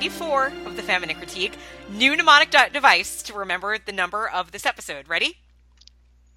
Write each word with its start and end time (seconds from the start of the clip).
94 0.00 0.46
of 0.64 0.76
the 0.76 0.82
Feminine 0.82 1.16
Critique. 1.16 1.58
New 1.90 2.16
mnemonic 2.16 2.50
de- 2.50 2.70
device 2.70 3.22
to 3.22 3.34
remember 3.34 3.76
the 3.76 3.92
number 3.92 4.26
of 4.26 4.50
this 4.50 4.64
episode. 4.64 5.06
Ready? 5.06 5.36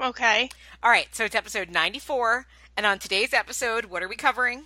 Okay. 0.02 0.50
All 0.84 0.92
right, 0.92 1.08
so 1.16 1.24
it's 1.24 1.34
episode 1.34 1.70
94, 1.70 2.46
and 2.76 2.86
on 2.86 3.00
today's 3.00 3.34
episode, 3.34 3.86
what 3.86 4.04
are 4.04 4.10
we 4.10 4.18
covering? 4.18 4.66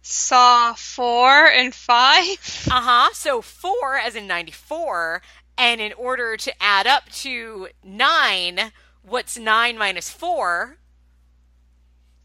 Saw 0.00 0.72
four 0.72 1.44
and 1.48 1.74
five. 1.74 2.38
Uh 2.72 2.80
huh. 2.80 3.10
So 3.12 3.42
4 3.42 3.96
as 3.96 4.16
in 4.16 4.26
94, 4.26 5.20
and 5.58 5.82
in 5.82 5.92
order 5.92 6.38
to 6.38 6.62
add 6.62 6.86
up 6.86 7.10
to 7.16 7.68
9, 7.84 8.72
what's 9.02 9.38
9 9.38 9.76
minus 9.76 10.08
4? 10.08 10.78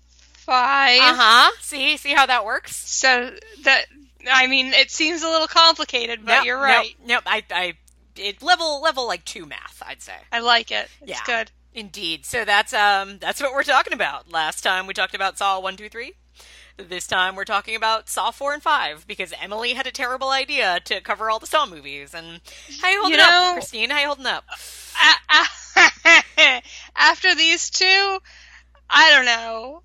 Five. 0.08 1.02
Uh 1.02 1.16
huh. 1.17 1.52
See? 1.59 1.97
See 1.97 2.13
how 2.13 2.25
that 2.25 2.45
works? 2.45 2.77
So 2.77 3.36
that 3.66 3.88
I 4.31 4.47
mean, 4.47 4.73
it 4.73 4.91
seems 4.91 5.23
a 5.23 5.27
little 5.27 5.47
complicated, 5.47 6.25
but 6.25 6.38
Nope, 6.38 6.45
you're 6.45 6.61
right. 6.61 6.95
Nope, 6.99 7.08
nope. 7.08 7.23
I, 7.25 7.44
I, 7.52 7.73
it 8.16 8.41
level, 8.41 8.81
level 8.81 9.08
like 9.08 9.25
2 9.25 9.45
math, 9.45 9.81
I'd 9.85 10.02
say. 10.02 10.16
I 10.31 10.39
like 10.39 10.72
it. 10.72 10.88
It's 11.02 11.11
Yeah. 11.11 11.23
good. 11.25 11.52
Indeed. 11.73 12.25
So 12.25 12.45
that's 12.45 12.73
um 12.73 13.19
that's 13.19 13.41
what 13.41 13.53
we're 13.53 13.63
talking 13.63 13.94
about. 13.94 14.31
Last 14.31 14.63
time 14.63 14.88
we 14.88 14.94
talked 14.94 15.13
about 15.13 15.38
Saw 15.38 15.59
one, 15.59 15.77
two, 15.77 15.88
three. 15.88 16.13
This 16.77 17.05
time 17.05 17.35
we're 17.35 17.45
talking 17.45 17.75
about 17.75 18.09
Saw 18.09 18.31
four 18.31 18.53
and 18.53 18.63
five 18.63 19.05
because 19.07 19.33
Emily 19.39 19.73
had 19.73 19.85
a 19.85 19.91
terrible 19.91 20.30
idea 20.30 20.80
to 20.85 21.00
cover 21.02 21.30
all 21.30 21.38
the 21.39 21.45
Saw 21.45 21.67
movies. 21.67 22.16
And 22.16 22.41
how 22.81 22.89
you 22.89 23.02
holding 23.02 23.19
You 23.19 23.25
up, 23.25 23.53
Christine? 23.53 23.91
How 23.91 24.00
you 24.00 24.07
holding 24.07 24.25
up? 24.25 24.45
After 26.95 27.35
these 27.35 27.69
two, 27.69 28.19
I 28.89 29.11
don't 29.11 29.25
know. 29.25 29.83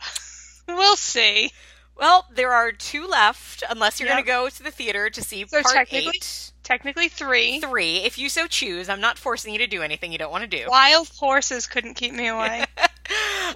We'll 0.68 0.96
see. 0.96 1.52
Well, 1.96 2.26
there 2.32 2.52
are 2.52 2.72
two 2.72 3.06
left, 3.06 3.62
unless 3.70 3.98
you're 3.98 4.08
Yep. 4.08 4.14
going 4.16 4.24
to 4.24 4.30
go 4.30 4.48
to 4.50 4.62
the 4.62 4.70
theater 4.70 5.08
to 5.10 5.22
see 5.22 5.46
Saw 5.46 5.62
part 5.62 5.74
technically- 5.74 6.12
eight. 6.16 6.52
Technically 6.62 7.08
three. 7.08 7.60
Three, 7.60 7.98
if 7.98 8.18
you 8.18 8.28
so 8.28 8.48
choose. 8.48 8.88
I'm 8.88 9.00
not 9.00 9.18
forcing 9.18 9.52
you 9.52 9.58
to 9.60 9.68
do 9.68 9.82
anything 9.82 10.10
you 10.10 10.18
don't 10.18 10.32
want 10.32 10.42
to 10.42 10.48
do. 10.48 10.66
Wild 10.68 11.08
horses 11.16 11.64
couldn't 11.68 11.94
keep 11.94 12.12
me 12.12 12.26
away. 12.36 12.64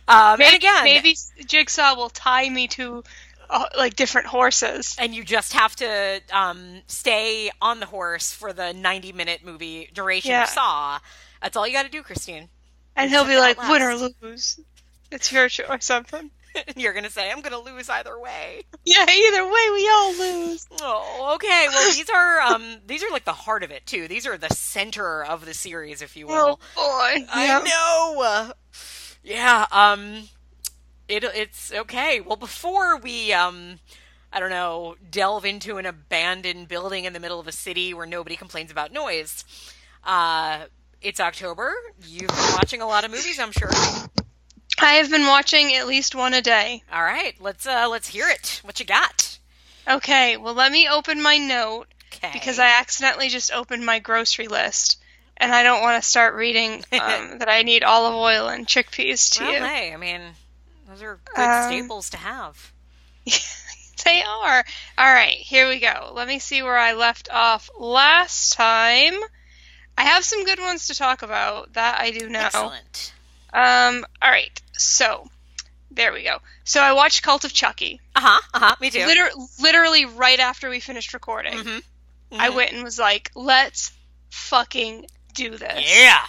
Um, 0.07 0.39
maybe, 0.39 0.45
and 0.45 0.55
again, 0.55 0.85
maybe 0.85 1.17
Jigsaw 1.45 1.97
will 1.97 2.09
tie 2.11 2.49
me 2.49 2.69
to 2.69 3.03
uh, 3.51 3.65
like 3.77 3.97
different 3.97 4.29
horses. 4.29 4.95
and 4.97 5.13
you 5.13 5.25
just 5.25 5.55
have 5.55 5.75
to 5.77 6.21
um, 6.33 6.83
stay 6.87 7.51
on 7.61 7.81
the 7.81 7.87
horse 7.87 8.33
for 8.33 8.53
the 8.53 8.73
90 8.73 9.13
minute 9.13 9.45
movie 9.45 9.91
duration 9.93 10.31
Yeah. 10.31 10.45
of 10.45 10.49
Saw. 10.51 11.01
That's 11.43 11.57
all 11.57 11.67
you 11.67 11.73
got 11.73 11.83
to 11.87 11.91
do, 11.91 12.05
Christine. 12.05 12.49
And 12.95 13.11
he'll 13.11 13.25
be 13.25 13.39
like, 13.39 13.61
win 13.69 13.83
or 13.83 13.97
lose. 14.23 14.61
It's 15.11 15.33
your 15.33 15.49
choice 15.49 15.67
or 15.69 15.81
something. 15.81 16.31
You're 16.77 16.93
going 16.93 17.05
to 17.05 17.11
say, 17.11 17.31
I'm 17.31 17.41
going 17.43 17.53
to 17.53 17.71
lose 17.73 17.89
either 17.89 18.19
way. 18.19 18.63
Yeah, 18.85 19.05
either 19.09 19.45
way, 19.45 19.71
we 19.73 19.89
all 19.89 20.15
lose. 20.19 20.67
Oh, 20.83 21.33
okay. 21.35 21.67
Well, 21.69 21.85
these 21.95 22.09
are 22.09 22.41
um, 22.41 22.79
these 22.87 23.03
are 23.03 23.11
like 23.11 23.25
the 23.25 23.33
heart 23.33 23.63
of 23.63 23.71
it 23.71 23.85
too. 23.87 24.09
These 24.09 24.27
are 24.27 24.39
the 24.39 24.49
center 24.49 25.23
of 25.25 25.45
the 25.45 25.53
series, 25.55 26.01
if 26.01 26.17
you 26.17 26.27
will. 26.27 26.59
Oh 26.77 27.19
boy. 27.21 27.27
I 27.33 27.47
Yep. 27.47 27.65
know. 27.65 28.53
Yeah. 29.23 29.67
Um. 29.71 30.29
It 31.09 31.25
it's 31.25 31.73
okay. 31.73 32.21
Well, 32.21 32.37
before 32.37 32.97
we 32.99 33.33
um, 33.33 33.79
I 34.33 34.41
don't 34.41 34.51
know, 34.51 34.97
delve 35.11 35.45
into 35.45 35.77
an 35.77 35.87
abandoned 35.87 36.69
building 36.69 37.05
in 37.05 37.13
the 37.13 37.21
middle 37.21 37.41
of 37.41 37.47
a 37.49 37.53
city 37.53 37.93
where 37.93 38.07
nobody 38.07 38.37
complains 38.37 38.71
about 38.71 38.93
noise. 38.93 39.45
Uh, 40.05 40.65
it's 41.03 41.21
October. 41.21 41.73
You've 42.07 42.29
been 42.29 42.53
watching 42.55 42.81
a 42.81 42.87
lot 42.87 43.05
of 43.05 43.11
movies, 43.11 43.39
I'm 43.39 43.53
sure. 43.53 43.71
I 44.83 44.95
have 44.95 45.11
been 45.11 45.27
watching 45.27 45.75
at 45.75 45.87
least 45.87 46.15
one 46.15 46.35
a 46.35 46.41
day. 46.43 46.83
All 46.93 47.03
right, 47.03 47.35
let's 47.41 47.67
uh, 47.67 47.89
let's 47.91 48.09
hear 48.09 48.29
it. 48.29 48.61
What 48.65 48.81
you 48.81 48.87
got? 48.87 49.39
Okay, 49.89 50.37
well, 50.37 50.55
let 50.55 50.73
me 50.73 50.89
open 50.89 51.23
my 51.23 51.39
note 51.39 51.87
Okay. 52.15 52.31
because 52.33 52.59
I 52.59 52.79
accidentally 52.81 53.29
just 53.29 53.53
opened 53.53 53.85
my 53.85 53.99
grocery 53.99 54.49
list. 54.49 54.99
And 55.37 55.55
I 55.55 55.63
don't 55.63 55.81
want 55.81 56.03
to 56.03 56.07
start 56.09 56.35
reading 56.35 56.85
um, 56.93 57.39
that 57.39 57.49
I 57.49 57.63
need 57.63 57.83
olive 57.83 58.15
oil 58.15 58.49
and 58.49 58.67
chickpeas 58.67 59.33
to 59.39 59.45
well, 59.45 59.53
you. 59.55 59.59
hey, 59.61 59.93
I 59.95 59.97
mean, 59.97 60.21
those 60.89 61.03
are 61.03 61.19
good 61.35 61.49
Um, 61.49 61.63
staples 61.63 62.11
to 62.11 62.17
have. 62.19 62.73
They 64.05 64.23
are. 64.23 64.65
All 64.97 65.13
right, 65.13 65.37
here 65.37 65.69
we 65.69 65.79
go. 65.79 66.13
Let 66.15 66.27
me 66.27 66.39
see 66.39 66.63
where 66.63 66.79
I 66.79 66.95
left 66.95 67.29
off 67.31 67.69
last 67.79 68.55
time. 68.55 69.13
I 69.99 70.05
have 70.05 70.25
some 70.25 70.45
good 70.47 70.59
ones 70.59 70.87
to 70.87 70.95
talk 70.95 71.21
about. 71.21 71.75
That 71.75 72.01
I 72.01 72.11
do 72.11 72.31
know. 72.31 72.41
Excellent. 72.41 73.13
Um, 73.53 74.05
all 74.23 74.31
right. 74.31 74.61
So, 74.73 75.29
there 75.91 76.13
we 76.13 76.23
go. 76.23 76.39
So 76.65 76.81
I 76.81 76.93
watched 76.93 77.23
Cult 77.23 77.45
of 77.45 77.53
Chucky. 77.53 78.01
Uh 78.15 78.21
huh. 78.21 78.41
Uh 78.55 78.59
huh. 78.61 78.77
Me 78.81 78.91
too. 78.91 79.05
Liter- 79.07 79.31
literally 79.61 80.05
right 80.05 80.39
after 80.41 80.69
we 80.71 80.81
finished 80.81 81.13
recording. 81.15 81.55
Mhm. 81.55 81.83
I 82.33 82.49
Mhm. 82.51 82.55
went 82.55 82.73
and 82.73 82.85
was 82.85 82.99
like, 82.99 83.31
"Let's 83.35 83.91
fucking 84.31 85.07
do 85.35 85.57
this." 85.57 85.85
Yeah. 86.01 86.25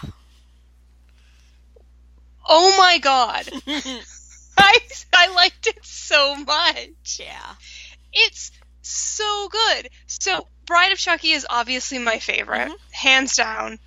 Oh 2.48 2.76
my 2.78 2.98
god. 3.00 3.50
I 4.58 4.80
I 5.14 5.28
liked 5.36 5.68
it 5.68 5.80
so 5.86 6.36
much. 6.36 7.20
yeah. 7.20 7.56
It's 8.14 8.52
so 8.82 9.48
good. 9.50 9.90
So, 10.08 10.48
Bride 10.66 10.92
of 10.92 10.98
Chucky 10.98 11.32
is 11.32 11.46
obviously 11.50 11.98
my 12.00 12.20
favorite, 12.20 12.70
Mhm. 12.70 12.76
hands 12.92 13.36
down. 13.36 13.80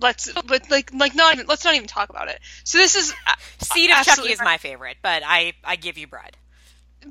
Let's 0.00 0.30
but 0.46 0.70
like 0.70 0.92
like 0.92 1.14
not 1.14 1.34
even 1.34 1.46
let's 1.46 1.64
not 1.64 1.74
even 1.74 1.88
talk 1.88 2.10
about 2.10 2.28
it. 2.28 2.38
So 2.64 2.78
this 2.78 2.94
is 2.94 3.12
uh, 3.26 3.32
Seed 3.60 3.90
of 3.90 4.04
Chucky 4.04 4.30
is 4.32 4.40
my 4.40 4.58
favorite, 4.58 4.98
but 5.02 5.22
I 5.24 5.54
I 5.64 5.76
give 5.76 5.96
you 5.98 6.06
Bride. 6.06 6.36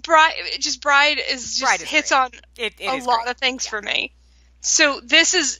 Bride 0.03 0.33
just 0.59 0.81
Bride 0.81 1.17
is 1.29 1.57
just 1.57 1.61
Bride 1.61 1.81
is 1.81 1.89
hits 1.89 2.09
great. 2.11 2.19
on 2.19 2.31
It, 2.57 2.73
it 2.79 2.87
a 2.87 2.97
lot 2.97 3.23
great. 3.23 3.29
of 3.29 3.37
things 3.37 3.65
for 3.65 3.81
me. 3.81 4.11
So 4.61 4.99
this 5.03 5.33
is 5.33 5.59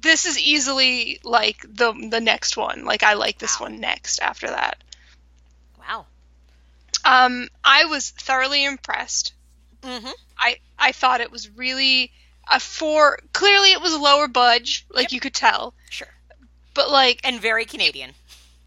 this 0.00 0.26
is 0.26 0.38
easily 0.38 1.20
like 1.24 1.62
the 1.62 1.92
the 2.10 2.20
next 2.20 2.56
one. 2.56 2.84
Like 2.84 3.02
I 3.02 3.14
like 3.14 3.38
this 3.38 3.58
Wow. 3.60 3.66
one 3.66 3.80
next 3.80 4.20
after 4.20 4.48
that. 4.48 4.82
Wow. 5.78 6.06
Um 7.04 7.48
I 7.64 7.84
was 7.86 8.10
thoroughly 8.10 8.64
impressed. 8.64 9.32
Mm-hmm. 9.82 10.10
I 10.38 10.58
I 10.78 10.92
thought 10.92 11.20
it 11.20 11.30
was 11.30 11.50
really 11.50 12.12
a 12.50 12.60
for 12.60 13.18
clearly 13.32 13.72
it 13.72 13.80
was 13.80 13.92
a 13.92 13.98
lower 13.98 14.28
budge, 14.28 14.86
like 14.90 15.04
Yep. 15.04 15.12
you 15.12 15.20
could 15.20 15.34
tell. 15.34 15.74
Sure. 15.90 16.08
But 16.74 16.90
like 16.90 17.20
And 17.24 17.40
very 17.40 17.64
Canadian. 17.64 18.14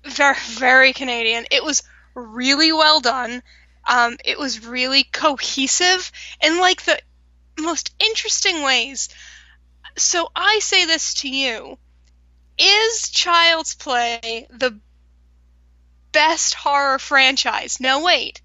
very 0.06 0.36
very 0.40 0.94
Canadian. 0.94 1.46
It 1.52 1.64
was 1.64 1.84
really 2.16 2.72
well 2.72 3.00
done. 3.00 3.42
Um, 3.88 4.18
it 4.24 4.38
was 4.38 4.66
really 4.66 5.04
cohesive 5.04 6.12
in 6.42 6.60
like 6.60 6.84
the 6.84 7.00
most 7.60 7.94
interesting 8.00 8.62
ways. 8.64 9.10
So 9.98 10.30
I 10.36 10.60
say 10.60 10.86
this 10.86 11.16
to 11.16 11.30
you: 11.30 11.78
Is 12.58 13.10
Child's 13.10 13.76
Play 13.76 14.48
the 14.52 14.80
best 16.12 16.54
horror 16.54 17.00
franchise? 17.00 17.80
No, 17.80 18.04
wait. 18.04 18.42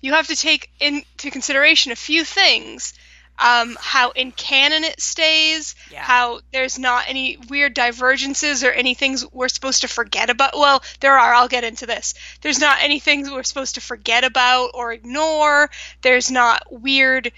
You 0.00 0.12
have 0.12 0.26
to 0.28 0.36
take 0.36 0.70
into 0.78 1.30
consideration 1.30 1.90
a 1.92 1.96
few 1.96 2.24
things. 2.24 2.92
Um, 3.38 3.76
how 3.78 4.12
in 4.12 4.32
canon 4.32 4.82
it 4.82 4.98
stays, 5.00 5.74
Yeah. 5.90 6.02
how 6.02 6.40
there's 6.52 6.78
not 6.78 7.04
any 7.06 7.36
weird 7.50 7.74
divergences 7.74 8.64
or 8.64 8.70
any 8.70 8.94
things 8.94 9.26
we're 9.30 9.48
supposed 9.48 9.82
to 9.82 9.88
forget 9.88 10.30
about. 10.30 10.56
Well, 10.56 10.82
there 11.00 11.18
are. 11.18 11.34
I'll 11.34 11.46
get 11.48 11.62
into 11.62 11.84
this. 11.84 12.14
There's 12.40 12.58
not 12.58 12.78
any 12.80 12.98
things 12.98 13.30
we're 13.30 13.42
supposed 13.42 13.74
to 13.74 13.82
forget 13.82 14.24
about 14.24 14.70
or 14.72 14.90
ignore. 14.92 15.70
There's 16.00 16.30
not 16.30 16.62
weird 16.70 17.30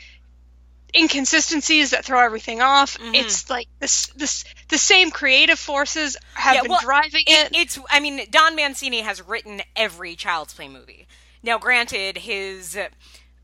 inconsistencies 0.94 1.90
that 1.90 2.04
throw 2.04 2.24
everything 2.24 2.62
off. 2.62 2.96
Mhm. 2.98 3.14
It's 3.14 3.50
like 3.50 3.68
this, 3.78 4.06
this, 4.16 4.44
the 4.68 4.78
same 4.78 5.10
creative 5.10 5.58
forces 5.58 6.16
have 6.34 6.54
Yeah, 6.54 6.62
been 6.62 6.70
well, 6.70 6.80
driving 6.80 7.24
It, 7.26 7.52
it. 7.52 7.56
it's. 7.56 7.78
I 7.90 8.00
mean, 8.00 8.24
Don 8.30 8.54
Mancini 8.56 9.00
has 9.02 9.20
written 9.20 9.62
every 9.76 10.16
Child's 10.16 10.54
Play 10.54 10.68
movie. 10.68 11.06
Now, 11.42 11.58
granted, 11.58 12.18
his 12.18 12.78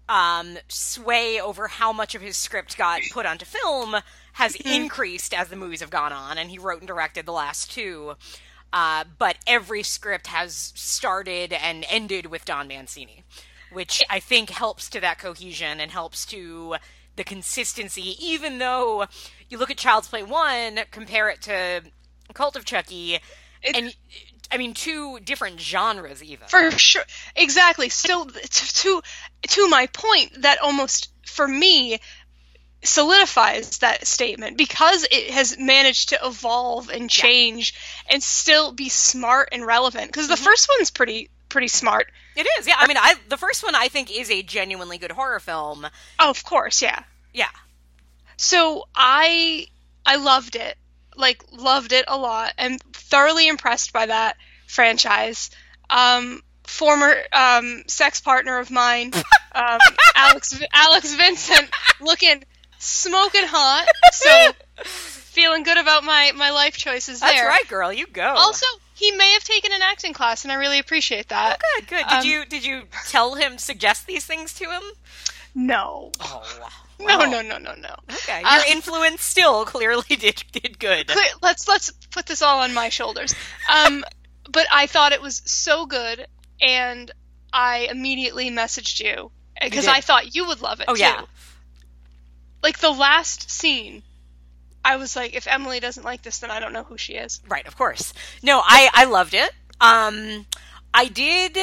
um, 0.08 0.58
sway 0.68 1.40
over 1.40 1.68
how 1.68 1.92
much 1.92 2.14
of 2.14 2.22
his 2.22 2.36
script 2.36 2.76
got 2.76 3.00
put 3.12 3.26
onto 3.26 3.44
film 3.44 3.96
has 4.34 4.54
increased 4.56 5.32
as 5.32 5.48
the 5.48 5.56
movies 5.56 5.80
have 5.80 5.90
gone 5.90 6.12
on, 6.12 6.38
and 6.38 6.50
he 6.50 6.58
wrote 6.58 6.80
and 6.80 6.88
directed 6.88 7.24
the 7.26 7.32
last 7.32 7.70
two. 7.70 8.14
Uh, 8.72 9.04
but 9.18 9.36
every 9.46 9.82
script 9.84 10.26
has 10.26 10.72
started 10.74 11.52
and 11.52 11.84
ended 11.88 12.26
with 12.26 12.44
Don 12.44 12.66
Mancini, 12.66 13.22
which 13.72 14.02
I 14.10 14.18
think 14.18 14.50
helps 14.50 14.88
to 14.90 15.00
that 15.00 15.18
cohesion 15.18 15.78
and 15.80 15.92
helps 15.92 16.26
to 16.26 16.74
the 17.16 17.22
consistency. 17.22 18.16
Even 18.18 18.58
though 18.58 19.06
you 19.48 19.58
look 19.58 19.70
at 19.70 19.76
Child's 19.76 20.08
Play 20.08 20.24
1, 20.24 20.80
compare 20.90 21.28
it 21.28 21.40
to 21.42 21.82
Cult 22.34 22.56
of 22.56 22.64
Chucky, 22.64 23.20
It- 23.62 23.76
and 23.76 23.94
I 24.54 24.56
mean, 24.56 24.72
two 24.72 25.18
different 25.18 25.60
genres, 25.60 26.22
even. 26.22 26.46
For 26.46 26.70
sure, 26.70 27.02
exactly. 27.34 27.88
So 27.88 28.24
to 28.24 28.74
to 28.74 29.02
to 29.48 29.68
my 29.68 29.88
point, 29.88 30.42
that 30.42 30.60
almost 30.62 31.10
for 31.26 31.46
me 31.46 31.98
solidifies 32.84 33.78
that 33.78 34.06
statement 34.06 34.56
because 34.56 35.08
it 35.10 35.30
has 35.30 35.58
managed 35.58 36.10
to 36.10 36.20
evolve 36.22 36.88
and 36.88 37.10
change 37.10 37.74
and 38.08 38.22
still 38.22 38.72
be 38.72 38.88
smart 38.88 39.48
and 39.50 39.66
relevant. 39.66 40.06
Because 40.06 40.28
the 40.28 40.34
mm-hmm. 40.34 40.44
first 40.44 40.68
one's 40.78 40.90
pretty 40.92 41.30
pretty 41.48 41.68
smart. 41.68 42.12
It 42.36 42.46
is, 42.58 42.68
yeah. 42.68 42.76
I 42.78 42.86
mean, 42.86 42.96
I 42.96 43.16
the 43.28 43.36
first 43.36 43.64
one 43.64 43.74
I 43.74 43.88
think 43.88 44.16
is 44.16 44.30
a 44.30 44.42
genuinely 44.42 44.98
good 44.98 45.12
horror 45.12 45.40
film. 45.40 45.84
Oh, 46.20 46.30
of 46.30 46.44
course, 46.44 46.80
yeah. 46.80 47.00
Yeah. 47.32 47.50
So 48.36 48.84
I 48.94 49.66
I 50.06 50.14
loved 50.14 50.54
it. 50.54 50.76
Like 51.16 51.44
loved 51.52 51.92
it 51.92 52.04
a 52.08 52.16
lot 52.16 52.52
and 52.58 52.80
thoroughly 52.92 53.48
impressed 53.48 53.92
by 53.92 54.06
that 54.06 54.36
franchise. 54.66 55.50
Um 55.90 56.42
former 56.64 57.14
um 57.32 57.82
sex 57.86 58.20
partner 58.20 58.58
of 58.58 58.70
mine, 58.70 59.12
um 59.54 59.78
Alex 60.16 60.60
Alex 60.72 61.14
Vincent 61.14 61.68
looking 62.00 62.42
smoking 62.78 63.44
hot. 63.46 63.86
So 64.12 64.52
feeling 64.84 65.62
good 65.62 65.78
about 65.78 66.04
my 66.04 66.32
my 66.34 66.50
life 66.50 66.76
choices 66.76 67.20
That's 67.20 67.42
right, 67.42 67.68
girl. 67.68 67.92
You 67.92 68.06
go. 68.06 68.22
Also, 68.22 68.66
he 68.94 69.10
may 69.12 69.32
have 69.32 69.44
taken 69.44 69.72
an 69.72 69.82
acting 69.82 70.12
class 70.12 70.44
and 70.44 70.52
I 70.52 70.56
really 70.56 70.78
appreciate 70.78 71.28
that. 71.28 71.60
Oh, 71.64 71.80
good, 71.80 71.88
good. 71.88 72.08
Did 72.08 72.18
Um, 72.18 72.24
you 72.26 72.44
did 72.46 72.64
you 72.64 72.82
tell 73.08 73.34
him 73.34 73.58
suggest 73.58 74.06
these 74.06 74.24
things 74.24 74.54
to 74.54 74.64
him? 74.70 74.82
No. 75.54 76.10
Oh, 76.20 76.68
No, 77.00 77.18
no, 77.26 77.42
no, 77.42 77.58
no, 77.58 77.74
no. 77.74 77.94
Okay, 78.12 78.42
Uh, 78.44 78.56
your 78.56 78.66
influence 78.72 79.22
still 79.22 79.64
clearly 79.74 80.16
did 80.16 80.42
did 80.52 80.78
good. 80.78 81.08
Clear- 81.08 81.24
let's 81.42 81.66
let's 81.68 81.90
put 82.10 82.26
this 82.26 82.42
all 82.42 82.60
on 82.60 82.72
my 82.74 82.88
shoulders. 82.88 83.34
Um, 83.72 84.04
but 84.50 84.66
I 84.72 84.86
thought 84.86 85.12
it 85.12 85.22
was 85.22 85.42
so 85.44 85.86
good, 85.86 86.26
and 86.60 87.10
I 87.52 87.88
immediately 87.90 88.50
messaged 88.50 89.00
you 89.04 89.30
because. 89.60 89.86
I 89.86 90.00
thought 90.00 90.34
you 90.34 90.46
would 90.46 90.60
love 90.62 90.80
it 90.80 90.86
Oh, 90.88 90.94
too. 90.94 91.00
yeah. 91.00 91.22
Like 92.62 92.78
the 92.78 92.90
last 92.90 93.50
scene, 93.50 94.02
I 94.84 94.96
was 94.96 95.16
like, 95.16 95.34
if 95.34 95.46
Emily 95.46 95.80
doesn't 95.80 96.02
like 96.04 96.22
this, 96.22 96.38
then 96.38 96.50
I 96.50 96.60
don't 96.60 96.72
know 96.72 96.82
who 96.84 96.96
she 96.96 97.14
is. 97.14 97.40
Right, 97.48 97.66
of 97.66 97.76
course. 97.76 98.12
No, 98.42 98.60
I 98.64 98.88
I 98.94 99.04
loved 99.04 99.34
it. 99.34 99.50
Um, 99.80 100.46
I 100.94 101.06
did. 101.08 101.58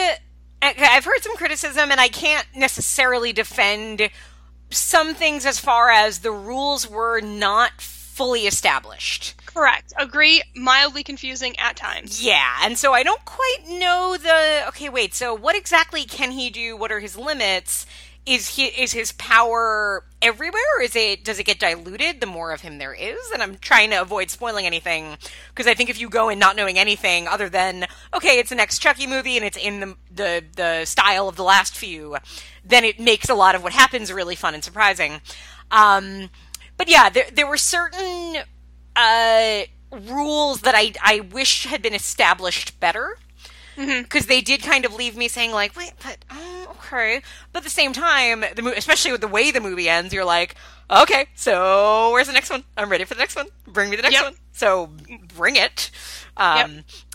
I've 0.61 1.05
heard 1.05 1.21
some 1.23 1.35
criticism, 1.37 1.89
and 1.89 1.99
I 1.99 2.07
can't 2.07 2.45
necessarily 2.55 3.33
defend 3.33 4.09
some 4.71 5.13
things 5.13 5.45
as 5.45 5.59
far 5.59 5.89
as 5.89 6.19
the 6.19 6.31
rules 6.31 6.89
were 6.89 7.21
not 7.21 7.81
fully 7.81 8.47
established. 8.47 9.35
Correct. 9.45 9.93
Agree. 9.97 10.41
Mildly 10.55 11.03
confusing 11.03 11.57
at 11.59 11.75
times. 11.75 12.23
Yeah, 12.23 12.57
and 12.63 12.77
so 12.77 12.93
I 12.93 13.03
don't 13.03 13.23
quite 13.25 13.59
know 13.67 14.17
the. 14.21 14.67
Okay, 14.69 14.89
wait. 14.89 15.13
So 15.13 15.33
what 15.33 15.55
exactly 15.55 16.03
can 16.05 16.31
he 16.31 16.49
do? 16.49 16.77
What 16.77 16.91
are 16.91 16.99
his 16.99 17.17
limits? 17.17 17.85
Is 18.23 18.55
he 18.55 18.65
is 18.65 18.91
his 18.91 19.13
power 19.13 20.05
everywhere? 20.21 20.61
Or 20.77 20.81
is 20.83 20.95
it 20.95 21.23
does 21.23 21.39
it 21.39 21.45
get 21.45 21.59
diluted 21.59 22.19
the 22.19 22.27
more 22.27 22.51
of 22.51 22.61
him 22.61 22.77
there 22.77 22.93
is? 22.93 23.31
And 23.33 23.41
I'm 23.41 23.57
trying 23.57 23.89
to 23.89 24.01
avoid 24.01 24.29
spoiling 24.29 24.67
anything 24.67 25.17
because 25.49 25.65
I 25.65 25.73
think 25.73 25.89
if 25.89 25.99
you 25.99 26.07
go 26.07 26.29
in 26.29 26.37
not 26.37 26.55
knowing 26.55 26.77
anything 26.77 27.27
other 27.27 27.49
than 27.49 27.87
okay, 28.13 28.37
it's 28.37 28.49
the 28.49 28.55
next 28.55 28.79
Chucky 28.79 29.07
movie 29.07 29.37
and 29.37 29.45
it's 29.45 29.57
in 29.57 29.79
the 29.79 29.95
the 30.13 30.43
the 30.55 30.85
style 30.85 31.27
of 31.27 31.35
the 31.35 31.43
last 31.43 31.75
few, 31.75 32.17
then 32.63 32.83
it 32.83 32.99
makes 32.99 33.27
a 33.27 33.33
lot 33.33 33.55
of 33.55 33.63
what 33.63 33.73
happens 33.73 34.13
really 34.13 34.35
fun 34.35 34.53
and 34.53 34.63
surprising. 34.63 35.21
Um, 35.71 36.29
but 36.77 36.87
yeah, 36.87 37.09
there 37.09 37.25
there 37.33 37.47
were 37.47 37.57
certain 37.57 38.37
uh, 38.95 39.61
rules 39.91 40.61
that 40.61 40.75
I 40.75 40.93
I 41.01 41.21
wish 41.21 41.65
had 41.65 41.81
been 41.81 41.95
established 41.95 42.79
better 42.79 43.17
because 43.75 44.27
they 44.27 44.41
did 44.41 44.61
kind 44.61 44.85
of 44.85 44.93
leave 44.93 45.15
me 45.15 45.27
saying 45.27 45.51
like, 45.51 45.75
wait, 45.75 45.93
but 46.03 46.17
um, 46.29 46.60
okay. 46.91 47.21
But 47.53 47.59
at 47.59 47.63
the 47.63 47.69
same 47.69 47.93
time, 47.93 48.43
the 48.55 48.61
mo- 48.61 48.73
especially 48.75 49.11
with 49.11 49.21
the 49.21 49.27
way 49.27 49.51
the 49.51 49.61
movie 49.61 49.87
ends, 49.89 50.13
you're 50.13 50.25
like, 50.25 50.55
okay, 50.89 51.27
so 51.35 52.11
where's 52.11 52.27
the 52.27 52.33
next 52.33 52.49
one? 52.49 52.63
I'm 52.77 52.89
ready 52.89 53.03
for 53.05 53.13
the 53.13 53.19
next 53.19 53.35
one. 53.35 53.47
Bring 53.67 53.89
me 53.89 53.95
the 53.95 54.01
next 54.03 54.13
Yep. 54.15 54.23
one. 54.23 54.35
So 54.53 54.89
bring 55.35 55.55
it. 55.55 55.91
Um, 56.37 56.57
Yep. 56.57 56.67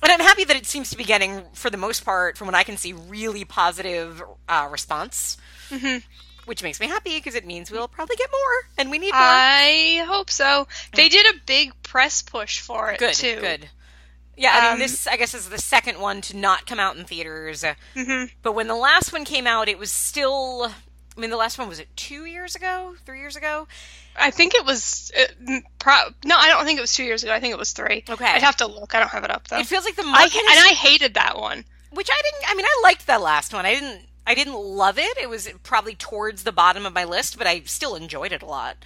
And 0.03 0.13
I'm 0.13 0.21
happy 0.21 0.45
that 0.45 0.57
it 0.57 0.67
seems 0.67 0.91
to 0.91 0.97
be 0.97 1.05
getting, 1.05 1.43
for 1.53 1.71
the 1.71 1.77
most 1.77 2.05
part, 2.05 2.37
from 2.39 2.47
what 2.47 2.55
I 2.55 2.63
can 2.65 2.77
see, 2.77 2.93
really 2.93 3.45
positive 3.45 4.23
uh, 4.49 4.69
response. 4.71 5.37
Mm-hmm. 5.71 5.99
Which 6.47 6.63
makes 6.63 6.79
me 6.79 6.87
happy 6.87 7.19
because 7.19 7.35
it 7.35 7.45
means 7.45 7.73
we'll 7.73 7.89
probably 7.89 8.15
get 8.15 8.31
more, 8.31 8.71
and 8.79 8.89
we 8.89 8.99
need 8.99 9.13
more. 9.13 9.21
I 9.21 10.05
hope 10.07 10.31
so. 10.31 10.69
They 10.95 11.09
did 11.09 11.27
a 11.27 11.39
big 11.45 11.73
press 11.83 12.23
push 12.23 12.61
for 12.61 12.93
it 12.93 13.01
good, 13.01 13.15
too. 13.15 13.41
good. 13.41 13.69
Yeah, 14.37 14.51
I 14.53 14.61
mean, 14.65 14.73
Um, 14.75 14.79
this 14.79 15.07
I 15.07 15.17
guess 15.17 15.35
is 15.35 15.49
the 15.49 15.59
second 15.59 15.99
one 15.99 16.21
to 16.23 16.37
not 16.37 16.67
come 16.67 16.79
out 16.79 16.97
in 16.97 17.05
theaters. 17.05 17.65
hmm 17.95 18.25
But 18.43 18.53
when 18.53 18.69
the 18.69 18.75
last 18.77 19.13
one 19.13 19.25
came 19.25 19.47
out, 19.47 19.69
it 19.69 19.79
was 19.79 19.91
still. 19.91 20.73
I 21.17 21.21
mean, 21.21 21.31
the 21.31 21.37
last 21.37 21.59
one 21.59 21.69
was 21.69 21.79
it 21.79 21.89
two 21.97 22.27
years 22.27 22.55
ago, 22.55 22.95
three 23.07 23.21
years 23.21 23.37
ago? 23.37 23.67
I 24.15 24.31
think 24.31 24.55
it 24.55 24.67
was. 24.67 25.11
M- 25.49 25.63
pro- 25.79 26.11
no, 26.25 26.37
I 26.37 26.49
don't 26.49 26.67
think 26.67 26.79
it 26.79 26.83
was 26.83 26.95
two 26.95 27.05
years 27.05 27.23
ago. 27.23 27.33
I 27.33 27.41
think 27.41 27.53
it 27.53 27.59
was 27.59 27.73
three. 27.73 28.05
Okay. 28.09 28.27
I'd 28.27 28.43
have 28.43 28.57
to 28.59 28.67
look. 28.67 28.95
I 28.95 29.01
don't 29.01 29.09
have 29.11 29.25
it 29.25 29.31
up 29.31 29.49
though. 29.49 29.59
It 29.59 29.67
feels 29.67 29.85
like 29.87 29.97
the 29.97 30.03
I, 30.05 30.25
and 30.25 30.33
I 30.61 30.75
hated 30.75 31.15
that 31.15 31.39
one. 31.39 31.65
which 31.91 32.11
I 32.11 32.21
didn't. 32.23 32.51
I 32.51 32.55
mean, 32.55 32.67
I 32.67 32.81
liked 32.83 33.07
that 33.07 33.23
last 33.23 33.55
one. 33.55 33.65
I 33.65 33.73
didn't. 33.75 34.03
I 34.27 34.35
didn't 34.35 34.55
love 34.55 34.99
it. 34.99 35.17
It 35.17 35.31
was 35.31 35.49
probably 35.63 35.95
towards 35.95 36.43
the 36.43 36.53
bottom 36.53 36.85
of 36.85 36.93
my 36.93 37.05
list, 37.05 37.39
but 37.39 37.47
I 37.47 37.61
still 37.61 37.95
enjoyed 37.95 38.33
it 38.33 38.43
a 38.43 38.47
lot. 38.47 38.77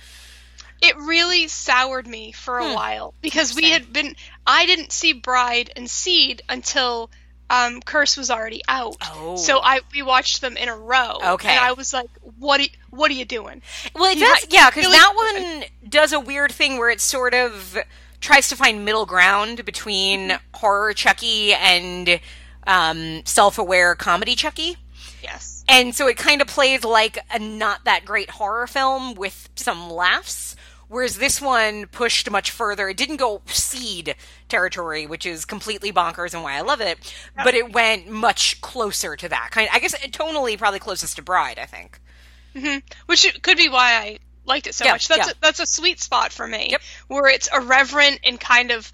It 0.83 0.97
really 0.97 1.47
soured 1.49 2.07
me 2.07 2.33
for 2.33 2.59
a 2.59 2.69
Hmm. 2.69 2.75
while 2.75 3.15
because 3.21 3.55
we 3.55 3.71
had 3.71 3.93
been. 3.93 4.17
I 4.47 4.67
didn't 4.67 4.93
see 4.93 5.13
Bride 5.13 5.71
and 5.77 5.91
Seed 5.91 6.43
until 6.49 7.11
um, 7.51 7.83
Curse 7.83 8.17
was 8.17 8.31
already 8.31 8.63
out. 8.69 8.97
Oh. 9.03 9.37
So 9.37 9.61
I 9.63 9.81
we 9.93 10.03
watched 10.03 10.41
them 10.41 10.57
in 10.57 10.69
a 10.69 10.77
row. 10.77 11.19
Okay. 11.35 11.49
And 11.51 11.59
I 11.59 11.73
was 11.73 11.93
like, 11.93 12.09
"What? 12.39 12.61
Are, 12.61 12.67
what 12.91 13.11
are 13.11 13.15
you 13.15 13.25
doing?" 13.25 13.61
Well, 13.95 14.11
it 14.13 14.19
You 14.19 14.25
does, 14.27 14.47
yeah, 14.51 14.71
because 14.71 14.85
really- 14.87 14.97
that 14.97 15.15
one 15.83 15.91
does 15.91 16.13
a 16.13 16.21
weird 16.21 16.53
thing 16.53 16.79
where 16.79 16.91
it 16.91 17.01
sort 17.01 17.35
of 17.35 17.77
tries 18.21 18.49
to 18.49 18.57
find 18.57 18.85
middle 18.85 19.05
ground 19.07 19.65
between 19.65 20.29
Mm-hmm. 20.31 20.57
horror 20.59 20.93
Chucky 20.95 21.53
and 21.55 22.21
um, 22.67 23.23
self-aware 23.25 23.95
comedy 23.97 24.35
Chucky. 24.37 24.77
Yes. 25.23 25.65
And 25.69 25.95
so 25.95 26.07
it 26.07 26.17
kind 26.17 26.41
of 26.41 26.47
plays 26.47 26.85
like 26.85 27.19
a 27.33 27.39
not 27.39 27.85
that 27.85 28.05
great 28.05 28.31
horror 28.31 28.67
film 28.67 29.15
with 29.15 29.49
some 29.57 29.91
laughs. 29.91 30.57
Whereas 30.91 31.17
this 31.19 31.41
one 31.41 31.87
pushed 31.87 32.29
much 32.31 32.51
further. 32.51 32.89
It 32.89 32.97
didn't 32.97 33.17
go 33.19 33.43
seed 33.47 34.17
territory, 34.49 35.07
which 35.07 35.25
is 35.25 35.45
completely 35.45 35.93
bonkers 35.93 36.35
and 36.35 36.43
why 36.43 36.55
I 36.57 36.63
love 36.63 36.81
it, 36.81 36.99
but 37.45 37.55
it 37.55 37.73
went 37.73 38.09
much 38.09 38.61
closer 38.61 39.15
to 39.17 39.29
that. 39.29 39.51
Kind 39.53 39.69
I 39.73 39.79
guess 39.79 39.95
tonally 40.09 40.59
probably 40.59 40.81
closest 40.81 41.15
to 41.17 41.23
Bride, 41.23 41.59
I 41.61 41.67
think. 41.67 42.01
hmm 42.57 42.79
Which 43.07 43.41
could 43.43 43.57
be 43.57 43.69
why 43.69 43.95
I 43.95 44.19
liked 44.45 44.67
it 44.67 44.75
so 44.75 44.85
Yeah, 44.85 44.93
much. 44.93 45.07
That's 45.07 45.27
yeah. 45.29 45.33
a, 45.33 45.41
that's 45.41 45.61
a 45.61 45.67
sweet 45.67 46.01
spot 46.01 46.33
for 46.33 46.47
me, 46.49 46.69
Yep. 46.73 46.83
where 47.07 47.29
it's 47.29 47.49
irreverent 47.55 48.19
and 48.25 48.41
kind 48.41 48.73
of 48.73 48.91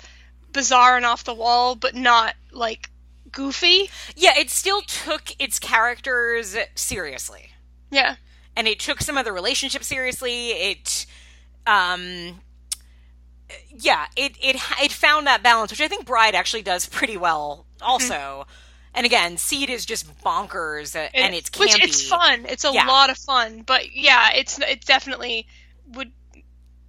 bizarre 0.53 0.99
and 0.99 1.07
off 1.07 1.25
the 1.25 1.33
wall, 1.35 1.77
but 1.77 1.95
not 1.95 2.35
like 2.53 2.91
goofy. 3.33 3.89
Yeah, 4.15 4.33
it 4.37 4.51
still 4.51 4.83
took 4.83 5.33
its 5.39 5.59
characters 5.59 6.57
seriously. 6.75 7.53
Yeah. 7.91 8.17
and 8.55 8.69
it 8.69 8.81
took 8.81 9.01
some 9.01 9.17
of 9.17 9.25
the 9.25 9.33
relationship 9.33 9.83
seriously. 9.85 10.51
It, 10.51 11.07
um, 11.67 12.41
yeah, 13.71 14.07
it 14.17 14.33
it 14.41 14.57
it 14.83 14.93
found 14.93 15.27
that 15.27 15.43
balance, 15.43 15.71
which 15.71 15.81
I 15.81 15.89
think 15.89 16.07
Bride 16.07 16.35
actually 16.35 16.63
does 16.63 16.87
pretty 16.87 17.17
well, 17.17 17.67
also. 17.81 18.47
And 18.95 19.05
again, 19.05 19.37
Seed 19.37 19.69
is 19.69 19.85
just 19.85 20.07
bonkers, 20.23 20.97
uh, 20.97 21.09
and 21.13 21.35
it's 21.35 21.51
campy. 21.51 21.61
which 21.61 21.83
it's 21.85 22.09
fun. 22.09 22.47
It's 22.49 22.65
a 22.65 22.73
Yeah. 22.73 22.87
lot 22.87 23.11
of 23.11 23.19
fun, 23.19 23.63
but 23.63 23.95
yeah, 23.95 24.31
it's 24.35 24.59
it 24.59 24.85
definitely 24.87 25.47
would 25.93 26.13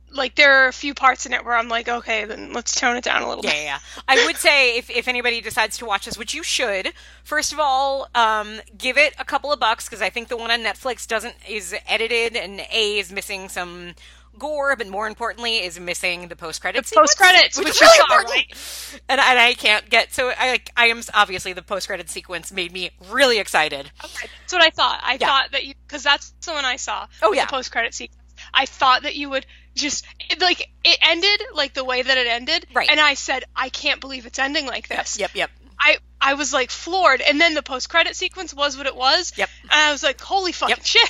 like 0.09 0.35
there 0.35 0.63
are 0.63 0.67
a 0.69 0.73
few 0.73 0.93
parts 0.93 1.25
in 1.25 1.33
it 1.33 1.43
where 1.43 1.53
I'm 1.53 1.67
like, 1.67 1.89
okay, 1.89 2.23
then 2.23 2.53
let's 2.53 2.73
tone 2.73 2.95
it 2.95 3.03
down 3.03 3.23
a 3.23 3.27
little 3.27 3.43
Yeah, 3.43 3.51
bit. 3.51 3.57
yeah, 3.57 3.79
yeah. 3.97 4.01
I 4.07 4.25
would 4.25 4.37
say 4.37 4.77
if, 4.77 4.89
if 4.89 5.09
anybody 5.09 5.41
decides 5.41 5.77
to 5.79 5.85
watch 5.85 6.05
this, 6.05 6.17
which 6.17 6.33
you 6.33 6.43
should, 6.43 6.93
first 7.25 7.51
of 7.51 7.59
all, 7.59 8.07
um, 8.15 8.61
give 8.77 8.97
it 8.97 9.13
a 9.19 9.25
couple 9.25 9.51
of 9.51 9.59
bucks 9.59 9.83
because 9.85 10.01
I 10.01 10.09
think 10.09 10.29
the 10.29 10.37
one 10.37 10.49
on 10.49 10.61
Netflix 10.61 11.05
doesn't 11.05 11.35
is 11.47 11.75
edited 11.85 12.37
and 12.37 12.61
a 12.71 12.97
is 12.99 13.11
missing 13.11 13.49
some 13.49 13.95
gore, 14.39 14.75
but 14.75 14.87
more 14.87 15.07
importantly, 15.07 15.57
is 15.57 15.79
missing 15.79 16.27
the 16.27 16.35
post 16.35 16.61
credits. 16.61 16.91
post 16.91 17.17
credits, 17.17 17.57
which, 17.57 17.67
which 17.67 17.75
is 17.75 17.81
really 17.81 17.99
important. 17.99 18.31
right? 18.31 19.01
And 19.09 19.19
and 19.21 19.39
I 19.39 19.53
can't 19.53 19.89
get 19.89 20.13
so 20.13 20.31
I 20.37 20.51
like 20.51 20.71
I 20.77 20.87
am 20.87 21.01
obviously 21.13 21.53
the 21.53 21.61
post 21.61 21.87
credit 21.87 22.09
sequence 22.09 22.51
made 22.51 22.71
me 22.71 22.91
really 23.09 23.39
excited. 23.39 23.91
Okay, 24.03 24.27
that's 24.41 24.53
what 24.53 24.61
I 24.61 24.69
thought. 24.69 24.99
I 25.03 25.13
Yeah. 25.19 25.27
thought 25.27 25.51
that 25.51 25.65
you 25.65 25.73
because 25.87 26.03
that's 26.03 26.31
the 26.45 26.53
one 26.53 26.65
I 26.65 26.75
saw. 26.77 27.07
Oh, 27.21 27.33
yeah. 27.33 27.45
the 27.45 27.51
post 27.51 27.71
credit 27.71 27.93
sequence. 27.93 28.21
I 28.53 28.65
thought 28.65 29.03
that 29.03 29.15
you 29.15 29.29
would 29.31 29.45
just 29.75 30.05
it, 30.29 30.39
like 30.41 30.61
it 30.83 30.97
ended 31.01 31.41
like 31.53 31.73
the 31.73 31.83
way 31.83 32.01
that 32.01 32.17
it 32.17 32.27
ended, 32.27 32.67
Right. 32.73 32.87
And 32.89 32.99
I 32.99 33.15
said, 33.15 33.43
I 33.55 33.69
can't 33.69 33.99
believe 33.99 34.25
it's 34.25 34.39
ending 34.39 34.65
like 34.67 34.87
this. 34.87 35.19
Yep, 35.19 35.31
yep. 35.33 35.49
I 35.79 35.97
I 36.21 36.33
was 36.35 36.53
like 36.53 36.69
floored, 36.71 37.21
and 37.21 37.39
then 37.39 37.53
the 37.53 37.61
post 37.63 37.89
credit 37.89 38.15
sequence 38.15 38.53
was 38.53 38.77
what 38.77 38.87
it 38.87 38.95
was. 38.95 39.33
Yep. 39.37 39.49
And 39.63 39.71
I 39.73 39.91
was 39.91 40.01
like, 40.03 40.19
holy 40.21 40.51
fucking 40.51 40.75
Yep. 40.77 40.85
shit! 40.85 41.09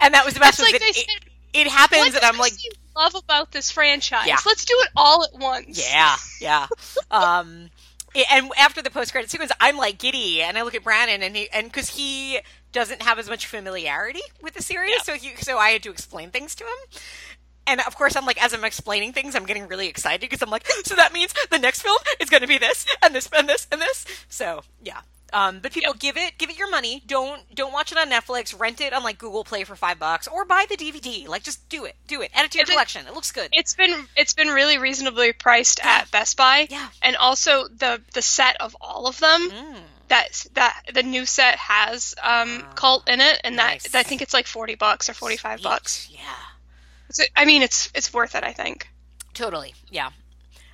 And 0.00 0.14
that 0.14 0.24
was 0.24 0.34
the 0.34 0.40
best. 0.40 0.60
It's 0.60 0.72
like 0.72 0.80
they 0.80 0.86
it, 0.86 0.94
said, 0.94 1.30
it 1.52 1.66
happens, 1.66 2.14
What 2.14 2.16
and 2.16 2.24
I'm 2.24 2.38
like, 2.38 2.62
you 2.62 2.70
love 2.96 3.14
about 3.14 3.52
this 3.52 3.70
franchise? 3.70 4.26
Yeah. 4.26 4.36
Let's 4.44 4.64
do 4.64 4.74
it 4.80 4.88
all 4.96 5.24
at 5.24 5.38
once. 5.38 5.90
Yeah, 5.90 6.16
yeah. 6.40 6.66
um, 7.10 7.70
and 8.30 8.50
after 8.58 8.82
the 8.82 8.90
post 8.90 9.12
credit 9.12 9.30
sequence, 9.30 9.52
I'm 9.60 9.76
like 9.76 9.98
giddy, 9.98 10.42
and 10.42 10.56
I 10.58 10.62
look 10.62 10.74
at 10.74 10.82
Brandon, 10.82 11.22
and 11.22 11.36
he 11.36 11.48
and 11.50 11.66
because 11.66 11.90
he 11.90 12.40
doesn't 12.72 13.02
have 13.02 13.18
as 13.18 13.28
much 13.28 13.46
familiarity 13.46 14.20
with 14.42 14.54
the 14.54 14.62
series, 14.62 14.92
Yeah. 14.96 15.02
so 15.02 15.12
he 15.14 15.36
so 15.36 15.58
I 15.58 15.70
had 15.70 15.82
to 15.84 15.90
explain 15.90 16.30
things 16.30 16.54
to 16.56 16.64
him. 16.64 17.00
And 17.66 17.80
of 17.82 17.96
course, 17.96 18.16
I'm 18.16 18.24
like, 18.24 18.42
as 18.42 18.54
I'm 18.54 18.64
explaining 18.64 19.12
things, 19.12 19.34
I'm 19.34 19.44
getting 19.44 19.68
really 19.68 19.88
excited 19.88 20.20
because 20.20 20.40
I'm 20.40 20.48
like, 20.48 20.66
so 20.84 20.94
that 20.96 21.12
means 21.12 21.34
the 21.50 21.58
next 21.58 21.82
film 21.82 21.98
is 22.18 22.30
going 22.30 22.40
to 22.40 22.46
be 22.46 22.56
this 22.56 22.86
and 23.02 23.14
this 23.14 23.28
and 23.36 23.46
this 23.46 23.66
and 23.70 23.80
this. 23.80 24.06
So 24.30 24.62
yeah, 24.82 25.00
Um, 25.32 25.60
but 25.60 25.72
people 25.72 25.92
give 25.94 26.16
it 26.16 26.38
give 26.38 26.48
it 26.48 26.58
your 26.58 26.70
money. 26.70 27.02
Don't 27.06 27.42
don't 27.54 27.72
watch 27.72 27.92
it 27.92 27.98
on 27.98 28.10
Netflix. 28.10 28.58
Rent 28.58 28.80
it 28.80 28.92
on 28.94 29.02
like 29.02 29.18
Google 29.18 29.44
Play 29.44 29.64
for 29.64 29.76
five 29.76 29.98
bucks, 29.98 30.26
or 30.26 30.44
buy 30.46 30.64
the 30.68 30.76
DVD. 30.76 31.28
Like 31.28 31.42
just 31.42 31.68
do 31.68 31.84
it, 31.84 31.96
do 32.06 32.22
it. 32.22 32.30
Add 32.34 32.46
it 32.46 32.50
to 32.52 32.58
your 32.58 32.62
It 32.62 32.68
is- 32.68 32.74
collection. 32.74 33.06
It 33.06 33.12
looks 33.14 33.30
good. 33.32 33.50
It's 33.52 33.74
been 33.74 34.06
it's 34.16 34.32
been 34.32 34.48
really 34.48 34.78
reasonably 34.78 35.32
priced 35.32 35.84
at 35.84 36.10
Best 36.10 36.36
Buy. 36.38 36.66
Yeah. 36.70 36.88
And 37.02 37.14
also 37.16 37.68
the 37.68 38.00
the 38.14 38.22
set 38.22 38.56
of 38.60 38.74
all 38.80 39.06
of 39.06 39.18
them 39.20 39.50
Mm. 39.50 39.80
that 40.08 40.46
that 40.54 40.80
the 40.94 41.02
new 41.02 41.26
set 41.26 41.56
has 41.58 42.14
um 42.22 42.64
cult 42.74 43.08
in 43.08 43.20
it 43.20 43.40
and 43.44 43.58
that. 43.58 43.86
I 43.94 44.02
think 44.04 44.22
it's 44.22 44.32
like 44.32 44.46
40 44.46 44.76
bucks 44.76 45.08
or 45.10 45.14
45 45.14 45.62
bucks. 45.62 46.08
Yeah. 46.10 46.20
It's, 47.10 47.20
I 47.36 47.44
mean 47.44 47.62
it's 47.62 47.90
it's 47.94 48.14
worth 48.14 48.34
it 48.34 48.44
I 48.44 48.52
think. 48.52 48.88
Totally. 49.34 49.74
Yeah. 49.90 50.10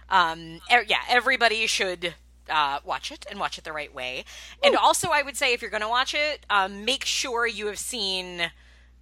Um, 0.09 0.61
e- 0.71 0.87
yeah, 0.87 1.01
everybody 1.09 1.67
should 1.67 2.15
uh, 2.49 2.81
watch 2.85 3.11
it 3.13 3.27
and 3.31 3.39
watch 3.39 3.59
it 3.59 3.65
the 3.65 3.73
right 3.73 3.95
way. 3.95 4.25
And 4.63 4.77
also, 4.77 5.09
I 5.11 5.23
would 5.23 5.37
say 5.37 5.53
if 5.53 5.63
you're 5.63 5.71
going 5.71 5.83
to 5.83 5.89
watch 5.89 6.15
it, 6.15 6.45
um, 6.51 6.85
make 6.85 7.05
sure 7.05 7.47
you 7.47 7.67
have 7.67 7.79
seen 7.79 8.51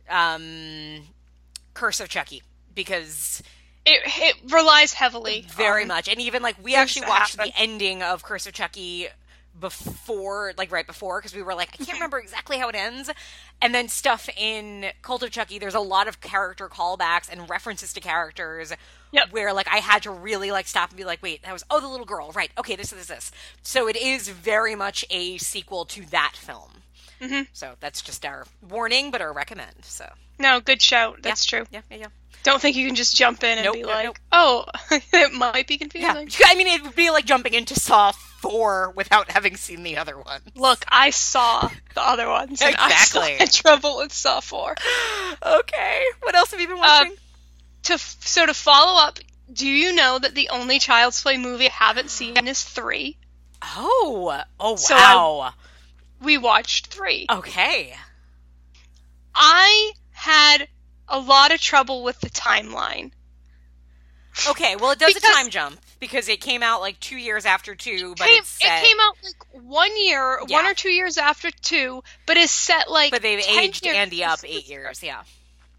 um, 0.08 1.08
Curse 1.74 2.00
of 2.00 2.08
Chucky 2.08 2.42
because 2.74 3.42
It 3.84 4.00
it 4.04 4.52
relies 4.52 4.92
heavily 4.92 5.44
very 5.48 5.84
much. 5.84 6.08
And 6.08 6.20
even 6.20 6.40
like 6.40 6.56
we 6.62 6.76
actually 6.76 7.06
watched 7.08 7.36
the 7.36 7.52
ending 7.56 8.02
of 8.02 8.22
Curse 8.22 8.46
of 8.46 8.52
Chucky 8.52 9.08
before, 9.62 10.52
like 10.58 10.70
right 10.70 10.86
before, 10.86 11.18
because 11.18 11.34
we 11.34 11.42
were 11.42 11.54
like, 11.54 11.70
I 11.74 11.84
can't 11.84 11.94
remember 11.94 12.18
exactly 12.18 12.58
how 12.58 12.68
it 12.68 12.74
ends. 12.74 13.10
And 13.62 13.74
then 13.74 13.88
stuff 13.88 14.28
in 14.36 14.86
Cult 15.00 15.22
of 15.22 15.30
Chucky, 15.30 15.58
there's 15.58 15.74
a 15.74 15.80
lot 15.80 16.08
of 16.08 16.20
character 16.20 16.68
callbacks 16.68 17.30
and 17.32 17.48
references 17.48 17.92
to 17.94 18.00
characters. 18.00 18.72
Yep. 19.12 19.32
Where 19.32 19.52
like 19.54 19.68
I 19.72 19.76
had 19.78 20.02
to 20.02 20.10
really 20.10 20.50
like 20.50 20.66
stop 20.66 20.90
and 20.90 20.96
be 20.98 21.04
like, 21.04 21.22
wait, 21.22 21.42
that 21.44 21.52
was 21.52 21.64
oh 21.70 21.80
the 21.80 21.88
little 21.88 22.06
girl, 22.06 22.30
right? 22.32 22.50
Okay, 22.58 22.76
this 22.76 22.92
is 22.92 23.06
this. 23.06 23.30
So 23.62 23.88
it 23.88 23.96
is 23.96 24.28
very 24.28 24.74
much 24.74 25.04
a 25.10 25.38
sequel 25.38 25.84
to 25.86 26.04
that 26.06 26.32
film. 26.36 26.70
Mhm. 27.20 27.46
So 27.52 27.74
that's 27.80 28.02
just 28.02 28.26
our 28.26 28.46
warning, 28.68 29.10
but 29.10 29.20
our 29.20 29.32
recommend. 29.32 29.74
So 29.84 30.06
No, 30.38 30.60
good 30.60 30.82
shout. 30.82 31.18
That's 31.22 31.44
true. 31.44 31.64
yeah, 31.70 31.82
yeah, 31.90 31.96
yeah. 31.98 32.06
Don't 32.42 32.60
think 32.60 32.74
you 32.76 32.84
can 32.86 32.96
just 32.96 33.14
jump 33.14 33.44
in 33.44 33.58
and 33.58 33.64
Nope, 33.66 33.74
be 33.74 33.82
nope, 33.82 33.90
like, 33.90 34.04
nope. 34.06 34.18
"Oh, 34.32 34.64
it 35.12 35.32
might 35.32 35.68
be 35.68 35.78
confusing. 35.78 36.08
Yeah, 36.08 36.14
confusing." 36.14 36.46
I 36.50 36.54
mean, 36.56 36.66
it 36.66 36.82
would 36.82 36.96
be 36.96 37.10
like 37.10 37.24
jumping 37.24 37.54
into 37.54 37.74
Saw 37.78 38.10
4 38.42 38.92
without 38.94 39.30
having 39.30 39.56
seen 39.56 39.82
the 39.84 39.96
other 39.96 40.18
one. 40.18 40.42
Look, 40.54 40.84
I 40.88 41.10
saw 41.10 41.68
the 41.94 42.02
other 42.02 42.28
ones, 42.28 42.60
and 42.60 42.76
I 42.76 42.86
Exactly. 42.90 43.36
had 43.38 43.52
trouble 43.52 43.96
with 43.98 44.12
Saw 44.12 44.40
Four. 44.40 44.74
Okay. 45.42 46.04
What 46.22 46.34
else 46.34 46.50
have 46.50 46.60
you 46.60 46.66
been 46.68 46.76
uh, 46.76 46.80
watching? 46.80 47.16
To 47.84 47.98
so 47.98 48.44
to 48.46 48.52
follow 48.54 49.00
up, 49.00 49.18
do 49.52 49.66
you 49.66 49.94
know 49.94 50.18
that 50.18 50.34
the 50.34 50.50
only 50.50 50.78
Child's 50.78 51.22
Play 51.22 51.38
movie 51.38 51.66
I 51.68 51.72
haven't 51.72 52.10
seen 52.10 52.46
is 52.46 52.62
three? 52.62 53.16
oh. 53.62 54.42
Oh, 54.60 54.76
So 54.76 54.94
wow. 54.96 55.54
We 56.20 56.36
watched 56.38 56.88
three. 56.88 57.26
okay. 57.30 57.94
I 59.34 59.92
had 60.12 60.68
a 61.08 61.18
lot 61.18 61.52
of 61.52 61.60
trouble 61.60 62.02
with 62.02 62.20
the 62.20 62.30
timeline. 62.30 63.12
Okay, 64.48 64.76
well, 64.76 64.92
it 64.92 64.98
does 64.98 65.14
Because- 65.14 65.28
a 65.30 65.32
time 65.34 65.50
jump 65.50 65.80
because 66.02 66.28
it 66.28 66.40
came 66.40 66.62
out 66.64 66.80
like 66.80 66.98
two 66.98 67.16
years 67.16 67.46
after 67.46 67.76
two, 67.76 68.14
but 68.18 68.26
Came- 68.26 68.38
it's 68.40 68.48
set, 68.48 68.82
it 68.82 68.86
came 68.86 68.96
out 69.00 69.16
like 69.22 69.64
one 69.64 69.90
year, 70.04 70.40
one 70.48 70.66
or 70.66 70.74
two 70.74 70.90
years 70.90 71.16
after 71.16 71.50
two, 71.52 72.02
but 72.26 72.36
is 72.36 72.50
set 72.50 72.90
like. 72.90 73.12
but 73.12 73.22
they've 73.22 73.40
10 73.40 73.58
aged 73.62 73.86
years- 73.86 73.96
Andy 73.96 74.24
up 74.24 74.40
eight 74.44 74.68
years. 74.68 75.00
Yeah. 75.02 75.22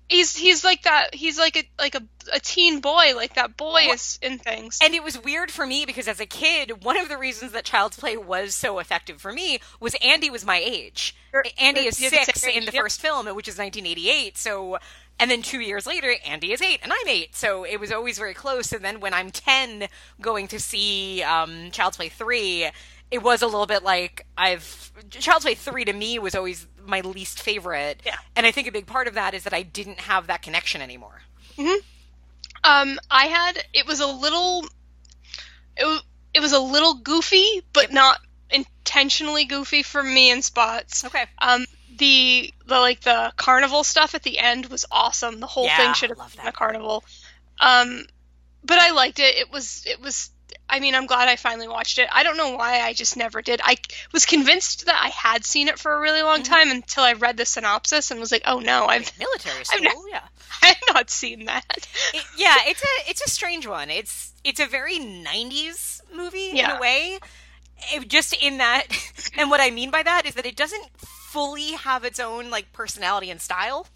He's 0.10 0.36
he's 0.36 0.64
like 0.64 0.84
that. 0.84 1.14
He's 1.16 1.40
like 1.40 1.58
a 1.58 1.64
like 1.80 1.96
a, 1.96 2.04
a 2.34 2.40
teen 2.40 2.82
boy. 2.82 3.14
Like 3.16 3.36
that 3.36 3.58
boy 3.58 3.88
is 3.92 4.20
in 4.22 4.38
things. 4.38 4.78
And 4.84 4.94
it 4.94 5.04
was 5.04 5.18
weird 5.22 5.50
for 5.50 5.66
me 5.66 5.86
because 5.86 6.08
as 6.08 6.20
a 6.20 6.26
kid, 6.26 6.84
one 6.84 6.98
of 6.98 7.10
the 7.10 7.18
reasons 7.18 7.52
that 7.54 7.64
Child's 7.66 7.98
Play 7.98 8.16
was 8.18 8.54
so 8.54 8.80
effective 8.80 9.22
for 9.22 9.32
me 9.34 9.60
was 9.80 9.96
Andy 10.04 10.30
was 10.30 10.46
my 10.46 10.58
age. 10.58 11.16
You're- 11.34 11.50
Andy 11.58 11.82
you're- 11.82 11.90
is 11.90 11.98
six 11.98 12.44
in 12.46 12.66
the 12.66 12.72
yep. 12.74 12.84
first 12.84 13.02
film, 13.02 13.26
which 13.36 13.48
is 13.48 13.58
1988. 13.58 14.38
So, 14.38 14.78
and 15.20 15.30
then 15.32 15.42
two 15.42 15.60
years 15.60 15.86
later, 15.86 16.14
Andy 16.26 16.52
is 16.52 16.62
eight 16.62 16.80
and 16.84 16.92
I'm 16.92 17.08
eight. 17.08 17.36
So 17.36 17.64
it 17.64 17.80
was 17.80 17.92
always 17.92 18.18
very 18.18 18.34
close. 18.34 18.72
And 18.72 18.84
then 18.84 19.00
when 19.00 19.14
I'm 19.14 19.30
10 19.32 19.88
going 20.22 20.48
to 20.50 20.60
see 20.60 21.22
um, 21.24 21.72
Child's 21.72 21.98
Play 21.98 22.10
3, 22.10 22.70
it 23.12 23.22
was 23.24 23.42
a 23.42 23.46
little 23.46 23.68
bit 23.68 23.84
like 23.84 24.26
I've. 24.38 24.92
Child's 25.10 25.46
Play 25.46 25.56
3 25.56 25.86
to 25.86 25.94
me 25.94 26.20
was 26.20 26.36
always 26.36 26.68
my 26.86 27.02
least 27.02 27.42
favorite. 27.42 28.02
Yeah. 28.06 28.16
And 28.36 28.46
I 28.46 28.52
think 28.52 28.68
a 28.68 28.72
big 28.72 28.88
part 28.88 29.08
of 29.08 29.14
that 29.14 29.34
is 29.34 29.44
that 29.44 29.54
I 29.54 29.62
didn't 29.64 30.02
have 30.02 30.28
that 30.28 30.42
connection 30.42 30.82
anymore. 30.82 31.22
Hmm 31.58 31.76
Um, 32.64 33.00
I 33.12 33.26
had 33.26 33.64
it 33.74 33.86
was 33.86 34.00
a 34.00 34.08
little, 34.08 34.66
it 35.78 35.86
was, 35.86 36.02
it 36.34 36.40
was 36.40 36.54
a 36.54 36.60
little 36.60 36.96
goofy, 36.96 37.62
but 37.74 37.84
Yep. 37.84 37.92
not 37.92 38.20
intentionally 38.50 39.46
goofy 39.46 39.84
for 39.84 40.02
me 40.02 40.32
in 40.32 40.42
spots. 40.42 41.04
Okay. 41.06 41.26
Um, 41.40 41.66
the 41.98 42.53
the 42.66 42.80
like 42.80 43.02
the 43.02 43.32
carnival 43.36 43.84
stuff 43.84 44.16
at 44.16 44.24
the 44.24 44.40
end 44.40 44.68
was 44.68 44.86
awesome. 44.92 45.40
The 45.40 45.48
whole 45.48 45.66
Yeah, 45.66 45.78
thing 45.78 45.94
should 45.94 46.10
have 46.10 46.36
been 46.36 46.48
a 46.48 46.52
carnival. 46.52 47.04
Um, 47.60 48.06
but 48.64 48.80
I 48.80 48.92
liked 48.92 49.20
it. 49.20 49.36
It 49.38 49.52
was 49.52 49.84
it 49.86 50.00
was. 50.02 50.30
I 50.70 50.80
mean, 50.80 50.96
I'm 50.96 51.06
glad 51.08 51.28
I 51.28 51.36
finally 51.36 51.68
watched 51.68 52.00
it. 52.00 52.08
I 52.12 52.24
don't 52.24 52.38
know 52.38 52.56
why 52.56 52.80
I 52.82 52.94
just 52.94 53.18
never 53.18 53.42
did. 53.42 53.60
I 53.64 53.76
was 54.14 54.26
convinced 54.26 54.86
that 54.86 55.00
I 55.04 55.10
had 55.10 55.44
seen 55.46 55.68
it 55.68 55.78
for 55.78 55.94
a 55.94 56.00
really 56.00 56.22
long 56.24 56.42
Mm-hmm. 56.42 56.54
time 56.54 56.72
until 56.72 57.04
I 57.04 57.14
read 57.14 57.38
the 57.38 57.46
synopsis 57.46 58.12
and 58.12 58.20
was 58.20 58.32
like, 58.32 58.44
"Oh 58.46 58.60
no, 58.60 58.86
I've 58.86 59.12
Military 59.20 59.64
school, 59.66 59.82
never- 59.82 59.96
yeah. 60.10 60.22
I've 60.64 60.78
not 60.94 61.10
seen 61.10 61.46
that." 61.46 61.66
It- 62.14 62.24
yeah, 62.38 62.56
it's 62.66 62.82
a 62.82 63.10
it's 63.10 63.22
a 63.26 63.30
strange 63.30 63.68
one. 63.68 63.90
It's 63.90 64.34
it's 64.44 64.60
a 64.60 64.66
very 64.66 64.98
'90s 65.00 66.02
movie 66.16 66.52
in 66.52 66.66
a 66.70 66.80
way. 66.80 67.20
It- 67.94 68.08
just 68.08 68.34
in 68.42 68.60
that, 68.60 68.86
and 69.38 69.50
what 69.50 69.60
I 69.60 69.70
mean 69.70 69.92
by 69.92 70.04
that 70.04 70.26
is 70.26 70.36
that 70.36 70.46
it 70.46 70.56
doesn't 70.56 70.86
fully 71.34 71.72
have 71.72 72.06
its 72.06 72.20
own 72.20 72.52
like 72.52 72.72
personality 72.74 73.32
and 73.32 73.42
style. 73.42 73.88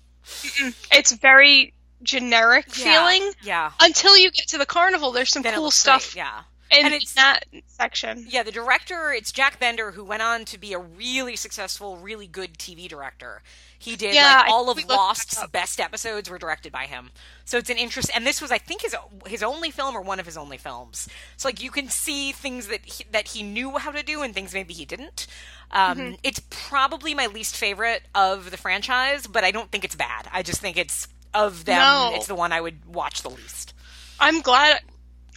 It's 0.91 1.12
very 1.13 1.74
generic 2.03 2.70
feeling 2.70 3.32
Yeah, 3.41 3.72
until 3.79 4.17
you 4.17 4.32
get 4.32 4.48
to 4.50 4.58
the 4.58 4.65
carnival. 4.65 5.12
There's 5.12 5.29
some 5.29 5.44
then 5.44 5.53
cool 5.53 5.72
stuff 5.72 6.13
great, 6.13 6.24
Yeah, 6.24 6.41
in, 6.72 6.86
And 6.86 6.94
it's- 6.94 7.14
that 7.14 7.46
section. 7.68 8.26
yeah. 8.30 8.44
The 8.44 8.52
director, 8.52 9.12
it's 9.14 9.32
Jack 9.32 9.60
Bender, 9.60 9.92
who 9.92 10.04
went 10.04 10.22
on 10.22 10.46
to 10.46 10.58
be 10.58 10.74
a 10.74 10.80
really 10.80 11.36
successful, 11.36 11.98
really 11.98 12.28
good 12.28 12.58
TV 12.58 12.88
director. 12.88 13.42
He 13.80 13.96
did 13.96 14.16
Yeah, 14.16 14.40
like 14.42 14.50
all 14.50 14.70
of 14.72 14.84
Lost's 14.90 15.46
best 15.52 15.80
episodes 15.80 16.30
were 16.30 16.40
directed 16.40 16.72
by 16.72 16.86
him. 16.88 17.12
So 17.46 17.58
it's 17.60 17.70
an 17.70 17.78
interest, 17.78 18.10
and 18.16 18.26
this 18.26 18.42
was, 18.42 18.52
I 18.52 18.58
think, 18.58 18.82
his 18.82 18.96
his 19.28 19.44
only 19.44 19.70
film 19.70 19.96
or 19.96 20.02
one 20.02 20.20
of 20.20 20.26
his 20.26 20.36
only 20.36 20.58
films. 20.58 21.08
So 21.38 21.48
like 21.48 21.62
you 21.62 21.70
can 21.70 21.88
see 21.90 22.32
things 22.32 22.68
that 22.68 22.84
he, 22.86 23.04
that 23.12 23.28
he 23.30 23.44
knew 23.44 23.78
how 23.78 23.92
to 23.92 24.02
do 24.02 24.24
and 24.24 24.34
things 24.34 24.54
maybe 24.54 24.74
he 24.74 24.86
didn't. 24.86 25.28
Um, 25.72 25.98
Mm-hmm. 25.98 26.14
It's 26.24 26.42
probably 26.50 27.14
my 27.14 27.28
least 27.28 27.56
favorite 27.56 28.02
of 28.16 28.50
the 28.52 28.58
franchise, 28.58 29.28
but 29.28 29.44
I 29.44 29.52
don't 29.52 29.70
think 29.72 29.84
it's 29.86 29.96
bad. 29.96 30.28
I 30.34 30.42
just 30.44 30.60
think 30.60 30.76
it's 30.78 31.08
of 31.34 31.66
them, 31.66 31.78
No. 31.78 32.12
it's 32.16 32.26
the 32.28 32.36
one 32.36 32.52
I 32.52 32.62
would 32.62 32.84
watch 32.86 33.22
the 33.22 33.30
least. 33.30 33.74
I'm 34.20 34.42
glad 34.42 34.80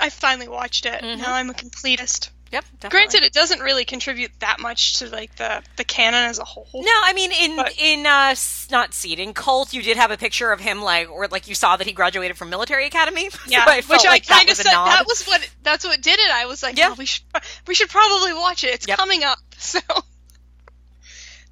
I 0.00 0.08
finally 0.10 0.48
watched 0.48 0.86
it. 0.86 1.02
Mhm. 1.02 1.18
Now 1.18 1.34
I'm 1.34 1.50
a 1.50 1.54
completist. 1.54 2.30
Yep. 2.52 2.64
Definitely. 2.80 2.90
Granted, 2.90 3.22
it 3.22 3.32
doesn't 3.32 3.60
really 3.60 3.84
contribute 3.84 4.32
that 4.40 4.58
much 4.58 4.98
to 4.98 5.06
like 5.08 5.36
the 5.36 5.62
the 5.76 5.84
canon 5.84 6.24
as 6.24 6.40
a 6.40 6.44
whole. 6.44 6.66
No, 6.74 6.90
I 7.04 7.12
mean 7.12 7.30
in 7.30 7.54
But- 7.56 7.74
in 7.78 8.04
uh 8.06 8.34
not 8.72 8.92
seating 8.92 9.34
cult, 9.34 9.72
you 9.72 9.82
did 9.82 9.96
have 9.96 10.10
a 10.10 10.16
picture 10.16 10.50
of 10.50 10.58
him 10.60 10.82
like 10.82 11.08
or 11.08 11.28
like 11.28 11.46
you 11.46 11.54
saw 11.54 11.76
that 11.76 11.86
he 11.86 11.92
graduated 11.92 12.36
from 12.36 12.50
military 12.50 12.86
academy. 12.86 13.28
So 13.30 13.38
Yeah, 13.46 13.64
I 13.66 13.82
which 13.82 14.04
I 14.04 14.18
kind 14.18 14.48
of 14.50 14.56
said 14.56 14.72
nod. 14.72 14.86
that 14.88 15.06
was 15.06 15.24
what 15.26 15.48
that's 15.62 15.84
what 15.84 16.00
did 16.00 16.18
it. 16.18 16.30
I 16.32 16.46
was 16.46 16.60
like, 16.62 16.76
Yeah. 16.76 16.88
yeah, 16.88 16.94
we 16.98 17.06
should 17.06 17.22
we 17.68 17.74
should 17.74 17.88
probably 17.88 18.32
watch 18.32 18.64
it. 18.64 18.74
It's 18.74 18.88
Yep. 18.88 18.98
coming 18.98 19.22
up. 19.22 19.38
So 19.58 19.78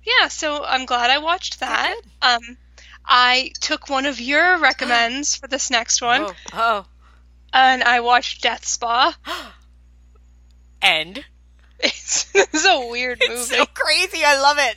yeah, 0.04 0.28
so 0.28 0.64
I'm 0.64 0.86
glad 0.86 1.10
I 1.10 1.18
watched 1.18 1.60
that. 1.60 1.94
Um, 2.22 2.56
I 3.04 3.52
took 3.60 3.88
one 3.90 4.06
of 4.06 4.20
your 4.20 4.58
recommends 4.58 5.36
for 5.40 5.46
this 5.48 5.70
next 5.70 6.00
one, 6.02 6.22
Oh, 6.22 6.34
oh. 6.54 6.86
And 7.52 7.82
I 7.82 8.00
watched 8.00 8.42
Death 8.42 8.64
Spa. 8.66 9.16
and 10.82 11.24
It's, 11.80 12.26
it's 12.34 12.64
a 12.66 12.88
weird 12.88 13.18
movie. 13.20 13.34
it's 13.40 13.48
so 13.50 13.64
crazy. 13.66 14.24
I 14.24 14.40
love 14.40 14.58
it. 14.58 14.76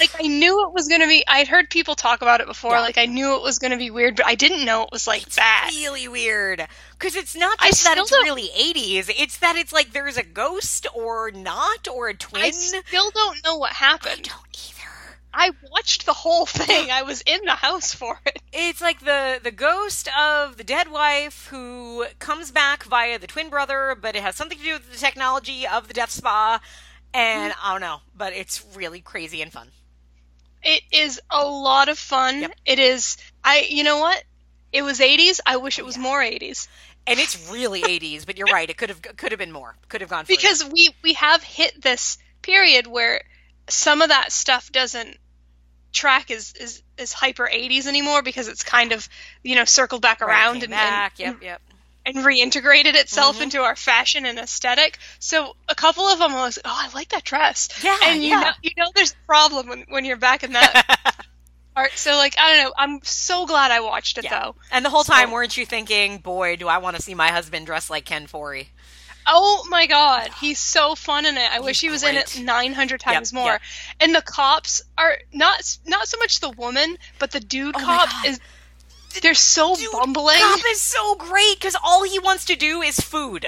like 0.00 0.10
I 0.18 0.26
knew 0.26 0.66
it 0.66 0.72
was 0.72 0.88
gonna 0.88 1.06
be. 1.06 1.22
I'd 1.28 1.46
heard 1.48 1.68
people 1.68 1.94
talk 1.94 2.22
about 2.22 2.40
it 2.40 2.46
before. 2.46 2.72
Yeah. 2.72 2.80
Like 2.80 2.96
I 2.98 3.04
knew 3.06 3.36
it 3.36 3.42
was 3.42 3.58
gonna 3.58 3.76
be 3.76 3.90
weird, 3.90 4.16
but 4.16 4.26
I 4.26 4.34
didn't 4.34 4.64
know 4.64 4.82
it 4.84 4.88
was 4.92 5.06
like 5.06 5.26
It's 5.26 5.36
that. 5.36 5.70
really 5.74 6.08
weird 6.08 6.66
because 6.92 7.16
it's 7.16 7.36
not 7.36 7.58
I 7.60 7.68
just 7.68 7.84
that 7.84 7.98
it's 7.98 8.10
really 8.10 8.48
80s. 8.48 9.10
It's 9.14 9.36
that 9.38 9.56
it's 9.56 9.72
like 9.72 9.92
there's 9.92 10.16
a 10.16 10.22
ghost 10.24 10.86
or 10.94 11.30
not 11.32 11.86
or 11.86 12.08
a 12.08 12.14
twin. 12.14 12.42
I 12.44 12.50
still 12.50 13.10
don't 13.10 13.44
know 13.44 13.56
what 13.58 13.72
I 13.72 13.74
happened. 13.74 14.22
don't 14.22 14.68
either. 14.68 14.77
I 15.38 15.52
watched 15.70 16.04
the 16.04 16.12
whole 16.12 16.46
thing. 16.46 16.90
I 16.90 17.02
was 17.02 17.22
in 17.22 17.40
the 17.44 17.52
house 17.52 17.94
for 17.94 18.18
it. 18.26 18.42
It's 18.52 18.80
like 18.80 18.98
the 19.00 19.38
the 19.40 19.52
ghost 19.52 20.08
of 20.18 20.56
the 20.56 20.64
dead 20.64 20.90
wife 20.90 21.46
who 21.46 22.06
comes 22.18 22.50
back 22.50 22.82
via 22.82 23.20
the 23.20 23.28
twin 23.28 23.48
brother, 23.48 23.96
but 24.00 24.16
it 24.16 24.22
has 24.22 24.34
something 24.34 24.58
to 24.58 24.64
do 24.64 24.72
with 24.72 24.90
the 24.90 24.98
technology 24.98 25.64
of 25.66 25.86
the 25.86 25.94
death 25.94 26.10
spa. 26.10 26.60
And. 27.14 27.54
I 27.62 27.72
don't 27.72 27.80
know, 27.80 28.00
but 28.16 28.32
it's 28.32 28.64
really 28.74 29.00
crazy 29.00 29.40
and 29.40 29.52
fun. 29.52 29.68
It 30.62 30.82
is 30.90 31.20
a 31.30 31.46
lot 31.46 31.88
of 31.88 31.98
fun. 31.98 32.40
Yep. 32.40 32.52
It 32.66 32.78
is. 32.80 33.16
I. 33.44 33.66
You 33.70 33.84
know 33.84 33.98
what? 33.98 34.22
It 34.72 34.82
was 34.82 34.98
80s. 34.98 35.38
I 35.46 35.56
wish 35.58 35.78
it 35.78 35.82
oh, 35.82 35.86
was 35.86 35.96
Yeah. 35.96 36.02
more 36.02 36.20
80s 36.20 36.66
And 37.06 37.18
it's 37.20 37.48
really 37.50 37.82
80s, 37.82 38.26
but 38.26 38.36
you're 38.36 38.48
right. 38.52 38.68
It 38.68 38.76
could 38.76 38.88
have 38.88 39.00
could 39.00 39.30
have 39.32 39.38
been 39.38 39.52
more. 39.52 39.76
Could 39.88 40.00
have 40.00 40.10
gone 40.10 40.24
further. 40.24 40.36
because 40.36 40.64
we 40.64 40.90
we 41.02 41.12
have 41.14 41.44
hit 41.44 41.80
this 41.80 42.18
period 42.42 42.86
where 42.88 43.22
some 43.68 44.02
of 44.02 44.08
that 44.08 44.32
stuff 44.32 44.72
doesn't 44.72 45.16
track 45.92 46.30
as 46.30 46.52
is 46.60 46.82
is 46.96 47.12
hyper 47.12 47.48
80s 47.52 47.86
anymore 47.86 48.22
because 48.22 48.48
it's 48.48 48.62
kind 48.62 48.92
of 48.92 49.08
you 49.42 49.54
know 49.54 49.64
circled 49.64 50.02
back 50.02 50.20
around 50.22 50.54
came 50.60 50.62
and, 50.64 50.70
back. 50.72 51.12
and, 51.20 51.36
yep, 51.40 51.42
yep. 51.42 51.62
and 52.06 52.16
reintegrated 52.24 52.94
itself 52.94 53.38
Mhm. 53.38 53.42
into 53.42 53.60
our 53.62 53.76
fashion 53.76 54.24
and 54.26 54.38
aesthetic. 54.38 54.98
So 55.18 55.54
a 55.68 55.74
couple 55.74 56.04
of 56.06 56.18
them 56.18 56.32
I 56.32 56.42
was, 56.44 56.58
oh, 56.64 56.70
I 56.70 56.88
like 56.94 57.08
that 57.10 57.24
dress. 57.24 57.68
Yeah, 57.82 57.96
and 58.04 58.22
you 58.22 58.30
yeah. 58.30 58.40
know, 58.40 58.50
you 58.62 58.70
know, 58.76 58.90
there's 58.94 59.12
a 59.12 59.26
problem 59.26 59.68
when, 59.68 59.84
when 59.88 60.04
you're 60.04 60.16
back 60.16 60.42
in 60.44 60.52
that 60.52 61.16
art. 61.76 61.92
So 61.96 62.16
like, 62.16 62.34
I 62.38 62.54
don't 62.56 62.64
know. 62.64 62.72
I'm 62.78 63.00
so 63.02 63.46
glad 63.46 63.70
I 63.70 63.80
watched 63.80 64.18
it 64.18 64.24
Yeah. 64.24 64.40
though. 64.42 64.54
And 64.70 64.84
the 64.84 64.90
whole 64.90 65.04
time, 65.04 65.28
So- 65.28 65.32
weren't 65.34 65.56
you 65.56 65.64
thinking, 65.66 66.18
"Boy, 66.18 66.56
do 66.56 66.66
I 66.68 66.78
want 66.78 66.96
to 66.96 67.02
see 67.02 67.14
my 67.14 67.28
husband 67.30 67.66
dressed 67.66 67.90
like 67.90 68.04
Ken 68.04 68.26
Foree"? 68.26 68.68
Oh 69.30 69.66
my 69.68 69.86
god, 69.86 70.30
he's 70.40 70.58
so 70.58 70.94
fun 70.94 71.26
in 71.26 71.36
it. 71.36 71.50
I 71.52 71.60
wish 71.60 71.80
he 71.80 71.90
was 71.90 72.02
in 72.02 72.16
it 72.16 72.40
900 72.40 72.98
times 73.00 73.32
Yep, 73.32 73.38
more. 73.40 73.52
yep. 73.52 73.60
And 74.00 74.14
the 74.14 74.22
cops 74.22 74.82
are 74.96 75.18
not 75.32 75.78
not 75.86 76.08
so 76.08 76.18
much 76.18 76.40
the 76.40 76.50
woman, 76.50 76.96
but 77.18 77.30
the 77.32 77.40
dude 77.40 77.76
Oh 77.76 77.80
cop 77.80 78.08
is. 78.26 78.40
They're 79.22 79.34
so 79.34 79.74
Dude, 79.74 79.90
bumbling. 79.92 80.36
Cop 80.38 80.60
is 80.68 80.80
so 80.80 81.14
great 81.16 81.56
because 81.58 81.76
all 81.82 82.04
he 82.04 82.18
wants 82.18 82.44
to 82.46 82.56
do 82.56 82.82
is 82.82 83.00
food. 83.00 83.46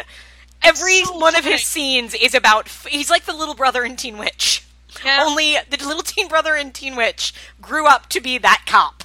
Every 0.63 1.05
so 1.05 1.17
one 1.19 1.37
of 1.37 1.45
his 1.45 1.63
scenes 1.63 2.15
is 2.15 2.35
about. 2.35 2.67
F- 2.67 2.87
he's 2.91 3.11
like 3.11 3.25
the 3.25 3.35
little 3.35 3.55
brother 3.55 3.85
in 3.85 3.97
Teen 3.97 4.19
Witch. 4.19 4.65
Yeah. 5.05 5.23
Only 5.27 5.57
the 5.71 5.77
little 5.87 6.03
teen 6.03 6.29
brother 6.29 6.57
in 6.57 6.73
Teen 6.73 6.97
Witch 6.97 7.33
grew 7.61 7.87
up 7.87 8.09
to 8.11 8.21
be 8.21 8.37
that 8.39 8.65
cop, 8.67 9.05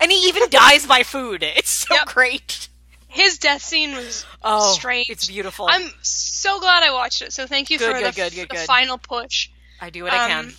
and 0.00 0.10
he 0.10 0.26
even 0.28 0.42
dies 0.50 0.86
by 0.86 1.02
food. 1.02 1.42
It's 1.42 1.70
so 1.70 1.94
Yep. 1.94 2.06
great. 2.06 2.68
His 3.12 3.38
death 3.38 3.62
scene 3.62 3.94
was 3.94 4.24
Oh, 4.42 4.72
strange. 4.72 5.08
it's 5.10 5.26
beautiful. 5.26 5.66
I'm 5.68 5.90
so 6.02 6.58
glad 6.60 6.82
I 6.82 6.92
watched 6.92 7.20
it. 7.22 7.32
So 7.32 7.46
thank 7.46 7.68
you 7.70 7.78
Good, 7.78 7.92
for 7.94 8.00
good, 8.00 8.14
the, 8.14 8.36
good, 8.36 8.48
the 8.50 8.56
final 8.64 8.96
push. 8.98 9.50
I 9.80 9.90
do 9.90 10.04
what 10.04 10.12
I 10.14 10.28
can. 10.28 10.44
um, 10.46 10.54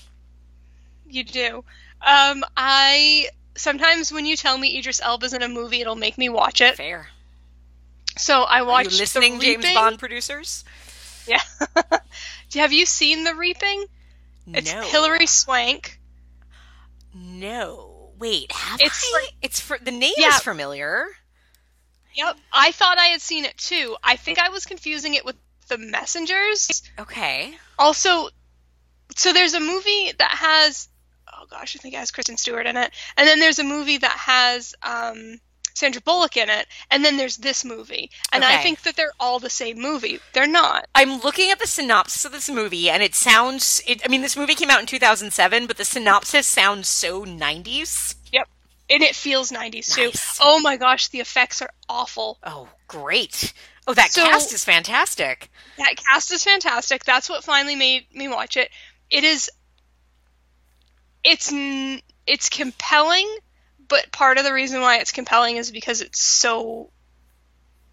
You 1.08 1.24
do. 1.24 1.64
Um, 2.02 2.44
I 2.56 3.28
sometimes 3.56 4.12
when 4.12 4.26
you 4.26 4.36
tell 4.36 4.58
me 4.58 4.78
Idris 4.78 5.02
Elba's 5.02 5.34
in 5.34 5.42
a 5.42 5.48
movie, 5.48 5.82
it'll 5.82 5.96
make 5.96 6.18
me 6.18 6.30
watch 6.30 6.62
it. 6.62 6.76
Fair. 6.76 7.08
So 8.18 8.44
I 8.44 8.60
Are 8.60 8.66
watched 8.66 8.92
you 8.92 8.98
listening, 9.00 9.40
The 9.40 9.46
James 9.58 9.74
Bond 9.74 9.98
producers? 10.00 10.64
Yeah. 11.28 11.40
Have 12.56 12.72
you 12.74 12.86
seen 12.86 13.24
The 13.24 13.34
Reaping? 13.34 13.86
It's 14.48 14.72
no. 14.72 14.82
Hilary 14.82 15.26
Swank. 15.26 16.00
No. 17.14 18.12
Wait, 18.20 18.52
have 18.52 18.80
It's 18.82 19.12
I? 19.14 19.20
like- 19.22 19.34
it's 19.42 19.60
for 19.60 19.78
the 19.82 19.92
name 19.92 20.14
Yeah. 20.18 20.36
is 20.36 20.40
familiar. 20.42 21.08
Yep. 22.16 22.38
I 22.52 22.72
thought 22.72 22.98
I 22.98 23.08
had 23.08 23.22
seen 23.22 23.46
it 23.46 23.58
too. 23.58 23.96
I 24.04 24.16
think 24.16 24.40
I 24.40 24.50
was 24.50 24.66
confusing 24.66 25.16
it 25.16 25.26
with 25.26 25.36
The 25.68 25.78
Messengers. 25.78 26.84
Okay. 27.00 27.56
Also, 27.80 28.30
so 29.16 29.34
there's 29.34 29.54
a 29.54 29.60
movie 29.60 30.12
that 30.18 30.32
has 30.32 30.90
oh 31.44 31.46
gosh, 31.50 31.76
I 31.76 31.80
think 31.80 31.94
it 31.94 31.98
has 31.98 32.12
Kristen 32.12 32.38
Stewart 32.38 32.68
in 32.68 32.78
it. 32.78 32.92
And 33.18 33.28
then 33.28 33.40
there's 33.40 33.60
a 33.60 33.64
movie 33.64 33.98
that 33.98 34.12
has 34.12 34.76
um 34.84 35.40
Sandra 35.76 36.02
Bullock 36.02 36.38
in 36.38 36.50
it, 36.50 36.68
and 36.92 37.04
then 37.04 37.18
there's 37.18 37.38
this 37.38 37.66
movie. 37.66 38.12
And 38.32 38.44
I 38.44 38.62
think 38.62 38.84
that 38.84 38.96
they're 38.96 39.14
all 39.20 39.40
the 39.40 39.50
same 39.50 39.82
movie. 39.82 40.20
They're 40.34 40.48
not. 40.48 40.88
I'm 40.94 41.20
looking 41.22 41.50
at 41.50 41.60
the 41.60 41.68
synopsis 41.68 42.26
of 42.26 42.32
this 42.32 42.50
movie, 42.50 42.90
and 42.90 43.02
it 43.02 43.16
sounds. 43.16 43.82
It, 43.88 44.02
I 44.06 44.08
mean, 44.08 44.22
this 44.22 44.38
movie 44.38 44.56
came 44.56 44.70
out 44.70 44.80
in 44.80 44.86
2007, 44.86 45.66
but 45.66 45.78
the 45.78 45.86
synopsis 45.86 46.46
sounds 46.46 46.88
so 46.88 47.26
90s. 47.26 48.16
And 48.90 49.02
it 49.02 49.16
feels 49.16 49.52
90s 49.52 49.94
too. 49.96 50.06
Nice. 50.08 50.40
Oh 50.42 50.60
my 50.60 50.78
gosh, 50.78 51.08
the 51.08 51.20
effects 51.22 51.62
are 51.62 51.70
awful. 51.88 52.38
Oh, 52.44 52.68
great! 52.88 53.54
Oh, 53.88 53.94
that 53.94 54.12
So- 54.12 54.24
cast 54.24 54.54
is 54.54 54.64
fantastic. 54.66 55.50
That 55.78 55.96
cast 55.96 56.32
is 56.32 56.44
fantastic. 56.44 57.04
That's 57.06 57.30
what 57.30 57.44
finally 57.44 57.76
made 57.76 58.06
me 58.14 58.28
watch 58.28 58.58
it. 58.58 58.70
It 59.10 59.24
is 59.24 59.50
it's 61.24 61.52
it's 62.28 62.50
compelling, 62.50 63.30
but 63.88 64.12
part 64.12 64.38
of 64.38 64.44
the 64.44 64.54
reason 64.54 64.82
why 64.82 64.98
it's 64.98 65.12
compelling 65.12 65.58
is 65.58 65.72
because 65.72 66.02
it's 66.02 66.20
so 66.22 66.90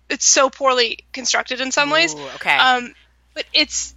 it's 0.09 0.25
so 0.27 0.51
poorly 0.51 0.99
constructed 1.13 1.61
in 1.61 1.71
some 1.73 1.91
ways. 1.91 2.15
Ooh, 2.15 2.29
okay. 2.37 2.57
Um 2.57 2.95
but 3.35 3.45
it's 3.53 3.95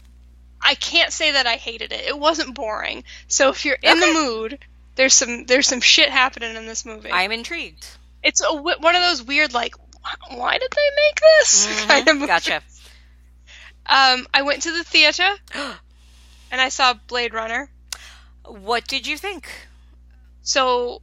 I 0.62 0.76
can't 0.76 1.12
say 1.12 1.32
that 1.32 1.46
I 1.48 1.56
hated 1.56 1.92
it. 1.92 2.06
It 2.06 2.18
wasn't 2.18 2.56
boring. 2.56 3.04
So 3.28 3.50
if 3.50 3.66
you're 3.66 3.78
in 3.82 3.98
Okay. 3.98 4.00
the 4.00 4.14
mood, 4.14 4.60
there's 4.96 5.14
some 5.14 5.46
there's 5.46 5.68
some 5.68 5.82
shit 5.82 6.10
happening 6.10 6.56
in 6.56 6.66
this 6.66 6.86
movie. 6.86 7.10
I'm 7.12 7.32
intrigued. 7.32 7.86
it's 8.24 8.42
a, 8.42 8.54
one 8.54 8.96
of 8.96 9.02
those 9.02 9.24
weird 9.24 9.54
like 9.54 9.76
why 10.30 10.58
did 10.58 10.72
they 10.72 10.90
make 10.96 11.20
this 11.22 11.68
Mhm, 11.84 11.88
kind 11.88 12.08
of 12.08 12.16
movie. 12.16 12.28
Gotcha. 12.28 12.62
Um, 13.86 14.28
I 14.34 14.44
went 14.44 14.64
to 14.64 14.72
the 14.72 14.84
theater 14.84 15.28
and 16.52 16.62
I 16.62 16.70
saw 16.70 16.94
Blade 17.08 17.34
Runner. 17.34 17.70
What 18.46 18.88
did 18.88 19.08
you 19.08 19.18
think? 19.18 19.48
So 20.42 21.02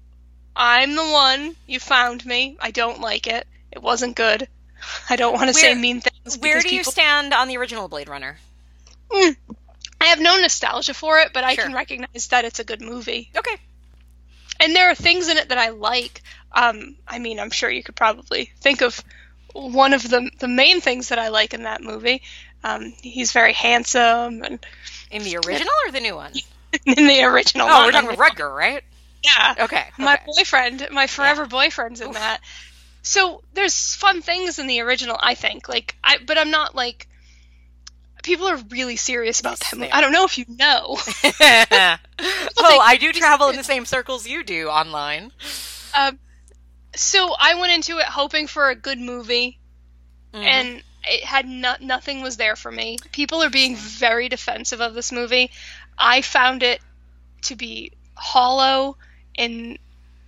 I'm 0.54 0.94
the 0.94 1.04
one. 1.04 1.56
You 1.66 1.80
found 1.80 2.24
me. 2.26 2.56
I 2.60 2.70
don't 2.70 3.00
like 3.00 3.26
it. 3.26 3.46
It 3.72 3.82
wasn't 3.82 4.16
good. 4.16 4.48
I 5.10 5.16
don't 5.16 5.34
want 5.34 5.48
to 5.48 5.54
say 5.54 5.74
mean 5.74 6.00
things. 6.00 6.38
Where 6.38 6.60
do 6.60 6.74
you 6.74 6.84
stand 6.84 7.32
on 7.34 7.48
the 7.48 7.56
original 7.56 7.88
Blade 7.88 8.08
Runner? 8.08 8.38
Mm. 9.10 9.36
I 10.00 10.06
have 10.06 10.20
no 10.20 10.38
nostalgia 10.40 10.94
for 10.94 11.18
it, 11.18 11.32
but 11.34 11.44
I 11.44 11.54
Sure. 11.54 11.64
can 11.64 11.74
recognize 11.74 12.28
that 12.28 12.44
it's 12.44 12.60
a 12.60 12.64
good 12.64 12.80
movie. 12.80 13.30
Okay. 13.36 13.56
And 14.60 14.76
there 14.76 14.90
are 14.90 14.94
things 14.94 15.28
in 15.28 15.36
it 15.38 15.48
that 15.48 15.58
I 15.58 15.70
like. 15.70 16.22
Um, 16.52 16.96
I 17.08 17.18
mean, 17.18 17.40
I'm 17.40 17.50
sure 17.50 17.70
you 17.70 17.82
could 17.82 17.96
probably 17.96 18.52
think 18.60 18.82
of 18.82 19.02
one 19.52 19.92
of 19.92 20.08
the 20.08 20.30
the 20.38 20.48
main 20.48 20.80
things 20.80 21.08
that 21.08 21.18
I 21.18 21.28
like 21.28 21.54
in 21.54 21.64
that 21.64 21.82
movie. 21.82 22.22
Um, 22.62 22.92
he's 23.02 23.32
very 23.32 23.52
handsome, 23.52 24.42
and 24.42 24.64
In 25.10 25.24
the 25.24 25.36
original 25.36 25.72
or 25.86 25.92
the 25.92 26.00
new 26.00 26.14
one? 26.14 26.32
in 26.86 27.06
the 27.06 27.22
original. 27.24 27.66
Oh, 27.66 27.70
not 27.70 27.86
we're 27.86 27.92
talking 27.92 28.10
in 28.10 28.14
about 28.14 28.36
Rutger, 28.36 28.54
right? 28.54 28.84
Yeah. 29.24 29.54
Okay. 29.60 29.84
my 29.98 30.14
okay. 30.14 30.24
boyfriend, 30.26 30.88
my 30.92 31.06
forever 31.06 31.46
boyfriend's 31.46 32.00
in 32.00 32.08
Oof. 32.08 32.14
that. 32.14 32.40
So 33.02 33.42
there's 33.54 33.94
fun 33.94 34.22
things 34.22 34.58
in 34.58 34.66
the 34.66 34.80
original, 34.80 35.16
I 35.18 35.34
think. 35.34 35.68
Like 35.68 35.96
I, 36.04 36.18
but 36.24 36.38
I'm 36.38 36.50
not 36.50 36.74
like. 36.74 37.06
People 38.22 38.46
are 38.48 38.56
really 38.70 38.96
serious 38.96 39.40
about 39.40 39.58
Yes, 39.62 39.70
that 39.70 39.76
movie. 39.78 39.92
I 39.92 40.00
don't 40.00 40.12
know 40.12 40.24
if 40.24 40.36
you 40.38 40.44
know. 40.48 40.96
oh, 42.58 42.78
I 42.80 42.96
do 43.00 43.12
travel 43.12 43.48
in 43.48 43.56
the 43.56 43.64
same 43.64 43.84
circles 43.84 44.26
you 44.26 44.42
do 44.44 44.68
online. 44.68 45.32
um, 45.98 46.18
so 46.94 47.34
I 47.38 47.54
went 47.60 47.72
into 47.72 47.98
it 47.98 48.04
hoping 48.04 48.46
for 48.46 48.68
a 48.68 48.74
good 48.74 48.98
movie, 48.98 49.58
Mhm. 50.34 50.44
and 50.44 50.82
it 51.04 51.24
had 51.24 51.46
no- 51.48 51.76
nothing 51.80 52.20
was 52.22 52.36
there 52.36 52.56
for 52.56 52.70
me. 52.70 52.98
People 53.12 53.42
are 53.42 53.50
being 53.50 53.76
very 53.76 54.28
defensive 54.28 54.80
of 54.80 54.92
this 54.94 55.12
movie. 55.12 55.50
I 55.96 56.20
found 56.22 56.62
it 56.62 56.80
to 57.42 57.56
be 57.56 57.92
hollow 58.14 58.96
and 59.36 59.78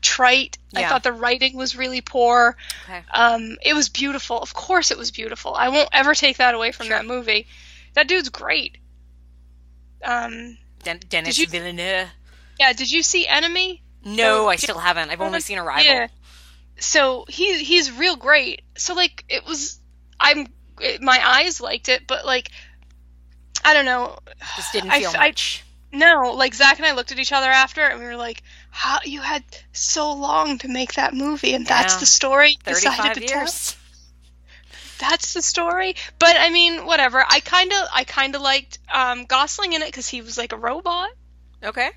trite. 0.01 0.57
I 0.75 0.89
thought 0.89 1.03
the 1.03 1.13
writing 1.13 1.57
was 1.57 1.77
really 1.77 2.01
poor. 2.01 2.57
Okay. 2.85 3.03
Um, 3.13 3.59
it 3.63 3.75
was 3.75 3.89
beautiful. 3.89 4.39
Of 4.41 4.55
course, 4.55 4.91
it 4.91 4.99
was 4.99 5.11
beautiful. 5.11 5.55
I 5.55 5.69
won't 5.69 5.89
ever 5.93 6.15
take 6.15 6.39
that 6.39 6.55
away 6.55 6.73
from 6.73 6.87
Sure. 6.87 6.97
that 6.97 7.05
movie. 7.07 7.47
That 7.95 8.09
dude's 8.09 8.29
great. 8.31 8.79
Um, 10.05 10.59
Den- 10.83 11.01
Denis 11.09 11.39
you- 11.39 11.47
Villeneuve. 11.47 12.09
yeah. 12.59 12.73
Did 12.73 12.91
you 12.91 13.03
see 13.03 13.27
Enemy? 13.27 13.83
No, 14.05 14.47
Oh, 14.47 14.49
I 14.49 14.57
still 14.57 14.79
haven't. 14.79 15.11
I've 15.11 15.21
only 15.21 15.41
seen 15.41 15.59
Arrival. 15.59 15.85
Yeah. 15.85 16.09
So 16.81 17.25
he 17.29 17.63
he's 17.63 17.93
real 17.93 18.17
great. 18.17 18.63
So 18.77 18.95
like 18.95 19.25
it 19.29 19.45
was. 19.45 19.79
I'm 20.19 20.49
it, 20.81 21.01
my 21.03 21.21
eyes 21.25 21.61
liked 21.61 21.89
it, 21.89 22.07
but 22.09 22.25
like 22.25 22.51
I 23.65 23.75
don't 23.75 23.85
know. 23.85 24.19
Just 24.57 24.73
didn't 24.73 24.91
I 24.91 25.01
feel 25.01 25.11
I- 25.15 25.29
much. 25.29 25.65
No, 25.95 26.33
like 26.35 26.55
Zach 26.55 26.79
and 26.79 26.87
I 26.87 26.93
looked 26.93 27.13
at 27.13 27.19
each 27.19 27.33
other 27.33 27.51
after, 27.51 27.83
and 27.83 28.01
we 28.01 28.07
were 28.07 28.17
like, 28.17 28.43
"How 28.71 28.99
you 29.05 29.21
had 29.21 29.45
so 29.73 30.11
long 30.15 30.57
to 30.61 30.69
make 30.69 30.95
that 30.95 31.13
movie, 31.13 31.53
and 31.55 31.67
that's 31.67 31.93
Yeah. 31.95 32.01
the 32.01 32.07
story 32.07 32.53
you 32.53 32.57
decided 32.73 33.21
to 33.23 33.29
tell? 33.29 33.47
That's 35.03 35.35
the 35.35 35.43
story." 35.43 35.97
But 36.19 36.37
I 36.39 36.51
mean, 36.51 36.87
whatever. 36.87 37.25
I 37.29 37.41
kind 37.41 37.73
of, 37.73 37.89
I 37.93 38.05
kind 38.05 38.35
of 38.35 38.43
liked 38.43 38.79
um, 38.93 39.25
Gosling 39.27 39.73
in 39.73 39.83
it 39.83 39.87
because 39.87 40.09
he 40.09 40.23
was 40.23 40.39
like 40.39 40.53
a 40.53 40.57
robot. 40.57 41.11
Okay. 41.63 41.91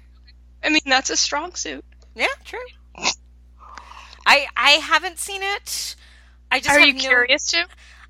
I 0.64 0.70
mean, 0.70 0.82
that's 0.86 1.10
a 1.10 1.18
strong 1.18 1.54
suit. 1.54 1.86
Yeah, 2.16 2.28
true. 2.44 2.60
I 4.26 4.48
I 4.58 4.72
haven't 4.72 5.20
seen 5.20 5.42
it. 5.44 5.96
I 6.52 6.60
just 6.60 6.72
Are 6.72 6.80
you 6.80 6.94
no- 6.94 7.00
curious 7.00 7.48
to? 7.52 7.66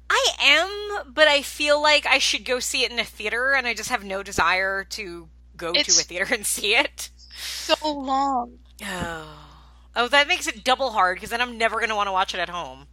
I 0.10 0.28
am, 0.40 1.14
but 1.14 1.28
I 1.28 1.42
feel 1.42 1.82
like 1.82 2.06
I 2.06 2.20
should 2.20 2.46
go 2.46 2.60
see 2.60 2.84
it 2.84 2.92
in 2.92 3.00
a 3.00 3.04
theater, 3.04 3.54
and 3.54 3.66
I 3.66 3.74
just 3.74 3.90
have 3.90 4.04
no 4.04 4.22
desire 4.22 4.84
to 4.92 5.30
go 5.58 5.74
to 5.74 5.80
a 5.80 5.84
theater 5.84 6.28
and 6.34 6.46
see 6.46 6.76
it. 6.76 7.10
So 7.38 7.76
long. 7.92 8.60
Oh, 8.84 9.28
oh, 9.96 10.08
that 10.08 10.28
makes 10.28 10.48
it 10.48 10.64
double 10.64 10.92
hard 10.92 11.18
because 11.18 11.32
then 11.32 11.42
I'm 11.42 11.58
never 11.58 11.78
going 11.78 11.90
to 11.90 11.96
want 11.96 12.08
to 12.08 12.12
watch 12.14 12.34
it 12.34 12.40
at 12.40 12.50
home. 12.50 12.88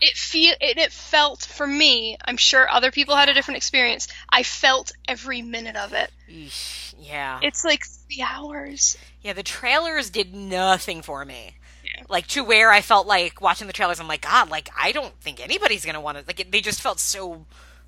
It 0.00 0.16
feel 0.16 0.54
it, 0.60 0.78
it 0.78 0.92
felt 0.92 1.42
for 1.42 1.66
me. 1.66 2.16
I'm 2.24 2.36
sure 2.36 2.68
other 2.70 2.90
people 2.90 3.16
had 3.16 3.28
a 3.28 3.34
different 3.34 3.56
experience. 3.58 4.08
I 4.28 4.42
felt 4.42 4.92
every 5.06 5.42
minute 5.42 5.76
of 5.76 5.92
it. 5.92 6.10
Eesh, 6.30 6.94
yeah, 6.98 7.40
It's 7.42 7.64
like 7.64 7.84
three 7.86 8.22
hours. 8.26 8.96
yeah. 9.22 9.32
The 9.32 9.42
trailers 9.42 10.10
did 10.10 10.34
nothing 10.34 11.02
for 11.02 11.24
me. 11.24 11.54
Yeah. 11.84 12.04
Like 12.08 12.26
to 12.28 12.44
where 12.44 12.70
I 12.70 12.80
felt 12.80 13.06
like 13.06 13.40
watching 13.40 13.66
the 13.66 13.72
trailers, 13.72 13.98
I'm 14.00 14.08
like, 14.08 14.22
God, 14.22 14.50
like 14.50 14.68
I 14.78 14.92
don't 14.92 15.14
think 15.20 15.40
anybody's 15.40 15.84
gonna 15.84 16.00
want 16.00 16.18
to. 16.18 16.24
Like 16.26 16.40
it, 16.40 16.52
they 16.52 16.60
just 16.60 16.80
felt 16.80 17.00
so 17.00 17.46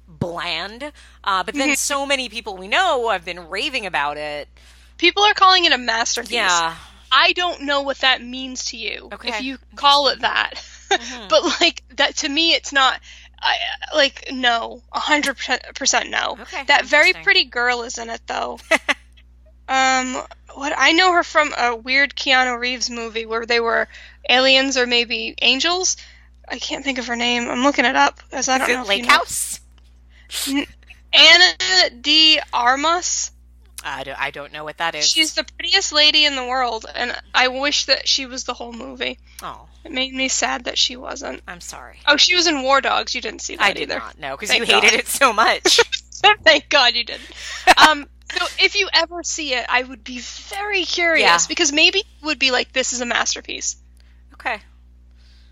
bland. 0.09 0.93
Uh, 1.23 1.43
but 1.45 1.55
then 1.55 1.71
Mhm. 1.71 1.77
so 1.77 2.05
many 2.07 2.29
people 2.29 2.57
we 2.57 2.67
know 2.69 3.11
have 3.11 3.25
been 3.25 3.49
raving 3.49 3.87
about 3.87 4.17
it. 4.17 4.49
people 4.99 5.23
are 5.23 5.33
calling 5.35 5.65
it 5.65 5.73
a 5.73 5.79
masterpiece. 5.79 6.33
Yeah. 6.33 6.77
I 7.13 7.33
don't 7.33 7.63
know 7.63 7.81
what 7.83 7.99
that 7.99 8.23
means 8.23 8.67
to 8.67 8.77
you 8.77 9.09
Okay. 9.13 9.29
if 9.31 9.41
you 9.43 9.59
call 9.75 10.09
it 10.09 10.21
that. 10.21 10.63
Mhm. 10.91 11.29
but 11.29 11.43
like 11.61 11.83
that 11.97 12.17
to 12.17 12.29
me, 12.29 12.53
it's 12.55 12.73
not. 12.73 13.01
I, 13.43 13.57
like 13.95 14.29
no, 14.33 14.83
a 14.93 14.99
hundred 14.99 15.39
percent 15.75 16.11
no. 16.11 16.37
Okay, 16.41 16.65
That 16.65 16.85
very 16.85 17.15
pretty 17.15 17.45
girl 17.45 17.83
is 17.83 17.97
in 17.97 18.11
it 18.11 18.21
though. 18.27 18.59
um, 19.69 20.23
what 20.55 20.75
I 20.77 20.93
know 20.93 21.13
her 21.13 21.23
from 21.23 21.55
a 21.57 21.75
weird 21.75 22.15
Keanu 22.15 22.59
Reeves 22.59 22.91
movie 22.91 23.25
where 23.25 23.47
they 23.47 23.61
were 23.61 23.89
aliens 24.29 24.77
or 24.77 24.87
maybe 24.87 25.35
angels. 25.41 25.97
I 26.49 26.59
can't 26.59 26.85
think 26.85 26.99
of 26.99 27.07
her 27.07 27.17
name. 27.17 27.49
I'm 27.49 27.63
looking 27.63 27.85
it 27.85 27.97
up 27.97 28.21
as 28.33 28.49
I 28.49 28.59
don't 28.59 28.69
know. 28.69 28.85
Lake. 28.85 29.07
House? 29.07 29.61
Ana 31.13 31.91
de 32.01 32.41
Armas. 32.53 33.33
I 33.83 34.05
don't, 34.05 34.21
I 34.21 34.31
don't 34.31 34.53
know 34.53 34.65
what 34.65 34.77
that 34.79 34.95
is. 34.95 35.07
She's 35.09 35.35
the 35.35 35.45
prettiest 35.45 35.93
lady 35.93 36.25
in 36.27 36.37
the 36.37 36.45
world, 36.45 36.85
and 36.95 37.17
I 37.35 37.49
wish 37.49 37.87
that 37.87 38.07
she 38.07 38.27
was 38.27 38.45
the 38.45 38.53
whole 38.55 38.73
movie. 38.73 39.19
Oh, 39.43 39.69
It 39.85 39.93
made 39.93 40.13
me 40.13 40.29
sad 40.29 40.65
that 40.65 40.77
she 40.77 40.97
wasn't. 40.97 41.43
I'm 41.49 41.61
sorry. 41.63 41.99
Oh, 42.07 42.17
she 42.19 42.35
was 42.35 42.47
in 42.47 42.63
War 42.63 42.81
Dogs. 42.83 43.15
You 43.15 43.21
didn't 43.23 43.41
see 43.41 43.57
that 43.57 43.63
I 43.65 43.73
did 43.73 43.91
either. 43.91 43.99
not 43.99 44.19
know 44.19 44.37
because 44.37 44.55
you 44.55 44.65
hated 44.65 44.91
God. 44.91 44.95
it 45.01 45.07
so 45.09 45.33
much. 45.33 45.81
Thank 46.45 46.69
God 46.69 46.95
you 46.95 47.05
didn't. 47.05 47.31
Um, 47.89 48.07
so 48.39 48.45
if 48.59 48.77
you 48.77 48.89
ever 48.93 49.23
see 49.23 49.55
it, 49.55 49.65
I 49.69 49.83
would 49.83 50.05
be 50.05 50.19
very 50.19 50.85
curious 50.85 51.23
Yeah. 51.23 51.39
because 51.49 51.73
maybe 51.73 52.01
it 52.01 52.07
would 52.25 52.39
be 52.39 52.51
like 52.51 52.73
this 52.73 52.93
is 52.93 53.01
a 53.01 53.07
masterpiece. 53.07 53.77
okay. 54.35 54.59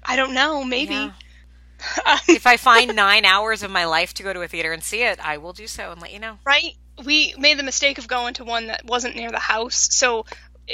I 0.04 0.16
don't 0.16 0.34
know. 0.34 0.64
Maybe. 0.64 0.94
Yeah. 0.94 1.12
Um, 2.04 2.18
If 2.26 2.44
I 2.46 2.56
find 2.56 2.96
nine 2.96 3.24
hours 3.24 3.62
of 3.62 3.70
my 3.70 3.84
life 3.84 4.12
to 4.14 4.24
go 4.24 4.32
to 4.32 4.42
a 4.42 4.48
theater 4.48 4.72
and 4.72 4.82
see 4.82 5.02
it, 5.04 5.24
I 5.24 5.36
will 5.38 5.52
do 5.52 5.68
so 5.68 5.92
and 5.92 6.00
let 6.02 6.12
you 6.12 6.18
know. 6.18 6.38
right? 6.44 6.74
We 7.04 7.34
made 7.38 7.58
the 7.58 7.62
mistake 7.62 7.98
of 7.98 8.08
going 8.08 8.34
to 8.34 8.44
one 8.44 8.66
that 8.68 8.84
wasn't 8.84 9.16
near 9.16 9.30
the 9.30 9.38
house, 9.38 9.94
so 9.94 10.26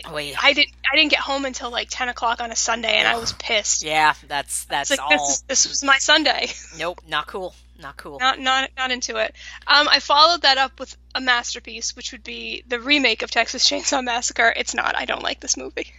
Oh, 0.05 0.17
yeah. 0.17 0.37
I 0.43 0.53
didn't. 0.53 0.73
I 0.93 0.97
didn't 0.97 1.11
get 1.11 1.21
home 1.21 1.45
until 1.45 1.71
like 1.71 1.89
ten 1.91 2.09
o'clock 2.09 2.41
on 2.41 2.51
a 2.51 2.57
Sunday, 2.57 2.95
and 2.95 3.07
I 3.07 3.17
was 3.17 3.33
pissed. 3.35 3.85
Yeah, 3.85 4.15
that's 4.27 4.65
that's 4.65 4.91
like 4.91 5.01
all. 5.01 5.11
this, 5.11 5.43
this 5.43 5.69
was 5.69 5.85
my 5.85 5.99
Sunday. 5.99 6.49
Nope, 6.79 7.01
not 7.07 7.29
cool. 7.29 7.55
Not 7.81 7.97
cool. 7.97 8.19
not 8.19 8.39
not 8.41 8.71
not 8.77 8.91
into 8.91 9.17
it. 9.17 9.35
Um, 9.67 9.89
I 9.89 10.01
followed 10.01 10.43
that 10.43 10.59
up 10.59 10.81
with 10.81 10.97
a 11.15 11.21
masterpiece, 11.21 11.95
which 11.95 12.11
would 12.13 12.25
be 12.25 12.65
the 12.67 12.81
remake 12.81 13.23
of 13.23 13.31
Texas 13.31 13.69
Chainsaw 13.69 14.03
Massacre. 14.03 14.53
It's 14.57 14.75
not. 14.75 14.97
I 14.97 15.05
don't 15.05 15.23
like 15.23 15.41
this 15.41 15.57
movie. 15.57 15.93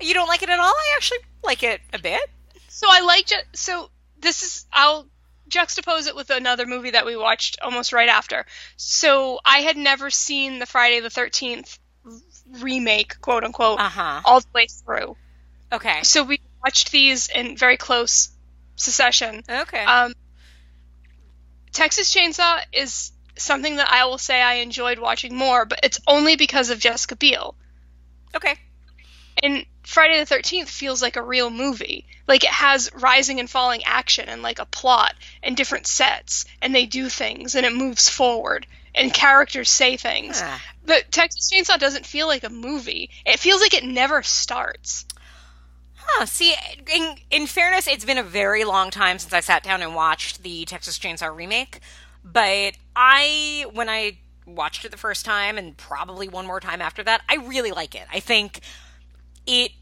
You 0.00 0.14
don't 0.14 0.28
like 0.28 0.42
it 0.42 0.48
at 0.48 0.58
all? 0.58 0.64
I 0.64 0.94
actually 0.96 1.18
like 1.42 1.62
it 1.62 1.80
a 1.92 1.98
bit. 1.98 2.22
So 2.68 2.86
I 2.90 3.00
liked 3.00 3.32
it. 3.32 3.44
So 3.52 3.90
this 4.18 4.42
is. 4.42 4.66
I'll 4.72 5.06
juxtapose 5.48 6.06
it 6.06 6.16
with 6.16 6.30
another 6.30 6.66
movie 6.66 6.90
that 6.90 7.06
we 7.06 7.16
watched 7.16 7.58
almost 7.62 7.92
right 7.92 8.08
after. 8.08 8.46
So 8.76 9.38
I 9.44 9.58
had 9.58 9.76
never 9.76 10.10
seen 10.10 10.58
the 10.58 10.66
Friday 10.66 11.00
the 11.00 11.10
Thirteenth 11.10 11.78
remake, 12.60 13.20
quote 13.20 13.44
unquote, 13.44 13.80
Uh 13.80 13.88
huh. 13.88 14.20
all 14.24 14.40
the 14.40 14.46
way 14.54 14.66
through. 14.84 15.16
Okay. 15.72 16.02
So 16.02 16.22
we 16.24 16.40
watched 16.64 16.92
these 16.92 17.28
in 17.28 17.56
very 17.56 17.76
close 17.76 18.30
succession. 18.76 19.42
Okay. 19.48 19.84
Um, 19.84 20.12
Texas 21.72 22.14
Chainsaw 22.14 22.60
is 22.72 23.12
something 23.36 23.76
that 23.76 23.90
I 23.90 24.04
will 24.04 24.18
say 24.18 24.40
I 24.40 24.54
enjoyed 24.54 24.98
watching 24.98 25.34
more, 25.34 25.64
but 25.66 25.80
it's 25.82 25.98
only 26.06 26.36
because 26.36 26.70
of 26.70 26.78
Jessica 26.78 27.16
Biel. 27.16 27.56
okay. 28.36 28.54
And 29.42 29.66
Friday 29.84 30.18
the 30.18 30.26
Thirteenth 30.26 30.68
feels 30.68 31.02
like 31.02 31.16
a 31.16 31.22
real 31.22 31.50
movie. 31.50 32.06
Like 32.26 32.44
it 32.44 32.50
has 32.50 32.90
rising 32.94 33.38
and 33.40 33.48
falling 33.48 33.82
action 33.84 34.28
and 34.28 34.42
like 34.42 34.58
a 34.58 34.66
plot 34.66 35.14
and 35.42 35.56
different 35.56 35.86
sets, 35.86 36.44
and 36.60 36.74
they 36.74 36.86
do 36.86 37.08
things 37.08 37.54
and 37.54 37.64
it 37.66 37.74
moves 37.74 38.08
forward 38.08 38.66
and 38.94 39.12
characters 39.12 39.70
say 39.70 39.96
things. 39.96 40.40
Ah. 40.42 40.62
But 40.86 41.10
Texas 41.10 41.50
Chainsaw 41.52 41.78
doesn't 41.78 42.06
feel 42.06 42.26
like 42.26 42.44
a 42.44 42.50
movie. 42.50 43.10
It 43.26 43.40
feels 43.40 43.60
like 43.60 43.74
it 43.74 43.84
never 43.84 44.22
starts. 44.22 45.04
Huh. 45.96 46.26
See, 46.26 46.54
in, 46.92 47.16
in 47.30 47.46
fairness, 47.46 47.86
it's 47.86 48.04
been 48.04 48.18
a 48.18 48.22
very 48.22 48.64
long 48.64 48.90
time 48.90 49.18
since 49.18 49.32
I 49.32 49.40
sat 49.40 49.62
down 49.62 49.82
and 49.82 49.94
watched 49.94 50.42
the 50.42 50.64
Texas 50.66 50.98
Chainsaw 50.98 51.34
remake. 51.34 51.80
But 52.22 52.74
I, 52.94 53.66
when 53.72 53.88
I 53.88 54.18
watched 54.46 54.84
it 54.84 54.90
the 54.90 54.98
first 54.98 55.24
time, 55.24 55.56
and 55.56 55.76
probably 55.76 56.28
one 56.28 56.46
more 56.46 56.60
time 56.60 56.82
after 56.82 57.02
that, 57.04 57.22
I 57.28 57.36
really 57.36 57.72
like 57.72 57.94
it. 57.94 58.06
I 58.12 58.20
think 58.20 58.60
it 59.46 59.72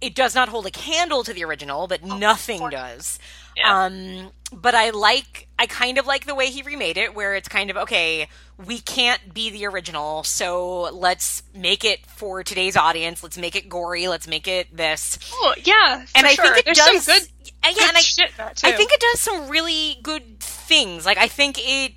it 0.00 0.14
does 0.14 0.34
not 0.34 0.48
hold 0.50 0.66
a 0.66 0.70
candle 0.70 1.24
to 1.24 1.32
the 1.32 1.44
original, 1.44 1.86
but 1.86 2.04
nothing 2.04 2.68
does. 2.68 3.18
Yeah. 3.56 3.84
Um, 3.86 4.32
but 4.52 4.74
I 4.74 4.90
like, 4.90 5.48
I 5.58 5.66
kind 5.66 5.96
of 5.98 6.06
like 6.06 6.26
the 6.26 6.34
way 6.34 6.48
he 6.50 6.62
remade 6.62 6.98
it, 6.98 7.14
where 7.14 7.34
it's 7.34 7.48
kind 7.48 7.70
of 7.70 7.76
okay. 7.78 8.28
We 8.64 8.80
can't 8.80 9.32
be 9.32 9.50
the 9.50 9.66
original, 9.66 10.22
so 10.22 10.90
let's 10.92 11.42
make 11.54 11.84
it 11.84 12.06
for 12.06 12.44
today's 12.44 12.76
audience. 12.76 13.22
Let's 13.22 13.38
make 13.38 13.56
it 13.56 13.68
gory. 13.68 14.06
Let's 14.06 14.28
make 14.28 14.46
it 14.46 14.76
this. 14.76 15.18
Oh 15.32 15.54
yeah, 15.64 16.04
And 16.14 16.26
I 16.26 16.34
sure. 16.34 16.44
think 16.44 16.58
it 16.58 16.64
There's 16.66 16.76
does. 16.76 17.04
some 17.04 17.14
good, 17.18 17.28
yeah, 17.64 17.72
good 17.72 17.88
and 17.88 17.96
I, 17.96 18.00
shit 18.00 18.30
too. 18.56 18.66
I 18.66 18.72
think 18.72 18.92
it 18.92 19.00
does 19.00 19.20
some 19.20 19.48
really 19.48 19.98
good 20.02 20.38
things. 20.38 21.06
Like 21.06 21.18
I 21.18 21.28
think 21.28 21.58
it 21.58 21.94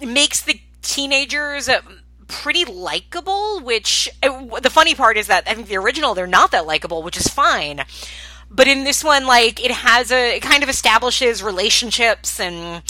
makes 0.00 0.40
the 0.42 0.58
teenagers 0.80 1.68
pretty 2.32 2.64
likable. 2.64 3.60
Which 3.60 4.08
uh, 4.22 4.58
the 4.60 4.70
funny 4.70 4.94
part 4.94 5.16
is 5.16 5.26
that 5.28 5.44
I 5.46 5.54
think 5.54 5.68
the 5.68 5.76
original 5.76 6.14
they're 6.14 6.26
not 6.26 6.50
that 6.52 6.66
likable, 6.66 7.02
which 7.02 7.16
is 7.16 7.28
fine. 7.28 7.84
But 8.50 8.68
in 8.68 8.84
this 8.84 9.04
one, 9.04 9.26
like 9.26 9.64
it 9.64 9.70
has 9.70 10.10
a 10.10 10.36
it 10.36 10.40
kind 10.42 10.62
of 10.62 10.68
establishes 10.68 11.42
relationships 11.42 12.40
and. 12.40 12.82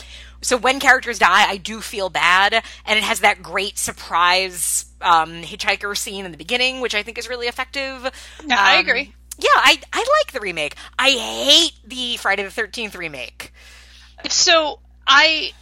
So 0.44 0.56
when 0.56 0.80
characters 0.80 1.20
die, 1.20 1.48
I 1.48 1.56
do 1.56 1.80
feel 1.80 2.08
bad, 2.08 2.52
and 2.84 2.98
it 2.98 3.04
has 3.04 3.20
that 3.20 3.44
great 3.44 3.78
surprise 3.78 4.86
um, 5.00 5.34
hitchhiker 5.42 5.96
scene 5.96 6.24
in 6.24 6.32
the 6.32 6.36
beginning, 6.36 6.80
which 6.80 6.96
I 6.96 7.04
think 7.04 7.16
is 7.16 7.28
really 7.28 7.46
effective. 7.46 8.10
Yeah, 8.44 8.56
I 8.58 8.78
Um, 8.78 8.80
agree. 8.80 9.14
Yeah, 9.38 9.48
I 9.54 9.80
I 9.92 9.98
like 9.98 10.32
the 10.32 10.40
remake. 10.40 10.74
I 10.98 11.10
hate 11.10 11.74
the 11.86 12.16
Friday 12.16 12.42
the 12.42 12.50
Thirteenth 12.50 12.96
remake. 12.96 13.52
So 14.28 14.80
I 15.06 15.52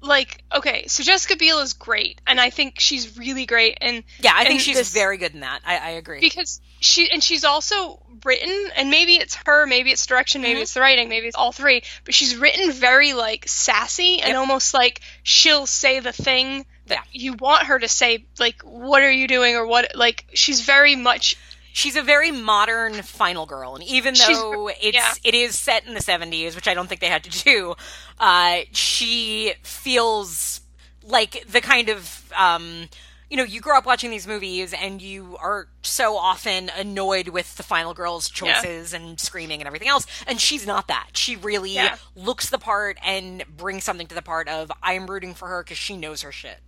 like 0.00 0.42
okay. 0.54 0.86
So 0.86 1.02
Jessica 1.02 1.36
Biel 1.36 1.60
is 1.60 1.72
great, 1.72 2.20
and 2.26 2.40
I 2.40 2.50
think 2.50 2.78
she's 2.78 3.18
really 3.18 3.46
great, 3.46 3.78
and 3.80 4.04
Yeah, 4.20 4.32
I 4.34 4.44
think 4.44 4.60
she's 4.60 4.76
this- 4.76 4.92
very 4.92 5.16
good 5.16 5.34
in 5.34 5.40
that. 5.40 5.60
I, 5.64 5.76
I 5.78 5.90
agree. 5.90 6.20
because 6.20 6.60
she 6.80 7.10
and 7.10 7.22
she's 7.22 7.44
also 7.44 8.00
written, 8.24 8.70
and 8.76 8.90
maybe 8.90 9.14
it's 9.16 9.36
her, 9.46 9.66
maybe 9.66 9.90
it's 9.90 10.06
direction, 10.06 10.42
maybe 10.42 10.58
Mhm. 10.60 10.62
it's 10.62 10.74
the 10.74 10.80
writing, 10.80 11.08
maybe 11.08 11.26
it's 11.26 11.36
all 11.36 11.52
three. 11.52 11.82
But 12.04 12.14
she's 12.14 12.36
written 12.36 12.70
very 12.72 13.12
like 13.12 13.48
sassy 13.48 14.20
and 14.20 14.30
Yep. 14.30 14.36
almost 14.38 14.74
like 14.74 15.00
she'll 15.22 15.66
say 15.66 16.00
the 16.00 16.12
thing 16.12 16.66
that 16.86 16.94
Yeah. 17.12 17.20
you 17.20 17.32
want 17.34 17.64
her 17.66 17.78
to 17.78 17.88
say. 17.88 18.24
Like, 18.38 18.62
what 18.62 19.02
are 19.02 19.10
you 19.10 19.28
doing, 19.28 19.56
or 19.56 19.66
what? 19.66 19.94
Like, 19.94 20.24
she's 20.34 20.60
very 20.62 20.96
much 20.96 21.36
She's 21.78 21.94
a 21.94 22.02
very 22.02 22.32
modern 22.32 23.02
final 23.02 23.46
girl, 23.46 23.76
and 23.76 23.84
even 23.84 24.14
She's- 24.14 24.36
though 24.36 24.66
it's 24.66 24.96
yeah. 24.96 25.14
it 25.22 25.34
is 25.34 25.56
set 25.56 25.86
in 25.86 25.94
the 25.94 26.00
seventies, 26.00 26.56
which 26.56 26.66
I 26.66 26.74
don't 26.74 26.88
think 26.88 27.00
they 27.00 27.06
had 27.08 27.22
to 27.24 27.30
do, 27.44 27.74
uh, 28.18 28.62
she 28.72 29.52
feels 29.62 30.60
like 31.04 31.44
the 31.48 31.60
kind 31.60 31.88
of 31.88 32.32
um, 32.36 32.88
you 33.30 33.36
know 33.36 33.44
you 33.44 33.60
grow 33.60 33.78
up 33.78 33.86
watching 33.86 34.10
these 34.10 34.26
movies 34.26 34.72
and 34.72 35.00
you 35.00 35.36
are 35.40 35.68
so 35.82 36.16
often 36.16 36.68
annoyed 36.76 37.28
with 37.28 37.56
the 37.56 37.62
final 37.62 37.94
girl's 37.94 38.28
Yeah. 38.42 38.54
choices 38.54 38.92
and 38.92 39.20
screaming 39.20 39.60
and 39.60 39.66
everything 39.68 39.88
else, 39.88 40.04
and 40.26 40.40
she's 40.40 40.66
not 40.66 40.88
that. 40.88 41.10
She 41.12 41.36
really 41.36 41.74
Yeah. 41.74 41.96
looks 42.16 42.48
the 42.50 42.58
part 42.58 42.98
and 43.04 43.44
brings 43.56 43.84
something 43.84 44.08
to 44.08 44.14
the 44.16 44.22
part 44.22 44.48
of 44.48 44.72
I'm 44.82 45.06
rooting 45.06 45.32
for 45.34 45.46
her 45.46 45.62
because 45.62 45.78
she 45.78 45.96
knows 45.96 46.22
her 46.22 46.32
shit. 46.32 46.58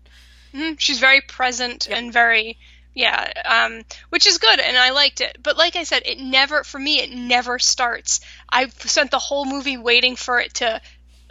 Mhm. 0.54 0.78
She's 0.78 1.00
very 1.00 1.20
present 1.20 1.88
and 1.88 2.12
very 2.12 2.58
yeah, 2.94 3.32
um, 3.44 3.82
which 4.08 4.26
is 4.26 4.38
good, 4.38 4.58
and 4.58 4.76
I 4.76 4.90
liked 4.90 5.20
it. 5.20 5.38
But 5.42 5.56
like 5.56 5.76
I 5.76 5.84
said, 5.84 6.02
it 6.06 6.18
never 6.18 6.64
for 6.64 6.78
me 6.78 7.00
it 7.00 7.10
never 7.10 7.58
starts. 7.58 8.20
I 8.50 8.68
spent 8.68 9.10
the 9.10 9.18
whole 9.18 9.44
movie 9.44 9.76
waiting 9.76 10.16
for 10.16 10.40
it 10.40 10.54
to 10.54 10.80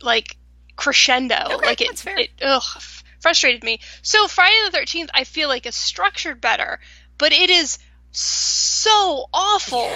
like 0.01 0.37
crescendo. 0.75 1.43
Okay, 1.45 1.65
like 1.65 1.81
it, 1.81 1.87
that's 1.89 2.01
fair. 2.01 2.17
it 2.17 2.29
ugh, 2.41 2.81
frustrated 3.19 3.63
me. 3.63 3.79
So 4.01 4.27
Friday 4.27 4.55
the 4.65 4.71
Thirteenth, 4.71 5.09
I 5.13 5.25
feel 5.25 5.49
like 5.49 5.65
is 5.65 5.75
structured 5.75 6.39
better, 6.39 6.79
but 7.17 7.33
it 7.33 7.49
is 7.49 7.77
so 8.11 9.25
awful. 9.33 9.89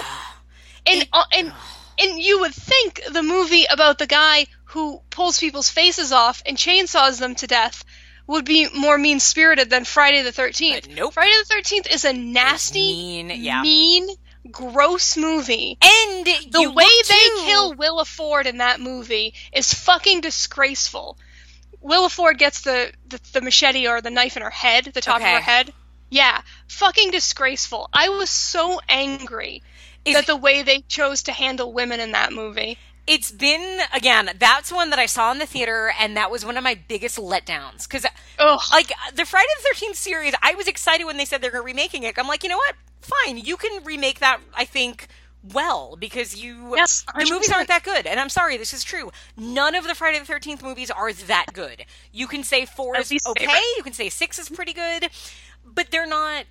And 0.86 1.08
uh, 1.14 1.24
and 1.32 1.54
and 2.00 2.20
you 2.20 2.42
would 2.42 2.54
think 2.54 3.02
the 3.12 3.24
movie 3.24 3.66
about 3.70 4.00
the 4.00 4.08
guy 4.08 4.48
who 4.66 5.02
pulls 5.10 5.40
people's 5.40 5.70
faces 5.70 6.12
off 6.12 6.44
and 6.46 6.58
chainsaws 6.58 7.20
them 7.20 7.36
to 7.36 7.48
death 7.48 7.86
would 8.28 8.46
be 8.46 8.68
more 8.76 8.98
mean 8.98 9.20
spirited 9.20 9.70
than 9.70 9.86
Friday 9.86 10.22
the 10.22 10.32
Thirteenth. 10.32 10.88
But 10.88 10.96
nope. 10.96 11.14
Friday 11.14 11.34
the 11.40 11.46
Thirteenth 11.54 11.88
is 11.92 12.06
a 12.06 12.14
nasty, 12.14 13.24
mean, 13.24 13.44
yeah. 13.44 13.62
mean, 13.62 14.08
gross 14.52 15.18
movie. 15.18 15.78
And 15.82 16.26
The 16.26 16.72
way 16.72 16.86
they 17.10 17.16
too- 17.16 17.42
kill 17.46 17.74
Willa 17.74 18.06
Ford 18.06 18.48
in 18.48 18.58
that 18.60 18.80
movie 18.80 19.34
is 19.52 19.74
fucking 19.74 20.22
disgraceful. 20.22 21.18
Willa 21.82 22.10
Ford 22.10 22.38
gets 22.38 22.62
the, 22.62 22.92
the, 23.10 23.20
the 23.34 23.42
machete 23.42 23.88
or 23.88 24.00
the 24.02 24.10
knife 24.10 24.38
in 24.38 24.44
her 24.44 24.50
head, 24.50 24.86
the 24.94 25.02
top 25.02 25.18
Okay. 25.22 25.36
of 25.36 25.40
her 25.44 25.52
head. 25.52 25.74
Yeah, 26.10 26.42
fucking 26.68 27.12
disgraceful. 27.12 27.90
I 27.92 28.10
was 28.10 28.30
so 28.30 28.80
angry 28.88 29.62
Is- 30.06 30.14
that 30.16 30.28
the 30.28 30.38
way 30.38 30.62
they 30.64 30.80
chose 30.88 31.24
to 31.24 31.32
handle 31.34 31.74
women 31.74 32.00
in 32.00 32.12
that 32.14 32.32
movie. 32.32 32.78
It's 33.06 33.32
been 33.32 33.80
again 33.94 34.30
that's 34.40 34.72
one 34.72 34.90
that 34.90 35.00
i 35.00 35.06
saw 35.06 35.32
in 35.32 35.40
the 35.40 35.46
theater 35.46 35.92
and 36.00 36.16
that 36.16 36.32
was 36.32 36.46
one 36.46 36.58
of 36.58 36.64
my 36.64 36.80
biggest 36.88 37.18
letdowns. 37.18 37.84
Because 37.84 38.06
like 38.72 38.92
the 39.14 39.26
friday 39.26 39.48
the 39.62 39.86
13th 39.86 39.96
series 39.96 40.34
i 40.42 40.54
was 40.56 40.68
excited 40.68 41.06
when 41.06 41.18
they 41.18 41.26
said 41.26 41.42
they're 41.42 41.52
going 41.52 41.62
to 41.64 41.66
remaking 41.66 42.04
it. 42.04 42.18
I'm 42.18 42.28
like 42.28 42.44
you 42.44 42.50
know 42.50 42.58
what? 42.58 42.76
Fine. 43.02 43.38
You 43.40 43.58
can 43.58 43.84
remake 43.84 44.20
that 44.20 44.40
i 44.56 44.66
think 44.66 45.08
well 45.54 45.98
because 46.00 46.42
you 46.42 46.74
Yes, 46.78 47.04
the 47.18 47.28
movies 47.30 47.52
aren't 47.52 47.68
that 47.68 47.84
good. 47.84 48.08
And 48.08 48.20
i'm 48.20 48.30
sorry 48.30 48.56
this 48.58 48.74
is 48.74 48.84
true. 48.84 49.12
None 49.36 49.76
of 49.76 49.86
the 49.86 49.96
friday 49.96 50.20
the 50.20 50.26
13th 50.26 50.64
movies 50.64 50.90
are 50.90 51.12
that 51.12 51.48
good. 51.54 51.86
You 52.14 52.28
can 52.28 52.44
say 52.44 52.66
four 52.66 52.98
is 52.98 53.12
okay. 53.12 53.46
favorite. 53.46 53.62
you 53.78 53.84
can 53.84 53.94
say 53.94 54.10
six 54.10 54.40
is 54.40 54.50
pretty 54.50 54.74
good 54.74 55.10
but 55.66 55.92
they're 55.92 56.08
not 56.08 56.46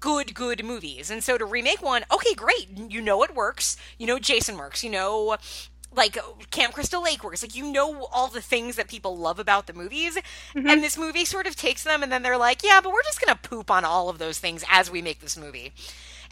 good 0.00 0.34
good 0.34 0.62
movies. 0.62 1.10
And 1.10 1.24
so 1.24 1.38
to 1.38 1.46
remake 1.46 1.80
one 1.80 2.04
okay 2.12 2.34
great. 2.34 2.68
You 2.90 3.00
know 3.00 3.22
it 3.22 3.34
works. 3.34 3.78
You 3.98 4.06
know 4.06 4.18
jason 4.18 4.58
works. 4.58 4.84
You 4.84 4.90
know 4.90 5.38
like 5.96 6.18
camp 6.50 6.74
crystal 6.74 7.02
lake 7.02 7.22
works. 7.24 7.42
Like 7.42 7.54
you 7.54 7.70
know 7.70 8.04
all 8.12 8.28
the 8.28 8.40
things 8.40 8.76
that 8.76 8.88
people 8.88 9.16
love 9.16 9.38
about 9.38 9.66
the 9.66 9.72
movies. 9.72 10.18
And 10.54 10.82
this 10.82 10.96
movie 10.98 11.24
sort 11.24 11.46
of 11.46 11.56
takes 11.56 11.82
them 11.84 12.02
and 12.02 12.10
then 12.10 12.22
they're 12.22 12.36
like 12.38 12.62
yeah 12.62 12.80
but 12.82 12.92
we're 12.92 13.02
just 13.02 13.20
gonna 13.24 13.38
poop 13.42 13.70
on 13.70 13.84
all 13.84 14.08
of 14.08 14.18
those 14.18 14.38
things 14.38 14.64
as 14.70 14.90
we 14.90 15.02
make 15.02 15.20
this 15.20 15.36
movie. 15.36 15.72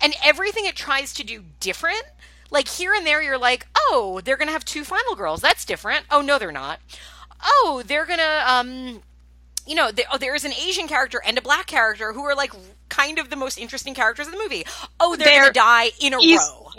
And 0.01 0.15
everything 0.25 0.65
it 0.67 0.77
tries 0.77 1.13
to 1.15 1.25
do 1.25 1.45
different 1.61 2.03
like 2.51 2.69
here 2.69 2.93
and 2.95 3.07
there 3.07 3.23
you're 3.23 3.39
like 3.39 3.67
oh 3.77 4.21
they're 4.25 4.37
gonna 4.37 4.53
have 4.53 4.65
two 4.65 4.85
final 4.85 5.15
girls. 5.15 5.41
That's 5.41 5.65
different. 5.65 6.05
Oh 6.11 6.21
no 6.21 6.39
they're 6.39 6.53
not. 6.53 6.81
Oh 7.43 7.83
they're 7.87 8.07
gonna 8.07 8.45
um 8.47 9.03
you 9.67 9.77
know, 9.77 9.93
there, 9.93 10.07
oh, 10.13 10.19
there's 10.19 10.45
an 10.45 10.53
Asian 10.53 10.89
character 10.89 11.23
and 11.25 11.39
a 11.39 11.43
black 11.43 11.67
character 11.67 12.13
who 12.13 12.25
are 12.25 12.35
like 12.35 12.53
kind 12.89 13.19
of 13.19 13.31
the 13.31 13.37
most 13.37 13.59
interesting 13.59 13.95
characters 13.95 14.27
in 14.27 14.33
the 14.33 14.39
movie. 14.39 14.65
Oh, 14.99 15.15
they're, 15.15 15.27
They're 15.27 15.41
gonna 15.43 15.53
die 15.53 15.91
in 16.01 16.15
a 16.15 16.19
eas- 16.21 16.41
row. 16.41 16.71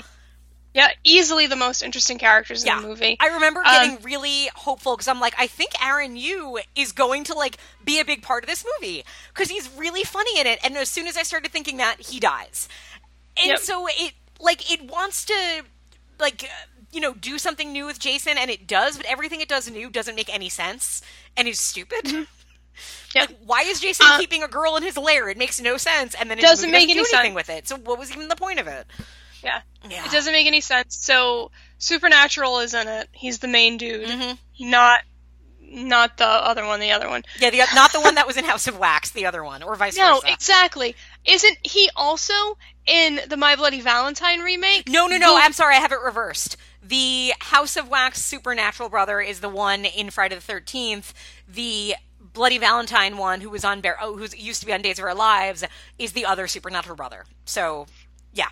Yeah, 0.74 0.90
easily 1.04 1.46
the 1.46 1.56
most 1.56 1.84
interesting 1.84 2.18
characters 2.18 2.66
Yeah, 2.66 2.78
in 2.78 2.82
the 2.82 2.88
movie. 2.90 3.18
I 3.20 3.28
remember 3.28 3.60
Um, 3.64 3.72
getting 3.72 4.02
really 4.04 4.50
hopeful 4.56 4.96
because 4.96 5.08
I'm 5.08 5.20
like, 5.20 5.36
I 5.38 5.46
think 5.46 5.72
Aaron 5.84 6.16
Yoo 6.18 6.58
is 6.76 6.92
going 6.92 7.24
to 7.26 7.34
like 7.36 7.58
be 7.84 8.00
a 8.00 8.06
big 8.06 8.24
part 8.24 8.44
of 8.44 8.50
this 8.50 8.66
movie 8.80 9.06
because 9.34 9.50
he's 9.50 9.70
really 9.78 10.04
funny 10.04 10.40
in 10.40 10.48
it. 10.48 10.60
And 10.64 10.76
as 10.78 10.90
soon 10.90 11.06
as 11.08 11.16
I 11.16 11.24
started 11.24 11.52
thinking 11.52 11.78
that, 11.78 12.00
he 12.02 12.20
dies, 12.20 12.68
and 13.38 13.48
Yep. 13.50 13.60
so 13.60 13.88
it 13.88 14.14
like 14.40 14.72
it 14.72 14.82
wants 14.90 15.26
to 15.26 15.64
like 16.20 16.50
you 16.92 17.00
know 17.02 17.14
do 17.14 17.38
something 17.38 17.72
new 17.72 17.86
with 17.86 18.00
Jason, 18.00 18.38
and 18.40 18.50
it 18.50 18.66
does, 18.66 18.98
but 18.98 19.06
everything 19.06 19.42
it 19.42 19.48
does 19.50 19.70
new 19.70 19.90
doesn't 19.92 20.16
make 20.16 20.34
any 20.34 20.50
sense 20.50 21.02
and 21.38 21.48
is 21.48 21.60
stupid. 21.60 22.28
Yep. 23.14 23.30
Like, 23.30 23.38
why 23.46 23.62
is 23.62 23.80
Jason 23.80 24.08
Uh, 24.10 24.18
keeping 24.18 24.42
a 24.42 24.48
girl 24.48 24.76
in 24.76 24.82
his 24.82 24.98
lair? 24.98 25.30
It 25.30 25.38
makes 25.38 25.62
no 25.62 25.78
sense, 25.78 26.16
and 26.16 26.32
then 26.32 26.40
it 26.40 26.42
Doesn't 26.42 26.72
movie 26.72 26.72
make 26.72 26.88
do 26.88 26.92
any 26.94 27.00
anything 27.02 27.22
sense. 27.22 27.36
with 27.36 27.50
it. 27.52 27.68
So, 27.68 27.76
what 27.78 28.00
was 28.00 28.10
even 28.12 28.28
the 28.30 28.36
point 28.36 28.60
of 28.60 28.66
it? 28.66 28.88
Yeah. 29.44 29.62
Yeah, 29.90 30.06
It 30.06 30.12
doesn't 30.12 30.32
make 30.32 30.48
any 30.48 30.62
sense. 30.62 30.96
So 30.96 31.52
Supernatural 31.78 32.60
is 32.60 32.74
in 32.74 32.88
it. 32.88 33.10
He's 33.12 33.40
the 33.40 33.48
main 33.50 33.78
dude, 33.78 34.08
Mhm. 34.08 34.38
not 34.60 35.02
not 35.60 36.18
the 36.18 36.26
other 36.28 36.66
one. 36.68 36.80
The 36.80 36.92
other 36.92 37.10
one. 37.10 37.24
Yeah, 37.40 37.50
the, 37.50 37.64
not 37.74 37.92
the 37.94 38.00
one 38.00 38.14
that 38.16 38.28
was 38.28 38.38
in 38.38 38.46
House 38.46 38.68
of 38.68 38.78
Wax, 38.78 39.10
the 39.10 39.26
other 39.26 39.44
one, 39.44 39.64
or 39.64 39.76
vice 39.76 39.98
No, 39.98 40.16
versa. 40.16 40.28
No, 40.28 40.34
exactly. 40.34 40.96
Isn't 41.26 41.58
he 41.64 41.90
also 41.96 42.34
in 42.86 43.22
the 43.28 43.38
My 43.38 43.56
Bloody 43.56 43.82
Valentine 43.82 44.42
remake? 44.42 44.88
No, 44.88 45.08
no, 45.08 45.18
no. 45.18 45.36
Who- 45.36 45.42
I'm 45.42 45.52
sorry. 45.54 45.76
I 45.76 45.80
have 45.80 45.92
it 45.92 46.00
reversed. 46.00 46.58
The 46.84 47.34
House 47.40 47.76
of 47.76 47.88
Wax 47.88 48.22
supernatural 48.24 48.90
brother 48.90 49.20
is 49.20 49.40
the 49.40 49.50
one 49.50 49.84
in 49.86 50.12
Friday 50.12 50.36
the 50.36 50.42
Thirteenth. 50.42 51.12
The 51.48 51.96
Bloody 52.20 52.60
Valentine 52.60 53.18
one, 53.18 53.42
who 53.42 53.50
was 53.50 53.66
on 53.66 53.82
Bear, 53.82 53.98
oh, 54.00 54.16
who 54.16 54.28
used 54.38 54.60
to 54.60 54.68
be 54.68 54.74
on 54.74 54.82
Days 54.84 55.00
of 55.00 55.06
Our 55.06 55.16
Lives, 55.16 55.64
is 55.98 56.12
the 56.14 56.26
other 56.26 56.48
supernatural 56.48 56.96
brother. 56.96 57.26
So, 57.46 57.88
yeah, 58.32 58.50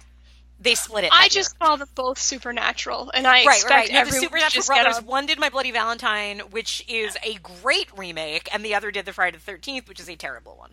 they 0.62 0.76
split 0.76 1.06
it. 1.06 1.10
I 1.12 1.28
just 1.28 1.56
year. 1.60 1.68
call 1.68 1.78
them 1.78 1.88
both 1.96 2.20
supernatural, 2.20 3.10
and 3.14 3.26
I 3.26 3.32
right, 3.32 3.46
right, 3.48 3.56
expect 3.58 3.90
right. 3.90 3.94
No, 3.94 4.06
the 4.06 4.12
supernatural 4.12 4.66
brothers. 4.66 4.98
on. 5.00 5.06
One 5.06 5.26
did 5.26 5.40
My 5.40 5.50
Bloody 5.50 5.72
Valentine, 5.72 6.40
which 6.52 6.86
is 6.88 7.18
a 7.24 7.34
great 7.64 7.88
remake, 7.98 8.48
and 8.54 8.64
the 8.64 8.76
other 8.76 8.92
did 8.92 9.06
the 9.06 9.14
Friday 9.14 9.38
the 9.38 9.44
Thirteenth, 9.44 9.90
which 9.90 10.00
is 10.00 10.08
a 10.08 10.16
terrible 10.16 10.56
one. 10.58 10.72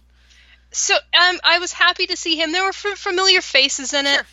So 0.70 0.94
um, 0.94 1.40
I 1.42 1.59
was 1.59 1.72
happy 1.72 2.07
to 2.09 2.16
see 2.16 2.37
him. 2.37 2.53
There 2.53 2.64
were 2.64 2.68
f- 2.68 2.98
familiar 2.98 3.40
faces 3.40 3.94
in 3.94 4.07
it, 4.07 4.14
Sure. 4.16 4.27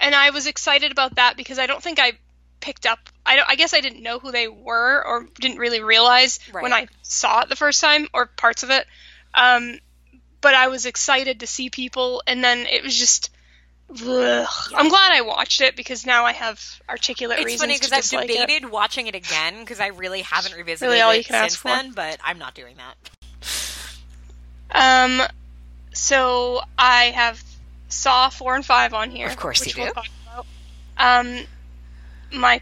and 0.00 0.14
I 0.14 0.30
was 0.30 0.46
excited 0.46 0.90
about 0.92 1.16
that 1.16 1.36
because 1.36 1.58
I 1.58 1.66
don't 1.66 1.82
think 1.82 1.98
I 2.00 2.12
picked 2.60 2.86
up. 2.86 2.98
I, 3.26 3.36
don't, 3.36 3.50
I 3.50 3.56
guess 3.56 3.74
I 3.74 3.82
didn't 3.82 4.02
know 4.02 4.18
who 4.18 4.32
they 4.32 4.48
were 4.48 5.04
or 5.06 5.28
didn't 5.38 5.58
really 5.58 5.82
realize 5.82 6.38
when 6.52 6.72
I 6.72 6.88
saw 7.02 7.42
it 7.42 7.50
the 7.50 7.56
first 7.56 7.82
time 7.82 8.08
or 8.14 8.24
parts 8.24 8.62
of 8.62 8.70
it. 8.70 8.86
Um, 9.34 9.78
but 10.40 10.54
I 10.54 10.68
was 10.68 10.86
excited 10.86 11.40
to 11.40 11.46
see 11.46 11.68
people, 11.68 12.22
and 12.26 12.42
then 12.42 12.60
it 12.66 12.82
was 12.82 12.98
just. 12.98 13.30
Ugh. 13.90 14.48
I'm 14.74 14.88
glad 14.88 15.12
I 15.12 15.20
watched 15.22 15.60
it 15.60 15.76
because 15.76 16.04
now 16.06 16.24
I 16.24 16.32
have 16.32 16.60
articulate 16.88 17.38
It's 17.38 17.44
reasons 17.46 17.60
funny 17.62 17.74
to 17.74 17.80
because 17.80 17.92
I've 17.92 18.02
dislike 18.02 18.30
it. 18.30 18.38
debated 18.40 18.70
watching 18.70 19.06
it 19.06 19.14
again 19.14 19.60
because 19.60 19.80
I 19.80 19.88
really 19.88 20.22
haven't 20.22 20.54
revisited 20.54 20.88
Really 20.88 21.00
all 21.00 21.14
you 21.14 21.20
it 21.20 21.26
can 21.26 21.34
ask 21.36 21.50
since 21.52 21.56
for. 21.56 21.68
then, 21.68 21.92
but 21.92 22.18
I'm 22.24 22.38
not 22.38 22.54
doing 22.54 22.76
that. 22.76 22.96
Um, 24.70 25.22
so 25.92 26.60
I 26.78 27.04
have 27.06 27.42
Saw 27.88 28.28
four 28.30 28.56
and 28.56 28.66
five 28.66 28.92
on 28.94 29.10
here. 29.10 29.28
Of 29.28 29.36
course 29.36 29.60
which 29.60 29.76
you 29.76 29.82
we'll 29.84 29.92
do. 29.92 29.94
talk 29.94 30.06
about. 30.32 30.46
Um, 30.98 31.46
my 32.32 32.60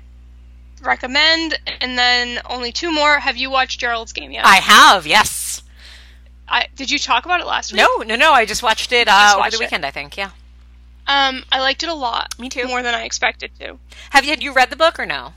recommend, 0.82 1.58
and 1.80 1.96
then 1.98 2.40
only 2.50 2.70
two 2.72 2.92
more. 2.92 3.18
Have 3.18 3.38
you 3.38 3.50
watched 3.50 3.80
Gerald's 3.80 4.12
Game 4.12 4.30
yet? 4.30 4.44
I 4.44 4.56
have, 4.56 5.06
yes. 5.06 5.62
I 6.46 6.66
did 6.76 6.90
you 6.90 6.98
talk 6.98 7.24
about 7.24 7.40
it 7.40 7.46
last 7.46 7.72
week? 7.72 7.78
No, 7.80 8.04
no, 8.04 8.16
no. 8.16 8.32
I 8.32 8.44
just 8.44 8.62
watched 8.62 8.92
it 8.92 9.08
uh, 9.08 9.12
Just 9.12 9.34
over 9.34 9.40
watched 9.40 9.52
the 9.52 9.62
it. 9.62 9.66
weekend. 9.66 9.86
I 9.86 9.90
think. 9.90 10.18
Yeah. 10.18 10.30
Um, 11.06 11.44
I 11.52 11.60
liked 11.60 11.82
it 11.82 11.88
a 11.88 11.94
lot. 11.94 12.38
Me 12.38 12.48
too. 12.48 12.66
More 12.66 12.82
than 12.82 12.94
I 12.94 13.04
expected 13.04 13.50
to. 13.60 13.78
Have 14.10 14.24
you 14.24 14.30
had 14.30 14.42
you 14.42 14.52
read 14.52 14.70
the 14.70 14.76
book 14.76 14.98
or 14.98 15.06
no? 15.06 15.32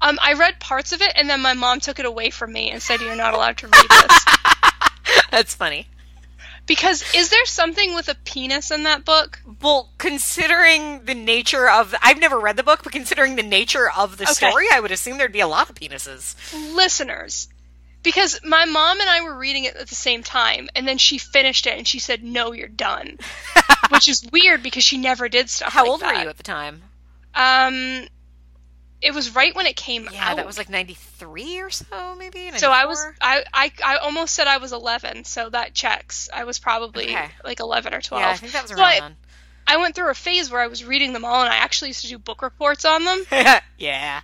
Um, 0.00 0.18
I 0.20 0.32
read 0.34 0.58
parts 0.60 0.92
of 0.92 1.00
it, 1.00 1.12
and 1.14 1.30
then 1.30 1.40
my 1.40 1.54
mom 1.54 1.80
took 1.80 1.98
it 1.98 2.04
away 2.06 2.30
from 2.30 2.52
me 2.52 2.70
and 2.70 2.82
said, 2.82 3.00
"You're 3.00 3.16
not 3.16 3.34
allowed 3.34 3.56
to 3.58 3.68
read 3.68 3.88
this." 3.88 4.24
That's 5.30 5.54
funny. 5.54 5.86
because 6.66 7.02
is 7.14 7.30
there 7.30 7.44
something 7.46 7.94
with 7.94 8.08
a 8.08 8.14
penis 8.24 8.70
in 8.70 8.82
that 8.84 9.04
book? 9.04 9.40
Well, 9.62 9.90
considering 9.98 11.04
the 11.04 11.14
nature 11.14 11.68
of, 11.68 11.94
I've 12.02 12.18
never 12.20 12.38
read 12.38 12.56
the 12.56 12.62
book, 12.62 12.80
but 12.84 12.92
considering 12.92 13.36
the 13.36 13.42
nature 13.42 13.90
of 13.90 14.16
the 14.18 14.24
Okay. 14.24 14.32
story, 14.48 14.66
I 14.72 14.80
would 14.80 14.90
assume 14.92 15.18
there'd 15.18 15.32
be 15.32 15.40
a 15.40 15.48
lot 15.48 15.68
of 15.70 15.74
penises. 15.76 16.34
listeners 16.74 17.48
because 18.02 18.40
my 18.44 18.64
mom 18.64 19.00
and 19.00 19.08
I 19.08 19.22
were 19.22 19.36
reading 19.36 19.64
it 19.64 19.76
at 19.76 19.88
the 19.88 19.94
same 19.94 20.22
time 20.22 20.68
and 20.74 20.86
then 20.88 20.98
she 20.98 21.18
finished 21.18 21.66
it 21.66 21.76
and 21.76 21.86
she 21.86 21.98
said 21.98 22.22
no 22.22 22.52
you're 22.52 22.68
done 22.68 23.18
which 23.90 24.08
is 24.08 24.24
weird 24.32 24.62
because 24.62 24.84
she 24.84 24.98
never 24.98 25.28
did 25.28 25.48
stuff 25.50 25.72
How 25.72 25.82
like 25.82 25.90
old 25.90 26.02
were 26.02 26.12
you 26.14 26.28
at 26.28 26.36
the 26.36 26.42
time? 26.42 26.82
um 27.34 28.06
it 29.00 29.12
was 29.12 29.34
right 29.34 29.54
when 29.56 29.66
it 29.66 29.74
came 29.74 30.08
Yeah, 30.12 30.30
out 30.30 30.36
that 30.36 30.46
was 30.46 30.58
like 30.58 30.68
'93 30.68 31.60
or 31.60 31.70
so, 31.70 32.14
maybe. 32.16 32.52
so 32.56 32.70
I 32.70 32.84
was 32.84 33.04
I, 33.20 33.42
I 33.52 33.72
I 33.84 33.96
almost 33.96 34.34
said 34.34 34.46
I 34.46 34.58
was 34.58 34.72
11 34.72 35.24
so 35.24 35.48
that 35.50 35.74
checks 35.74 36.28
I 36.32 36.44
was 36.44 36.58
probably 36.60 37.06
Okay. 37.06 37.28
like 37.44 37.58
11 37.60 37.94
or 37.94 38.00
12 38.00 38.20
Yeah, 38.22 38.30
I 38.30 38.36
think 38.36 38.52
that 38.52 38.62
was 38.62 38.70
So 38.70 38.76
around 38.76 39.02
I- 39.02 39.12
I 39.64 39.76
went 39.76 39.94
through 39.94 40.10
a 40.10 40.14
phase 40.14 40.50
where 40.50 40.60
I 40.60 40.66
was 40.66 40.84
reading 40.84 41.12
them 41.12 41.24
all 41.24 41.40
and 41.40 41.48
I 41.52 41.56
actually 41.56 41.88
used 41.90 42.02
to 42.02 42.08
do 42.08 42.18
book 42.18 42.42
reports 42.42 42.84
on 42.84 43.04
them 43.04 43.24
yeah. 43.78 44.20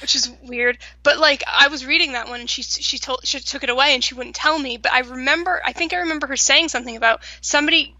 Which 0.00 0.14
is 0.14 0.30
weird. 0.44 0.78
But 1.02 1.18
like 1.18 1.42
I 1.46 1.68
was 1.68 1.84
reading 1.86 2.12
that 2.12 2.28
one 2.28 2.40
and 2.40 2.50
she 2.50 2.62
she 2.62 2.98
told 2.98 3.20
she 3.24 3.40
took 3.40 3.62
it 3.62 3.70
away 3.70 3.94
and 3.94 4.02
she 4.02 4.14
wouldn't 4.14 4.36
tell 4.36 4.58
me. 4.58 4.76
But 4.76 4.92
I 4.92 5.00
remember 5.00 5.60
I 5.64 5.72
think 5.72 5.92
I 5.92 5.98
remember 5.98 6.26
her 6.26 6.36
saying 6.36 6.68
something 6.68 6.96
about 6.96 7.20
somebody 7.40 7.94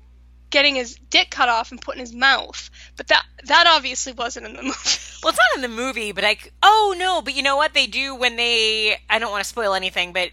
getting 0.51 0.77
his 0.77 0.95
dick 1.11 1.31
cut 1.31 1.51
off 1.51 1.71
and 1.73 1.81
put 1.83 1.95
in 1.95 2.01
his 2.01 2.15
mouth. 2.15 2.71
But 2.97 3.09
that 3.09 3.25
that 3.45 3.67
obviously 3.69 4.13
wasn't 4.13 4.47
in 4.47 4.55
the 4.57 4.63
movie. 4.65 4.99
Well, 5.23 5.31
it's 5.31 5.39
not 5.53 5.57
in 5.57 5.63
the 5.63 5.69
movie, 5.77 6.13
but 6.13 6.25
I. 6.25 6.35
c- 6.37 6.51
Oh 6.63 6.95
no, 6.99 7.21
but 7.23 7.35
you 7.35 7.43
know 7.43 7.57
what 7.57 7.75
they 7.75 7.87
do 7.87 8.15
when 8.15 8.37
they? 8.37 8.97
I 9.11 9.19
don't 9.19 9.31
want 9.31 9.43
to 9.45 9.49
spoil 9.49 9.75
anything, 9.75 10.13
but 10.13 10.31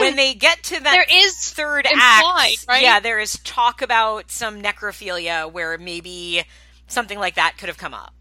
when 0.00 0.16
they 0.16 0.34
get 0.34 0.62
to 0.64 0.80
that 0.80 0.90
Hmm. 0.90 0.92
There 1.10 1.24
is 1.24 1.34
third 1.52 1.86
implied, 1.86 2.56
act, 2.58 2.66
right? 2.68 2.82
yeah, 2.82 3.00
there 3.00 3.18
is 3.18 3.38
talk 3.42 3.80
about 3.80 4.30
some 4.30 4.60
necrophilia 4.62 5.50
where 5.50 5.78
maybe 5.78 6.44
something 6.88 7.18
like 7.18 7.36
that 7.36 7.56
could 7.56 7.68
have 7.70 7.78
come 7.78 7.94
up. 7.94 8.12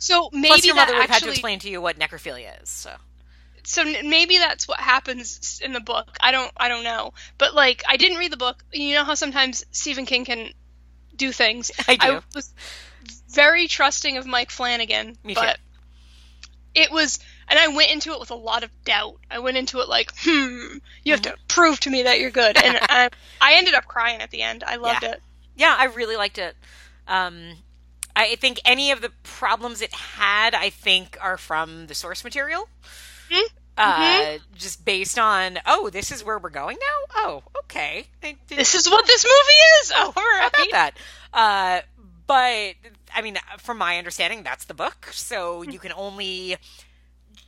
So 0.00 0.28
maybe 0.32 0.48
Plus, 0.48 0.66
your 0.66 0.74
mother 0.74 0.94
would 0.94 1.02
have 1.02 1.10
had 1.10 1.22
to 1.22 1.28
explain 1.30 1.60
to 1.60 1.70
you 1.70 1.80
what 1.80 1.96
necrophilia 1.98 2.60
is. 2.60 2.68
So 2.68 2.90
so 3.62 3.84
maybe 3.84 4.38
that's 4.38 4.66
what 4.66 4.80
happens 4.80 5.60
in 5.62 5.72
the 5.72 5.80
book. 5.80 6.16
I 6.20 6.32
don't 6.32 6.50
I 6.56 6.68
don't 6.68 6.82
know. 6.82 7.12
But 7.38 7.54
like 7.54 7.84
I 7.88 7.96
didn't 7.96 8.18
read 8.18 8.32
the 8.32 8.36
book. 8.36 8.64
You 8.72 8.94
know 8.96 9.04
how 9.04 9.14
sometimes 9.14 9.64
Stephen 9.70 10.06
King 10.06 10.24
can 10.24 10.48
do 11.14 11.30
things. 11.30 11.70
I 11.88 11.96
do. 11.96 12.20
was 12.34 12.52
very 13.30 13.68
trusting 13.68 14.16
of 14.16 14.26
Mike 14.26 14.50
Flanagan, 14.50 15.16
Me 15.22 15.34
too. 15.34 15.40
but 15.40 15.58
it 16.74 16.90
was 16.90 17.18
and 17.48 17.58
I 17.58 17.68
went 17.68 17.90
into 17.90 18.12
it 18.12 18.20
with 18.20 18.30
a 18.30 18.34
lot 18.36 18.62
of 18.62 18.70
doubt. 18.84 19.16
I 19.30 19.40
went 19.40 19.56
into 19.56 19.80
it 19.80 19.88
like, 19.88 20.12
hmm, 20.18 20.78
you 21.04 21.12
have 21.12 21.22
to 21.22 21.30
Mm-hmm. 21.30 21.42
prove 21.48 21.80
to 21.80 21.90
me 21.90 22.04
that 22.04 22.20
you're 22.20 22.30
good. 22.30 22.56
And 22.56 22.78
I, 22.88 23.10
I 23.40 23.54
ended 23.54 23.74
up 23.74 23.86
crying 23.86 24.20
at 24.20 24.30
the 24.30 24.42
end. 24.42 24.62
I 24.64 24.76
loved 24.76 25.02
Yeah. 25.02 25.12
it. 25.12 25.22
yeah, 25.56 25.74
I 25.76 25.86
really 25.86 26.16
liked 26.16 26.38
it. 26.38 26.54
Um, 27.08 27.56
I 28.16 28.36
think 28.36 28.60
any 28.64 28.90
of 28.90 29.00
the 29.00 29.10
problems 29.22 29.80
it 29.80 29.92
had, 29.92 30.54
I 30.54 30.70
think, 30.70 31.16
are 31.20 31.36
from 31.38 31.86
the 31.86 31.94
source 31.94 32.24
material. 32.24 32.68
Mhm. 33.30 33.44
Uh, 33.78 34.38
just 34.54 34.84
based 34.84 35.18
on, 35.18 35.58
oh, 35.64 35.88
this 35.90 36.12
is 36.12 36.22
where 36.22 36.38
we're 36.38 36.50
going 36.50 36.76
now. 36.80 37.14
Oh, 37.22 37.42
okay. 37.64 38.06
This 38.48 38.74
is 38.74 38.90
what 38.90 39.06
this 39.06 39.24
movie 39.24 39.62
is. 39.80 39.92
All 39.96 40.12
How 40.12 40.48
about 40.48 40.70
that? 40.72 40.96
Uh, 41.32 41.80
but 42.26 42.74
I 43.14 43.22
mean, 43.22 43.38
from 43.58 43.78
my 43.78 43.96
understanding, 43.96 44.42
that's 44.42 44.66
the 44.66 44.74
book. 44.74 45.08
So 45.12 45.62
you 45.62 45.78
can 45.78 45.92
only 45.92 46.56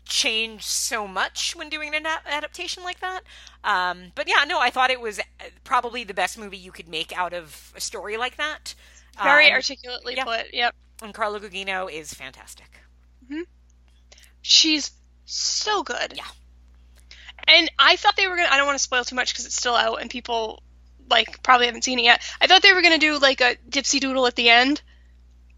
change 0.04 0.64
so 0.64 1.06
much 1.06 1.54
when 1.54 1.68
doing 1.68 1.94
an 1.94 2.06
adaptation 2.26 2.82
like 2.82 3.00
that. 3.00 3.20
Um, 3.64 4.12
but 4.14 4.28
yeah, 4.28 4.44
no, 4.46 4.58
I 4.58 4.70
thought 4.70 4.90
it 4.90 5.00
was 5.00 5.18
uh, 5.18 5.22
probably 5.64 6.04
the 6.04 6.14
best 6.14 6.38
movie 6.38 6.56
you 6.56 6.72
could 6.72 6.88
make 6.88 7.16
out 7.16 7.32
of 7.32 7.72
a 7.76 7.80
story 7.80 8.16
like 8.16 8.36
that. 8.36 8.74
Very 9.22 9.46
Um, 9.48 9.52
articulately 9.54 10.14
yeah. 10.16 10.24
put. 10.24 10.52
Yep. 10.54 10.74
and 11.02 11.12
Carla 11.14 11.40
Gugino 11.40 11.90
is 11.92 12.12
fantastic. 12.14 12.68
She's 14.44 14.90
so 15.24 15.82
good. 15.82 16.14
Yeah. 16.16 16.24
And 17.46 17.70
I 17.78 17.96
thought 17.96 18.16
they 18.16 18.26
were 18.26 18.36
gonna. 18.36 18.48
I 18.50 18.56
don't 18.56 18.66
want 18.66 18.76
to 18.78 18.82
spoil 18.82 19.04
too 19.04 19.14
much 19.16 19.32
because 19.32 19.46
it's 19.46 19.54
still 19.56 19.74
out 19.76 20.00
and 20.00 20.10
people 20.10 20.62
like 21.10 21.42
probably 21.42 21.66
haven't 21.66 21.84
seen 21.84 21.98
it 21.98 22.02
yet. 22.04 22.22
I 22.40 22.46
thought 22.46 22.62
they 22.62 22.72
were 22.72 22.82
gonna 22.82 22.98
do 22.98 23.18
like 23.18 23.40
a 23.40 23.56
dipsy 23.68 24.00
doodle 24.00 24.26
at 24.26 24.34
the 24.36 24.48
end, 24.50 24.82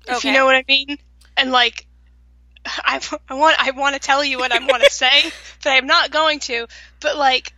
if 0.07 0.17
Okay. 0.19 0.29
you 0.29 0.35
know 0.35 0.45
what 0.45 0.55
I 0.57 0.65
mean. 0.69 0.99
And 1.37 1.51
like, 1.53 1.87
I, 2.67 3.01
I 3.29 3.35
want 3.35 3.57
I 3.59 3.71
want 3.73 3.95
to 3.95 4.01
tell 4.01 4.23
you 4.25 4.39
what 4.39 4.53
I 4.53 4.59
want 4.67 4.83
to 4.83 4.91
say, 4.93 5.31
but 5.63 5.71
I'm 5.71 5.87
not 5.87 6.11
going 6.11 6.41
to. 6.41 6.67
But 7.01 7.17
like, 7.17 7.53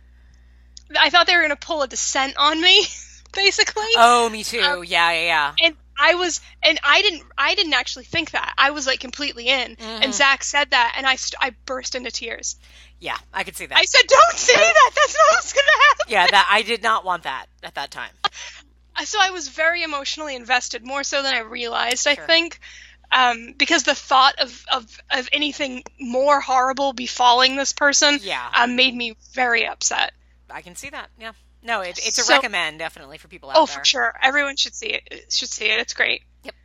I 0.97 1.09
thought 1.09 1.27
they 1.27 1.35
were 1.35 1.41
gonna 1.41 1.55
pull 1.57 1.81
a 1.81 1.87
descent 1.87 2.35
on 2.37 2.61
me, 2.61 2.85
basically. 3.33 3.83
Oh, 3.97 4.29
me 4.29 4.43
too. 4.45 4.59
Um, 4.61 4.83
yeah, 4.85 5.11
yeah, 5.11 5.21
yeah. 5.25 5.53
and 5.67 5.75
I 5.99 6.15
was, 6.15 6.41
and 6.63 6.79
I 6.83 7.01
didn't, 7.01 7.23
I 7.37 7.55
didn't 7.55 7.73
actually 7.73 8.05
think 8.05 8.31
that. 8.31 8.53
I 8.57 8.69
was 8.71 8.85
like 8.87 8.99
completely 8.99 9.47
in. 9.47 9.75
Mhm. 9.75 10.03
And 10.03 10.13
Zach 10.13 10.43
said 10.43 10.69
that, 10.71 10.93
and 10.97 11.05
I, 11.07 11.15
st- 11.15 11.37
I 11.41 11.51
burst 11.65 11.95
into 11.95 12.11
tears. 12.11 12.55
Yeah, 12.99 13.17
I 13.33 13.43
could 13.43 13.55
see 13.55 13.65
that. 13.65 13.77
I 13.77 13.83
said, 13.85 14.07
"Don't 14.07 14.37
say 14.37 14.53
that. 14.55 14.91
That's 14.95 15.13
not 15.15 15.35
what's 15.35 15.53
gonna 15.53 15.83
happen." 15.89 16.05
yeah, 16.09 16.27
that 16.27 16.47
I 16.49 16.61
did 16.63 16.81
not 16.83 17.05
want 17.05 17.23
that 17.23 17.47
at 17.63 17.75
that 17.75 17.91
time. 17.91 18.11
So 19.05 19.19
I 19.21 19.29
was 19.29 19.47
very 19.49 19.83
emotionally 19.83 20.35
invested, 20.35 20.83
more 20.83 21.03
so 21.03 21.21
than 21.21 21.35
I 21.35 21.41
realized. 21.41 22.07
I 22.07 22.15
think, 22.15 22.59
um, 23.11 23.53
because 23.55 23.83
the 23.83 23.93
thought 23.93 24.39
of, 24.39 24.65
of 24.73 24.97
of 25.11 25.29
anything 25.31 25.83
more 25.99 26.41
horrible 26.41 26.93
befalling 26.93 27.57
this 27.57 27.73
person, 27.73 28.17
Yeah. 28.23 28.49
um, 28.55 28.75
made 28.75 28.95
me 28.95 29.15
very 29.33 29.67
upset. 29.67 30.13
I 30.49 30.61
can 30.63 30.75
see 30.75 30.89
that. 30.89 31.11
Yeah. 31.19 31.33
No, 31.63 31.81
it, 31.81 31.99
it's 32.03 32.17
a 32.17 32.23
So- 32.23 32.33
recommend 32.35 32.79
definitely 32.79 33.17
for 33.17 33.27
people 33.27 33.49
out 33.49 33.57
Oh, 33.57 33.65
there. 33.65 33.79
for 33.79 33.85
sure. 33.85 34.13
Everyone 34.21 34.55
should 34.55 34.75
see 34.75 34.87
it. 34.87 35.25
Should 35.31 35.49
see 35.49 35.65
it. 35.65 35.79
It's 35.79 35.93
great. 35.93 36.23
Yep. 36.43 36.55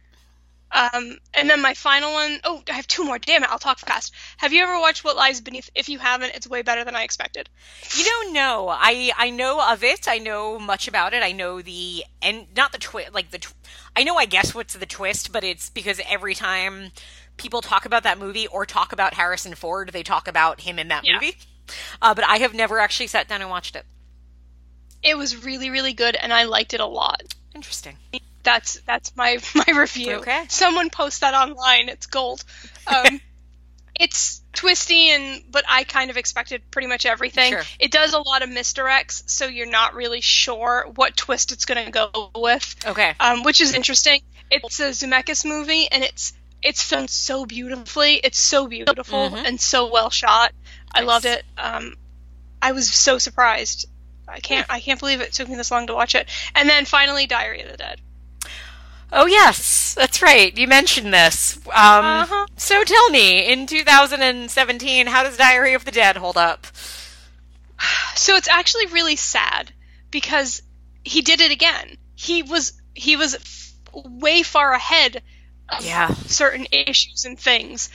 Um, 0.75 1.19
and 1.35 1.51
then 1.51 1.61
my 1.61 1.75
final 1.75 2.13
one 2.15 2.41
oh 2.45 2.63
I 2.71 2.73
have 2.73 2.87
two 2.87 3.05
more. 3.05 3.19
Damn 3.19 3.43
it! 3.43 3.51
I'll 3.51 3.59
talk 3.59 3.79
fast. 3.79 4.15
Have 4.39 4.55
you 4.55 4.63
ever 4.63 4.79
watched 4.81 5.05
What 5.05 5.17
Lies 5.17 5.43
Beneath? 5.43 5.69
If 5.75 5.91
you 5.91 5.99
haven't, 5.99 6.35
it's 6.35 6.47
way 6.47 6.63
better 6.63 6.83
than 6.83 6.97
I 6.97 7.03
expected. 7.03 7.51
You 7.95 8.05
don't 8.05 8.33
know. 8.33 8.69
I 8.71 9.13
I 9.19 9.29
know 9.29 9.61
of 9.71 9.85
it. 9.85 10.09
I 10.09 10.17
know 10.19 10.59
much 10.59 10.89
about 10.89 11.13
it. 11.13 11.23
I 11.23 11.33
know 11.33 11.61
the 11.61 12.05
and 12.23 12.47
not 12.57 12.73
the 12.73 12.79
twist. 12.79 13.13
Like 13.13 13.33
the, 13.33 13.39
tw- 13.41 13.53
I 13.95 14.03
know. 14.03 14.17
I 14.17 14.25
guess 14.25 14.55
what's 14.55 14.73
the 14.73 14.87
twist, 14.87 15.31
but 15.31 15.45
it's 15.45 15.69
because 15.69 16.01
every 16.09 16.35
time 16.35 16.93
people 17.37 17.61
talk 17.61 17.85
about 17.85 18.03
that 18.05 18.19
movie 18.19 18.47
or 18.47 18.65
talk 18.65 18.93
about 18.95 19.13
Harrison 19.15 19.55
Ford, 19.55 19.91
they 19.93 20.03
talk 20.03 20.27
about 20.27 20.63
him 20.63 20.79
in 20.79 20.89
that 20.89 21.05
Yeah. 21.05 21.15
movie. 21.15 21.37
Uh, 22.01 22.15
but 22.15 22.25
I 22.25 22.39
have 22.39 22.55
never 22.55 22.79
actually 22.79 23.09
sat 23.09 23.29
down 23.29 23.43
and 23.43 23.51
watched 23.51 23.77
it. 23.77 23.85
It 25.03 25.17
was 25.17 25.45
really 25.45 25.71
really 25.71 25.93
good, 25.95 26.15
and 26.17 26.33
I 26.33 26.45
liked 26.45 26.75
it 26.75 26.81
a 26.81 26.87
lot. 26.87 27.23
Interesting. 27.55 27.97
That's 28.43 28.81
that's 28.87 29.15
my 29.17 29.39
my 29.55 29.79
review. 29.79 30.17
Okay. 30.17 30.45
Someone 30.49 30.91
post 30.91 31.21
that 31.21 31.35
online. 31.35 31.89
It's 31.89 32.07
gold. 32.07 32.45
Um, 32.87 33.21
it's 34.01 34.43
twisty 34.53 35.11
and 35.11 35.43
but 35.51 35.65
I 35.69 35.85
kind 35.85 36.11
of 36.11 36.17
expected 36.17 36.63
pretty 36.71 36.89
much 36.89 37.07
everything. 37.07 37.53
Sure. 37.53 37.63
It 37.79 37.91
does 37.91 38.13
a 38.15 38.19
lot 38.19 38.43
of 38.43 38.49
misdirects, 38.51 39.29
so 39.29 39.47
you're 39.47 39.71
not 39.71 39.95
really 39.95 40.21
sure 40.21 40.87
what 40.95 41.17
twist 41.17 41.53
it's 41.53 41.65
going 41.65 41.85
to 41.85 41.91
go 41.91 42.31
with. 42.37 42.77
Okay. 42.87 43.15
um, 43.21 43.43
which 43.45 43.61
is 43.61 43.75
interesting. 43.75 44.21
It's 44.51 44.81
a 44.81 44.91
Zemeckis 44.91 45.45
movie, 45.45 45.89
and 45.91 46.03
it's 46.05 46.33
it's 46.63 46.83
filmed 46.83 47.11
so 47.11 47.45
beautifully. 47.47 48.15
It's 48.15 48.39
so 48.39 48.67
beautiful 48.69 49.31
Mhm. 49.31 49.47
and 49.47 49.61
so 49.61 49.91
well 49.91 50.11
shot. 50.11 50.53
I 50.95 51.01
loved 51.03 51.25
it. 51.27 51.43
Um, 51.59 51.95
I 52.61 52.73
was 52.73 52.89
so 52.91 53.19
surprised. 53.19 53.87
I 54.33 54.41
can't 54.41 54.67
I 54.71 54.81
can't 54.81 54.99
believe 54.99 55.21
it 55.21 55.33
took 55.33 55.49
me 55.49 55.57
this 55.57 55.71
long 55.71 55.87
to 55.89 55.95
watch 55.95 56.15
it. 56.15 56.29
And 56.55 56.69
then 56.69 56.85
finally, 56.85 57.27
Diary 57.27 57.61
of 57.63 57.71
the 57.71 57.77
Dead. 57.77 58.01
Oh 59.13 59.27
yes, 59.27 59.95
that's 59.95 60.23
right. 60.23 60.57
You 60.57 60.67
mentioned 60.67 61.13
this. 61.13 61.59
Um, 61.67 61.73
Uh-huh. 61.75 62.47
So 62.57 62.83
tell 62.83 63.11
me, 63.11 63.47
in 63.53 63.67
2017, 63.67 65.07
how 65.07 65.23
does 65.23 65.37
Diary 65.37 65.75
of 65.75 65.85
the 65.85 65.91
Dead 65.91 66.17
hold 66.17 66.37
up? 66.39 66.67
So 68.15 68.37
it's 68.37 68.49
actually 68.49 68.87
really 68.87 69.17
sad 69.17 69.73
because 70.11 70.63
he 71.05 71.21
did 71.21 71.41
it 71.41 71.51
again. 71.51 71.97
He 72.15 72.43
was 72.43 72.73
he 72.95 73.17
was 73.17 73.35
f- 73.35 73.73
way 73.93 74.43
far 74.43 74.73
ahead 74.73 75.23
of 75.69 75.85
Yeah. 75.85 76.09
certain 76.27 76.67
issues 76.71 77.25
and 77.25 77.39
things, 77.39 77.91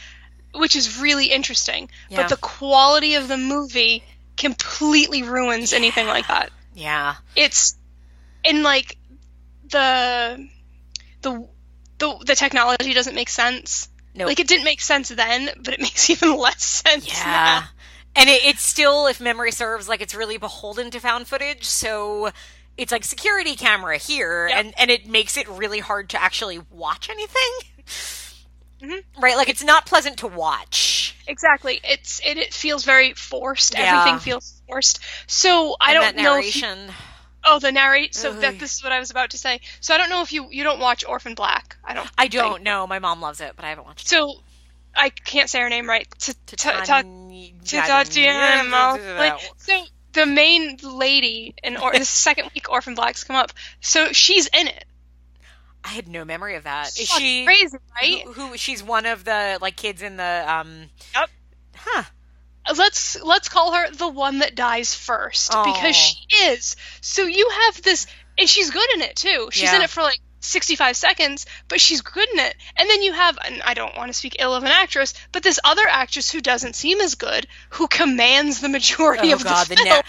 which 0.54 0.76
is 0.76 1.00
really 1.00 1.28
interesting. 1.32 1.89
Yeah. 2.10 2.17
But 2.23 2.30
the 2.30 2.38
quality 2.38 3.15
of 3.15 3.28
the 3.28 3.38
movie 3.38 4.04
completely 4.38 5.23
ruins 5.23 5.73
anything 5.73 6.08
like 6.08 6.28
that. 6.28 6.52
Yeah. 6.73 7.15
It's 7.36 7.76
in 8.43 8.63
like 8.63 8.97
the 9.69 10.47
the 11.21 11.47
the 11.97 12.17
the 12.26 12.36
technology 12.36 12.93
doesn't 12.93 13.15
make 13.15 13.30
sense. 13.30 13.89
No. 14.15 14.26
Like 14.26 14.39
it 14.39 14.47
didn't 14.47 14.63
make 14.65 14.82
sense 14.82 15.10
then, 15.10 15.50
but 15.63 15.73
it 15.73 15.80
makes 15.82 16.10
even 16.10 16.38
less 16.38 16.63
sense 16.63 17.08
Yeah. 17.08 17.23
now. 17.26 17.63
And 18.15 18.30
it, 18.30 18.43
it's 18.45 18.63
still, 18.63 19.06
if 19.06 19.19
memory 19.21 19.52
serves, 19.52 19.88
like 19.88 20.02
it's 20.02 20.15
really 20.15 20.38
beholden 20.38 20.89
to 20.91 21.00
found 21.00 21.28
footage. 21.28 21.65
So 21.65 22.32
it's 22.76 22.91
like 22.91 23.04
security 23.04 23.56
camera 23.56 23.97
here, 23.97 24.47
Yep. 24.50 24.58
and, 24.58 24.73
and 24.80 24.89
it 24.91 25.08
makes 25.08 25.38
it 25.38 25.47
really 25.47 25.80
hard 25.80 26.10
to 26.10 26.21
actually 26.21 26.60
watch 26.71 27.10
anything. 27.10 27.52
Mhm. 28.81 29.03
Right? 29.19 29.35
Like 29.35 29.49
it's 29.49 29.63
not 29.63 29.85
pleasant 29.85 30.17
to 30.19 30.27
watch. 30.27 31.15
Exactly. 31.27 31.79
It's 31.83 32.21
it, 32.25 32.37
it 32.37 32.53
feels 32.53 32.83
very 32.83 33.13
forced. 33.13 33.73
Yeah. 33.73 33.99
Everything 33.99 34.19
feels 34.19 34.61
forced. 34.67 34.99
So 35.27 35.75
I 35.79 35.93
And 35.93 36.15
don't 36.15 36.23
know 36.23 36.37
if 36.37 36.55
you. 36.55 36.93
Oh, 37.43 37.59
the 37.59 37.71
narrate. 37.71 38.13
So 38.13 38.33
that 38.33 38.59
this 38.59 38.75
is 38.75 38.83
what 38.83 38.91
I 38.91 38.99
was 38.99 39.09
about 39.09 39.31
to 39.31 39.37
say. 39.37 39.61
So 39.79 39.93
I 39.93 39.97
don't 39.97 40.09
know 40.09 40.21
if 40.21 40.31
you 40.31 40.47
you 40.51 40.63
don't 40.63 40.79
watch 40.79 41.03
Orphan 41.05 41.33
Black. 41.33 41.77
I 41.83 41.93
don't. 41.93 42.09
I 42.17 42.27
don't 42.27 42.63
know. 42.63 42.85
My 42.87 42.99
mom 42.99 43.21
loves 43.21 43.41
it, 43.41 43.53
but 43.55 43.65
I 43.65 43.69
haven't 43.69 43.85
watched 43.85 44.05
it. 44.05 44.09
So 44.09 44.41
I 44.95 45.09
can't 45.09 45.49
say 45.49 45.61
her 45.61 45.69
name 45.69 45.89
right. 45.89 46.07
Tatiana. 46.19 46.79
So 49.57 49.83
the 50.13 50.25
main 50.25 50.77
lady 50.83 51.55
in 51.63 51.77
or 51.77 51.93
the 51.97 52.05
second 52.05 52.51
week 52.53 52.69
Orphan 52.69 52.95
Blacks 52.95 53.23
come 53.23 53.35
up. 53.35 53.53
So 53.81 54.11
she's 54.11 54.47
in 54.47 54.67
it. 54.67 54.85
I 55.88 55.91
had 55.91 56.10
no 56.10 56.26
memory 56.26 56.56
of 56.56 56.65
that. 56.65 56.88
Is 57.00 57.08
she 57.08 57.45
crazy, 57.45 57.78
right? 57.95 58.21
Who, 58.26 58.34
who? 58.34 58.58
She's 58.58 58.84
one 58.84 59.06
of 59.06 59.23
the 59.23 59.58
like 59.62 59.78
kids 59.78 60.02
in 60.02 60.17
the 60.17 60.45
um. 60.45 60.89
Yep. 61.15 61.30
Huh. 61.78 62.04
let's 62.76 63.21
let's 63.21 63.47
call 63.47 63.73
her 63.73 63.89
the 63.91 64.10
one 64.10 64.39
that 64.39 64.54
dies 64.54 64.93
first 64.93 65.56
Aw. 65.56 65.63
because 65.63 65.95
she 65.95 66.17
is. 66.47 66.76
So 67.00 67.23
you 67.23 67.50
have 67.63 67.82
this, 67.84 68.06
and 68.38 68.50
she's 68.50 68.69
good 68.69 68.95
in 68.95 69.02
it 69.02 69.15
too. 69.15 69.47
She's 69.54 69.71
in 69.71 69.82
it 69.82 69.89
for 69.89 70.04
like 70.04 70.19
65 70.47 70.95
seconds, 70.97 71.45
but 71.67 71.79
she's 71.81 72.01
good 72.01 72.27
in 72.33 72.39
it. 72.39 72.55
And 72.77 72.89
then 72.89 73.01
you 73.03 73.13
have, 73.13 73.38
and 73.45 73.62
I 73.63 73.73
don't 73.73 73.95
want 73.97 74.10
to 74.10 74.13
speak 74.13 74.38
ill 74.39 74.55
of 74.55 74.63
an 74.63 74.69
actress, 74.71 75.13
but 75.31 75.43
this 75.43 75.60
other 75.63 75.86
actress 75.88 76.31
who 76.31 76.41
doesn't 76.41 76.75
seem 76.75 76.99
as 77.01 77.15
good, 77.15 77.47
who 77.71 77.88
commands 77.88 78.62
the 78.62 78.69
majority 78.69 79.31
Oh 79.31 79.36
of 79.36 79.43
god, 79.43 79.67
the 79.67 79.75
the 79.75 79.81
film. 79.83 79.89
na- 79.89 80.01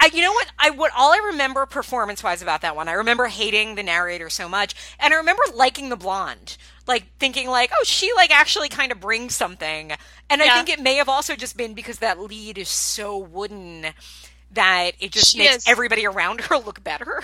I, 0.00 0.10
you 0.12 0.22
know 0.22 0.32
what? 0.32 0.46
I 0.58 0.70
what 0.70 0.92
all 0.96 1.12
I 1.12 1.18
remember 1.32 1.66
performance 1.66 2.22
wise 2.22 2.40
about 2.42 2.62
that 2.62 2.74
one. 2.74 2.88
I 2.88 2.92
remember 2.92 3.26
hating 3.26 3.74
the 3.74 3.82
narrator 3.82 4.30
so 4.30 4.48
much, 4.48 4.74
and 4.98 5.12
I 5.12 5.18
remember 5.18 5.42
liking 5.54 5.90
the 5.90 5.96
blonde, 5.96 6.56
like 6.86 7.04
thinking 7.18 7.48
like, 7.48 7.70
oh, 7.72 7.84
she 7.84 8.10
like 8.16 8.30
actually 8.34 8.70
kind 8.70 8.92
of 8.92 9.00
brings 9.00 9.34
something. 9.36 9.92
And 10.30 10.42
I 10.42 10.54
think 10.54 10.70
it 10.70 10.80
may 10.82 10.94
have 10.96 11.08
also 11.10 11.36
just 11.36 11.56
been 11.56 11.74
because 11.74 11.98
that 11.98 12.18
lead 12.18 12.56
is 12.58 12.68
so 12.70 13.18
wooden 13.18 13.86
that 14.52 14.92
it 15.00 15.12
just 15.12 15.32
She 15.32 15.38
makes 15.38 15.56
is. 15.56 15.68
everybody 15.68 16.06
around 16.06 16.40
her 16.48 16.56
look 16.58 16.82
better. 16.82 17.22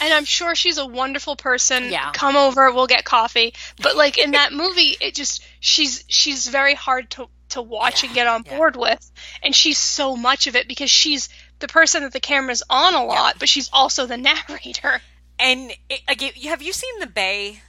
And 0.00 0.12
I'm 0.12 0.24
sure 0.24 0.54
she's 0.54 0.78
a 0.78 0.86
wonderful 0.86 1.36
person. 1.36 1.90
Yeah. 1.90 2.10
Come 2.12 2.36
over, 2.36 2.72
we'll 2.72 2.86
get 2.86 3.04
coffee. 3.04 3.54
But 3.82 3.96
like 3.96 4.18
in 4.18 4.32
that 4.32 4.52
movie, 4.52 4.96
it 5.00 5.14
just 5.14 5.42
she's 5.60 6.04
she's 6.08 6.46
very 6.48 6.74
hard 6.74 7.10
to 7.10 7.28
to 7.50 7.62
watch 7.62 8.02
Yeah, 8.02 8.08
and 8.08 8.14
get 8.14 8.26
on 8.26 8.42
yeah. 8.46 8.56
board 8.56 8.76
with, 8.76 9.10
and 9.42 9.54
she's 9.54 9.78
so 9.78 10.16
much 10.16 10.46
of 10.46 10.56
it 10.56 10.66
because 10.68 10.90
she's 10.90 11.28
the 11.60 11.68
person 11.68 12.02
that 12.02 12.12
the 12.12 12.20
camera's 12.20 12.62
on 12.68 12.94
a 12.94 13.04
lot, 13.04 13.38
but 13.38 13.48
she's 13.48 13.70
also 13.72 14.06
the 14.06 14.16
narrator. 14.48 15.00
And 15.38 15.70
it, 15.88 16.00
like, 16.08 16.20
have 16.44 16.62
you 16.62 16.72
seen 16.72 16.98
the 17.00 17.06
Bay? 17.06 17.60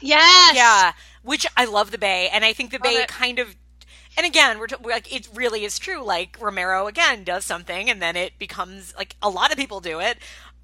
Yes. 0.00 0.56
Yeah, 0.56 0.92
which 1.22 1.46
I 1.56 1.64
love 1.66 1.90
the 1.90 1.98
Bay, 1.98 2.28
and 2.32 2.44
I 2.44 2.52
think 2.52 2.70
the 2.70 2.78
Love 2.78 2.84
Bay 2.84 3.02
it. 3.02 3.08
kind 3.08 3.38
of. 3.38 3.54
And 4.16 4.26
again, 4.26 4.58
we're, 4.58 4.66
t- 4.66 4.76
we're 4.82 4.92
like 4.92 5.10
it 5.14 5.26
really 5.34 5.64
is 5.64 5.78
true. 5.78 6.04
Like 6.04 6.36
Romero 6.40 6.86
again 6.86 7.24
does 7.24 7.44
something, 7.44 7.88
and 7.88 8.02
then 8.02 8.16
it 8.16 8.38
becomes 8.38 8.94
like 8.96 9.16
a 9.22 9.28
lot 9.30 9.50
of 9.52 9.56
people 9.56 9.80
do 9.80 10.00
it, 10.00 10.18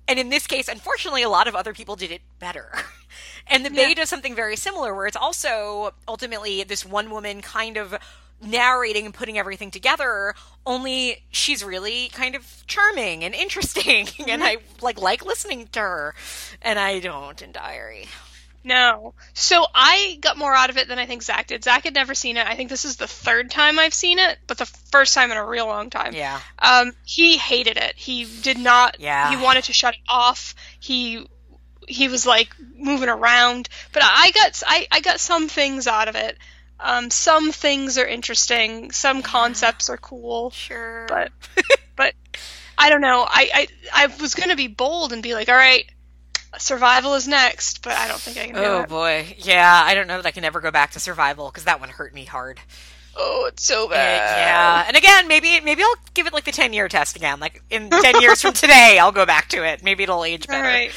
and 0.08 0.18
in 0.18 0.30
this 0.30 0.46
case, 0.46 0.68
unfortunately, 0.68 1.22
a 1.22 1.28
lot 1.28 1.46
of 1.46 1.54
other 1.54 1.74
people 1.74 1.94
did 1.94 2.10
it 2.10 2.22
better. 2.38 2.72
and 3.46 3.64
the 3.64 3.70
Bay 3.70 3.94
does 3.94 4.08
something 4.08 4.34
very 4.34 4.56
similar, 4.56 4.94
where 4.94 5.06
it's 5.06 5.16
also 5.16 5.92
ultimately 6.08 6.64
this 6.64 6.84
one 6.84 7.10
woman 7.10 7.42
kind 7.42 7.76
of 7.76 7.94
narrating 8.40 9.04
and 9.04 9.14
putting 9.14 9.38
everything 9.38 9.70
together. 9.70 10.34
Only 10.64 11.24
she's 11.30 11.62
really 11.62 12.08
kind 12.08 12.34
of 12.34 12.64
charming 12.66 13.22
and 13.22 13.34
interesting, 13.34 14.08
and 14.28 14.42
I 14.42 14.56
like 14.80 15.00
like 15.00 15.24
listening 15.24 15.68
to 15.72 15.80
her, 15.80 16.14
and 16.62 16.78
I 16.78 17.00
don't 17.00 17.40
in 17.42 17.52
Diary. 17.52 18.06
No. 18.64 19.14
So 19.34 19.64
I 19.74 20.18
got 20.20 20.36
more 20.36 20.54
out 20.54 20.70
of 20.70 20.76
it 20.76 20.88
than 20.88 20.98
I 20.98 21.06
think 21.06 21.22
Zach 21.22 21.46
did. 21.46 21.64
Zach 21.64 21.84
had 21.84 21.94
never 21.94 22.14
seen 22.14 22.36
it. 22.36 22.46
I 22.46 22.54
think 22.54 22.70
this 22.70 22.84
is 22.84 22.96
the 22.96 23.06
third 23.06 23.50
time 23.50 23.78
I've 23.78 23.94
seen 23.94 24.18
it, 24.18 24.38
but 24.46 24.58
the 24.58 24.66
first 24.66 25.14
time 25.14 25.30
in 25.30 25.36
a 25.36 25.46
real 25.46 25.66
long 25.66 25.90
time. 25.90 26.14
Yeah. 26.14 26.40
Um, 26.58 26.92
he 27.04 27.38
hated 27.38 27.76
it. 27.76 27.94
He 27.96 28.26
did 28.42 28.58
not. 28.58 29.00
Yeah. 29.00 29.30
He 29.30 29.42
wanted 29.42 29.64
to 29.64 29.72
shut 29.72 29.94
it 29.94 30.00
off. 30.08 30.54
He 30.80 31.26
he 31.86 32.08
was 32.08 32.26
like 32.26 32.54
moving 32.76 33.08
around. 33.08 33.68
But 33.92 34.02
I 34.04 34.30
got 34.32 34.62
I, 34.66 34.86
I 34.90 35.00
got 35.00 35.20
some 35.20 35.48
things 35.48 35.86
out 35.86 36.08
of 36.08 36.16
it. 36.16 36.36
Um, 36.80 37.10
some 37.10 37.50
things 37.50 37.98
are 37.98 38.06
interesting. 38.06 38.92
Some 38.92 39.22
concepts 39.22 39.88
are 39.88 39.96
cool. 39.96 40.50
Sure. 40.50 41.06
But 41.08 41.32
but 41.96 42.14
I 42.76 42.90
don't 42.90 43.00
know. 43.00 43.24
I 43.26 43.68
I, 43.94 44.04
I 44.04 44.06
was 44.20 44.34
gonna 44.34 44.56
be 44.56 44.68
bold 44.68 45.12
and 45.12 45.22
be 45.22 45.34
like, 45.34 45.48
all 45.48 45.54
right, 45.54 45.84
survival 46.58 47.14
is 47.14 47.28
next. 47.28 47.82
But 47.82 47.92
I 47.96 48.08
don't 48.08 48.20
think 48.20 48.38
I 48.38 48.46
can 48.46 48.54
do 48.54 48.60
Oh 48.62 48.86
boy, 48.86 49.34
yeah. 49.38 49.82
I 49.84 49.94
don't 49.94 50.06
know 50.06 50.16
that 50.16 50.26
I 50.26 50.30
can 50.30 50.44
ever 50.44 50.60
go 50.60 50.70
back 50.70 50.92
to 50.92 51.00
survival 51.00 51.48
because 51.50 51.64
that 51.64 51.80
one 51.80 51.88
hurt 51.90 52.14
me 52.14 52.24
hard. 52.24 52.60
Oh, 53.20 53.46
it's 53.48 53.64
so 53.64 53.86
Uh, 53.86 53.90
bad. 53.90 54.36
yeah, 54.38 54.84
and 54.86 54.96
again, 54.96 55.26
maybe 55.26 55.60
maybe 55.60 55.82
I'll 55.82 55.94
give 56.14 56.26
it 56.28 56.32
like 56.32 56.44
the 56.44 56.52
ten 56.52 56.72
year 56.72 56.88
test 56.88 57.16
again. 57.16 57.40
Like 57.40 57.62
in 57.68 57.90
ten 58.02 58.20
years 58.20 58.40
from 58.42 58.52
today, 58.54 58.98
I'll 59.00 59.12
go 59.12 59.26
back 59.26 59.48
to 59.50 59.64
it. 59.66 59.82
Maybe 59.82 60.04
it'll 60.04 60.24
age 60.24 60.46
All 60.48 60.52
better. 60.54 60.64
right. 60.68 60.92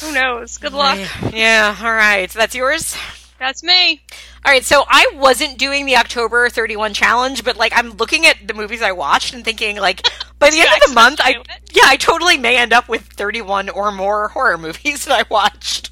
Who 0.00 0.12
knows? 0.14 0.56
Good 0.56 0.72
luck. 0.72 0.98
Yeah. 1.32 1.76
All 1.78 1.92
right. 1.92 2.30
So 2.30 2.38
that's 2.38 2.54
yours. 2.54 2.96
That's 3.38 3.62
me. 3.62 4.02
All 4.44 4.52
right, 4.52 4.64
so 4.64 4.84
I 4.86 5.12
wasn't 5.16 5.58
doing 5.58 5.84
the 5.86 5.96
October 5.96 6.48
31 6.50 6.92
challenge, 6.94 7.42
but 7.44 7.56
like 7.58 7.72
I'm 7.74 7.90
looking 7.96 8.24
at 8.26 8.46
the 8.46 8.54
movies 8.54 8.80
I 8.82 8.92
watched 8.92 9.34
and 9.34 9.44
thinking 9.44 9.76
like 9.76 10.06
by 10.40 10.50
the 10.50 10.58
end 10.58 10.68
of 10.82 10.88
the 10.88 10.94
month, 10.94 11.20
I 11.22 11.42
yeah, 11.72 11.84
I 11.86 11.96
totally 11.96 12.36
may 12.36 12.56
end 12.56 12.72
up 12.72 12.88
with 12.88 13.02
31 13.02 13.68
or 13.68 13.92
more 13.92 14.28
horror 14.28 14.58
movies 14.58 15.04
that 15.06 15.20
I 15.20 15.28
watched. 15.30 15.90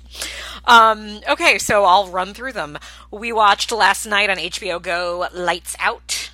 Um, 0.65 1.21
okay, 1.31 1.59
so 1.59 1.85
I'll 1.85 2.09
run 2.09 2.35
through 2.35 2.53
them. 2.53 2.77
We 3.11 3.33
watched 3.33 3.71
last 3.73 4.05
night 4.07 4.29
on 4.29 4.37
HBO 4.37 4.83
Go 4.83 5.29
Lights 5.33 5.77
Out. 5.79 6.31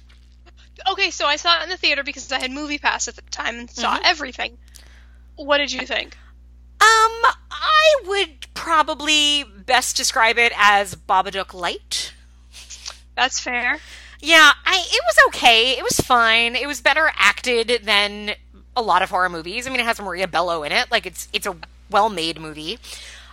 Okay, 0.90 1.10
so 1.10 1.26
I 1.26 1.36
saw 1.36 1.60
it 1.60 1.64
in 1.64 1.68
the 1.68 1.76
theater 1.76 2.02
because 2.02 2.30
I 2.32 2.40
had 2.40 2.50
Movie 2.50 2.78
Pass 2.78 3.06
at 3.08 3.16
the 3.16 3.22
time 3.30 3.58
and 3.58 3.70
saw 3.70 3.94
Mm-hmm. 3.94 4.04
everything. 4.06 4.58
What 5.36 5.58
did 5.58 5.72
you 5.72 5.86
think? 5.86 6.16
Um, 6.80 7.32
I 7.50 8.02
would 8.06 8.46
probably 8.54 9.44
best 9.44 9.96
describe 9.96 10.36
it 10.38 10.52
as 10.56 10.94
Babadook 10.94 11.54
Light. 11.54 12.12
That's 13.16 13.38
fair. 13.40 13.78
Yeah, 14.24 14.52
I 14.64 14.82
it 14.90 15.02
was 15.04 15.16
okay. 15.28 15.72
It 15.72 15.84
was 15.84 16.00
fine. 16.00 16.56
It 16.56 16.66
was 16.66 16.80
better 16.80 17.10
acted 17.14 17.82
than 17.84 18.34
a 18.74 18.80
lot 18.80 19.02
of 19.02 19.10
horror 19.10 19.28
movies. 19.28 19.66
I 19.66 19.70
mean, 19.70 19.80
it 19.80 19.84
has 19.86 20.00
Maria 20.00 20.26
Bello 20.26 20.62
in 20.62 20.72
it. 20.72 20.90
Like 20.90 21.04
it's 21.04 21.28
it's 21.34 21.46
a 21.46 21.54
well-made 21.90 22.40
movie. 22.40 22.78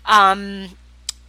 Um 0.06 0.70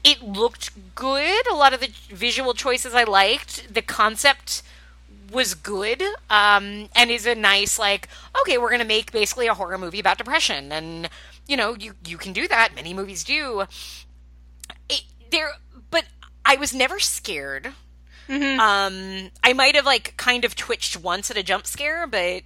it 0.03 0.21
looked 0.21 0.71
good. 0.97 1.47
A 1.47 1.55
lot 1.55 1.73
of 1.73 1.81
the 1.81 1.91
visual 2.09 2.55
choices 2.55 2.93
I 2.93 3.05
liked. 3.05 3.73
The 3.73 3.83
concept 3.83 4.63
was 5.31 5.55
good 5.55 6.03
um, 6.29 6.89
and 6.97 7.11
is 7.11 7.25
a 7.27 7.35
nice 7.35 7.79
like 7.79 8.09
okay 8.43 8.59
we're 8.59 8.71
gonna 8.71 8.85
make 8.85 9.13
basically 9.13 9.47
a 9.47 9.55
horror 9.55 9.79
movie 9.79 10.01
about 10.01 10.19
depression 10.19 10.73
and 10.73 11.09
you 11.49 11.57
know 11.57 11.75
you 11.75 11.95
you 12.07 12.19
can 12.19 12.35
do 12.35 12.47
that 12.49 12.75
many 12.75 12.93
movies 12.93 13.25
do 13.25 13.65
it, 14.89 15.03
there 15.31 15.53
but 15.91 16.05
i 16.45 16.57
was 16.57 16.75
never 16.75 16.99
scared 16.99 17.73
Mhm. 18.29 18.59
um 18.59 19.31
i 19.43 19.53
might 19.53 19.75
have 19.75 19.85
like 19.87 20.15
kind 20.17 20.45
of 20.45 20.55
twitched 20.55 20.97
once 20.97 21.31
at 21.31 21.37
a 21.37 21.43
jump 21.43 21.67
scare 21.67 22.07
but 22.07 22.43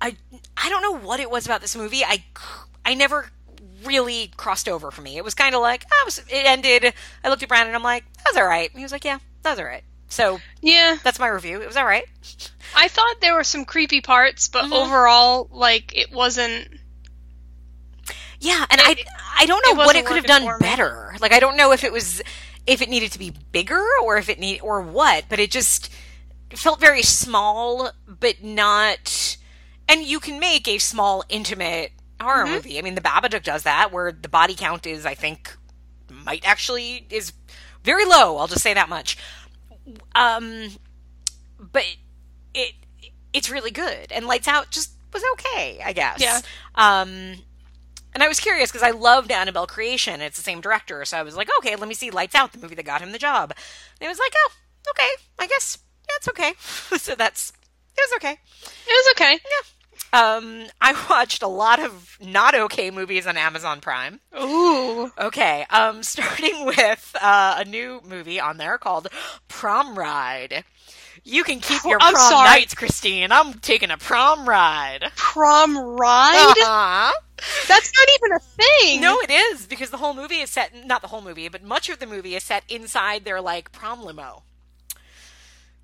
i 0.00 0.16
i 0.56 0.68
don't 0.68 0.82
know 0.82 0.98
what 0.98 1.20
it 1.20 1.30
was 1.30 1.46
about 1.46 1.60
this 1.60 1.76
movie 1.76 2.04
i 2.04 2.24
i 2.84 2.94
never 2.94 3.30
really 3.84 4.30
crossed 4.36 4.68
over 4.68 4.90
for 4.90 5.02
me 5.02 5.16
it 5.16 5.24
was 5.24 5.34
kind 5.34 5.54
of 5.54 5.60
like 5.62 5.84
I 5.90 6.02
was, 6.04 6.18
it 6.18 6.46
ended 6.46 6.92
i 7.22 7.28
looked 7.28 7.42
at 7.42 7.48
brandon 7.48 7.68
and 7.68 7.76
i'm 7.76 7.82
like 7.82 8.04
that 8.14 8.24
was 8.30 8.36
all 8.36 8.46
right 8.46 8.70
he 8.74 8.82
was 8.82 8.92
like 8.92 9.04
yeah 9.04 9.18
that 9.42 9.50
was 9.50 9.58
all 9.60 9.64
right 9.64 9.84
so 10.10 10.40
Yeah, 10.62 10.96
that's 11.04 11.18
my 11.18 11.28
review 11.28 11.60
it 11.60 11.66
was 11.66 11.76
all 11.76 11.84
right 11.84 12.06
I 12.74 12.88
thought 12.88 13.16
there 13.20 13.34
were 13.34 13.44
some 13.44 13.64
creepy 13.64 14.00
parts, 14.02 14.48
but 14.48 14.64
Mhm. 14.64 14.72
overall, 14.72 15.48
like 15.52 15.96
it 15.96 16.12
wasn't. 16.12 16.68
Yeah, 18.40 18.64
and 18.70 18.80
It- 18.80 19.06
I 19.38 19.42
I 19.42 19.46
don't 19.46 19.64
know 19.66 19.74
what 19.74 19.96
it 19.96 20.06
could 20.06 20.16
have 20.16 20.26
done 20.26 20.46
better. 20.60 21.14
Like 21.20 21.32
I 21.32 21.40
don't 21.40 21.56
know 21.56 21.72
if 21.72 21.82
it 21.84 21.92
was 21.92 22.22
if 22.68 22.82
it 22.82 22.88
needed 22.90 23.10
to 23.10 23.18
be 23.18 23.30
bigger 23.50 23.82
or 24.04 24.18
if 24.18 24.28
it 24.28 24.38
need 24.38 24.60
or 24.60 24.82
what, 24.82 25.24
but 25.28 25.40
it 25.40 25.50
just 25.50 25.90
felt 26.54 26.78
very 26.80 27.02
small 27.02 27.90
but 28.06 28.42
not 28.44 29.36
and 29.88 30.02
you 30.02 30.20
can 30.20 30.38
make 30.38 30.68
a 30.68 30.78
small 30.78 31.24
intimate 31.28 31.92
horror 32.20 32.44
Mhm. 32.46 32.50
movie. 32.52 32.78
I 32.78 32.82
mean 32.82 32.94
the 32.94 33.00
Babadook 33.00 33.42
does 33.42 33.62
that 33.64 33.90
where 33.92 34.12
the 34.12 34.28
body 34.28 34.54
count 34.54 34.86
is 34.86 35.04
I 35.06 35.14
think 35.14 35.56
might 36.10 36.44
actually 36.46 37.06
is 37.10 37.32
very 37.84 38.04
low, 38.04 38.36
I'll 38.38 38.46
just 38.48 38.62
say 38.62 38.74
that 38.74 38.88
much. 38.88 39.16
Um 40.14 40.76
but 41.58 41.84
it 42.54 42.72
it's 43.32 43.50
really 43.50 43.70
good 43.70 44.12
and 44.12 44.26
Lights 44.26 44.48
Out 44.48 44.70
just 44.70 44.92
was 45.12 45.22
okay, 45.34 45.80
I 45.84 45.92
guess. 45.94 46.20
Yeah. 46.20 46.40
Um 46.74 47.36
and 48.18 48.24
I 48.24 48.26
was 48.26 48.40
curious 48.40 48.72
because 48.72 48.82
I 48.82 48.90
loved 48.90 49.30
Annabelle 49.30 49.68
Creation. 49.68 50.20
It's 50.20 50.36
the 50.36 50.42
same 50.42 50.60
director, 50.60 51.04
so 51.04 51.16
I 51.16 51.22
was 51.22 51.36
like, 51.36 51.48
okay, 51.60 51.76
let 51.76 51.86
me 51.86 51.94
see 51.94 52.10
Lights 52.10 52.34
Out, 52.34 52.50
the 52.50 52.58
movie 52.58 52.74
that 52.74 52.84
got 52.84 53.00
him 53.00 53.12
the 53.12 53.18
job. 53.18 53.52
And 53.52 54.06
it 54.06 54.08
was 54.08 54.18
like, 54.18 54.32
oh, 54.36 54.50
okay, 54.90 55.08
I 55.38 55.46
guess 55.46 55.78
yeah, 56.08 56.30
okay. 56.30 56.52
so 56.58 57.14
that's 57.14 57.52
it 57.96 58.00
was 58.00 58.16
okay. 58.16 58.32
It 58.32 58.36
was 58.88 59.12
okay. 59.12 59.38
Yeah. 60.12 60.34
Um, 60.34 60.66
I 60.80 61.00
watched 61.08 61.44
a 61.44 61.46
lot 61.46 61.78
of 61.78 62.18
not 62.20 62.56
okay 62.56 62.90
movies 62.90 63.24
on 63.24 63.36
Amazon 63.36 63.80
Prime. 63.80 64.18
Ooh. 64.36 65.12
Okay, 65.16 65.64
um, 65.70 66.02
starting 66.02 66.66
with 66.66 67.14
uh, 67.22 67.54
a 67.58 67.64
new 67.64 68.00
movie 68.04 68.40
on 68.40 68.56
there 68.56 68.78
called 68.78 69.06
Prom 69.46 69.96
Ride. 69.96 70.64
You 71.28 71.44
can 71.44 71.60
keep 71.60 71.84
your 71.84 71.98
I'm 72.00 72.14
prom 72.14 72.30
sorry. 72.30 72.48
nights, 72.48 72.74
Christine. 72.74 73.30
I'm 73.32 73.52
taking 73.58 73.90
a 73.90 73.98
prom 73.98 74.48
ride. 74.48 75.12
Prom 75.14 75.76
ride? 75.76 76.54
Uh-huh. 76.58 77.12
That's 77.68 77.92
not 77.98 78.08
even 78.16 78.32
a 78.36 78.38
thing. 78.40 79.00
No, 79.02 79.18
it 79.20 79.30
is 79.30 79.66
because 79.66 79.90
the 79.90 79.98
whole 79.98 80.14
movie 80.14 80.36
is 80.38 80.48
set. 80.48 80.72
Not 80.86 81.02
the 81.02 81.08
whole 81.08 81.20
movie, 81.20 81.48
but 81.48 81.62
much 81.62 81.90
of 81.90 81.98
the 81.98 82.06
movie 82.06 82.34
is 82.34 82.42
set 82.44 82.64
inside 82.70 83.24
their 83.26 83.42
like 83.42 83.72
prom 83.72 84.02
limo. 84.02 84.42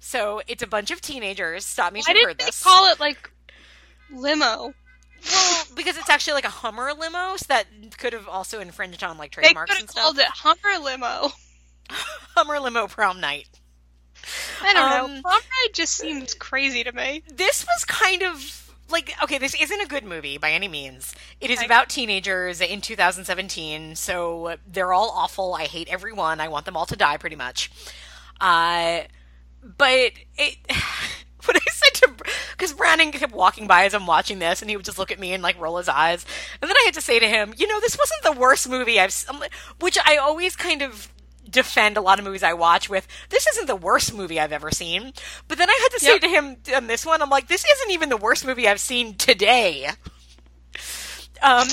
So 0.01 0.41
it's 0.47 0.63
a 0.63 0.67
bunch 0.67 0.91
of 0.91 1.03
teenagers. 1.03 1.67
Stop 1.67 1.93
me 1.93 2.01
if 2.01 2.09
you've 2.09 2.25
heard 2.25 2.39
they 2.39 2.47
this. 2.47 2.63
call 2.63 2.91
it 2.91 2.99
like 2.99 3.31
limo? 4.11 4.73
well, 5.31 5.65
because 5.77 5.99
it's 5.99 6.09
actually 6.09 6.35
like 6.35 6.47
a 6.47 6.51
Hummer 6.51 6.93
limo, 6.99 7.37
so 7.37 7.45
that 7.49 7.67
could 7.99 8.15
have 8.15 8.29
also 8.29 8.61
infringed 8.61 9.05
on 9.05 9.19
like 9.19 9.35
They 9.37 9.43
trademarks 9.43 9.73
could 9.73 9.81
and 9.81 9.91
have 9.91 9.95
called 9.95 10.19
it 10.19 10.27
Hummer 10.27 10.83
limo. 10.83 11.33
Hummer 12.35 12.61
limo 12.61 12.87
prom 12.87 13.21
night. 13.21 13.49
I 14.63 14.73
don't 14.73 14.93
Um, 14.93 15.15
know. 15.17 15.23
Prom 15.23 15.35
ride 15.41 15.75
just 15.75 15.95
seems 15.97 16.35
crazy 16.35 16.85
to 16.85 16.93
me. 16.93 17.23
this 17.33 17.65
was 17.67 17.85
kind 17.85 18.23
of 18.23 18.61
like 18.91 19.15
okay 19.23 19.39
this 19.39 19.55
isn't 19.61 19.81
a 19.81 19.87
good 19.87 20.05
movie 20.05 20.37
by 20.39 20.51
any 20.53 20.69
means. 20.69 21.15
It 21.41 21.51
is 21.51 21.63
about 21.63 21.89
teenagers 21.89 22.61
in 22.61 22.81
2017 22.83 23.97
so 23.97 24.57
they're 24.71 24.93
all 24.93 25.11
awful. 25.15 25.55
I 25.55 25.65
hate 25.65 25.89
everyone 25.89 26.41
i 26.41 26.49
want 26.49 26.67
them 26.67 26.77
all 26.77 26.87
to 26.87 26.97
die 26.97 27.17
pretty 27.17 27.37
much. 27.37 27.71
Uh 28.41 29.01
but 29.63 30.13
it 30.37 30.57
what 31.47 31.57
i 31.57 31.71
said 31.71 31.95
to 31.95 32.11
because 32.53 32.73
brandon 32.75 33.11
kept 33.13 33.33
walking 33.35 33.67
by 33.67 33.85
as 33.85 33.95
i'm 33.95 34.07
watching 34.07 34.39
this 34.39 34.61
and 34.63 34.71
he 34.71 34.77
would 34.77 34.85
just 34.85 34.99
look 34.99 35.11
at 35.13 35.19
me 35.19 35.33
and 35.33 35.43
like 35.43 35.59
roll 35.61 35.77
his 35.79 35.89
eyes. 35.89 36.25
And 36.61 36.69
then 36.71 36.77
i 36.77 36.83
had 36.85 36.95
to 36.95 37.01
say 37.01 37.19
to 37.19 37.27
him 37.27 37.55
you 37.57 37.67
know 37.67 37.81
this 37.81 37.97
wasn't 37.99 38.23
the 38.23 38.41
worst 38.41 38.69
movie 38.69 39.01
i've 39.01 39.09
s- 39.09 39.27
I'm 39.29 39.41
like- 39.41 39.53
which 39.81 39.97
i 40.05 40.17
always 40.19 40.57
kind 40.57 40.83
of 40.83 41.09
defend 41.55 41.97
a 41.97 42.01
lot 42.03 42.19
of 42.19 42.25
movies 42.25 42.43
I 42.43 42.53
watch 42.53 42.91
with 42.91 43.07
this 43.31 43.47
isn't 43.47 43.67
the 43.67 43.77
worst 43.77 44.13
movie 44.15 44.39
I've 44.39 44.53
ever 44.53 44.71
seen. 44.71 45.13
But 45.49 45.57
then 45.59 45.71
I 45.71 45.79
had 45.83 45.89
to 45.99 46.01
say 46.05 46.13
Yep. 46.13 46.21
to 46.21 46.29
him 46.29 46.57
on 46.77 46.87
this 46.87 47.07
one, 47.07 47.23
I'm 47.23 47.31
like, 47.31 47.49
this 47.49 47.65
isn't 47.65 47.91
even 47.91 48.09
the 48.11 48.17
worst 48.17 48.45
movie 48.45 48.69
I've 48.69 48.81
seen 48.81 49.15
today. 49.15 49.87
Um, 51.43 51.67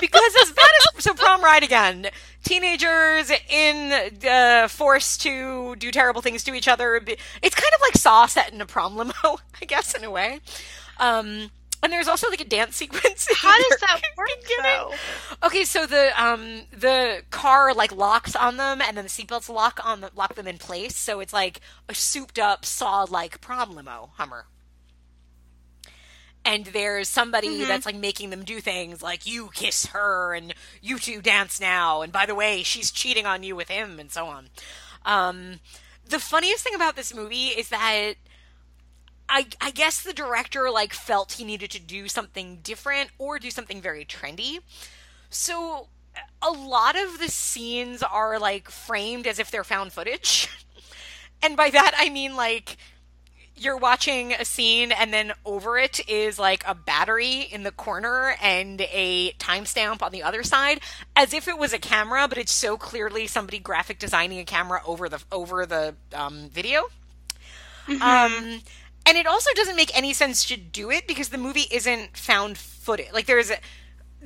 because 0.00 0.34
as 0.42 0.52
bad 0.52 0.68
as 0.96 1.04
so 1.04 1.14
prom 1.14 1.42
ride 1.42 1.62
again, 1.62 2.08
teenagers 2.44 3.30
in 3.48 3.92
uh, 4.28 4.68
forced 4.68 5.22
to 5.22 5.76
do 5.76 5.90
terrible 5.90 6.20
things 6.22 6.44
to 6.44 6.54
each 6.54 6.68
other. 6.68 6.96
It's 6.96 7.54
kind 7.54 7.72
of 7.74 7.80
like 7.80 7.96
Saw 7.96 8.26
set 8.26 8.52
in 8.52 8.60
a 8.60 8.66
prom 8.66 8.96
limo, 8.96 9.12
I 9.60 9.64
guess, 9.66 9.94
in 9.94 10.04
a 10.04 10.10
way. 10.10 10.40
Um, 10.98 11.50
and 11.82 11.92
there's 11.92 12.08
also 12.08 12.28
like 12.30 12.40
a 12.40 12.44
dance 12.44 12.76
sequence. 12.76 13.28
How 13.36 13.56
does 13.56 13.80
that 13.80 14.00
work 14.16 14.28
though? 14.62 14.94
Okay, 15.44 15.64
so 15.64 15.86
the 15.86 16.10
um 16.22 16.62
the 16.72 17.22
car 17.30 17.72
like 17.74 17.92
locks 17.92 18.34
on 18.34 18.56
them, 18.56 18.80
and 18.80 18.96
then 18.96 19.04
the 19.04 19.10
seatbelts 19.10 19.48
lock 19.48 19.80
on 19.84 20.00
the, 20.00 20.10
lock 20.14 20.34
them 20.34 20.46
in 20.46 20.58
place. 20.58 20.96
So 20.96 21.20
it's 21.20 21.32
like 21.32 21.60
a 21.88 21.94
souped 21.94 22.38
up 22.38 22.64
saw 22.64 23.04
like 23.08 23.40
prom 23.40 23.74
limo 23.74 24.10
Hummer. 24.16 24.46
And 26.44 26.66
there's 26.66 27.08
somebody 27.08 27.62
Mhm. 27.64 27.66
that's 27.66 27.86
like 27.86 27.96
making 27.96 28.30
them 28.30 28.44
do 28.44 28.60
things 28.60 29.02
like 29.02 29.26
you 29.26 29.50
kiss 29.52 29.86
her 29.86 30.32
and 30.32 30.54
you 30.80 30.98
two 31.00 31.20
dance 31.20 31.60
now, 31.60 32.02
and 32.02 32.12
by 32.12 32.24
the 32.24 32.36
way, 32.36 32.62
she's 32.62 32.90
cheating 32.92 33.26
on 33.26 33.42
you 33.42 33.56
with 33.56 33.68
him, 33.68 33.98
and 33.98 34.12
so 34.12 34.26
on. 34.26 34.48
Um, 35.04 35.58
the 36.04 36.20
funniest 36.20 36.62
thing 36.62 36.74
about 36.76 36.94
this 36.94 37.12
movie 37.12 37.48
is 37.48 37.68
that 37.70 38.14
I, 39.28 39.46
I 39.60 39.70
guess 39.70 40.02
the 40.02 40.12
director 40.12 40.70
like 40.70 40.92
felt 40.92 41.32
he 41.32 41.44
needed 41.44 41.70
to 41.72 41.80
do 41.80 42.08
something 42.08 42.60
different 42.62 43.10
or 43.18 43.38
do 43.38 43.50
something 43.50 43.80
very 43.80 44.04
trendy. 44.04 44.58
So 45.30 45.88
a 46.40 46.50
lot 46.50 46.96
of 46.96 47.18
the 47.18 47.28
scenes 47.28 48.02
are 48.02 48.38
like 48.38 48.70
framed 48.70 49.26
as 49.26 49.38
if 49.38 49.50
they're 49.50 49.64
found 49.64 49.92
footage. 49.92 50.48
and 51.42 51.56
by 51.56 51.70
that 51.70 51.92
I 51.96 52.08
mean 52.08 52.36
like 52.36 52.76
you're 53.58 53.76
watching 53.76 54.32
a 54.34 54.44
scene 54.44 54.92
and 54.92 55.12
then 55.12 55.32
over 55.44 55.78
it 55.78 56.06
is 56.08 56.38
like 56.38 56.62
a 56.66 56.74
battery 56.74 57.40
in 57.40 57.62
the 57.62 57.70
corner 57.70 58.36
and 58.42 58.82
a 58.82 59.32
timestamp 59.38 60.02
on 60.02 60.12
the 60.12 60.22
other 60.22 60.42
side 60.42 60.80
as 61.14 61.32
if 61.32 61.48
it 61.48 61.56
was 61.56 61.72
a 61.72 61.78
camera 61.78 62.28
but 62.28 62.36
it's 62.36 62.52
so 62.52 62.76
clearly 62.76 63.26
somebody 63.26 63.58
graphic 63.58 63.98
designing 63.98 64.38
a 64.38 64.44
camera 64.44 64.82
over 64.86 65.08
the 65.08 65.22
over 65.32 65.64
the 65.64 65.94
um, 66.12 66.50
video 66.50 66.82
mm-hmm. 67.86 68.02
um, 68.02 68.60
and 69.06 69.16
it 69.16 69.26
also 69.26 69.50
doesn't 69.54 69.76
make 69.76 69.96
any 69.96 70.12
sense 70.12 70.44
to 70.46 70.56
do 70.56 70.90
it 70.90 71.06
because 71.06 71.28
the 71.30 71.38
movie 71.38 71.66
isn't 71.70 72.16
found 72.16 72.58
footage 72.58 73.12
like 73.12 73.26
there's 73.26 73.50
a 73.50 73.56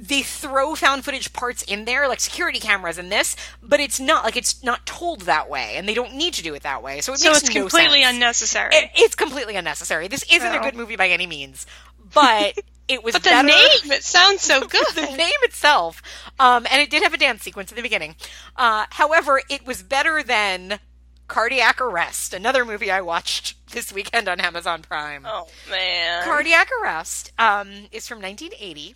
they 0.00 0.22
throw 0.22 0.74
found 0.74 1.04
footage 1.04 1.32
parts 1.32 1.62
in 1.62 1.84
there, 1.84 2.08
like 2.08 2.20
security 2.20 2.58
cameras 2.58 2.96
in 2.98 3.10
this, 3.10 3.36
but 3.62 3.80
it's 3.80 4.00
not 4.00 4.24
like 4.24 4.36
it's 4.36 4.62
not 4.62 4.86
told 4.86 5.22
that 5.22 5.50
way, 5.50 5.74
and 5.76 5.86
they 5.88 5.94
don't 5.94 6.14
need 6.14 6.32
to 6.34 6.42
do 6.42 6.54
it 6.54 6.62
that 6.62 6.82
way. 6.82 7.00
So 7.00 7.12
it 7.12 7.18
so 7.18 7.30
makes 7.30 7.42
it's 7.42 7.54
no 7.54 7.62
completely 7.62 8.02
sense. 8.02 8.14
unnecessary. 8.14 8.74
It, 8.74 8.90
it's 8.94 9.14
completely 9.14 9.56
unnecessary. 9.56 10.08
This 10.08 10.24
isn't 10.32 10.54
a 10.54 10.60
good 10.60 10.74
movie 10.74 10.96
by 10.96 11.08
any 11.08 11.26
means, 11.26 11.66
but 12.14 12.58
it 12.88 13.04
was. 13.04 13.12
but 13.14 13.24
the 13.24 13.30
better. 13.30 13.48
name, 13.48 13.92
it 13.92 14.02
sounds 14.02 14.40
so 14.40 14.60
good. 14.66 14.86
the 14.94 15.02
name 15.02 15.40
itself, 15.42 16.02
um, 16.38 16.66
and 16.70 16.80
it 16.80 16.88
did 16.88 17.02
have 17.02 17.12
a 17.12 17.18
dance 17.18 17.42
sequence 17.42 17.70
in 17.70 17.76
the 17.76 17.82
beginning. 17.82 18.16
Uh, 18.56 18.86
however, 18.90 19.42
it 19.50 19.66
was 19.66 19.82
better 19.82 20.22
than 20.22 20.80
Cardiac 21.28 21.80
Arrest, 21.80 22.32
another 22.32 22.64
movie 22.64 22.90
I 22.90 23.02
watched 23.02 23.59
this 23.70 23.92
weekend 23.92 24.28
on 24.28 24.40
Amazon 24.40 24.82
Prime. 24.82 25.24
Oh 25.26 25.48
man, 25.70 26.24
Cardiac 26.24 26.68
Arrest 26.80 27.32
um, 27.38 27.68
is 27.92 28.06
from 28.06 28.20
1980. 28.20 28.94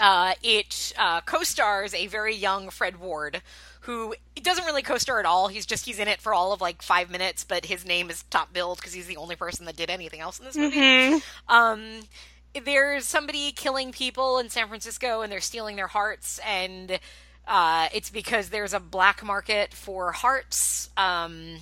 Uh, 0.00 0.32
it 0.42 0.92
uh, 0.98 1.20
co-stars 1.20 1.92
a 1.92 2.06
very 2.06 2.34
young 2.34 2.70
Fred 2.70 2.98
Ward, 2.98 3.42
who 3.80 4.14
doesn't 4.36 4.64
really 4.64 4.82
co-star 4.82 5.20
at 5.20 5.26
all. 5.26 5.48
He's 5.48 5.66
just 5.66 5.84
he's 5.84 5.98
in 5.98 6.08
it 6.08 6.20
for 6.20 6.32
all 6.32 6.52
of 6.52 6.60
like 6.60 6.82
five 6.82 7.10
minutes, 7.10 7.44
but 7.44 7.66
his 7.66 7.84
name 7.84 8.08
is 8.08 8.22
top 8.24 8.52
billed 8.52 8.78
because 8.78 8.92
he's 8.94 9.06
the 9.06 9.18
only 9.18 9.36
person 9.36 9.66
that 9.66 9.76
did 9.76 9.90
anything 9.90 10.20
else 10.20 10.38
in 10.38 10.44
this 10.46 10.56
movie. 10.56 10.76
Mm-hmm. 10.76 11.54
Um, 11.54 12.00
there's 12.64 13.04
somebody 13.04 13.52
killing 13.52 13.92
people 13.92 14.38
in 14.38 14.48
San 14.48 14.68
Francisco, 14.68 15.22
and 15.22 15.30
they're 15.30 15.40
stealing 15.40 15.76
their 15.76 15.86
hearts, 15.86 16.40
and 16.46 16.98
uh, 17.46 17.88
it's 17.92 18.10
because 18.10 18.50
there's 18.50 18.72
a 18.72 18.80
black 18.80 19.24
market 19.24 19.74
for 19.74 20.12
hearts. 20.12 20.90
Um, 20.96 21.56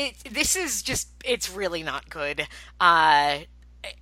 it 0.00 0.34
this 0.34 0.56
is 0.56 0.82
just 0.82 1.08
it's 1.24 1.50
really 1.50 1.82
not 1.82 2.08
good. 2.08 2.46
Uh, 2.80 3.40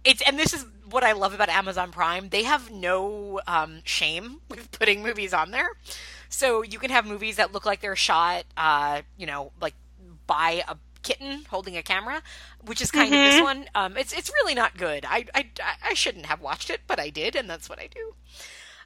it's 0.04 0.22
and 0.22 0.38
this 0.38 0.54
is 0.54 0.64
what 0.90 1.04
I 1.04 1.12
love 1.12 1.34
about 1.34 1.48
Amazon 1.48 1.90
Prime. 1.90 2.28
They 2.30 2.44
have 2.44 2.70
no 2.70 3.40
um, 3.46 3.80
shame 3.84 4.40
with 4.48 4.70
putting 4.72 5.02
movies 5.02 5.34
on 5.34 5.50
there. 5.50 5.70
So 6.28 6.62
you 6.62 6.78
can 6.78 6.90
have 6.90 7.06
movies 7.06 7.36
that 7.36 7.52
look 7.52 7.64
like 7.64 7.80
they're 7.80 7.96
shot, 7.96 8.44
uh, 8.56 9.02
you 9.16 9.26
know, 9.26 9.52
like 9.60 9.74
by 10.26 10.62
a 10.68 10.76
kitten 11.02 11.44
holding 11.48 11.76
a 11.76 11.82
camera, 11.82 12.22
which 12.64 12.80
is 12.80 12.90
kind 12.90 13.12
mm-hmm. 13.12 13.24
of 13.24 13.32
this 13.32 13.42
one. 13.42 13.64
Um, 13.74 13.96
it's 13.96 14.12
it's 14.12 14.30
really 14.30 14.54
not 14.54 14.76
good. 14.76 15.04
I, 15.08 15.26
I 15.34 15.46
I 15.82 15.94
shouldn't 15.94 16.26
have 16.26 16.40
watched 16.40 16.70
it, 16.70 16.80
but 16.86 17.00
I 17.00 17.10
did, 17.10 17.34
and 17.34 17.48
that's 17.48 17.68
what 17.68 17.78
I 17.78 17.88
do. 17.88 18.14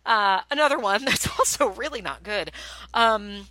Uh, 0.05 0.41
another 0.51 0.79
one 0.79 1.05
that's 1.05 1.29
also 1.39 1.69
really 1.69 2.01
not 2.03 2.23
good. 2.23 2.53
Um, 2.95 3.49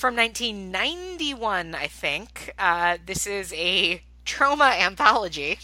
from 0.00 0.16
1991, 0.16 1.74
I 1.74 1.86
think. 1.86 2.54
Uh, 2.58 2.96
this 3.04 3.26
is 3.26 3.52
a 3.52 4.02
Troma 4.24 4.74
anthology. 4.80 5.58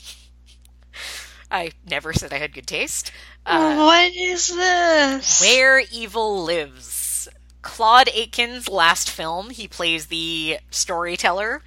I 1.51 1.73
never 1.89 2.13
said 2.13 2.35
I 2.35 2.37
had 2.37 2.53
good 2.53 2.67
taste. 2.67 3.13
Uh, 3.47 3.75
what 3.77 4.15
is 4.15 4.55
this? 4.55 5.41
Where 5.41 5.81
Evil 5.91 6.45
Lives. 6.45 7.29
Claude 7.63 8.11
Akins' 8.15 8.69
last 8.69 9.09
film. 9.09 9.49
He 9.49 9.67
plays 9.67 10.09
the 10.09 10.59
storyteller. 10.71 11.63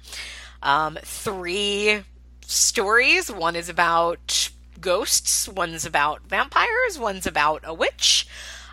Um, 0.62 0.96
three 1.02 2.04
stories. 2.46 3.32
One 3.32 3.56
is 3.56 3.68
about 3.68 4.50
ghosts. 4.80 5.48
One's 5.48 5.84
about 5.84 6.22
vampires. 6.28 7.00
One's 7.00 7.26
about 7.26 7.62
a 7.64 7.74
witch. 7.74 8.28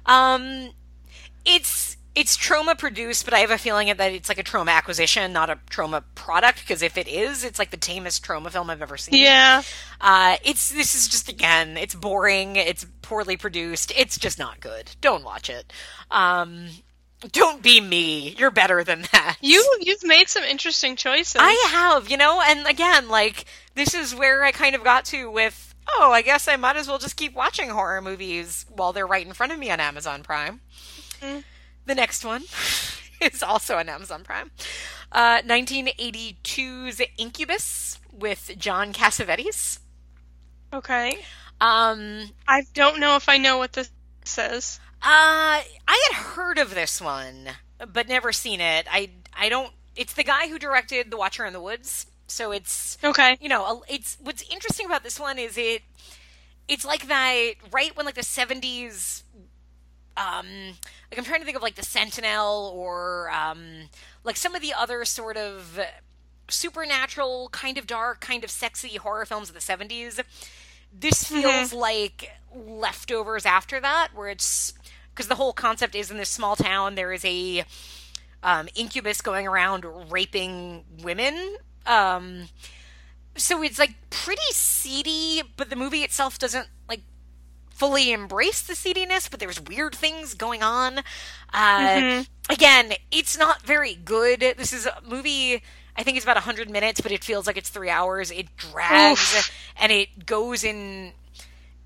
Um, 0.05 0.69
it's 1.43 1.96
it's 2.18 2.36
Troma 2.36 2.76
produced, 2.76 3.26
but 3.26 3.36
I 3.36 3.39
have 3.39 3.51
a 3.51 3.59
feeling 3.59 3.95
that 3.95 4.11
it's 4.11 4.28
like 4.28 4.39
a 4.39 4.43
Troma 4.43 4.72
acquisition, 4.72 5.34
not 5.34 5.51
a 5.51 5.59
Troma 5.70 6.03
product. 6.15 6.61
Because 6.61 6.82
if 6.82 6.97
it 6.97 7.07
is, 7.07 7.43
it's 7.43 7.59
like 7.59 7.70
the 7.70 7.78
tamest 7.78 8.26
Troma 8.26 8.49
film 8.49 8.72
I've 8.72 8.82
ever 8.82 8.97
seen. 8.97 9.22
Yeah. 9.22 9.61
Uh, 10.01 10.38
it's 10.43 10.72
this 10.72 10.95
is 10.95 11.07
just 11.07 11.30
again, 11.30 11.78
it's 11.78 11.93
boring. 11.93 12.55
It's 12.55 12.88
poorly 13.03 13.38
produced. 13.38 13.93
It's 13.95 14.18
just 14.18 14.39
not 14.39 14.59
good. 14.61 14.89
Don't 14.99 15.24
watch 15.24 15.47
it. 15.47 15.72
Um, 16.09 16.70
don't 17.32 17.61
be 17.61 17.80
me. 17.80 18.34
You're 18.36 18.49
better 18.49 18.84
than 18.84 19.03
that. 19.11 19.38
You 19.39 19.78
you've 19.82 20.03
made 20.03 20.28
some 20.28 20.43
interesting 20.43 20.95
choices. 20.95 21.39
I 21.39 21.68
have, 21.70 22.09
you 22.09 22.18
know, 22.18 22.41
and 22.43 22.65
again, 22.65 23.09
like 23.09 23.45
this 23.76 23.93
is 23.93 24.15
where 24.15 24.43
I 24.43 24.51
kind 24.51 24.76
of 24.76 24.84
got 24.84 25.05
to 25.05 25.30
with. 25.30 25.76
Oh, 25.88 26.11
I 26.11 26.24
guess 26.24 26.47
I 26.47 26.55
might 26.55 26.78
as 26.78 26.88
well 26.88 26.97
just 26.97 27.15
keep 27.15 27.34
watching 27.36 27.70
horror 27.70 28.01
movies 28.01 28.65
while 28.76 28.91
they're 28.91 29.07
right 29.07 29.26
in 29.26 29.34
front 29.34 29.53
of 29.53 29.59
me 29.59 29.70
on 29.70 29.80
Amazon 29.80 30.24
Prime. 30.24 30.61
Mm-hmm. 31.22 31.41
The 31.88 31.95
next 31.95 32.25
one 32.25 32.43
is 33.21 33.41
also 33.41 33.77
on 33.77 33.88
Amazon 33.88 34.23
Prime. 34.23 34.51
Uh, 35.09 35.41
1982's 35.41 37.01
Incubus 37.17 37.97
with 38.11 38.51
John 38.57 38.91
Cassavetes. 38.91 39.79
Okay. 40.73 41.17
Um, 41.61 42.29
I 42.45 42.63
don't 42.73 42.99
know 42.99 43.15
if 43.15 43.29
I 43.29 43.38
know 43.38 43.57
what 43.57 43.71
this 43.71 43.89
says. 44.25 44.81
Uh, 45.01 45.63
I 45.63 46.09
had 46.11 46.17
heard 46.17 46.57
of 46.57 46.75
this 46.75 46.99
one, 46.99 47.47
but 47.93 48.09
never 48.09 48.33
seen 48.33 48.59
it. 48.59 48.85
I 48.91 49.11
I 49.33 49.47
don't. 49.47 49.71
It's 49.95 50.13
the 50.13 50.25
guy 50.25 50.49
who 50.49 50.59
directed 50.59 51.09
The 51.09 51.17
Watcher 51.17 51.45
in 51.45 51.53
the 51.53 51.61
Woods, 51.61 52.07
so 52.27 52.51
it's 52.51 52.97
okay. 53.01 53.38
You 53.39 53.47
know, 53.47 53.83
it's 53.88 54.17
what's 54.21 54.43
interesting 54.51 54.85
about 54.85 55.03
this 55.03 55.19
one 55.19 55.39
is 55.39 55.57
it. 55.57 55.83
It's 56.67 56.83
like 56.83 57.07
that 57.07 57.53
right 57.71 57.95
when 57.95 58.05
like 58.05 58.15
the 58.15 58.21
70s 58.21 59.23
um, 60.18 60.47
like 61.11 61.18
I'm 61.18 61.24
trying 61.24 61.39
to 61.39 61.45
think 61.45 61.55
of 61.55 61.63
like 61.63 61.76
the 61.76 61.84
Sentinel 61.84 62.74
or 62.76 63.30
um, 63.32 63.89
like 64.24 64.36
some 64.36 64.55
of 64.55 64.61
the 64.61 64.74
other 64.74 65.05
sort 65.05 65.38
of 65.38 65.80
supernatural, 66.49 67.49
kind 67.49 67.78
of 67.78 67.88
dark, 67.88 68.20
kind 68.20 68.43
of 68.43 68.49
sexy 68.49 68.97
horror 68.97 69.26
films 69.26 69.49
of 69.49 69.55
the 69.55 69.61
70s. 69.61 70.20
This 70.91 71.26
mm-hmm. 71.26 71.41
feels 71.41 71.70
mm-hmm. 71.70 71.78
like 71.78 72.32
leftovers 72.55 73.45
after 73.45 73.80
that, 73.80 74.09
where 74.13 74.30
it's 74.30 74.74
because 75.13 75.28
the 75.28 75.36
whole 75.36 75.53
concept 75.53 75.95
is 75.95 76.11
in 76.11 76.18
this 76.18 76.30
small 76.30 76.55
town 76.55 76.95
there 76.95 77.11
is 77.11 77.26
a 77.26 77.63
um, 78.43 78.70
incubus 78.76 79.22
going 79.22 79.47
around 79.47 79.86
raping 80.11 80.84
women. 81.03 81.57
Um, 81.86 82.49
so 83.36 83.61
it's 83.61 83.80
like 83.80 83.95
pretty 84.09 84.41
seedy, 84.51 85.43
but 85.57 85.70
the 85.70 85.76
movie 85.76 86.03
itself 86.03 86.39
doesn't 86.39 86.68
fully 87.78 88.11
embrace 88.11 88.63
the 88.63 88.73
seediness, 88.73 89.30
but 89.30 89.39
there's 89.39 89.61
weird 89.61 89.93
things 89.93 90.34
going 90.34 90.63
on. 90.63 90.99
Uh, 91.53 91.78
mm-hmm. 91.78 92.51
Again, 92.51 92.93
it's 93.11 93.38
not 93.38 93.61
very 93.61 93.93
good. 93.93 94.39
This 94.57 94.73
is 94.73 94.88
a 94.88 94.99
movie. 95.07 95.61
I 95.95 96.03
think 96.03 96.17
it's 96.17 96.25
about 96.25 96.38
100 96.38 96.71
minutes, 96.71 97.01
but 97.01 97.11
it 97.11 97.23
feels 97.23 97.45
like 97.45 97.55
it's 97.55 97.69
three 97.69 97.89
hours. 97.89 98.32
It 98.32 98.47
drags 98.57 99.36
Oof. 99.36 99.51
and 99.78 99.91
it 99.91 100.25
goes 100.25 100.63
in 100.63 101.13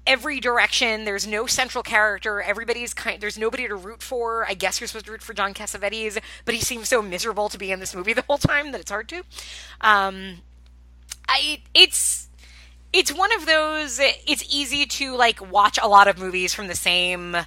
every 0.07 0.39
direction. 0.39 1.03
There's 1.03 1.27
no 1.27 1.45
central 1.45 1.83
character. 1.83 2.41
Everybody's 2.41 2.93
kind. 2.93 3.19
There's 3.19 3.37
nobody 3.37 3.67
to 3.67 3.75
root 3.75 4.01
for. 4.01 4.45
I 4.47 4.53
guess 4.53 4.79
you're 4.79 4.87
supposed 4.87 5.07
to 5.07 5.11
root 5.11 5.21
for 5.21 5.33
John 5.33 5.53
Cassavetes, 5.53 6.17
but 6.45 6.55
he 6.55 6.61
seems 6.61 6.87
so 6.87 7.01
miserable 7.01 7.49
to 7.49 7.57
be 7.57 7.69
in 7.69 7.81
this 7.81 7.93
movie 7.93 8.13
the 8.13 8.23
whole 8.23 8.37
time 8.37 8.71
that 8.71 8.79
it's 8.79 8.91
hard 8.91 9.09
to. 9.09 9.23
Um, 9.81 10.37
I 11.27 11.63
it's 11.73 12.29
it's 12.93 13.13
one 13.13 13.31
of 13.33 13.45
those 13.45 13.99
it's 13.99 14.43
easy 14.53 14.85
to 14.85 15.15
like 15.15 15.51
watch 15.51 15.79
a 15.81 15.87
lot 15.87 16.07
of 16.07 16.17
movies 16.17 16.53
from 16.53 16.67
the 16.67 16.75
same 16.75 17.37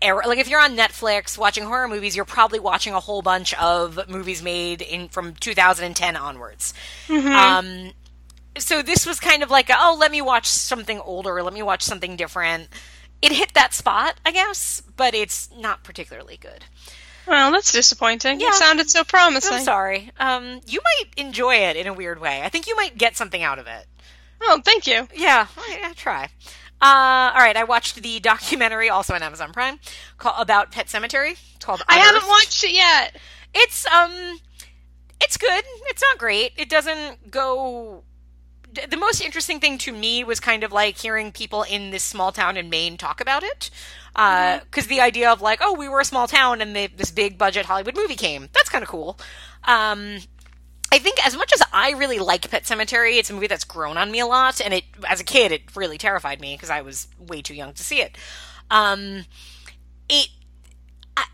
era 0.00 0.26
like 0.26 0.38
if 0.38 0.48
you're 0.48 0.60
on 0.60 0.76
netflix 0.76 1.36
watching 1.36 1.64
horror 1.64 1.88
movies 1.88 2.14
you're 2.14 2.24
probably 2.24 2.60
watching 2.60 2.92
a 2.92 3.00
whole 3.00 3.22
bunch 3.22 3.54
of 3.54 4.08
movies 4.08 4.42
made 4.42 4.80
in 4.80 5.08
from 5.08 5.34
2010 5.34 6.16
onwards 6.16 6.72
mm-hmm. 7.08 7.28
um 7.28 7.92
so 8.56 8.82
this 8.82 9.06
was 9.06 9.20
kind 9.20 9.42
of 9.42 9.50
like 9.50 9.68
a, 9.70 9.74
oh 9.76 9.96
let 9.98 10.10
me 10.10 10.22
watch 10.22 10.46
something 10.46 11.00
older 11.00 11.42
let 11.42 11.52
me 11.52 11.62
watch 11.62 11.82
something 11.82 12.16
different 12.16 12.68
it 13.20 13.32
hit 13.32 13.52
that 13.54 13.74
spot 13.74 14.14
i 14.24 14.30
guess 14.30 14.82
but 14.96 15.14
it's 15.14 15.50
not 15.56 15.82
particularly 15.82 16.36
good 16.36 16.64
well, 17.26 17.52
that's 17.52 17.72
disappointing. 17.72 18.40
Yeah. 18.40 18.48
It 18.48 18.54
sounded 18.54 18.88
so 18.88 19.04
promising. 19.04 19.58
I'm 19.58 19.62
sorry. 19.62 20.10
Um, 20.18 20.62
you 20.66 20.80
might 20.82 21.10
enjoy 21.18 21.56
it 21.56 21.76
in 21.76 21.86
a 21.86 21.92
weird 21.92 22.20
way. 22.20 22.40
I 22.42 22.48
think 22.48 22.66
you 22.66 22.74
might 22.74 22.96
get 22.96 23.18
something 23.18 23.42
out 23.42 23.58
of 23.58 23.66
it. 23.66 23.86
Oh, 24.40 24.60
thank 24.64 24.86
you. 24.86 25.08
Yeah, 25.14 25.46
I, 25.56 25.80
I 25.84 25.92
try. 25.94 26.24
Uh, 26.80 27.32
all 27.34 27.40
right, 27.40 27.56
I 27.56 27.64
watched 27.64 27.96
the 28.02 28.20
documentary 28.20 28.88
also 28.88 29.14
on 29.14 29.22
Amazon 29.22 29.52
Prime 29.52 29.80
called 30.16 30.36
about 30.38 30.70
Pet 30.70 30.86
Sematary 30.86 31.32
It's 31.32 31.64
called. 31.64 31.82
I 31.88 31.98
haven't 31.98 32.28
watched 32.28 32.62
it 32.64 32.72
yet. 32.72 33.16
It's 33.54 33.86
um, 33.86 34.38
it's 35.20 35.36
good. 35.36 35.64
It's 35.86 36.02
not 36.02 36.18
great. 36.18 36.52
It 36.56 36.68
doesn't 36.68 37.30
go 37.30 38.04
the 38.88 38.96
most 38.96 39.22
interesting 39.22 39.60
thing 39.60 39.78
to 39.78 39.92
me 39.92 40.24
was 40.24 40.40
kind 40.40 40.62
of 40.62 40.72
like 40.72 40.98
hearing 40.98 41.32
people 41.32 41.62
in 41.62 41.90
this 41.90 42.02
small 42.02 42.32
town 42.32 42.56
in 42.56 42.68
Maine 42.68 42.96
talk 42.96 43.20
about 43.20 43.42
it. 43.42 43.70
Because 44.12 44.86
uh, 44.86 44.88
the 44.88 45.00
idea 45.00 45.30
of 45.30 45.40
like, 45.40 45.60
oh, 45.62 45.74
we 45.74 45.88
were 45.88 46.00
a 46.00 46.04
small 46.04 46.26
town 46.26 46.60
and 46.60 46.74
they, 46.74 46.88
this 46.88 47.10
big 47.10 47.38
budget 47.38 47.66
Hollywood 47.66 47.96
movie 47.96 48.16
came. 48.16 48.48
That's 48.52 48.68
kind 48.68 48.82
of 48.82 48.88
cool. 48.88 49.18
Um, 49.64 50.18
I 50.90 50.98
think 50.98 51.24
as 51.26 51.36
much 51.36 51.52
as 51.52 51.62
I 51.72 51.90
really 51.90 52.18
like 52.18 52.50
Pet 52.50 52.64
Sematary, 52.64 53.18
it's 53.18 53.30
a 53.30 53.34
movie 53.34 53.46
that's 53.46 53.64
grown 53.64 53.96
on 53.96 54.10
me 54.10 54.20
a 54.20 54.26
lot. 54.26 54.60
And 54.60 54.72
it, 54.72 54.84
as 55.08 55.20
a 55.20 55.24
kid, 55.24 55.52
it 55.52 55.76
really 55.76 55.98
terrified 55.98 56.40
me 56.40 56.54
because 56.54 56.70
I 56.70 56.80
was 56.80 57.08
way 57.18 57.42
too 57.42 57.54
young 57.54 57.74
to 57.74 57.84
see 57.84 58.00
it. 58.00 58.16
Um, 58.70 59.24
it 60.08 60.28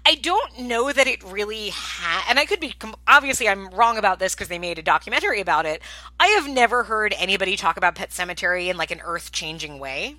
I 0.07 0.17
don't 0.17 0.61
know 0.61 0.93
that 0.93 1.07
it 1.07 1.23
really 1.23 1.71
had, 1.71 2.25
and 2.29 2.39
I 2.39 2.45
could 2.45 2.61
be, 2.61 2.75
obviously, 3.09 3.49
I'm 3.49 3.69
wrong 3.71 3.97
about 3.97 4.19
this 4.19 4.35
because 4.35 4.49
they 4.49 4.59
made 4.59 4.79
a 4.79 4.83
documentary 4.83 5.41
about 5.41 5.67
it. 5.67 5.83
I 6.21 6.29
have 6.29 6.49
never 6.49 6.85
heard 6.85 7.15
anybody 7.19 7.57
talk 7.57 7.77
about 7.77 7.95
Pet 7.95 8.11
Sematary 8.11 8.69
in 8.69 8.77
like 8.77 8.91
an 8.91 9.01
earth 9.03 9.33
changing 9.33 9.79
way. 9.79 10.17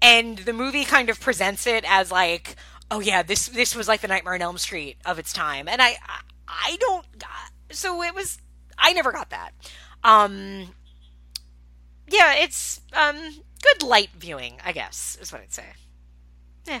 And 0.00 0.38
the 0.38 0.52
movie 0.52 0.84
kind 0.84 1.10
of 1.10 1.20
presents 1.20 1.66
it 1.66 1.84
as 1.86 2.10
like, 2.10 2.56
oh 2.90 3.00
yeah, 3.00 3.22
this 3.22 3.46
this 3.46 3.74
was 3.74 3.88
like 3.88 4.00
the 4.00 4.08
Nightmare 4.08 4.34
on 4.34 4.42
Elm 4.42 4.58
Street 4.58 4.96
of 5.04 5.18
its 5.18 5.32
time, 5.32 5.68
and 5.68 5.82
I 5.82 5.96
I 6.46 6.76
don't. 6.80 7.06
So 7.74 8.02
it 8.02 8.14
was. 8.14 8.38
I 8.78 8.92
never 8.92 9.12
got 9.12 9.30
that. 9.30 9.50
Um. 10.04 10.68
Yeah, 12.08 12.34
it's 12.36 12.80
um 12.92 13.16
good 13.62 13.82
light 13.86 14.10
viewing, 14.18 14.54
I 14.64 14.72
guess, 14.72 15.16
is 15.20 15.32
what 15.32 15.40
I'd 15.40 15.52
say. 15.52 15.64
Yeah. 16.66 16.80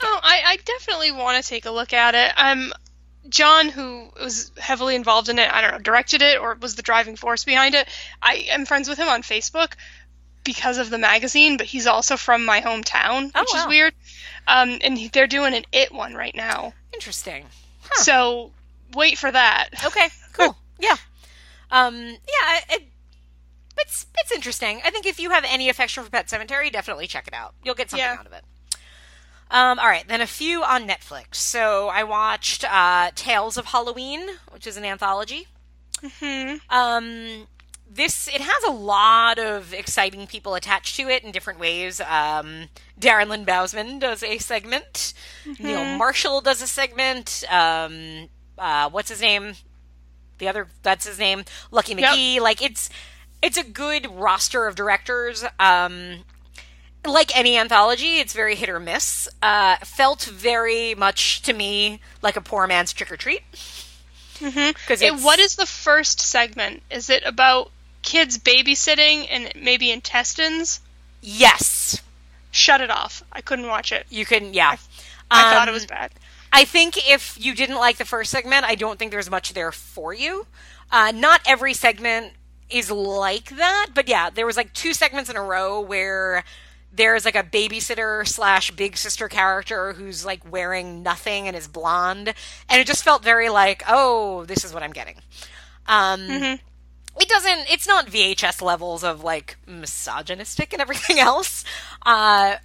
Oh, 0.00 0.20
I, 0.22 0.42
I 0.46 0.56
definitely 0.64 1.12
want 1.12 1.42
to 1.42 1.48
take 1.48 1.64
a 1.66 1.70
look 1.70 1.92
at 1.92 2.14
it. 2.14 2.32
Um, 2.36 2.72
John, 3.28 3.68
who 3.68 4.08
was 4.20 4.50
heavily 4.58 4.94
involved 4.94 5.28
in 5.28 5.38
it, 5.38 5.52
I 5.52 5.60
don't 5.60 5.72
know, 5.72 5.78
directed 5.78 6.22
it 6.22 6.38
or 6.40 6.56
was 6.60 6.74
the 6.74 6.82
driving 6.82 7.16
force 7.16 7.44
behind 7.44 7.74
it. 7.74 7.88
I 8.20 8.46
am 8.50 8.66
friends 8.66 8.88
with 8.88 8.98
him 8.98 9.08
on 9.08 9.22
Facebook 9.22 9.74
because 10.44 10.78
of 10.78 10.90
the 10.90 10.98
magazine, 10.98 11.56
but 11.56 11.66
he's 11.66 11.86
also 11.86 12.16
from 12.16 12.44
my 12.44 12.60
hometown, 12.60 13.30
Oh, 13.34 13.40
which 13.40 13.50
wow. 13.54 13.60
is 13.60 13.66
weird. 13.68 13.94
Um, 14.48 14.78
and 14.82 14.98
they're 15.12 15.28
doing 15.28 15.54
an 15.54 15.64
It 15.72 15.92
one 15.92 16.14
right 16.14 16.34
now, 16.34 16.72
Interesting. 16.92 17.46
Huh. 17.82 18.02
so 18.02 18.50
wait 18.94 19.18
for 19.18 19.30
that. 19.30 19.68
Okay, 19.84 20.08
cool. 20.32 20.56
yeah. 20.78 20.96
Um, 21.70 21.94
yeah, 21.96 22.60
it, 22.70 22.82
it's 23.78 24.06
it's 24.18 24.32
interesting. 24.32 24.80
I 24.84 24.90
think 24.90 25.06
if 25.06 25.18
you 25.18 25.30
have 25.30 25.44
any 25.48 25.68
affection 25.68 26.04
for 26.04 26.10
Pet 26.10 26.26
Sematary, 26.28 26.70
definitely 26.70 27.06
check 27.06 27.26
it 27.26 27.34
out. 27.34 27.54
You'll 27.64 27.74
get 27.74 27.90
something 27.90 28.04
Yeah. 28.04 28.16
out 28.18 28.26
of 28.26 28.32
it. 28.32 28.44
Um, 29.50 29.78
all 29.78 29.86
right, 29.86 30.06
then 30.08 30.20
a 30.22 30.26
few 30.26 30.62
on 30.64 30.86
Netflix. 30.88 31.34
So 31.36 31.88
I 31.88 32.04
watched 32.04 32.64
uh, 32.64 33.10
Tales 33.14 33.56
of 33.58 33.66
Halloween, 33.66 34.26
which 34.50 34.66
is 34.66 34.76
an 34.78 34.84
anthology. 34.84 35.46
hmm 36.20 36.54
Um, 36.70 37.46
this 37.90 38.28
it 38.28 38.40
has 38.40 38.62
a 38.66 38.70
lot 38.72 39.38
of 39.38 39.74
exciting 39.74 40.26
people 40.26 40.54
attached 40.54 40.96
to 40.96 41.08
it 41.10 41.22
in 41.22 41.32
different 41.32 41.58
ways. 41.60 42.00
Um, 42.00 42.68
Darren 42.98 43.28
Lynn 43.28 43.44
Bousman 43.44 44.00
does 44.00 44.22
a 44.22 44.38
segment. 44.38 45.12
Neil 45.58 45.84
Marshall 45.98 46.40
does 46.40 46.62
a 46.62 46.66
segment. 46.66 47.44
Um, 47.50 48.28
uh, 48.62 48.88
what's 48.90 49.10
his 49.10 49.20
name? 49.20 49.54
The 50.38 50.48
other 50.48 50.68
that's 50.82 51.06
his 51.06 51.18
name. 51.18 51.44
Lucky 51.70 51.94
Yep. 51.94 52.10
McKee. 52.14 52.40
Like 52.40 52.62
it's 52.62 52.88
it's 53.42 53.56
a 53.58 53.64
good 53.64 54.06
roster 54.10 54.66
of 54.66 54.74
directors. 54.74 55.44
Um, 55.58 56.24
like 57.04 57.36
any 57.36 57.58
anthology, 57.58 58.18
it's 58.18 58.32
very 58.32 58.54
hit 58.54 58.68
or 58.68 58.78
miss. 58.80 59.28
Uh, 59.42 59.76
felt 59.78 60.22
very 60.24 60.94
much 60.94 61.42
to 61.42 61.52
me 61.52 62.00
like 62.22 62.36
a 62.36 62.40
poor 62.40 62.66
man's 62.66 62.92
trick 62.92 63.10
or 63.10 63.16
treat. 63.16 63.42
Because 64.40 65.02
And 65.02 65.22
what 65.22 65.38
is 65.38 65.56
the 65.56 65.66
first 65.66 66.20
segment? 66.20 66.82
Is 66.90 67.10
it 67.10 67.22
about 67.24 67.70
kids 68.02 68.38
babysitting 68.38 69.26
and 69.30 69.52
maybe 69.54 69.90
intestines? 69.90 70.80
yes, 71.20 72.02
Shut 72.50 72.80
it 72.82 72.90
off. 72.90 73.22
I 73.32 73.40
couldn't 73.40 73.66
watch 73.68 73.92
it. 73.92 74.06
You 74.10 74.26
can, 74.26 74.52
yeah. 74.52 74.76
I 75.30 75.54
thought 75.54 75.68
it 75.68 75.70
Um, 75.70 75.74
was 75.74 75.86
bad. 75.86 76.10
I 76.52 76.64
think 76.64 77.08
if 77.10 77.38
you 77.40 77.54
didn't 77.54 77.76
like 77.76 77.96
the 77.96 78.04
first 78.04 78.30
segment, 78.30 78.64
I 78.64 78.74
don't 78.74 78.98
think 78.98 79.10
there's 79.10 79.30
much 79.30 79.54
there 79.54 79.72
for 79.72 80.12
you. 80.12 80.46
Uh, 80.90 81.12
not 81.14 81.40
every 81.46 81.72
segment 81.72 82.32
is 82.68 82.90
like 82.90 83.50
that, 83.56 83.88
but 83.94 84.08
yeah, 84.08 84.28
there 84.30 84.46
was 84.46 84.56
like 84.56 84.72
two 84.74 84.92
segments 84.92 85.30
in 85.30 85.36
a 85.36 85.42
row 85.42 85.80
where 85.80 86.44
there's 86.92 87.24
like 87.24 87.36
a 87.36 87.42
babysitter 87.42 88.26
slash 88.28 88.70
big 88.72 88.98
sister 88.98 89.28
character 89.28 89.94
who's 89.94 90.26
like 90.26 90.50
wearing 90.50 91.02
nothing 91.02 91.48
and 91.48 91.56
is 91.56 91.66
blonde, 91.68 92.34
and 92.68 92.80
it 92.80 92.86
just 92.86 93.02
felt 93.02 93.24
very 93.24 93.48
like, 93.48 93.82
oh, 93.88 94.44
this 94.44 94.64
is 94.64 94.74
what 94.74 94.82
I'm 94.82 94.92
getting. 94.92 95.16
Um, 95.86 96.26
It 97.20 97.28
doesn't. 97.28 97.70
It's 97.70 97.86
not 97.86 98.06
VHS 98.06 98.62
levels 98.62 99.04
of 99.04 99.22
like 99.22 99.56
misogynistic 99.66 100.72
and 100.72 100.80
everything 100.82 101.18
else. 101.18 101.64
Uh, 102.04 102.56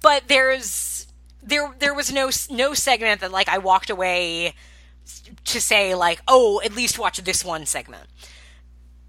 but 0.00 0.24
there's 0.28 0.97
there 1.48 1.74
there 1.78 1.94
was 1.94 2.12
no 2.12 2.30
no 2.50 2.74
segment 2.74 3.20
that 3.20 3.32
like 3.32 3.48
I 3.48 3.58
walked 3.58 3.90
away 3.90 4.54
to 5.44 5.60
say 5.60 5.94
like 5.94 6.20
oh 6.28 6.60
at 6.64 6.74
least 6.74 6.98
watch 6.98 7.18
this 7.18 7.44
one 7.44 7.66
segment. 7.66 8.04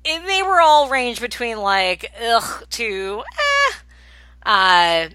And 0.05 0.27
they 0.27 0.41
were 0.41 0.61
all 0.61 0.89
ranged 0.89 1.21
between 1.21 1.57
like 1.59 2.11
ugh 2.21 2.65
to 2.71 3.23
eh. 3.27 3.73
Uh, 4.43 5.09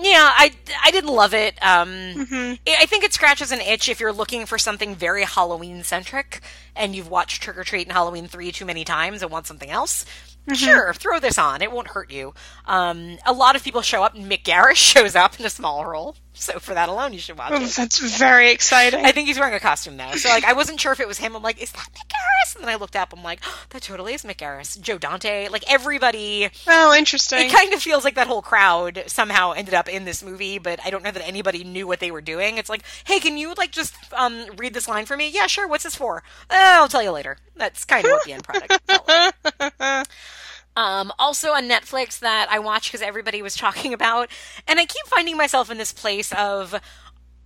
yeah, 0.00 0.30
I 0.34 0.52
I 0.82 0.90
didn't 0.90 1.14
love 1.14 1.34
it. 1.34 1.54
Um, 1.62 2.26
I 2.32 2.58
I 2.80 2.86
think 2.86 3.04
it 3.04 3.12
scratches 3.12 3.52
an 3.52 3.60
itch 3.60 3.88
if 3.88 4.00
you're 4.00 4.12
looking 4.12 4.46
for 4.46 4.58
something 4.58 4.94
very 4.96 5.24
Halloween 5.24 5.84
centric 5.84 6.40
and 6.74 6.96
you've 6.96 7.10
watched 7.10 7.42
Trick 7.42 7.58
or 7.58 7.64
Treat 7.64 7.86
and 7.86 7.92
Halloween 7.92 8.26
three 8.26 8.50
too 8.50 8.64
many 8.64 8.84
times 8.84 9.22
and 9.22 9.30
want 9.30 9.46
something 9.46 9.70
else. 9.70 10.04
Sure, 10.52 10.92
throw 10.92 11.18
this 11.20 11.38
on. 11.38 11.62
It 11.62 11.72
won't 11.72 11.88
hurt 11.88 12.10
you. 12.10 12.34
Um, 12.66 13.18
a 13.24 13.32
lot 13.32 13.56
of 13.56 13.64
people 13.64 13.80
show 13.80 14.02
up, 14.02 14.14
Mick 14.14 14.42
Garris 14.42 14.74
shows 14.76 15.14
up 15.14 15.38
in 15.40 15.46
a 15.46 15.50
small 15.50 15.86
role. 15.86 16.16
So 16.36 16.58
for 16.58 16.74
that 16.74 16.88
alone, 16.88 17.12
you 17.12 17.20
should 17.20 17.38
watch 17.38 17.52
it. 17.52 17.70
that's 17.76 17.98
very 18.18 18.50
exciting. 18.50 19.04
I 19.04 19.12
think 19.12 19.28
he's 19.28 19.38
wearing 19.38 19.54
a 19.54 19.60
costume 19.60 19.96
though. 19.96 20.10
So 20.12 20.28
like 20.28 20.44
I 20.44 20.52
wasn't 20.52 20.80
sure 20.80 20.92
if 20.92 21.00
it 21.00 21.06
was 21.08 21.18
him. 21.18 21.36
I'm 21.36 21.42
like, 21.42 21.62
is 21.62 21.70
that 21.72 21.88
Mick 21.94 22.08
Garris? 22.08 22.56
And 22.56 22.64
then 22.64 22.70
I 22.70 22.74
looked 22.74 22.96
up. 22.96 23.12
I'm 23.12 23.22
like, 23.22 23.40
oh, 23.46 23.64
that 23.70 23.82
totally 23.82 24.14
is 24.14 24.22
Mick 24.24 24.36
Garris. 24.36 24.80
Joe 24.80 24.98
Dante. 24.98 25.48
Like 25.48 25.64
everybody. 25.70 26.50
oh, 26.66 26.94
interesting. 26.96 27.46
It 27.46 27.52
kind 27.52 27.72
of 27.72 27.80
feels 27.80 28.04
like 28.04 28.16
that 28.16 28.26
whole 28.26 28.42
crowd 28.42 29.04
somehow 29.06 29.52
ended 29.52 29.74
up 29.74 29.88
in 29.88 30.04
this 30.04 30.22
movie, 30.22 30.58
but 30.58 30.80
I 30.84 30.90
don't 30.90 31.04
know 31.04 31.12
that 31.12 31.26
anybody 31.26 31.62
knew 31.62 31.86
what 31.86 32.00
they 32.00 32.10
were 32.10 32.20
doing. 32.20 32.58
It's 32.58 32.68
like, 32.68 32.82
hey, 33.04 33.20
can 33.20 33.38
you 33.38 33.54
like 33.54 33.70
just 33.70 33.94
um, 34.12 34.46
read 34.56 34.74
this 34.74 34.88
line 34.88 35.06
for 35.06 35.16
me? 35.16 35.30
Yeah, 35.30 35.46
sure. 35.46 35.68
What's 35.68 35.84
this 35.84 35.94
for? 35.94 36.24
Uh, 36.50 36.56
I'll 36.58 36.88
tell 36.88 37.02
you 37.02 37.12
later. 37.12 37.38
That's 37.56 37.84
kind 37.84 38.04
of 38.04 38.10
what 38.10 38.24
the 38.24 38.32
end 38.32 38.42
product 38.44 38.72
like. 39.08 40.08
Um, 40.76 41.12
also 41.18 41.52
on 41.52 41.68
Netflix 41.68 42.18
that 42.18 42.48
I 42.50 42.58
watched 42.58 42.90
because 42.90 43.02
everybody 43.02 43.42
was 43.42 43.54
talking 43.56 43.92
about, 43.92 44.28
and 44.66 44.80
I 44.80 44.86
keep 44.86 45.06
finding 45.06 45.36
myself 45.36 45.70
in 45.70 45.78
this 45.78 45.92
place 45.92 46.32
of 46.32 46.80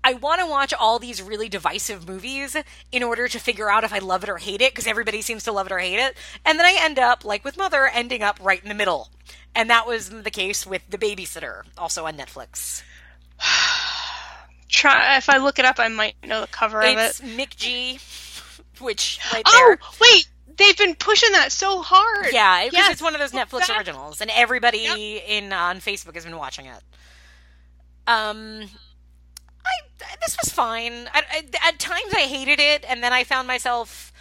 I 0.05 0.14
want 0.14 0.41
to 0.41 0.47
watch 0.47 0.72
all 0.72 0.99
these 0.99 1.20
really 1.20 1.49
divisive 1.49 2.09
movies 2.09 2.57
in 2.93 3.03
order 3.03 3.29
to 3.29 3.39
figure 3.39 3.70
out 3.70 3.85
if 3.85 3.93
I 3.93 3.99
love 3.99 4.22
it 4.22 4.31
or 4.31 4.39
hate 4.39 4.62
it 4.62 4.72
because 4.72 4.87
everybody 4.87 5.20
seems 5.22 5.45
to 5.45 5.53
love 5.53 5.66
it 5.66 5.72
or 5.72 5.79
hate 5.79 5.99
it, 5.99 6.16
and 6.47 6.59
then 6.59 6.64
I 6.64 6.79
end 6.81 6.99
up 6.99 7.24
like 7.24 7.45
with 7.45 7.57
Mother, 7.59 7.87
ending 7.87 8.22
up 8.22 8.39
right 8.41 8.62
in 8.62 8.68
the 8.68 8.74
middle, 8.74 9.11
and 9.55 9.68
that 9.68 9.87
was 9.87 10.09
the 10.09 10.31
case 10.31 10.66
with 10.66 10.83
The 10.89 10.99
Babysitter, 10.99 11.62
also 11.76 12.07
on 12.07 12.16
Netflix. 12.16 12.83
Try 14.68 15.16
if 15.16 15.29
I 15.29 15.39
look 15.39 15.59
it 15.59 15.64
up, 15.64 15.79
I 15.79 15.89
might 15.89 16.14
know 16.24 16.43
the 16.43 16.47
cover 16.47 16.81
of 16.81 16.97
It's 16.97 17.20
it. 17.20 17.26
Mick 17.26 17.57
G, 17.57 17.99
which 18.81 19.18
right 19.33 19.43
Oh, 19.47 19.76
wait, 20.01 20.29
they've 20.59 20.77
been 20.77 20.95
pushing 20.95 21.33
that 21.33 21.51
so 21.53 21.81
hard. 21.83 22.27
Yeah, 22.33 22.65
because 22.65 22.73
Yes, 22.77 22.93
it's 22.93 23.03
one 23.03 23.15
of 23.15 23.21
those 23.21 23.33
Netflix 23.33 23.69
back. 23.69 23.79
originals, 23.79 24.21
and 24.21 24.31
everybody 24.31 25.23
in 25.27 25.53
on 25.53 25.79
Facebook 25.79 26.15
has 26.15 26.25
been 26.25 26.37
watching 26.37 26.67
it. 26.67 26.83
Um, 28.07 28.69
I 29.65 29.71
this 30.21 30.37
was 30.43 30.53
fine. 30.53 31.09
I, 31.13 31.23
I, 31.31 31.69
at 31.69 31.79
times 31.79 32.13
I 32.15 32.23
hated 32.23 32.61
it, 32.61 32.85
and 32.89 33.03
then 33.03 33.13
I 33.13 33.25
found 33.25 33.47
myself 33.49 34.13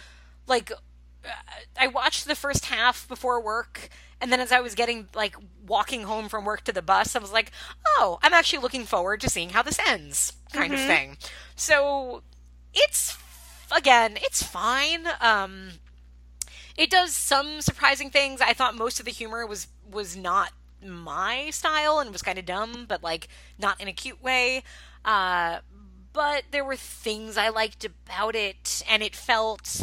like 0.46 0.70
uh, 0.72 1.28
I 1.78 1.86
watched 1.88 2.26
the 2.26 2.34
first 2.34 2.66
half 2.66 3.08
before 3.08 3.40
work, 3.42 3.88
and 4.20 4.30
then 4.30 4.40
as 4.40 4.52
I 4.52 4.60
was 4.60 4.74
getting 4.74 5.08
like 5.14 5.36
walking 5.66 6.02
home 6.02 6.28
from 6.28 6.44
work 6.44 6.64
to 6.64 6.72
the 6.72 6.82
bus, 6.82 7.16
I 7.16 7.18
was 7.18 7.32
like, 7.32 7.50
oh, 7.96 8.18
I'm 8.22 8.34
actually 8.34 8.60
looking 8.62 8.84
forward 8.84 9.20
to 9.22 9.30
seeing 9.30 9.50
how 9.50 9.62
this 9.62 9.78
ends, 9.88 10.34
kind 10.52 10.72
of 10.74 10.80
thing. 10.80 11.16
So 11.56 12.22
it's 12.74 13.16
again, 13.74 14.18
it's 14.20 14.42
fine. 14.42 15.06
Um, 15.20 15.70
it 16.78 16.88
does 16.90 17.12
some 17.14 17.60
surprising 17.60 18.08
things. 18.08 18.40
I 18.40 18.54
thought 18.54 18.74
most 18.74 18.98
of 19.00 19.04
the 19.04 19.12
humor 19.12 19.44
was 19.44 19.66
was 19.90 20.16
not 20.16 20.52
my 20.82 21.50
style 21.50 21.98
and 21.98 22.10
was 22.12 22.22
kind 22.22 22.38
of 22.38 22.46
dumb, 22.46 22.86
but 22.88 23.02
like 23.02 23.28
not 23.58 23.80
in 23.80 23.88
a 23.88 23.92
cute 23.92 24.22
way. 24.22 24.62
Uh, 25.04 25.58
but 26.12 26.44
there 26.52 26.64
were 26.64 26.76
things 26.76 27.36
I 27.36 27.48
liked 27.50 27.84
about 27.84 28.34
it, 28.34 28.82
and 28.88 29.02
it 29.02 29.14
felt 29.14 29.82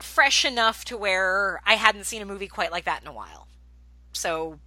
fresh 0.00 0.44
enough 0.44 0.84
to 0.86 0.96
where 0.96 1.60
I 1.64 1.74
hadn't 1.74 2.04
seen 2.04 2.20
a 2.20 2.26
movie 2.26 2.48
quite 2.48 2.72
like 2.72 2.84
that 2.84 3.02
in 3.02 3.08
a 3.08 3.12
while. 3.12 3.46
So 4.12 4.58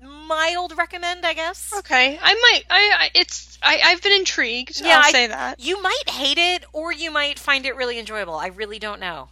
mild 0.00 0.76
recommend, 0.76 1.24
I 1.26 1.34
guess. 1.34 1.72
Okay, 1.78 2.18
I 2.22 2.34
might. 2.34 2.62
I, 2.70 2.90
I 2.98 3.10
it's. 3.14 3.58
I, 3.62 3.80
I've 3.84 4.02
been 4.02 4.12
intrigued. 4.12 4.80
Yeah, 4.80 4.98
I'll 4.98 5.04
I- 5.06 5.10
say 5.12 5.26
that. 5.26 5.60
You 5.60 5.82
might 5.82 6.08
hate 6.08 6.38
it, 6.38 6.64
or 6.72 6.92
you 6.92 7.10
might 7.10 7.38
find 7.38 7.66
it 7.66 7.74
really 7.76 7.98
enjoyable. 7.98 8.34
I 8.34 8.48
really 8.48 8.78
don't 8.78 9.00
know. 9.00 9.28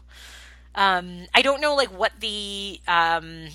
Um, 0.75 1.27
I 1.35 1.43
don't 1.43 1.61
know 1.61 1.75
like 1.75 1.89
what 1.89 2.13
the 2.21 2.81
um, 2.89 3.49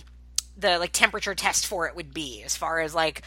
the 0.58 0.78
like 0.80 0.92
temperature 0.92 1.36
test 1.36 1.66
for 1.66 1.88
it 1.88 1.96
would 1.96 2.14
be 2.14 2.44
as 2.44 2.56
far 2.56 2.80
as 2.80 2.94
like 2.94 3.22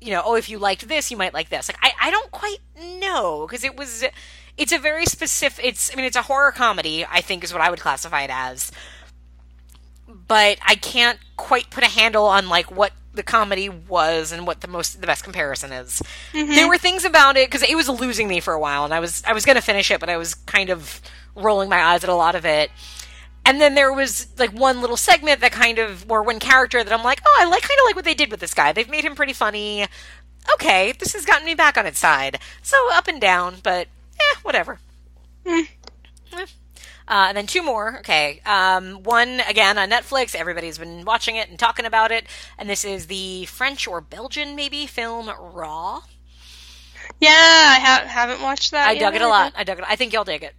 you 0.00 0.12
know 0.12 0.22
oh 0.24 0.34
if 0.36 0.48
you 0.48 0.58
liked 0.58 0.86
this 0.88 1.10
you 1.10 1.16
might 1.16 1.34
like 1.34 1.48
this 1.48 1.68
like 1.68 1.78
I 1.82 1.92
I 2.00 2.10
don't 2.10 2.30
quite 2.30 2.58
know 2.76 3.46
because 3.46 3.64
it 3.64 3.76
was 3.76 4.04
it's 4.56 4.72
a 4.72 4.78
very 4.78 5.06
specific 5.06 5.64
it's 5.64 5.92
I 5.92 5.96
mean 5.96 6.04
it's 6.04 6.16
a 6.16 6.22
horror 6.22 6.52
comedy 6.52 7.04
I 7.04 7.20
think 7.20 7.42
is 7.42 7.52
what 7.52 7.62
I 7.62 7.70
would 7.70 7.80
classify 7.80 8.22
it 8.22 8.30
as 8.32 8.70
but 10.06 10.58
I 10.66 10.74
can't 10.74 11.18
quite 11.36 11.70
put 11.70 11.84
a 11.84 11.88
handle 11.88 12.26
on 12.26 12.48
like 12.48 12.70
what 12.70 12.92
the 13.14 13.22
comedy 13.22 13.68
was 13.68 14.32
and 14.32 14.46
what 14.46 14.60
the 14.60 14.68
most 14.68 15.00
the 15.00 15.06
best 15.06 15.24
comparison 15.24 15.72
is. 15.72 16.00
Mm-hmm. 16.32 16.54
There 16.54 16.68
were 16.68 16.78
things 16.78 17.04
about 17.04 17.36
it 17.36 17.48
because 17.48 17.68
it 17.68 17.74
was 17.74 17.88
losing 17.88 18.28
me 18.28 18.40
for 18.40 18.54
a 18.54 18.60
while, 18.60 18.84
and 18.84 18.94
I 18.94 19.00
was 19.00 19.22
I 19.26 19.32
was 19.32 19.44
going 19.44 19.56
to 19.56 19.62
finish 19.62 19.90
it, 19.90 20.00
but 20.00 20.08
I 20.08 20.16
was 20.16 20.34
kind 20.34 20.70
of 20.70 21.00
rolling 21.34 21.68
my 21.68 21.82
eyes 21.82 22.04
at 22.04 22.10
a 22.10 22.14
lot 22.14 22.34
of 22.34 22.46
it. 22.46 22.70
And 23.48 23.60
then 23.60 23.74
there 23.74 23.92
was 23.92 24.26
like 24.38 24.50
one 24.50 24.82
little 24.82 24.96
segment 24.96 25.40
that 25.40 25.52
kind 25.52 25.78
of, 25.78 26.04
or 26.10 26.22
one 26.22 26.38
character 26.38 26.84
that 26.84 26.92
I'm 26.92 27.02
like, 27.02 27.22
oh, 27.26 27.36
I 27.40 27.46
like 27.46 27.62
kind 27.62 27.78
of 27.80 27.86
like 27.86 27.96
what 27.96 28.04
they 28.04 28.14
did 28.14 28.30
with 28.30 28.40
this 28.40 28.52
guy. 28.52 28.72
They've 28.72 28.88
made 28.88 29.04
him 29.04 29.14
pretty 29.14 29.32
funny. 29.32 29.86
Okay, 30.54 30.92
this 30.92 31.14
has 31.14 31.24
gotten 31.24 31.46
me 31.46 31.54
back 31.54 31.78
on 31.78 31.86
its 31.86 31.98
side. 31.98 32.40
So 32.62 32.76
up 32.92 33.08
and 33.08 33.20
down, 33.20 33.56
but 33.62 33.88
eh, 34.20 34.36
whatever. 34.42 34.78
Mm. 35.46 35.66
Eh. 36.34 36.46
Uh, 37.08 37.26
and 37.28 37.36
then 37.38 37.46
two 37.46 37.62
more. 37.62 38.00
Okay. 38.00 38.42
Um, 38.44 39.02
one, 39.02 39.40
again, 39.48 39.78
on 39.78 39.88
Netflix. 39.88 40.34
Everybody's 40.34 40.76
been 40.76 41.06
watching 41.06 41.36
it 41.36 41.48
and 41.48 41.58
talking 41.58 41.86
about 41.86 42.12
it. 42.12 42.26
And 42.58 42.68
this 42.68 42.84
is 42.84 43.06
the 43.06 43.46
French 43.46 43.88
or 43.88 44.02
Belgian, 44.02 44.56
maybe, 44.56 44.86
film 44.86 45.30
Raw. 45.54 46.02
Yeah, 47.18 47.30
I 47.30 47.80
ha- 47.80 48.06
haven't 48.06 48.42
watched 48.42 48.72
that. 48.72 48.88
I 48.88 48.98
dug 48.98 49.14
it 49.14 49.22
a 49.22 49.28
lot. 49.28 49.54
I 49.56 49.64
dug 49.64 49.78
it. 49.78 49.84
I 49.88 49.96
think 49.96 50.12
you'll 50.12 50.24
dig 50.24 50.42
it. 50.42 50.54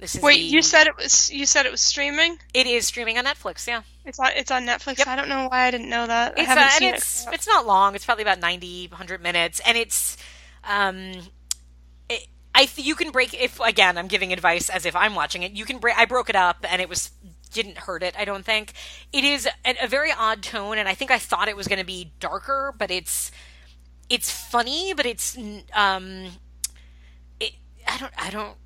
This 0.00 0.16
is 0.16 0.22
Wait, 0.22 0.36
the... 0.36 0.42
you 0.42 0.62
said 0.62 0.86
it 0.86 0.96
was 0.96 1.30
you 1.30 1.46
said 1.46 1.66
it 1.66 1.72
was 1.72 1.80
streaming? 1.80 2.38
It 2.54 2.66
is 2.66 2.86
streaming 2.86 3.18
on 3.18 3.24
Netflix, 3.24 3.66
yeah. 3.66 3.82
It's 4.04 4.18
on 4.18 4.30
it's 4.34 4.50
on 4.50 4.66
Netflix. 4.66 4.98
Yep. 4.98 5.06
I 5.06 5.16
don't 5.16 5.28
know 5.28 5.48
why 5.48 5.66
I 5.66 5.70
didn't 5.70 5.90
know 5.90 6.06
that. 6.06 6.32
It's, 6.32 6.40
I 6.40 6.44
haven't 6.44 6.64
uh, 6.64 6.70
seen 6.70 6.94
it's, 6.94 7.26
it. 7.26 7.34
It's 7.34 7.46
not 7.46 7.66
long. 7.66 7.94
It's 7.94 8.04
probably 8.04 8.22
about 8.22 8.40
90 8.40 8.88
100 8.88 9.22
minutes 9.22 9.60
and 9.64 9.76
it's 9.76 10.16
um 10.64 11.12
I 12.54 12.68
you 12.76 12.94
can 12.94 13.10
break 13.10 13.34
if 13.34 13.60
again 13.60 13.96
I'm 13.96 14.08
giving 14.08 14.32
advice 14.32 14.68
as 14.68 14.84
if 14.84 14.96
I'm 14.96 15.14
watching 15.14 15.42
it. 15.42 15.52
You 15.52 15.64
can 15.64 15.78
break. 15.78 15.96
I 15.96 16.04
broke 16.04 16.28
it 16.28 16.36
up 16.36 16.64
and 16.68 16.82
it 16.82 16.88
was 16.88 17.10
didn't 17.52 17.78
hurt 17.78 18.02
it. 18.02 18.14
I 18.18 18.24
don't 18.24 18.44
think 18.44 18.72
it 19.12 19.24
is 19.24 19.48
a, 19.64 19.76
a 19.82 19.88
very 19.88 20.12
odd 20.12 20.42
tone, 20.42 20.78
and 20.78 20.88
I 20.88 20.94
think 20.94 21.10
I 21.10 21.18
thought 21.18 21.48
it 21.48 21.56
was 21.56 21.68
going 21.68 21.78
to 21.78 21.84
be 21.84 22.12
darker, 22.20 22.74
but 22.76 22.90
it's 22.90 23.30
it's 24.08 24.30
funny, 24.30 24.92
but 24.94 25.06
it's 25.06 25.38
um 25.74 26.26
it 27.38 27.52
I 27.86 27.98
don't 27.98 28.12
I 28.18 28.30
don't. 28.30 28.56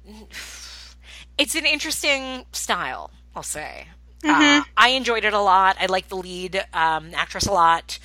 It's 1.36 1.54
an 1.54 1.66
interesting 1.66 2.46
style, 2.52 3.10
I'll 3.34 3.42
say. 3.42 3.88
Mm-hmm. 4.22 4.60
Uh, 4.60 4.64
I 4.76 4.90
enjoyed 4.90 5.24
it 5.24 5.32
a 5.32 5.40
lot. 5.40 5.76
I 5.78 5.86
like 5.86 6.08
the 6.08 6.16
lead 6.16 6.64
um, 6.72 7.10
actress 7.14 7.46
a 7.46 7.52
lot. 7.52 7.98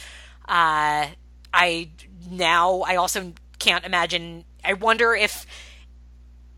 Uh, 0.48 1.08
I 1.54 1.90
now 2.30 2.82
I 2.82 2.96
also 2.96 3.34
can't 3.60 3.86
imagine. 3.86 4.46
I 4.64 4.74
wonder 4.74 5.14
if 5.14 5.46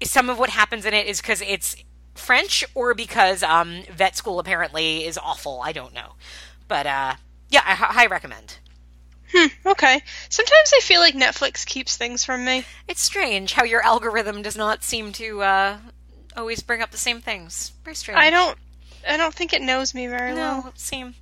some 0.03 0.29
of 0.29 0.39
what 0.39 0.49
happens 0.49 0.85
in 0.85 0.93
it 0.93 1.05
is 1.05 1.21
because 1.21 1.41
it's 1.41 1.75
French 2.15 2.65
or 2.73 2.93
because 2.93 3.43
um, 3.43 3.83
vet 3.91 4.15
school 4.15 4.39
apparently 4.39 5.05
is 5.05 5.17
awful. 5.17 5.61
I 5.63 5.73
don't 5.73 5.93
know, 5.93 6.13
but 6.67 6.87
uh, 6.87 7.15
yeah, 7.49 7.61
I 7.65 7.75
highly 7.75 8.07
recommend. 8.07 8.57
Hmm, 9.33 9.47
okay. 9.65 10.01
Sometimes 10.29 10.73
I 10.75 10.79
feel 10.81 10.99
like 10.99 11.15
Netflix 11.15 11.65
keeps 11.65 11.95
things 11.95 12.25
from 12.25 12.43
me. 12.43 12.65
It's 12.87 13.01
strange 13.01 13.53
how 13.53 13.63
your 13.63 13.83
algorithm 13.85 14.41
does 14.41 14.57
not 14.57 14.83
seem 14.83 15.13
to 15.13 15.41
uh, 15.41 15.77
always 16.35 16.61
bring 16.61 16.81
up 16.81 16.91
the 16.91 16.97
same 16.97 17.21
things. 17.21 17.71
Very 17.83 17.95
strange. 17.95 18.19
I 18.19 18.29
don't. 18.29 18.57
I 19.07 19.17
don't 19.17 19.33
think 19.33 19.53
it 19.53 19.61
knows 19.61 19.93
me 19.93 20.07
very 20.07 20.31
no, 20.31 20.35
well. 20.35 20.63
No, 20.65 20.71
same. 20.75 21.15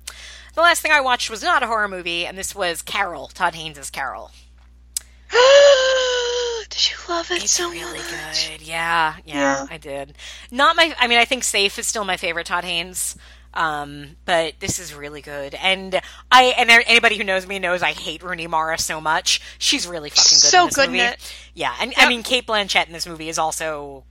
The 0.54 0.60
last 0.60 0.82
thing 0.82 0.92
I 0.92 1.00
watched 1.00 1.30
was 1.30 1.42
not 1.42 1.62
a 1.62 1.66
horror 1.66 1.88
movie, 1.88 2.26
and 2.26 2.36
this 2.36 2.54
was 2.54 2.82
Carol, 2.82 3.28
Todd 3.28 3.54
Haynes' 3.54 3.90
Carol. 3.90 4.30
did 6.68 6.90
you 6.90 6.96
love 7.08 7.30
it 7.30 7.44
it's 7.44 7.52
so 7.52 7.70
really 7.70 7.98
much? 7.98 8.50
good. 8.50 8.62
Yeah, 8.62 9.16
yeah, 9.24 9.34
yeah, 9.34 9.66
I 9.70 9.78
did. 9.78 10.14
Not 10.50 10.76
my. 10.76 10.94
I 10.98 11.06
mean, 11.06 11.18
I 11.18 11.24
think 11.24 11.44
Safe 11.44 11.78
is 11.78 11.86
still 11.86 12.04
my 12.04 12.16
favorite 12.16 12.46
Todd 12.46 12.64
Haynes. 12.64 13.16
Um, 13.52 14.16
but 14.24 14.54
this 14.60 14.78
is 14.78 14.94
really 14.94 15.22
good, 15.22 15.54
and 15.54 16.00
I 16.30 16.54
and 16.56 16.70
anybody 16.70 17.16
who 17.16 17.24
knows 17.24 17.46
me 17.48 17.58
knows 17.58 17.82
I 17.82 17.90
hate 17.90 18.22
Rooney 18.22 18.46
Mara 18.46 18.78
so 18.78 19.00
much. 19.00 19.40
She's 19.58 19.88
really 19.88 20.08
fucking 20.08 20.36
good. 20.36 20.50
So 20.50 20.60
in 20.60 20.66
this 20.66 20.76
good 20.76 20.88
movie. 20.90 21.00
in 21.00 21.06
it. 21.06 21.34
Yeah, 21.54 21.74
and 21.80 21.90
yep. 21.90 22.00
I 22.00 22.08
mean 22.08 22.22
Cate 22.22 22.46
Blanchett 22.46 22.86
in 22.86 22.92
this 22.92 23.08
movie 23.08 23.28
is 23.28 23.38
also, 23.38 24.04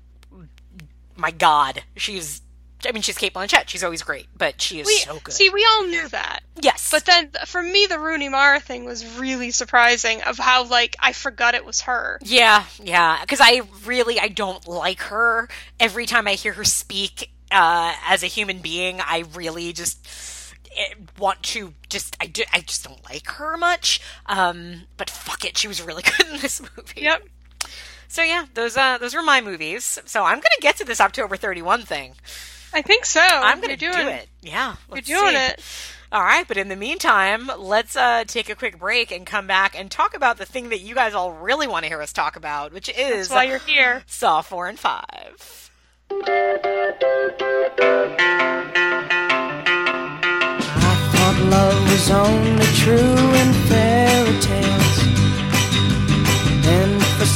my 1.20 1.32
God, 1.32 1.84
she's 1.96 2.42
I 2.86 2.94
mean, 2.94 3.02
she's 3.02 3.18
Cate 3.18 3.34
Blanchett. 3.34 3.68
She's 3.68 3.84
always 3.84 4.04
great, 4.04 4.28
but 4.38 4.62
she 4.62 4.80
is 4.80 4.88
we, 4.88 4.96
so 5.00 5.20
good. 5.22 5.34
See, 5.34 5.50
we 5.50 5.66
all 5.70 5.86
knew 5.86 6.08
that. 6.10 6.44
Yes. 6.62 6.90
But 6.92 7.06
then 7.06 7.30
for 7.46 7.62
me, 7.62 7.88
the 7.88 8.00
Rooney 8.00 8.30
Mara 8.30 8.62
thing 8.62 8.86
was 8.86 9.06
really 9.20 9.52
surprising 9.52 10.22
of 10.22 10.38
how, 10.38 10.64
like, 10.64 10.96
I 11.00 11.12
forgot 11.12 11.56
it 11.56 11.66
was 11.66 11.82
her. 11.82 12.20
Yeah, 12.24 12.64
yeah. 12.82 13.20
Because 13.20 13.40
I 13.42 13.64
really, 13.86 14.18
I 14.18 14.30
don't 14.30 14.66
like 14.66 15.02
her. 15.02 15.50
Every 15.80 16.06
time 16.06 16.26
I 16.26 16.34
hear 16.36 16.54
her 16.54 16.64
speak 16.64 17.32
uh, 17.52 17.96
as 18.08 18.24
a 18.24 18.28
human 18.28 18.60
being, 18.60 19.02
I 19.02 19.26
really 19.36 19.74
just 19.74 20.08
eh, 20.78 20.94
want 21.18 21.44
to 21.44 21.74
just 21.90 22.16
I, 22.22 22.28
do, 22.28 22.44
I 22.54 22.62
just 22.62 22.86
don't 22.86 23.04
like 23.10 23.28
her 23.28 23.58
much 23.58 24.00
um 24.28 24.84
but 24.98 25.10
fuck 25.10 25.44
it 25.44 25.58
she 25.58 25.68
was 25.68 25.82
really 25.82 26.04
good 26.18 26.28
in 26.28 26.40
this 26.40 26.62
movie 26.62 27.02
yep 27.02 27.24
so 28.10 28.22
yeah 28.22 28.46
those 28.54 28.76
uh 28.76 28.98
those 28.98 29.16
were 29.16 29.24
my 29.24 29.40
movies 29.40 29.98
so 30.06 30.26
i'm 30.26 30.38
gonna 30.38 30.50
get 30.60 30.76
to 30.76 30.84
this 30.84 31.00
october 31.00 31.38
31 31.38 31.84
thing 31.84 32.16
I 32.74 32.82
think 32.82 33.06
so. 33.06 33.22
I'm 33.22 33.58
going 33.58 33.70
to 33.70 33.78
do 33.78 33.92
it. 33.92 34.28
Yeah, 34.42 34.76
you're 34.90 35.02
doing 35.02 35.32
see. 35.32 35.36
it. 35.36 35.62
All 36.12 36.24
right, 36.24 36.48
but 36.48 36.58
in 36.58 36.70
the 36.70 36.76
meantime, 36.76 37.52
let's 37.60 37.96
uh, 37.96 38.24
take 38.26 38.50
a 38.50 38.56
quick 38.56 38.80
break 38.80 39.12
and 39.12 39.28
come 39.28 39.46
back 39.46 39.78
and 39.78 39.92
talk 39.92 40.16
about 40.16 40.38
the 40.38 40.46
thing 40.46 40.70
that 40.70 40.80
you 40.80 40.96
guys 40.96 41.14
all 41.14 41.34
really 41.34 41.68
want 41.68 41.84
to 41.84 41.90
hear 41.90 42.02
us 42.02 42.12
talk 42.12 42.36
about, 42.36 42.74
which 42.74 42.90
is 42.90 43.28
That's 43.28 43.30
why 43.30 43.44
you're 43.44 43.60
here. 43.60 44.04
Saw 44.08 44.42
four 44.42 44.68
and 44.68 44.80
five. 44.80 45.70
I 46.12 46.26
thought 51.14 51.48
love 51.52 51.92
was 51.92 52.10
only 52.10 52.66
true 52.74 53.34
in 53.36 53.54
fairy 53.68 53.89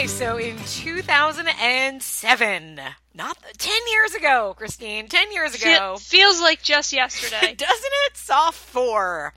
Okay, 0.00 0.06
so 0.06 0.38
in 0.38 0.56
2007, 0.66 2.80
not 3.14 3.36
10 3.58 3.74
years 3.92 4.14
ago, 4.14 4.54
Christine, 4.56 5.08
10 5.08 5.32
years 5.32 5.54
ago. 5.54 5.96
feels 5.98 6.40
like 6.40 6.62
just 6.62 6.90
yesterday. 6.92 7.54
Doesn't 7.56 7.92
it? 8.06 8.16
Saw 8.16 8.50
4 8.50 9.34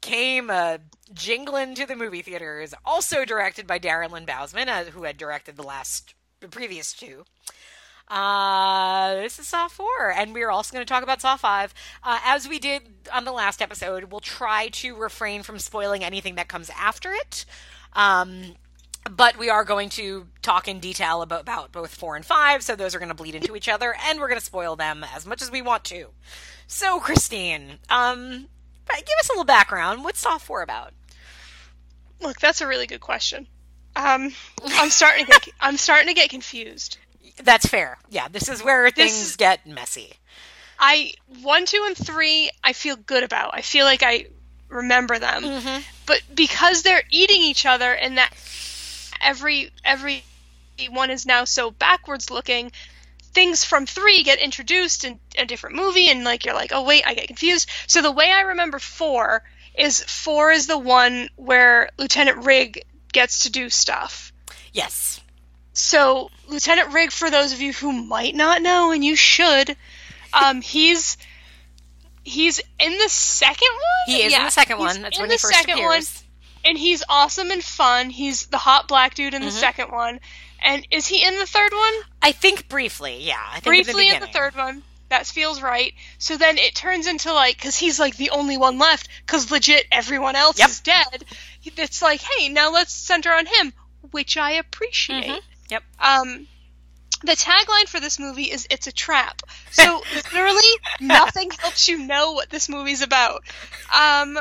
came 0.00 0.48
uh, 0.50 0.78
jingling 1.12 1.74
to 1.74 1.84
the 1.86 1.96
movie 1.96 2.22
theaters, 2.22 2.72
also 2.84 3.24
directed 3.24 3.66
by 3.66 3.78
Darren 3.78 4.10
Lynn 4.10 4.26
Bousman, 4.26 4.68
uh, 4.68 4.84
who 4.84 5.02
had 5.04 5.16
directed 5.18 5.56
the 5.56 5.62
last, 5.62 6.14
the 6.40 6.48
previous 6.48 6.94
two. 6.94 7.24
Uh, 8.08 9.16
this 9.16 9.38
is 9.38 9.46
Saw 9.46 9.68
4, 9.68 10.12
and 10.16 10.32
we're 10.32 10.50
also 10.50 10.72
going 10.72 10.84
to 10.84 10.90
talk 10.90 11.02
about 11.02 11.20
Saw 11.20 11.36
5. 11.36 11.74
Uh, 12.02 12.18
as 12.24 12.48
we 12.48 12.58
did 12.58 12.82
on 13.12 13.24
the 13.24 13.32
last 13.32 13.60
episode, 13.60 14.04
we'll 14.04 14.20
try 14.20 14.68
to 14.68 14.96
refrain 14.96 15.42
from 15.42 15.58
spoiling 15.58 16.02
anything 16.02 16.36
that 16.36 16.48
comes 16.48 16.70
after 16.78 17.12
it. 17.12 17.44
Um, 17.92 18.56
but 19.10 19.36
we 19.38 19.50
are 19.50 19.64
going 19.64 19.90
to 19.90 20.26
talk 20.40 20.68
in 20.68 20.80
detail 20.80 21.20
about, 21.22 21.42
about 21.42 21.70
both 21.70 21.94
four 21.94 22.16
and 22.16 22.24
five, 22.24 22.62
so 22.62 22.74
those 22.74 22.94
are 22.94 22.98
going 22.98 23.10
to 23.10 23.14
bleed 23.14 23.34
into 23.34 23.54
each 23.54 23.68
other, 23.68 23.94
and 24.06 24.18
we're 24.18 24.28
going 24.28 24.40
to 24.40 24.44
spoil 24.44 24.74
them 24.74 25.04
as 25.14 25.26
much 25.26 25.42
as 25.42 25.50
we 25.50 25.60
want 25.60 25.84
to. 25.84 26.08
So, 26.66 27.00
Christine, 27.00 27.78
um, 27.90 28.48
give 28.88 29.18
us 29.20 29.28
a 29.28 29.32
little 29.32 29.44
background. 29.44 30.02
What's 30.02 30.20
Saw 30.20 30.38
four 30.38 30.62
about? 30.62 30.92
Look, 32.20 32.40
that's 32.40 32.60
a 32.62 32.66
really 32.66 32.86
good 32.86 33.00
question. 33.00 33.46
Um, 33.96 34.32
I'm 34.64 34.90
starting 34.90 35.26
to 35.26 35.30
get 35.30 35.48
I'm 35.60 35.76
starting 35.76 36.08
to 36.08 36.14
get 36.14 36.30
confused. 36.30 36.98
That's 37.42 37.66
fair. 37.66 37.98
Yeah, 38.10 38.28
this 38.28 38.48
is 38.48 38.62
where 38.62 38.90
things 38.90 39.36
get 39.36 39.66
messy. 39.66 40.12
I 40.78 41.12
one, 41.42 41.66
two, 41.66 41.82
and 41.86 41.96
three. 41.96 42.50
I 42.62 42.72
feel 42.72 42.96
good 42.96 43.24
about. 43.24 43.50
I 43.54 43.62
feel 43.62 43.84
like 43.84 44.02
I 44.02 44.26
remember 44.68 45.18
them. 45.18 45.42
Mm-hmm. 45.42 45.82
But 46.06 46.22
because 46.34 46.82
they're 46.82 47.02
eating 47.10 47.42
each 47.42 47.66
other, 47.66 47.92
and 47.92 48.18
that 48.18 48.32
every 49.20 49.70
every 49.84 50.24
one 50.90 51.10
is 51.10 51.26
now 51.26 51.44
so 51.44 51.70
backwards 51.70 52.30
looking, 52.30 52.72
things 53.32 53.64
from 53.64 53.86
three 53.86 54.22
get 54.22 54.38
introduced 54.38 55.04
in 55.04 55.18
a 55.36 55.44
different 55.44 55.76
movie, 55.76 56.08
and 56.08 56.24
like 56.24 56.44
you're 56.44 56.54
like, 56.54 56.72
oh 56.72 56.84
wait, 56.84 57.04
I 57.06 57.14
get 57.14 57.26
confused. 57.26 57.68
So 57.86 58.02
the 58.02 58.12
way 58.12 58.30
I 58.30 58.42
remember 58.42 58.78
four 58.78 59.42
is 59.76 60.02
four 60.02 60.50
is 60.50 60.66
the 60.66 60.78
one 60.78 61.28
where 61.36 61.90
Lieutenant 61.98 62.44
Rigg 62.44 62.84
gets 63.12 63.40
to 63.40 63.50
do 63.50 63.68
stuff. 63.70 64.32
Yes. 64.72 65.20
So 65.78 66.30
Lieutenant 66.48 66.92
Rigg, 66.92 67.12
for 67.12 67.30
those 67.30 67.52
of 67.52 67.60
you 67.60 67.72
who 67.72 67.92
might 67.92 68.34
not 68.34 68.62
know, 68.62 68.90
and 68.90 69.04
you 69.04 69.14
should, 69.14 69.76
um, 70.32 70.60
he's 70.62 71.16
he's 72.24 72.60
in 72.80 72.98
the 72.98 73.08
second 73.08 73.68
one. 73.72 74.16
He 74.16 74.22
is 74.24 74.34
in 74.34 74.42
the 74.44 74.50
second 74.50 74.78
one. 74.78 75.02
That's 75.02 75.16
in 75.16 75.22
when 75.22 75.28
the 75.28 75.34
he 75.34 75.38
first 75.38 75.54
second 75.54 75.78
one, 75.78 75.90
appears. 75.92 76.24
and 76.64 76.76
he's 76.76 77.02
awesome 77.08 77.50
and 77.50 77.62
fun. 77.62 78.10
He's 78.10 78.46
the 78.46 78.58
hot 78.58 78.88
black 78.88 79.14
dude 79.14 79.34
in 79.34 79.42
the 79.42 79.48
Mhm. 79.48 79.52
second 79.60 79.90
one. 79.92 80.20
And 80.60 80.84
is 80.90 81.06
he 81.06 81.24
in 81.24 81.38
the 81.38 81.46
third 81.46 81.72
one? 81.72 81.94
I 82.20 82.32
think 82.32 82.68
briefly, 82.68 83.18
yeah. 83.22 83.40
I 83.48 83.60
think 83.60 83.64
Briefly 83.66 84.08
in 84.08 84.16
in 84.16 84.20
the, 84.20 84.26
the 84.26 84.32
third 84.32 84.56
one. 84.56 84.82
That 85.10 85.26
feels 85.26 85.62
right. 85.62 85.94
So 86.18 86.36
then 86.36 86.58
it 86.58 86.74
turns 86.74 87.06
into 87.06 87.32
like, 87.32 87.56
because 87.56 87.76
he's 87.76 87.98
like 88.00 88.16
the 88.16 88.30
only 88.30 88.56
one 88.58 88.78
left, 88.78 89.08
because 89.24 89.50
legit 89.52 89.86
everyone 89.92 90.34
else 90.36 90.58
Yep. 90.58 90.68
is 90.68 90.80
dead. 90.80 91.24
It's 91.64 92.02
like, 92.02 92.20
hey, 92.20 92.48
now 92.48 92.72
let's 92.72 92.92
center 92.92 93.32
on 93.32 93.46
him, 93.46 93.72
which 94.10 94.36
I 94.36 94.52
appreciate. 94.52 95.24
Mhm. 95.26 95.40
Yep. 95.70 95.82
Um, 95.98 96.46
the 97.24 97.32
tagline 97.32 97.88
for 97.88 98.00
this 98.00 98.18
movie 98.18 98.50
is 98.50 98.66
"It's 98.70 98.86
a 98.86 98.92
trap." 98.92 99.42
So 99.70 100.02
literally 100.14 100.62
nothing 101.00 101.50
helps 101.50 101.88
you 101.88 101.98
know 102.06 102.32
what 102.32 102.50
this 102.50 102.68
movie's 102.68 103.02
about. 103.02 103.42
Um, 103.94 104.38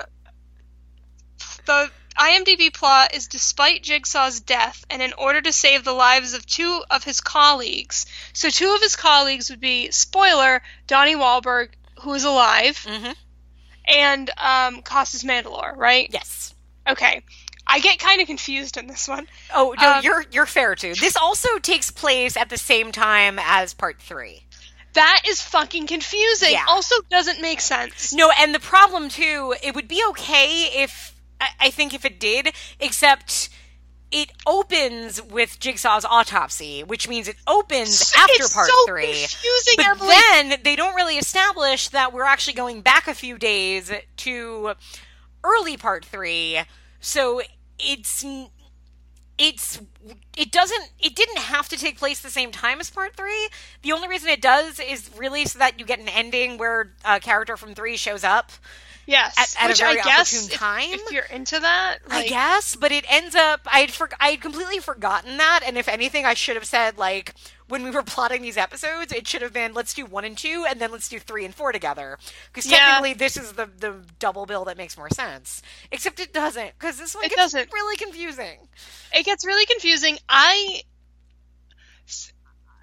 the 1.65 1.89
IMDb 2.19 2.73
plot 2.73 3.13
is 3.13 3.27
despite 3.27 3.83
Jigsaw's 3.83 4.39
death, 4.39 4.83
and 4.89 5.01
in 5.01 5.13
order 5.13 5.41
to 5.41 5.51
save 5.53 5.83
the 5.83 5.93
lives 5.93 6.33
of 6.33 6.45
two 6.45 6.81
of 6.89 7.03
his 7.03 7.21
colleagues, 7.21 8.05
so 8.33 8.49
two 8.49 8.73
of 8.73 8.81
his 8.81 8.95
colleagues 8.95 9.49
would 9.49 9.59
be 9.59 9.91
spoiler 9.91 10.61
Donnie 10.87 11.15
Wahlberg, 11.15 11.69
who 12.01 12.13
is 12.13 12.23
alive, 12.23 12.77
Mhm. 12.87 13.15
and 13.85 14.29
um, 14.37 14.81
Costas 14.81 15.23
Mandylor, 15.23 15.75
right? 15.75 16.09
Yes. 16.11 16.53
Okay. 16.87 17.21
I 17.67 17.79
get 17.79 17.99
kind 17.99 18.21
of 18.21 18.27
confused 18.27 18.77
in 18.77 18.87
this 18.87 19.07
one. 19.07 19.27
Oh 19.53 19.75
no, 19.79 19.93
Um, 19.97 20.03
you're 20.03 20.25
you're 20.31 20.45
fair 20.45 20.75
too. 20.75 20.93
This 20.95 21.15
also 21.17 21.57
takes 21.59 21.91
place 21.91 22.37
at 22.37 22.49
the 22.49 22.57
same 22.57 22.91
time 22.91 23.39
as 23.39 23.73
part 23.73 24.01
three. 24.01 24.43
That 24.93 25.23
is 25.27 25.41
fucking 25.41 25.85
confusing. 25.87 26.51
Yeah. 26.53 26.65
Also, 26.67 26.95
doesn't 27.11 27.39
make 27.41 27.61
sense. 27.61 28.13
No, 28.13 28.31
and 28.39 28.55
the 28.55 28.59
problem 28.59 29.09
too, 29.09 29.53
it 29.61 29.75
would 29.75 29.87
be 29.87 30.01
okay 30.09 30.69
if 30.81 31.13
I, 31.59 31.69
think 31.69 31.93
if 31.93 32.03
it 32.03 32.19
did, 32.19 32.51
except 32.79 33.49
it 34.09 34.31
opens 34.47 35.21
with 35.21 35.59
Jigsaw's 35.59 36.03
autopsy, 36.03 36.83
which 36.83 37.07
means 37.07 37.27
it 37.27 37.35
opens 37.45 38.11
after 38.17 38.33
it's 38.37 38.53
part 38.55 38.69
so 38.69 38.85
three. 38.87 39.05
confusing, 39.05 39.73
But 39.77 39.85
Emily. 39.87 40.07
then 40.49 40.59
they 40.63 40.75
don't 40.75 40.95
really 40.95 41.17
establish 41.17 41.89
that 41.89 42.11
we're 42.11 42.23
actually 42.23 42.55
going 42.55 42.81
back 42.81 43.07
a 43.07 43.13
few 43.13 43.37
days 43.37 43.91
to 44.17 44.73
early 45.43 45.77
part 45.77 46.05
three. 46.05 46.59
So 46.99 47.41
it's 47.79 48.25
it's 49.37 49.79
it 50.35 50.51
doesn't 50.51 50.91
it 50.99 51.15
didn't 51.15 51.37
have 51.37 51.69
to 51.69 51.77
take 51.77 51.97
place 51.99 52.19
the 52.21 52.29
same 52.29 52.51
time 52.51 52.79
as 52.79 52.89
part 52.89 53.15
three. 53.15 53.49
The 53.83 53.91
only 53.91 54.07
reason 54.07 54.29
it 54.29 54.41
does 54.41 54.79
is 54.79 55.09
really 55.15 55.45
so 55.45 55.59
that 55.59 55.79
you 55.79 55.85
get 55.85 55.99
an 55.99 56.09
ending 56.09 56.57
where 56.57 56.93
a 57.05 57.19
character 57.19 57.55
from 57.57 57.75
three 57.75 57.97
shows 57.97 58.23
up. 58.23 58.51
Yes, 59.05 59.35
At- 59.37 59.69
at 59.69 59.71
a 59.71 59.75
very 59.75 60.01
I 60.01 60.03
guess 60.03 60.47
if, 60.47 60.53
time? 60.53 60.89
if 60.91 61.11
you're 61.13 61.23
into 61.23 61.57
that, 61.59 61.99
I 62.09 62.27
guess, 62.27 62.75
but 62.75 62.91
it 62.91 63.05
ends 63.09 63.35
up 63.35 63.61
I'd 63.65 63.91
for, 63.91 64.09
I'd 64.19 64.41
completely 64.41 64.79
forgotten 64.79 65.37
that, 65.37 65.61
and 65.65 65.77
if 65.77 65.87
anything, 65.87 66.25
I 66.25 66.33
should 66.33 66.57
have 66.57 66.65
said 66.65 66.97
like 66.97 67.33
when 67.67 67.83
we 67.83 67.91
were 67.91 68.03
plotting 68.03 68.41
these 68.41 68.57
episodes, 68.57 69.11
it 69.11 69.27
should 69.27 69.41
have 69.41 69.53
been 69.53 69.73
let's 69.73 69.93
do 69.93 70.05
one 70.05 70.23
and 70.25 70.37
two, 70.37 70.65
and 70.69 70.79
then 70.79 70.91
let's 70.91 71.09
do 71.09 71.19
three 71.19 71.43
and 71.45 71.53
four 71.53 71.71
together, 71.71 72.17
because 72.47 72.65
Yeah. 72.69 72.77
technically 72.77 73.13
this 73.13 73.37
is 73.37 73.53
the 73.53 73.65
the 73.65 74.03
double 74.19 74.45
bill 74.45 74.65
that 74.65 74.77
makes 74.77 74.97
more 74.97 75.09
sense. 75.09 75.61
Except 75.91 76.19
it 76.19 76.33
doesn't, 76.33 76.71
because 76.79 76.97
this 76.97 77.13
one 77.15 77.25
It 77.25 77.29
gets 77.29 77.41
doesn't. 77.53 77.71
really 77.73 77.97
confusing. 77.97 78.67
it 79.13 79.23
gets 79.25 79.45
really 79.45 79.65
confusing. 79.65 80.17
I 80.29 80.81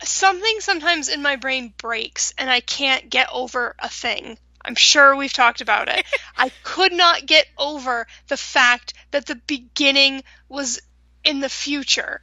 something 0.02 0.56
sometimes 0.60 1.08
in 1.08 1.22
my 1.22 1.36
brain 1.36 1.72
breaks, 1.78 2.34
and 2.36 2.50
I 2.50 2.60
can't 2.60 3.08
get 3.08 3.28
over 3.32 3.74
a 3.78 3.88
thing. 3.88 4.36
I'm 4.66 4.74
sure 4.74 5.14
we've 5.16 5.32
talked 5.32 5.60
about 5.60 5.88
it. 5.88 6.04
I 6.36 6.50
could 6.62 6.92
not 6.92 7.26
get 7.26 7.46
over 7.58 8.06
the 8.28 8.36
fact 8.36 8.94
that 9.12 9.26
the 9.26 9.36
beginning 9.46 10.22
was 10.48 10.80
in 11.22 11.40
the 11.40 11.48
future. 11.48 12.20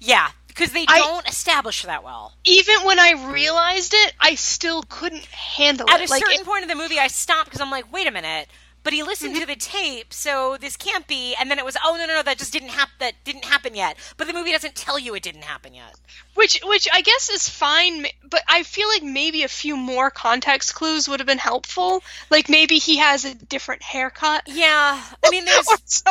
Yeah, 0.00 0.30
because 0.54 0.72
they 0.72 0.84
I- 0.88 0.98
don't 0.98 1.28
establish 1.28 1.82
that 1.82 2.04
well. 2.04 2.32
Even 2.44 2.76
when 2.84 2.98
I 2.98 3.12
realized 3.32 3.92
it, 3.94 4.12
I 4.20 4.34
still 4.36 4.82
couldn't 4.88 5.24
handle 5.26 5.88
At 5.90 6.00
it. 6.00 6.04
At 6.04 6.08
a 6.08 6.12
like 6.12 6.22
certain 6.24 6.40
it- 6.40 6.46
point 6.46 6.62
in 6.62 6.68
the 6.68 6.74
movie, 6.76 6.98
I 6.98 7.08
stopped 7.08 7.46
because 7.46 7.60
I'm 7.60 7.70
like, 7.70 7.92
wait 7.92 8.06
a 8.06 8.10
minute. 8.10 8.48
But 8.82 8.92
he 8.92 9.02
listened 9.02 9.32
Mm-hmm. 9.32 9.40
to 9.40 9.46
the 9.46 9.56
tape, 9.56 10.12
so 10.12 10.58
this 10.60 10.76
can't 10.76 11.06
be. 11.06 11.34
And 11.40 11.50
then 11.50 11.58
it 11.58 11.64
was, 11.64 11.74
oh 11.82 11.96
no, 11.98 12.04
no, 12.04 12.16
no, 12.16 12.22
that 12.22 12.36
just 12.36 12.52
didn't 12.52 12.68
happen. 12.68 12.92
That 12.98 13.14
didn't 13.24 13.46
happen 13.46 13.74
yet. 13.74 13.96
But 14.18 14.26
the 14.26 14.34
movie 14.34 14.52
doesn't 14.52 14.74
tell 14.74 14.98
you 14.98 15.14
it 15.14 15.22
didn't 15.22 15.44
happen 15.44 15.72
yet. 15.72 15.94
Which, 16.34 16.60
which 16.62 16.86
I 16.92 17.00
guess 17.00 17.30
is 17.30 17.48
fine, 17.48 18.04
but 18.28 18.42
I 18.46 18.62
feel 18.62 18.86
like 18.90 19.02
maybe 19.02 19.42
a 19.42 19.48
few 19.48 19.74
more 19.78 20.10
context 20.10 20.74
clues 20.74 21.08
would 21.08 21.18
have 21.18 21.26
been 21.26 21.38
helpful. 21.38 22.02
Like 22.28 22.50
maybe 22.50 22.76
he 22.76 22.98
has 22.98 23.24
a 23.24 23.34
different 23.34 23.82
haircut 23.82 24.42
Yeah, 24.48 25.02
I 25.24 25.30
mean, 25.30 25.44
there's 25.46 26.04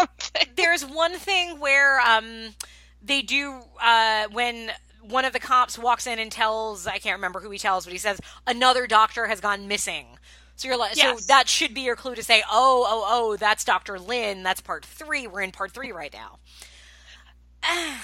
there's 0.56 0.84
one 0.84 1.14
thing 1.14 1.60
where 1.60 2.00
um 2.02 2.56
they 3.04 3.22
do 3.22 3.62
uh 3.82 4.28
when 4.32 4.72
one 5.02 5.26
of 5.26 5.34
the 5.34 5.40
cops 5.40 5.78
walks 5.78 6.08
in 6.08 6.18
and 6.20 6.32
tells 6.32 6.88
I 6.88 6.98
can't 6.98 7.18
remember 7.18 7.40
who 7.42 7.50
he 7.52 7.58
tells, 7.60 7.86
but 7.86 7.92
he 7.92 8.00
says 8.00 8.20
another 8.48 8.88
doctor 8.88 9.28
has 9.28 9.42
gone 9.42 9.68
missing. 9.68 10.06
So 10.56 10.68
you're 10.68 10.78
like, 10.78 10.96
Yes. 10.96 11.20
so 11.22 11.26
that 11.28 11.50
should 11.50 11.74
be 11.74 11.82
your 11.82 11.96
clue 11.96 12.16
to 12.16 12.24
say, 12.24 12.44
oh, 12.50 12.86
oh, 12.88 13.04
oh, 13.08 13.36
that's 13.38 13.64
Doctor 13.66 14.00
Lynn. 14.00 14.44
That's 14.44 14.62
part 14.62 14.86
three. 14.86 15.26
We're 15.26 15.42
in 15.42 15.52
part 15.52 15.72
three 15.72 15.92
right 15.92 16.14
now. 16.14 16.38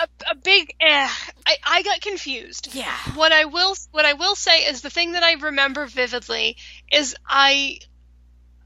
A, 0.00 0.08
a 0.30 0.34
big 0.34 0.74
eh. 0.80 1.08
I, 1.46 1.56
I 1.66 1.82
got 1.82 2.00
confused. 2.00 2.74
Yeah. 2.74 2.96
What 3.14 3.32
I 3.32 3.44
will 3.44 3.74
what 3.90 4.06
I 4.06 4.14
will 4.14 4.34
say 4.34 4.60
is 4.60 4.80
the 4.80 4.88
thing 4.88 5.12
that 5.12 5.22
I 5.22 5.32
remember 5.32 5.84
vividly 5.86 6.56
is 6.90 7.14
I 7.26 7.80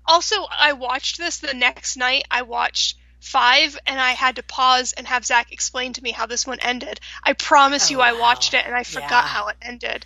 also 0.06 0.36
I 0.50 0.74
watched 0.74 1.18
this 1.18 1.38
the 1.38 1.54
next 1.54 1.96
night. 1.96 2.24
I 2.30 2.42
watched 2.42 2.98
five 3.24 3.78
and 3.86 4.00
I 4.00 4.12
had 4.12 4.36
to 4.36 4.42
pause 4.42 4.92
and 4.92 5.06
have 5.06 5.24
Zach 5.24 5.50
explain 5.50 5.92
to 5.94 6.02
me 6.02 6.10
how 6.12 6.26
this 6.26 6.46
one 6.46 6.60
ended. 6.60 7.00
I 7.22 7.32
promise 7.32 7.88
Oh, 7.88 7.92
you 7.92 8.00
I 8.00 8.12
wow. 8.12 8.20
watched 8.20 8.54
it 8.54 8.64
and 8.66 8.74
I 8.74 8.84
forgot 8.84 9.10
Yeah. 9.10 9.26
how 9.28 9.48
it 9.48 9.56
ended. 9.62 10.04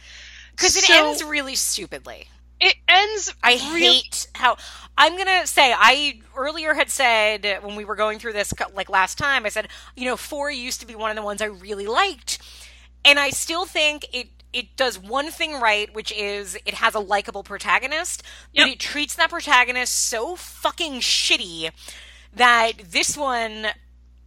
Because 0.53 0.77
it 0.77 0.85
So- 0.85 1.09
ends 1.09 1.23
really 1.25 1.57
stupidly. 1.57 2.29
It 2.61 2.75
ends. 2.89 3.33
I 3.43 3.55
hate 3.55 4.27
how 4.35 4.57
I'm 4.97 5.17
gonna 5.17 5.47
say 5.47 5.73
I 5.77 6.21
earlier 6.37 6.75
had 6.75 6.91
said 6.91 7.59
when 7.63 7.77
we 7.77 7.85
were 7.85 7.95
going 7.95 8.19
through 8.19 8.33
this 8.33 8.53
like 8.75 8.89
last 8.89 9.17
time 9.19 9.47
I 9.47 9.49
said 9.49 9.69
you 9.95 10.05
know 10.07 10.17
four 10.17 10.51
used 10.51 10.81
to 10.81 10.87
be 10.87 10.97
one 10.97 11.11
of 11.11 11.17
the 11.17 11.23
ones 11.23 11.41
I 11.41 11.47
really 11.47 11.87
liked 11.87 12.39
and 13.05 13.19
I 13.19 13.31
still 13.31 13.65
think 13.65 14.07
it 14.13 14.29
it 14.53 14.75
does 14.77 14.99
one 14.99 15.31
thing 15.31 15.61
right 15.61 15.95
which 15.95 16.11
is 16.11 16.57
it 16.67 16.75
has 16.75 16.97
a 16.97 16.99
likable 17.01 17.45
protagonist 17.45 18.25
but 18.57 18.67
it 18.67 18.81
treats 18.81 19.15
that 19.15 19.31
protagonist 19.31 19.95
so 19.95 20.35
fucking 20.35 20.95
shitty 21.01 21.71
that 22.35 22.73
this 22.91 23.17
one 23.17 23.67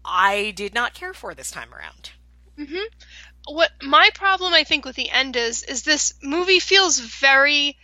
I 0.03 0.51
did 0.55 0.73
not 0.73 0.93
care 0.93 1.13
for 1.13 1.33
this 1.33 1.51
time 1.51 1.73
around. 1.73 2.11
Mm-hmm. 2.59 3.53
what 3.53 3.71
my 3.81 4.09
problem 4.13 4.53
I 4.53 4.65
think 4.65 4.85
with 4.85 4.95
the 4.95 5.09
end 5.09 5.35
is 5.35 5.63
is 5.63 5.83
this 5.83 6.13
movie 6.21 6.59
feels 6.59 6.99
very 6.99 7.77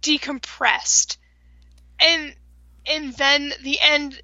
decompressed. 0.00 1.16
And 2.00 2.34
and 2.86 3.14
then 3.14 3.52
the 3.62 3.78
end 3.80 4.20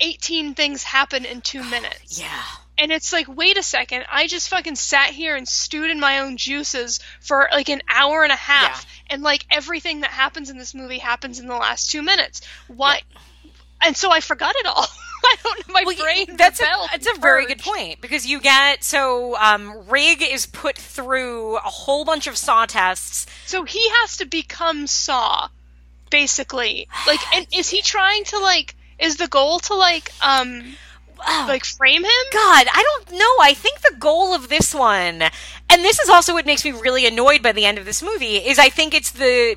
18 0.00 0.54
things 0.54 0.82
happen 0.82 1.24
in 1.24 1.40
2 1.40 1.62
minutes. 1.62 2.20
Yeah. 2.20 2.42
And 2.78 2.90
it's 2.90 3.12
like, 3.12 3.28
wait 3.28 3.56
a 3.58 3.62
second, 3.62 4.04
I 4.10 4.26
just 4.26 4.48
fucking 4.48 4.74
sat 4.76 5.10
here 5.10 5.36
and 5.36 5.46
stewed 5.46 5.90
in 5.90 6.00
my 6.00 6.20
own 6.20 6.36
juices 6.36 6.98
for 7.20 7.48
like 7.52 7.68
an 7.68 7.82
hour 7.88 8.24
and 8.24 8.32
a 8.32 8.36
half. 8.36 8.86
And 9.08 9.22
like 9.22 9.46
everything 9.50 10.00
that 10.00 10.10
happens 10.10 10.50
in 10.50 10.58
this 10.58 10.74
movie 10.74 10.98
happens 10.98 11.38
in 11.38 11.46
the 11.46 11.54
last 11.56 11.90
two 11.90 12.02
minutes. 12.02 12.40
Why? 12.66 13.02
And 13.84 13.96
so 13.96 14.10
I 14.10 14.20
forgot 14.20 14.54
it 14.56 14.66
all. 14.66 14.86
I 15.24 15.36
don't 15.44 15.68
know. 15.68 15.72
My 15.74 15.82
Well, 15.86 15.96
brain. 15.96 16.36
that's 16.36 16.60
a, 16.60 16.64
that's 16.90 17.06
a 17.06 17.20
very 17.20 17.46
good 17.46 17.60
point 17.60 18.00
because 18.00 18.26
you 18.26 18.40
get 18.40 18.82
so 18.82 19.36
um, 19.36 19.88
Rigg 19.88 20.20
is 20.22 20.46
put 20.46 20.76
through 20.76 21.56
a 21.56 21.60
whole 21.60 22.04
bunch 22.04 22.26
of 22.26 22.36
saw 22.36 22.66
tests. 22.66 23.26
So 23.46 23.64
he 23.64 23.80
has 24.00 24.16
to 24.16 24.24
become 24.26 24.86
Saw, 24.88 25.48
basically. 26.10 26.88
Like, 27.06 27.20
and 27.34 27.46
is 27.54 27.68
he 27.70 27.82
trying 27.82 28.24
to 28.24 28.38
like? 28.38 28.74
Is 28.98 29.16
the 29.16 29.28
goal 29.28 29.58
to 29.60 29.74
like? 29.74 30.10
Um, 30.22 30.74
Oh. 31.24 31.44
like 31.46 31.64
frame 31.64 32.02
him? 32.02 32.10
God, 32.32 32.66
I 32.74 32.82
don't 33.06 33.12
know. 33.16 33.36
I 33.40 33.54
think 33.54 33.80
the 33.82 33.94
goal 34.00 34.34
of 34.34 34.48
this 34.48 34.74
one, 34.74 35.22
and 35.22 35.84
this 35.84 36.00
is 36.00 36.08
also 36.08 36.32
what 36.32 36.46
makes 36.46 36.64
me 36.64 36.72
really 36.72 37.06
annoyed 37.06 37.42
by 37.44 37.52
the 37.52 37.64
end 37.64 37.78
of 37.78 37.84
this 37.84 38.02
movie, 38.02 38.38
is 38.38 38.58
I 38.58 38.68
think 38.70 38.92
it's 38.92 39.12
the. 39.12 39.54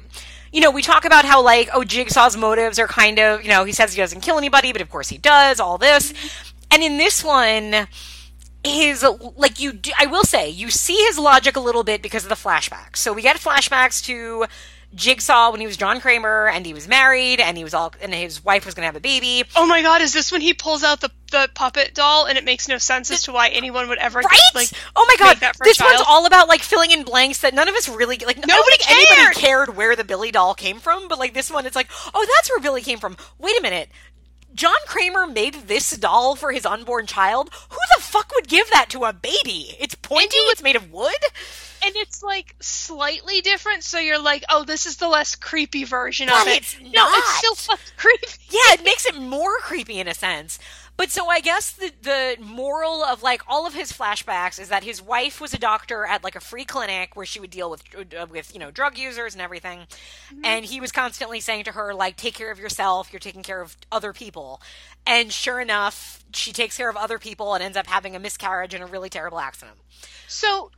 You 0.55 0.61
know, 0.61 0.71
we 0.71 0.81
talk 0.81 1.03
about 1.03 1.25
how, 1.25 1.43
like, 1.43 1.67
oh, 1.73 1.83
Jigsaw's 1.83 2.37
motives 2.37 2.79
are 2.79 2.87
kind 2.87 3.19
of, 3.19 3.43
you 3.43 3.49
know, 3.49 3.65
he 3.65 3.73
says 3.73 3.93
he 3.93 4.01
doesn't 4.01 4.21
kill 4.21 4.37
anybody, 4.37 4.71
but 4.71 4.81
of 4.81 4.89
course 4.89 5.09
he 5.09 5.17
does, 5.17 5.59
all 5.59 5.77
this. 5.77 6.13
And 6.71 6.81
in 6.81 6.95
this 6.95 7.25
one, 7.25 7.89
his, 8.63 9.05
like, 9.35 9.59
you, 9.59 9.73
do, 9.73 9.91
I 9.99 10.05
will 10.05 10.23
say, 10.23 10.49
you 10.49 10.69
see 10.69 10.95
his 11.07 11.19
logic 11.19 11.57
a 11.57 11.59
little 11.59 11.83
bit 11.83 12.01
because 12.01 12.23
of 12.23 12.29
the 12.29 12.35
flashbacks. 12.35 12.95
So 12.95 13.11
we 13.11 13.21
get 13.21 13.35
flashbacks 13.35 14.01
to 14.05 14.45
Jigsaw 14.95 15.51
when 15.51 15.59
he 15.59 15.67
was 15.67 15.77
John 15.77 15.99
Kramer 15.99 16.47
and 16.47 16.65
he 16.65 16.73
was 16.73 16.87
married 16.87 17.39
and 17.39 17.57
he 17.57 17.63
was 17.63 17.73
all 17.73 17.93
and 18.01 18.13
his 18.13 18.43
wife 18.43 18.65
was 18.65 18.73
going 18.73 18.83
to 18.83 18.87
have 18.87 18.95
a 18.95 19.01
baby. 19.01 19.43
Oh 19.55 19.65
my 19.67 19.81
god, 19.81 20.01
is 20.01 20.13
this 20.13 20.31
when 20.31 20.41
he 20.41 20.53
pulls 20.53 20.83
out 20.83 21.01
the, 21.01 21.11
the 21.31 21.49
puppet 21.53 21.93
doll 21.93 22.25
and 22.25 22.37
it 22.37 22.45
makes 22.45 22.67
no 22.67 22.77
sense 22.77 23.11
as 23.11 23.23
to 23.23 23.33
why 23.33 23.49
anyone 23.49 23.89
would 23.89 23.97
ever 23.97 24.19
Right? 24.19 24.39
like 24.55 24.69
oh 24.95 25.05
my 25.07 25.15
god, 25.17 25.37
this 25.63 25.81
one's 25.81 26.01
all 26.07 26.25
about 26.25 26.47
like 26.47 26.61
filling 26.61 26.91
in 26.91 27.03
blanks 27.03 27.41
that 27.41 27.53
none 27.53 27.67
of 27.67 27.75
us 27.75 27.89
really 27.89 28.17
like. 28.25 28.37
Nobody 28.37 28.77
think 28.77 28.91
anybody 28.91 29.21
cared. 29.21 29.35
cared 29.35 29.77
where 29.77 29.95
the 29.95 30.03
Billy 30.05 30.31
doll 30.31 30.53
came 30.53 30.79
from, 30.79 31.07
but 31.07 31.19
like 31.19 31.33
this 31.33 31.51
one, 31.51 31.65
it's 31.65 31.75
like, 31.75 31.89
oh, 32.13 32.27
that's 32.35 32.49
where 32.49 32.59
Billy 32.59 32.81
came 32.81 32.99
from. 32.99 33.17
Wait 33.37 33.57
a 33.59 33.61
minute. 33.61 33.89
John 34.55 34.75
Kramer 34.87 35.27
made 35.27 35.67
this 35.67 35.91
doll 35.97 36.35
for 36.35 36.51
his 36.53 36.65
unborn 36.65 37.05
child. 37.07 37.49
Who 37.69 37.77
the 37.95 38.01
fuck 38.01 38.31
would 38.33 38.47
give 38.47 38.69
that 38.71 38.89
to 38.91 39.03
a 39.03 39.13
baby? 39.13 39.75
It's 39.79 39.95
pointy. 39.95 40.37
It's 40.37 40.63
made 40.63 40.75
of 40.77 40.91
wood. 40.91 41.13
and 41.83 41.93
it's 41.97 42.23
like 42.23 42.55
slightly 42.61 43.41
different, 43.41 43.83
so 43.83 43.99
you're 43.99 44.17
like, 44.17 44.43
oh, 44.49 44.63
this 44.63 44.85
is 44.85 44.97
the 44.97 45.07
less 45.09 45.35
creepy 45.35 45.83
version 45.83 46.27
But 46.29 46.43
of 46.43 46.53
it. 46.53 46.57
it's 46.57 46.79
No, 46.81 46.89
not. 47.03 47.17
it's 47.17 47.37
still 47.37 47.55
fucking 47.55 47.93
creepy. 47.97 48.27
Yeah, 48.49 48.73
it 48.73 48.83
makes 48.83 49.05
it 49.05 49.15
more 49.19 49.57
creepy 49.59 49.99
in 49.99 50.07
a 50.07 50.13
sense. 50.13 50.57
But 50.97 51.11
so 51.11 51.27
I 51.27 51.41
guess 51.41 51.71
the 51.71 51.91
the 52.01 52.37
moral 52.39 53.03
of 53.03 53.21
like 53.21 53.41
all 53.47 53.67
of 53.67 53.73
his 53.73 53.91
flashbacks 53.91 54.59
is 54.59 54.69
that 54.69 54.83
his 54.83 55.01
wife 55.01 55.41
was 55.41 55.53
a 55.53 55.59
doctor 55.59 56.05
at 56.05 56.23
like 56.23 56.35
a 56.35 56.39
free 56.39 56.63
clinic 56.63 57.15
where 57.15 57.25
she 57.25 57.39
would 57.39 57.49
deal 57.49 57.69
with 57.69 57.83
uh, 57.95 58.25
with 58.29 58.53
you 58.53 58.59
know 58.59 58.71
drug 58.71 58.97
users 58.97 59.33
and 59.33 59.41
everything, 59.41 59.87
and 60.43 60.63
he 60.63 60.79
was 60.79 60.93
constantly 60.93 61.41
saying 61.41 61.65
to 61.65 61.73
her 61.73 61.93
like 61.93 62.15
take 62.15 62.33
care 62.33 62.51
of 62.51 62.59
yourself, 62.59 63.11
you're 63.11 63.19
taking 63.19 63.43
care 63.43 63.61
of 63.61 63.75
other 63.91 64.13
people, 64.13 64.61
and 65.05 65.33
sure 65.33 65.59
enough, 65.59 66.23
she 66.33 66.53
takes 66.53 66.77
care 66.77 66.89
of 66.89 66.95
other 66.95 67.19
people 67.19 67.53
and 67.53 67.63
ends 67.63 67.75
up 67.77 67.87
having 67.87 68.15
a 68.15 68.19
miscarriage 68.19 68.73
and 68.73 68.83
a 68.83 68.87
really 68.87 69.09
terrible 69.09 69.39
accident. 69.39 69.77
So, 70.27 70.71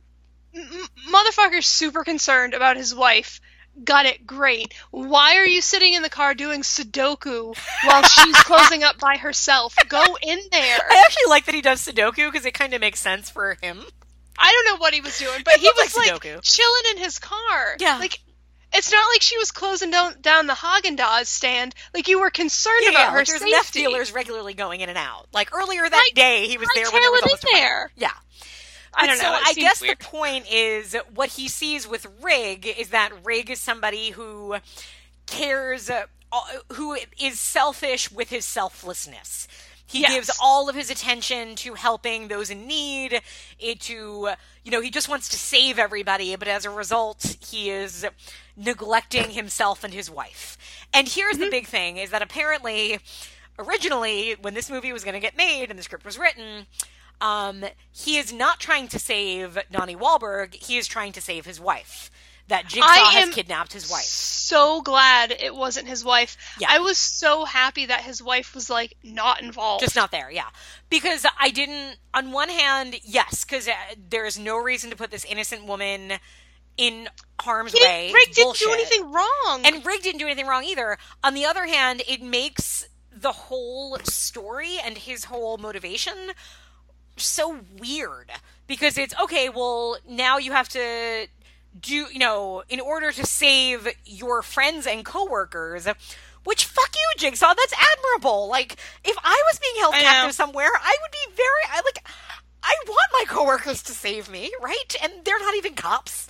m- 0.52 0.88
motherfucker's 1.12 1.66
super 1.66 2.02
concerned 2.02 2.54
about 2.54 2.76
his 2.76 2.92
wife. 2.92 3.40
Got 3.84 4.06
it, 4.06 4.26
great. 4.26 4.74
Why 4.90 5.36
are 5.36 5.46
you 5.46 5.60
sitting 5.62 5.94
in 5.94 6.02
the 6.02 6.08
car 6.10 6.34
doing 6.34 6.62
Sudoku 6.62 7.56
while 7.84 8.02
she's 8.02 8.36
closing 8.42 8.82
up 8.82 8.98
by 8.98 9.16
herself? 9.16 9.74
Go 9.88 10.02
in 10.22 10.38
there. 10.50 10.78
I 10.90 11.02
actually 11.06 11.28
like 11.30 11.44
that 11.46 11.54
he 11.54 11.62
does 11.62 11.86
Sudoku 11.86 12.30
because 12.30 12.44
it 12.44 12.54
kind 12.54 12.74
of 12.74 12.80
makes 12.80 13.00
sense 13.00 13.30
for 13.30 13.56
him. 13.62 13.80
I 14.36 14.52
don't 14.52 14.74
know 14.74 14.80
what 14.80 14.94
he 14.94 15.00
was 15.00 15.18
doing, 15.18 15.42
but 15.44 15.54
he 15.54 15.70
was 15.76 15.96
like 15.96 16.24
like 16.24 16.42
chilling 16.42 16.82
in 16.92 16.98
his 16.98 17.18
car. 17.18 17.76
Yeah. 17.78 17.98
Like 17.98 18.18
it's 18.72 18.92
not 18.92 19.06
like 19.14 19.22
she 19.22 19.38
was 19.38 19.50
closing 19.50 19.90
down 19.90 20.20
down 20.20 20.46
the 20.46 20.52
Haagen 20.54 20.96
Dazs 20.96 21.26
stand. 21.26 21.74
Like 21.94 22.08
you 22.08 22.20
were 22.20 22.30
concerned 22.30 22.80
Yeah, 22.82 22.90
about 22.90 22.98
yeah, 23.00 23.10
her 23.12 23.18
like 23.18 23.26
there's 23.26 23.40
safety. 23.40 23.52
meth 23.52 23.72
dealers 23.72 24.12
regularly 24.12 24.54
going 24.54 24.80
in 24.80 24.88
and 24.88 24.98
out. 24.98 25.26
Like 25.32 25.54
earlier 25.54 25.88
that 25.88 26.10
day, 26.14 26.46
he 26.48 26.58
was 26.58 26.68
there 26.74 26.84
when 26.90 27.00
there 27.00 27.10
was 27.10 27.22
Taylor 27.22 27.34
in 27.54 27.60
there. 27.60 27.90
Yeah. 27.96 28.10
I 28.98 29.06
don't 29.06 29.16
so 29.18 29.24
know. 29.24 29.34
it 29.36 29.42
I 29.46 29.54
guess 29.54 29.80
weird. 29.80 29.98
the 29.98 30.04
point 30.04 30.46
is 30.52 30.96
what 31.14 31.30
he 31.30 31.48
sees 31.48 31.86
with 31.88 32.06
Rigg 32.22 32.66
is 32.66 32.90
that 32.90 33.12
Rigg 33.24 33.50
is 33.50 33.60
somebody 33.60 34.10
who 34.10 34.56
cares, 35.26 35.90
uh, 35.90 36.04
who 36.74 36.96
is 37.20 37.40
selfish 37.40 38.10
with 38.10 38.30
his 38.30 38.44
selflessness. 38.44 39.48
He 39.86 40.02
Yes. 40.02 40.12
gives 40.12 40.30
all 40.42 40.68
of 40.68 40.74
his 40.76 40.90
attention 40.90 41.56
to 41.56 41.74
helping 41.74 42.28
those 42.28 42.50
in 42.50 42.66
need, 42.66 43.22
it 43.58 43.80
to, 43.82 44.30
you 44.62 44.70
know, 44.70 44.82
he 44.82 44.90
just 44.90 45.08
wants 45.08 45.30
to 45.30 45.36
save 45.38 45.78
everybody, 45.78 46.36
but 46.36 46.46
as 46.48 46.66
a 46.66 46.70
result, 46.70 47.36
he 47.40 47.70
is 47.70 48.04
neglecting 48.54 49.30
himself 49.30 49.84
and 49.84 49.94
his 49.94 50.10
wife. 50.10 50.58
And 50.92 51.08
here's 51.08 51.38
Mm-hmm. 51.38 51.44
the 51.44 51.50
big 51.50 51.66
thing 51.66 51.96
is 51.96 52.10
that 52.10 52.20
apparently, 52.20 52.98
originally, 53.58 54.36
when 54.42 54.52
this 54.54 54.68
movie 54.68 54.92
was 54.92 55.04
going 55.04 55.14
to 55.14 55.20
get 55.20 55.36
made 55.38 55.70
and 55.70 55.78
the 55.78 55.82
script 55.82 56.04
was 56.04 56.18
written, 56.18 56.66
um, 57.20 57.64
he 57.92 58.16
is 58.16 58.32
not 58.32 58.60
trying 58.60 58.88
to 58.88 58.98
save 58.98 59.58
Donnie 59.70 59.96
Wahlberg. 59.96 60.54
He 60.54 60.76
is 60.76 60.86
trying 60.86 61.12
to 61.12 61.20
save 61.20 61.44
his 61.44 61.60
wife. 61.60 62.10
That 62.48 62.66
Jigsaw 62.66 62.88
has 62.88 63.28
kidnapped 63.34 63.74
his 63.74 63.90
wife. 63.90 64.04
So 64.04 64.80
glad 64.80 65.32
it 65.32 65.54
wasn't 65.54 65.86
his 65.86 66.02
wife. 66.02 66.38
Yeah. 66.58 66.68
I 66.70 66.78
was 66.78 66.96
so 66.96 67.44
happy 67.44 67.84
that 67.84 68.00
his 68.00 68.22
wife 68.22 68.54
was 68.54 68.70
like 68.70 68.96
not 69.04 69.42
involved. 69.42 69.84
Just 69.84 69.94
not 69.94 70.10
there, 70.10 70.30
yeah. 70.30 70.48
Because 70.88 71.26
I 71.38 71.50
didn't, 71.50 71.98
on 72.14 72.32
one 72.32 72.48
hand, 72.48 72.96
yes, 73.04 73.44
because 73.44 73.68
uh, 73.68 73.72
there 74.08 74.24
is 74.24 74.38
no 74.38 74.56
reason 74.56 74.88
to 74.88 74.96
put 74.96 75.10
this 75.10 75.26
innocent 75.26 75.66
woman 75.66 76.14
in 76.78 77.08
harm's 77.38 77.72
He 77.72 77.84
way. 77.84 78.10
It's 78.14 78.36
didn't 78.36 78.56
do 78.56 78.72
anything 78.72 79.12
wrong. 79.12 79.62
And 79.66 79.84
Rigg 79.84 80.02
didn't 80.02 80.20
do 80.20 80.24
anything 80.24 80.46
wrong 80.46 80.64
either. 80.64 80.96
On 81.22 81.34
the 81.34 81.44
other 81.44 81.66
hand, 81.66 82.02
it 82.08 82.22
makes 82.22 82.88
the 83.14 83.32
whole 83.32 83.98
story 84.04 84.78
and 84.82 84.96
his 84.96 85.24
whole 85.24 85.58
motivation 85.58 86.14
so 87.18 87.60
weird 87.78 88.30
because 88.66 88.98
it's 88.98 89.14
okay, 89.22 89.48
well, 89.48 89.98
now 90.08 90.38
you 90.38 90.52
have 90.52 90.68
to 90.70 91.26
do, 91.80 92.06
you 92.12 92.18
know, 92.18 92.62
in 92.68 92.80
order 92.80 93.12
to 93.12 93.26
save 93.26 93.88
your 94.04 94.42
friends 94.42 94.86
and 94.86 95.04
coworkers, 95.04 95.86
which 96.44 96.64
fuck 96.64 96.94
you, 96.94 97.18
Jigsaw, 97.18 97.54
that's 97.54 97.74
admirable. 97.74 98.48
Like, 98.48 98.76
if 99.04 99.16
I 99.22 99.42
was 99.50 99.58
being 99.58 99.74
held 99.80 99.94
I 99.94 99.98
know. 99.98 100.04
captive 100.04 100.34
somewhere, 100.34 100.70
I 100.74 100.96
would 101.02 101.10
be 101.10 101.36
very, 101.36 101.62
I 101.70 101.82
like, 101.84 102.06
I 102.62 102.74
want 102.86 103.10
my 103.12 103.24
coworkers 103.28 103.82
to 103.84 103.92
save 103.92 104.30
me, 104.30 104.50
right? 104.62 104.96
And 105.02 105.12
they're 105.24 105.38
not 105.38 105.56
even 105.56 105.74
cops. 105.74 106.28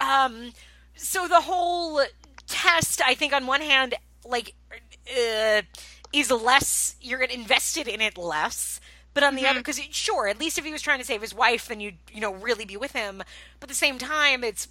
Um, 0.00 0.52
so 0.94 1.28
the 1.28 1.40
whole 1.40 2.00
test, 2.46 3.00
I 3.04 3.14
think, 3.14 3.32
on 3.32 3.46
one 3.46 3.60
hand, 3.60 3.94
like, 4.24 4.54
uh, 5.10 5.62
is 6.12 6.30
less. 6.30 6.96
You're 7.00 7.22
invested 7.22 7.88
in 7.88 8.00
it 8.00 8.16
less. 8.16 8.80
But 9.14 9.22
on 9.22 9.36
the 9.36 9.42
other, 9.42 9.60
mm-hmm. 9.60 9.70
because 9.70 9.80
sure, 9.92 10.26
at 10.26 10.40
least 10.40 10.58
if 10.58 10.64
he 10.64 10.72
was 10.72 10.82
trying 10.82 10.98
to 10.98 11.04
save 11.04 11.22
his 11.22 11.32
wife, 11.34 11.68
then 11.68 11.80
you'd 11.80 11.98
you 12.12 12.20
know 12.20 12.34
really 12.34 12.64
be 12.64 12.76
with 12.76 12.92
him. 12.92 13.18
But 13.60 13.64
at 13.64 13.68
the 13.68 13.74
same 13.74 13.98
time, 13.98 14.42
it's 14.42 14.68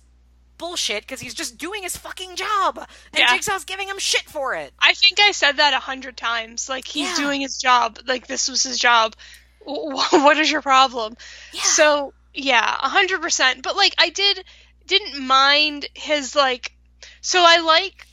bullshit 0.57 1.03
because 1.03 1.19
he's 1.21 1.33
just 1.33 1.57
doing 1.57 1.83
his 1.83 1.97
fucking 1.97 2.35
job, 2.35 2.77
and 2.77 2.87
Yeah. 3.19 3.33
Jigsaw's 3.33 3.63
giving 3.65 3.87
him 3.87 3.99
shit 3.99 4.25
for 4.29 4.53
it. 4.55 4.73
I 4.79 4.93
think 4.93 5.19
I 5.19 5.31
said 5.31 5.57
that 5.57 5.73
a 5.73 5.79
hundred 5.79 6.17
times. 6.17 6.69
Like 6.69 6.85
he's 6.85 7.09
Yeah. 7.09 7.25
doing 7.25 7.41
his 7.41 7.57
job. 7.57 7.99
Like 8.05 8.27
this 8.27 8.47
was 8.49 8.63
his 8.63 8.77
job. 8.77 9.15
What 9.65 10.37
is 10.37 10.51
your 10.51 10.61
problem? 10.61 11.15
Yeah. 11.53 11.61
So 11.61 12.13
yeah, 12.33 12.77
a 12.81 12.89
hundred 12.89 13.21
percent. 13.21 13.63
But 13.63 13.77
like 13.77 13.95
I 13.97 14.09
did 14.09 14.43
didn't 14.85 15.25
mind 15.25 15.85
his 15.93 16.35
like. 16.35 16.73
So 17.21 17.41
I 17.41 17.59
like. 17.59 18.05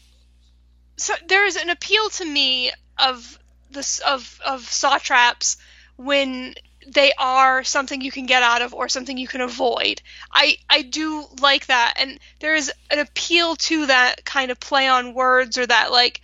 So 0.97 1.14
there's 1.26 1.57
an 1.57 1.70
appeal 1.70 2.09
to 2.11 2.24
me 2.24 2.70
of 2.99 3.39
this 3.70 3.99
of 3.99 4.41
of 4.47 4.62
saw 4.62 4.99
traps 4.99 5.57
when 6.01 6.55
they 6.86 7.12
are 7.18 7.62
something 7.62 8.01
you 8.01 8.11
can 8.11 8.24
get 8.24 8.42
out 8.42 8.62
of 8.62 8.72
or 8.72 8.88
something 8.88 9.18
you 9.18 9.28
can 9.28 9.42
avoid. 9.42 10.01
I 10.32 10.57
I 10.68 10.80
do 10.82 11.26
like 11.40 11.66
that 11.66 11.94
and 11.98 12.18
there 12.40 12.55
is 12.55 12.72
an 12.90 12.98
appeal 12.98 13.55
to 13.57 13.86
that 13.86 14.24
kind 14.24 14.51
of 14.51 14.59
play 14.59 14.88
on 14.88 15.12
words 15.12 15.59
or 15.59 15.66
that 15.66 15.92
like 15.92 16.22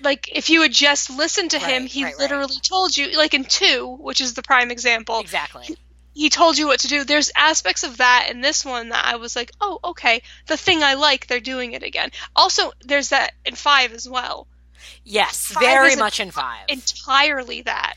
like 0.00 0.30
if 0.34 0.48
you 0.48 0.62
had 0.62 0.72
just 0.72 1.10
listened 1.10 1.50
to 1.50 1.58
him 1.58 1.84
he 1.86 2.02
right, 2.02 2.14
right. 2.14 2.18
literally 2.18 2.56
told 2.62 2.96
you 2.96 3.16
like 3.16 3.34
in 3.34 3.44
2 3.44 3.98
which 4.00 4.20
is 4.20 4.34
the 4.34 4.42
prime 4.42 4.70
example 4.70 5.20
Exactly. 5.20 5.76
he 6.14 6.28
told 6.30 6.58
you 6.58 6.66
what 6.66 6.80
to 6.80 6.88
do 6.88 7.04
there's 7.04 7.30
aspects 7.36 7.84
of 7.84 7.98
that 7.98 8.28
in 8.30 8.40
this 8.40 8.64
one 8.64 8.88
that 8.88 9.04
I 9.04 9.16
was 9.16 9.36
like 9.36 9.52
oh 9.60 9.78
okay 9.84 10.22
the 10.46 10.56
thing 10.56 10.82
I 10.82 10.94
like 10.94 11.26
they're 11.26 11.40
doing 11.40 11.72
it 11.72 11.82
again 11.82 12.10
also 12.34 12.72
there's 12.80 13.10
that 13.10 13.32
in 13.44 13.54
5 13.54 13.92
as 13.92 14.08
well 14.08 14.46
Yes, 15.04 15.46
Five 15.52 15.62
very 15.62 15.96
much 15.96 16.20
in 16.20 16.30
five. 16.30 16.66
entirely 16.68 17.62
that 17.62 17.94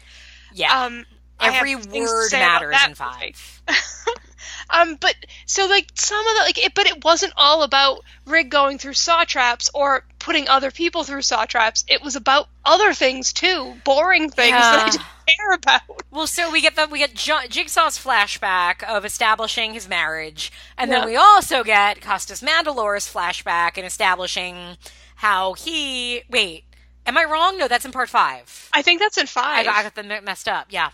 yeah, 0.57 0.85
um 0.85 1.05
every 1.39 1.75
word 1.75 2.31
matters 2.31 2.75
in 2.87 2.95
five. 2.95 3.61
um, 4.69 4.95
but 4.95 5.15
so 5.45 5.65
like 5.67 5.87
some 5.95 6.25
of 6.25 6.35
the 6.35 6.41
like, 6.41 6.65
it, 6.65 6.73
but 6.73 6.87
it 6.87 7.03
wasn't 7.03 7.33
all 7.37 7.63
about 7.63 8.01
Rigg 8.25 8.49
going 8.49 8.77
through 8.77 8.93
saw 8.93 9.23
traps 9.23 9.69
or 9.73 10.05
putting 10.19 10.47
other 10.47 10.71
people 10.71 11.03
through 11.03 11.21
saw 11.21 11.45
traps. 11.45 11.83
It 11.87 12.01
was 12.01 12.15
about 12.15 12.49
other 12.65 12.93
things 12.93 13.33
too, 13.33 13.75
boring 13.83 14.29
things 14.29 14.51
that 14.51 14.85
I 14.87 14.89
didn't 14.89 15.05
care 15.27 15.51
about. 15.53 15.81
Well, 16.11 16.27
so 16.27 16.51
we 16.51 16.61
get 16.61 16.75
the 16.75 16.87
we 16.91 16.99
get 16.99 17.13
Jo- 17.13 17.47
Jigsaw's 17.47 17.97
flashback 17.97 18.83
of 18.83 19.05
establishing 19.05 19.73
his 19.73 19.87
marriage, 19.87 20.51
and 20.77 20.91
then 20.91 21.05
we 21.05 21.15
also 21.15 21.63
get 21.63 22.01
Costas 22.01 22.41
Mandylor's 22.41 23.11
flashback 23.11 23.77
in 23.77 23.85
establishing 23.85 24.77
how 25.17 25.53
he. 25.53 26.23
Wait, 26.29 26.63
am 27.07 27.17
I 27.17 27.23
wrong? 27.23 27.57
No, 27.57 27.67
that's 27.67 27.85
in 27.85 27.91
part 27.91 28.09
five. 28.09 28.69
I 28.73 28.81
think 28.83 28.99
that's 28.99 29.17
in 29.17 29.25
five. 29.25 29.65
got, 29.65 29.75
I 29.75 29.83
got 29.83 29.95
them 29.95 30.07
messed 30.23 30.47
up. 30.47 30.67
Yeah. 30.69 30.91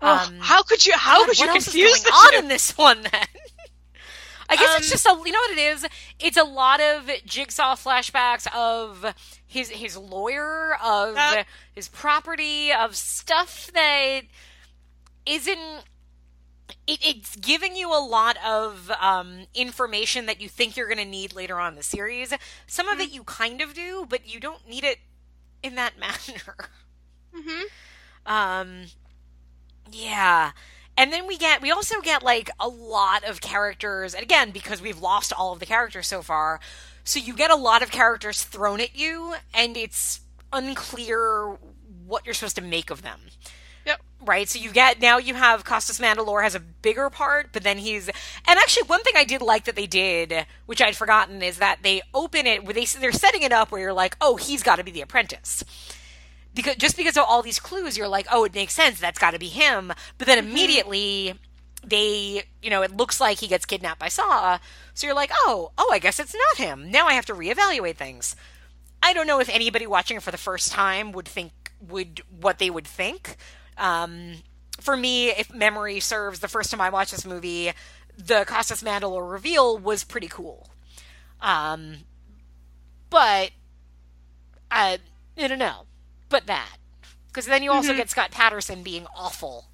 Ugh, 0.00 0.28
Um, 0.28 0.38
how 0.40 0.62
could 0.62 0.84
you? 0.84 0.92
How 0.96 1.20
God, 1.20 1.28
could 1.28 1.38
you 1.38 1.48
confuse 1.52 2.02
the 2.02 2.10
on 2.10 2.32
two? 2.32 2.38
in 2.40 2.48
this 2.48 2.76
one 2.76 3.02
then? 3.02 3.12
I 4.50 4.56
guess 4.56 4.76
it's 4.78 4.86
Um, 4.86 4.90
just 4.90 5.06
a 5.06 5.26
you 5.26 5.32
know 5.32 5.38
what 5.38 5.52
it 5.52 5.58
is. 5.58 5.86
It's 6.20 6.36
a 6.36 6.44
lot 6.44 6.80
of 6.80 7.08
jigsaw 7.24 7.76
flashbacks 7.76 8.46
of 8.54 9.14
his 9.46 9.70
his 9.70 9.96
lawyer, 9.96 10.76
of 10.82 11.16
Yep. 11.16 11.46
his 11.74 11.88
property, 11.88 12.70
of 12.70 12.94
stuff 12.94 13.70
that 13.72 14.22
isn't. 15.26 15.84
It, 16.86 16.98
it's 17.02 17.36
giving 17.36 17.74
you 17.76 17.90
a 17.90 18.00
lot 18.04 18.36
of 18.44 18.90
um, 19.00 19.46
information 19.54 20.26
that 20.26 20.40
you 20.42 20.48
think 20.50 20.76
you're 20.76 20.86
going 20.88 20.98
to 20.98 21.04
need 21.06 21.34
later 21.34 21.58
on 21.58 21.72
in 21.72 21.76
the 21.76 21.82
series. 21.82 22.32
Some 22.66 22.88
of 22.88 23.00
it 23.00 23.10
you 23.10 23.22
kind 23.24 23.62
of 23.62 23.72
do, 23.74 24.04
but 24.08 24.26
you 24.32 24.40
don't 24.40 24.68
need 24.68 24.84
it 24.84 24.98
in 25.64 25.74
that 25.74 25.98
manner. 25.98 26.68
Mhm. 27.34 27.62
Um, 28.26 28.86
yeah. 29.90 30.52
And 30.96 31.12
then 31.12 31.26
we 31.26 31.36
get, 31.36 31.60
we 31.60 31.72
also 31.72 32.00
get 32.00 32.22
like 32.22 32.50
a 32.60 32.68
lot 32.68 33.24
of 33.24 33.40
characters, 33.40 34.14
and 34.14 34.22
again, 34.22 34.52
because 34.52 34.80
we've 34.80 35.00
lost 35.00 35.32
all 35.32 35.52
of 35.52 35.58
the 35.58 35.66
characters 35.66 36.06
so 36.06 36.22
far, 36.22 36.60
so 37.02 37.18
you 37.18 37.34
get 37.34 37.50
a 37.50 37.56
lot 37.56 37.82
of 37.82 37.90
characters 37.90 38.44
thrown 38.44 38.80
at 38.80 38.94
you, 38.96 39.34
and 39.52 39.76
it's 39.76 40.20
unclear 40.52 41.56
what 42.06 42.24
you're 42.24 42.34
supposed 42.34 42.56
to 42.56 42.62
make 42.62 42.90
of 42.90 43.02
them. 43.02 43.20
Right? 44.24 44.48
So 44.48 44.58
you 44.58 44.72
get, 44.72 45.00
now 45.00 45.18
you 45.18 45.34
have 45.34 45.64
Costas 45.64 45.98
Mandylor 45.98 46.42
has 46.42 46.54
a 46.54 46.60
bigger 46.60 47.10
part, 47.10 47.50
but 47.52 47.62
then 47.62 47.78
he's, 47.78 48.08
and 48.08 48.58
actually 48.58 48.86
one 48.86 49.02
thing 49.02 49.14
I 49.16 49.24
did 49.24 49.42
like 49.42 49.64
that 49.64 49.76
they 49.76 49.86
did, 49.86 50.46
which 50.66 50.80
I'd 50.80 50.96
forgotten, 50.96 51.42
is 51.42 51.58
that 51.58 51.80
they 51.82 52.00
open 52.14 52.46
it, 52.46 52.64
where 52.64 52.72
they, 52.72 52.86
they're 52.86 53.12
setting 53.12 53.42
it 53.42 53.52
up 53.52 53.70
where 53.70 53.80
you're 53.80 53.92
like, 53.92 54.16
oh, 54.20 54.36
he's 54.36 54.62
got 54.62 54.76
to 54.76 54.84
be 54.84 54.90
the 54.90 55.02
apprentice 55.02 55.62
because 56.54 56.76
just 56.76 56.96
because 56.96 57.16
of 57.16 57.24
all 57.26 57.42
these 57.42 57.58
clues, 57.58 57.98
you're 57.98 58.08
like, 58.08 58.26
oh, 58.30 58.44
it 58.44 58.54
makes 58.54 58.74
sense. 58.74 59.00
That's 59.00 59.18
got 59.18 59.32
to 59.32 59.38
be 59.38 59.48
him. 59.48 59.92
But 60.18 60.26
then 60.26 60.38
mm-hmm. 60.38 60.50
immediately, 60.50 61.34
they, 61.84 62.44
you 62.62 62.70
know, 62.70 62.82
it 62.82 62.96
looks 62.96 63.20
like 63.20 63.40
he 63.40 63.48
gets 63.48 63.66
kidnapped 63.66 64.00
by 64.00 64.08
Saw. 64.08 64.58
So 64.94 65.06
you're 65.06 65.16
like, 65.16 65.30
oh, 65.32 65.72
oh, 65.76 65.90
I 65.92 65.98
guess 65.98 66.20
it's 66.20 66.34
not 66.34 66.64
him. 66.64 66.90
Now 66.90 67.06
I 67.06 67.14
have 67.14 67.26
to 67.26 67.34
reevaluate 67.34 67.96
things. 67.96 68.36
I 69.02 69.12
don't 69.12 69.26
know 69.26 69.40
if 69.40 69.48
anybody 69.48 69.86
watching 69.86 70.16
it 70.16 70.22
for 70.22 70.30
the 70.30 70.38
first 70.38 70.72
time 70.72 71.12
would 71.12 71.28
think 71.28 71.52
would 71.80 72.22
what 72.40 72.58
they 72.58 72.70
would 72.70 72.86
think. 72.86 73.36
Um, 73.78 74.34
for 74.80 74.96
me, 74.96 75.28
if 75.30 75.52
memory 75.54 76.00
serves, 76.00 76.40
the 76.40 76.48
first 76.48 76.70
time 76.70 76.80
I 76.80 76.90
watched 76.90 77.12
this 77.12 77.24
movie, 77.26 77.72
the 78.16 78.44
Costas 78.46 78.82
Mandylor 78.82 79.28
reveal 79.30 79.78
was 79.78 80.04
pretty 80.04 80.28
cool. 80.28 80.68
Um, 81.40 81.98
but 83.10 83.50
I, 84.70 84.98
I 85.36 85.46
don't 85.48 85.58
know. 85.58 85.82
But 86.28 86.46
that. 86.46 86.76
Because 87.28 87.46
then 87.46 87.62
you 87.62 87.72
also 87.72 87.90
Mm-hmm. 87.90 87.98
get 87.98 88.10
Scott 88.10 88.30
Patterson 88.30 88.82
being 88.82 89.06
awful. 89.16 89.66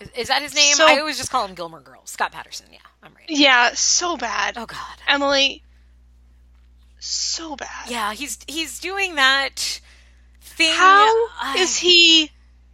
Is, 0.00 0.08
is 0.16 0.28
that 0.28 0.42
his 0.42 0.54
name? 0.54 0.74
So- 0.74 0.86
I 0.86 0.98
always 0.98 1.16
just 1.18 1.30
call 1.30 1.46
him 1.46 1.54
Gilmore 1.54 1.80
Girls. 1.80 2.10
Scott 2.10 2.32
Patterson, 2.32 2.66
yeah, 2.72 2.78
I'm 3.02 3.14
right. 3.14 3.24
Yeah, 3.28 3.70
so 3.74 4.16
bad. 4.16 4.56
Oh, 4.56 4.66
God. 4.66 4.78
Emily, 5.08 5.62
so 6.98 7.56
bad. 7.56 7.88
Yeah, 7.90 8.12
he's 8.12 8.38
he's 8.46 8.78
doing 8.80 9.16
that 9.16 9.80
thing. 10.66 10.74
How 10.78 11.28
I- 11.40 11.56
is 11.58 11.76
he 11.78 12.30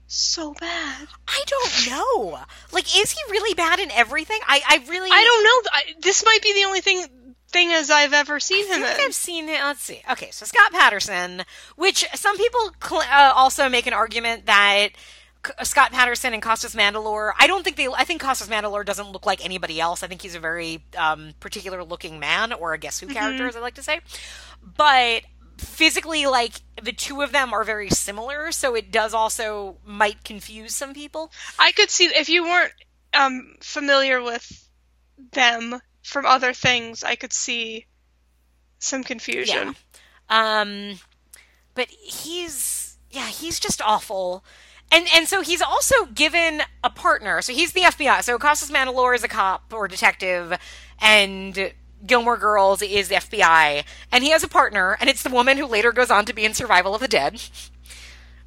so 0.07 0.55
bad? 0.55 1.09
I 1.29 1.43
don't 1.47 1.91
know. 1.91 2.41
Like, 2.73 2.85
is 2.99 3.11
he 3.13 3.19
really 3.31 3.55
bad 3.55 3.79
in 3.79 3.91
everything? 3.91 4.39
I, 4.47 4.61
I 4.67 4.85
really. 4.89 5.11
I 5.13 5.25
don't 5.25 5.45
know. 5.45 5.71
I, 5.73 6.01
this 6.03 6.25
might 6.25 6.43
be 6.43 6.55
the 6.55 6.65
only 6.67 6.81
thing 6.81 7.05
thing 7.51 7.71
as 7.73 7.91
I've 7.91 8.13
ever 8.13 8.41
seen 8.41 8.71
I 8.71 8.77
him 8.77 8.83
think 8.83 8.99
in. 8.99 9.05
I've 9.07 9.15
seen 9.15 9.49
it. 9.49 9.61
Let's 9.63 9.81
see. 9.83 10.03
Okay, 10.11 10.31
so 10.31 10.45
Scott 10.45 10.71
Patterson, 10.73 11.45
which 11.77 12.05
some 12.15 12.37
people 12.37 12.71
cl- 12.83 13.01
uh, 13.03 13.33
also 13.35 13.69
make 13.71 13.87
an 13.87 13.95
argument 13.95 14.45
that 14.47 14.89
Scott 15.63 15.93
Patterson 15.93 16.35
and 16.35 16.43
Costas 16.43 16.75
Mandylor. 16.75 17.33
I 17.39 17.47
don't 17.47 17.63
think 17.65 17.77
they. 17.77 17.89
I 17.89 18.05
think 18.05 18.21
Costas 18.21 18.49
Mandylor 18.49 18.85
doesn't 18.85 19.13
look 19.13 19.25
like 19.25 19.43
anybody 19.45 19.81
else. 19.81 20.03
I 20.03 20.07
think 20.09 20.21
he's 20.23 20.35
a 20.35 20.41
very 20.41 20.83
um, 20.97 21.33
particular 21.41 21.85
looking 21.85 22.19
man, 22.19 22.53
or 22.53 22.73
a 22.75 22.79
Guess 22.79 23.01
Who 23.01 23.07
character, 23.09 23.47
as 23.47 23.57
I 23.57 23.61
like 23.61 23.75
to 23.75 23.83
say. 23.83 24.01
But 24.77 25.23
physically, 25.59 26.27
like 26.27 26.55
the 26.83 26.93
two 26.93 27.23
of 27.23 27.33
them 27.33 27.53
are 27.53 27.65
very 27.65 27.91
similar, 27.91 28.53
so 28.53 28.75
it 28.75 28.91
does 28.91 29.15
also 29.15 29.77
might 29.85 30.25
confuse 30.25 30.75
some 30.75 30.95
people. 30.95 31.33
I 31.59 31.73
could 31.73 31.91
see 31.91 32.07
if 32.07 32.29
you 32.29 32.45
weren't 32.45 32.73
um, 33.15 33.57
familiar 33.61 34.23
with 34.23 34.69
them 35.33 35.81
from 36.03 36.27
other 36.27 36.53
things, 36.53 37.05
I 37.05 37.17
could 37.17 37.33
see 37.33 37.87
some 38.79 39.05
confusion. 39.05 39.77
Um, 40.29 40.99
but 41.75 41.89
he's 41.89 42.97
yeah, 43.11 43.29
he's 43.29 43.61
just 43.61 43.81
awful. 43.83 44.45
And 44.91 45.07
and 45.15 45.29
so 45.29 45.43
he's 45.43 45.63
also 45.63 46.07
given 46.07 46.63
a 46.83 46.91
partner. 46.91 47.43
So 47.43 47.53
he's 47.53 47.73
the 47.73 47.83
FBI. 47.83 48.23
So 48.23 48.39
Costas 48.39 48.71
Mandylor 48.71 49.15
is 49.15 49.23
a 49.23 49.29
cop 49.29 49.73
or 49.73 49.87
detective, 49.87 50.59
and 50.99 51.73
Gilmore 52.07 52.37
Girls 52.37 52.83
is 52.83 53.09
the 53.09 53.17
FBI. 53.17 53.85
And 54.13 54.25
he 54.25 54.31
has 54.31 54.43
a 54.43 54.49
partner, 54.49 54.97
and 55.01 55.09
it's 55.11 55.23
the 55.23 55.31
woman 55.31 55.57
who 55.59 55.67
later 55.67 55.93
goes 55.93 56.11
on 56.11 56.25
to 56.27 56.33
be 56.33 56.45
in 56.45 56.55
Survival 56.55 56.95
of 56.95 57.01
the 57.01 57.09
Dead. 57.09 57.41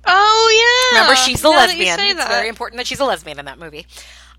Oh 0.05 0.89
yeah. 0.93 0.97
Remember, 0.99 1.15
she's 1.15 1.41
the 1.41 1.49
Now 1.51 1.57
lesbian. 1.57 1.99
It's 1.99 2.27
very 2.27 2.47
important 2.49 2.77
that 2.77 2.87
she's 2.87 2.99
a 2.99 3.05
lesbian 3.05 3.39
in 3.39 3.45
that 3.45 3.59
movie. 3.59 3.85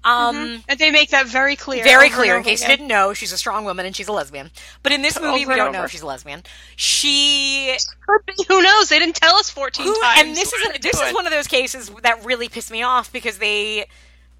Um, 0.04 0.64
And 0.68 0.78
they 0.80 0.90
make 0.90 1.10
that 1.10 1.26
very 1.26 1.54
clear. 1.54 1.84
very 1.84 2.08
clear. 2.10 2.36
In 2.36 2.42
case 2.42 2.62
you 2.62 2.66
didn't 2.68 2.88
know, 2.88 3.14
she's 3.14 3.30
a 3.32 3.38
strong 3.38 3.64
woman 3.64 3.86
and 3.86 3.94
she's 3.94 4.08
a 4.08 4.12
lesbian. 4.12 4.50
But 4.82 4.90
in 4.90 5.02
this 5.02 5.20
movie, 5.20 5.42
Over 5.44 5.52
we 5.52 5.56
don't 5.56 5.70
know 5.72 5.84
if 5.84 5.92
she's 5.92 6.02
a 6.02 6.06
lesbian. 6.06 6.42
She. 6.74 7.76
Who 8.48 8.62
knows? 8.62 8.88
They 8.88 8.98
didn't 8.98 9.14
tell 9.14 9.36
us 9.36 9.48
fourteen 9.50 9.86
Who, 9.86 10.00
times. 10.00 10.20
and 10.20 10.36
this 10.36 10.52
is 10.52 10.66
a, 10.74 10.78
this 10.80 11.00
is 11.00 11.14
one 11.14 11.26
of 11.26 11.32
those 11.32 11.46
cases 11.46 11.90
that 12.02 12.24
really 12.24 12.48
pissed 12.48 12.72
me 12.72 12.82
off 12.82 13.12
because 13.12 13.38
they 13.38 13.86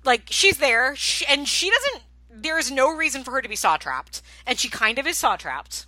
like 0.04 0.22
she's 0.30 0.56
there 0.58 0.96
sh 0.96 1.22
and 1.28 1.46
she 1.46 1.70
doesn't 1.70 2.02
there 2.42 2.58
is 2.58 2.72
no 2.72 2.92
reason 2.92 3.22
for 3.22 3.30
her 3.30 3.40
to 3.40 3.48
be 3.48 3.54
saw 3.54 3.76
trapped 3.76 4.20
and 4.46 4.58
she 4.58 4.68
kind 4.68 4.98
of 4.98 5.06
is 5.06 5.16
saw 5.16 5.36
trapped 5.36 5.86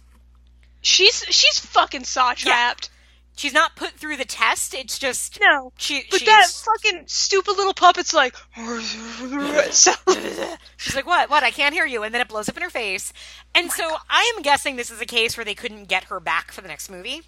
She's 0.80 1.24
she's 1.30 1.58
fucking 1.58 2.04
saw 2.04 2.34
trapped. 2.34 2.90
she's 3.36 3.54
not 3.54 3.74
put 3.74 3.92
through 3.92 4.16
the 4.18 4.24
test 4.24 4.74
it's 4.74 4.98
just 4.98 5.38
No. 5.40 5.72
she 5.78 6.02
But 6.10 6.20
she's, 6.20 6.26
that 6.28 6.46
fucking 6.48 7.04
stupid 7.06 7.56
little 7.56 7.72
puppet's 7.74 8.12
like. 8.12 8.34
she's 10.76 10.94
like 10.94 11.06
what 11.06 11.30
what 11.30 11.42
i 11.42 11.50
can't 11.50 11.74
hear 11.74 11.86
you 11.86 12.02
and 12.02 12.14
then 12.14 12.20
it 12.20 12.28
blows 12.28 12.48
up 12.48 12.56
in 12.56 12.62
her 12.62 12.70
face 12.70 13.12
and 13.54 13.70
so 13.70 13.96
i 14.10 14.32
am 14.36 14.42
guessing 14.42 14.76
this 14.76 14.90
is 14.90 15.00
a 15.00 15.06
case 15.06 15.36
where 15.36 15.44
they 15.44 15.54
couldn't 15.54 15.84
get 15.88 16.04
her 16.04 16.20
back 16.20 16.52
for 16.52 16.60
the 16.60 16.68
next 16.68 16.90
movie 16.90 17.22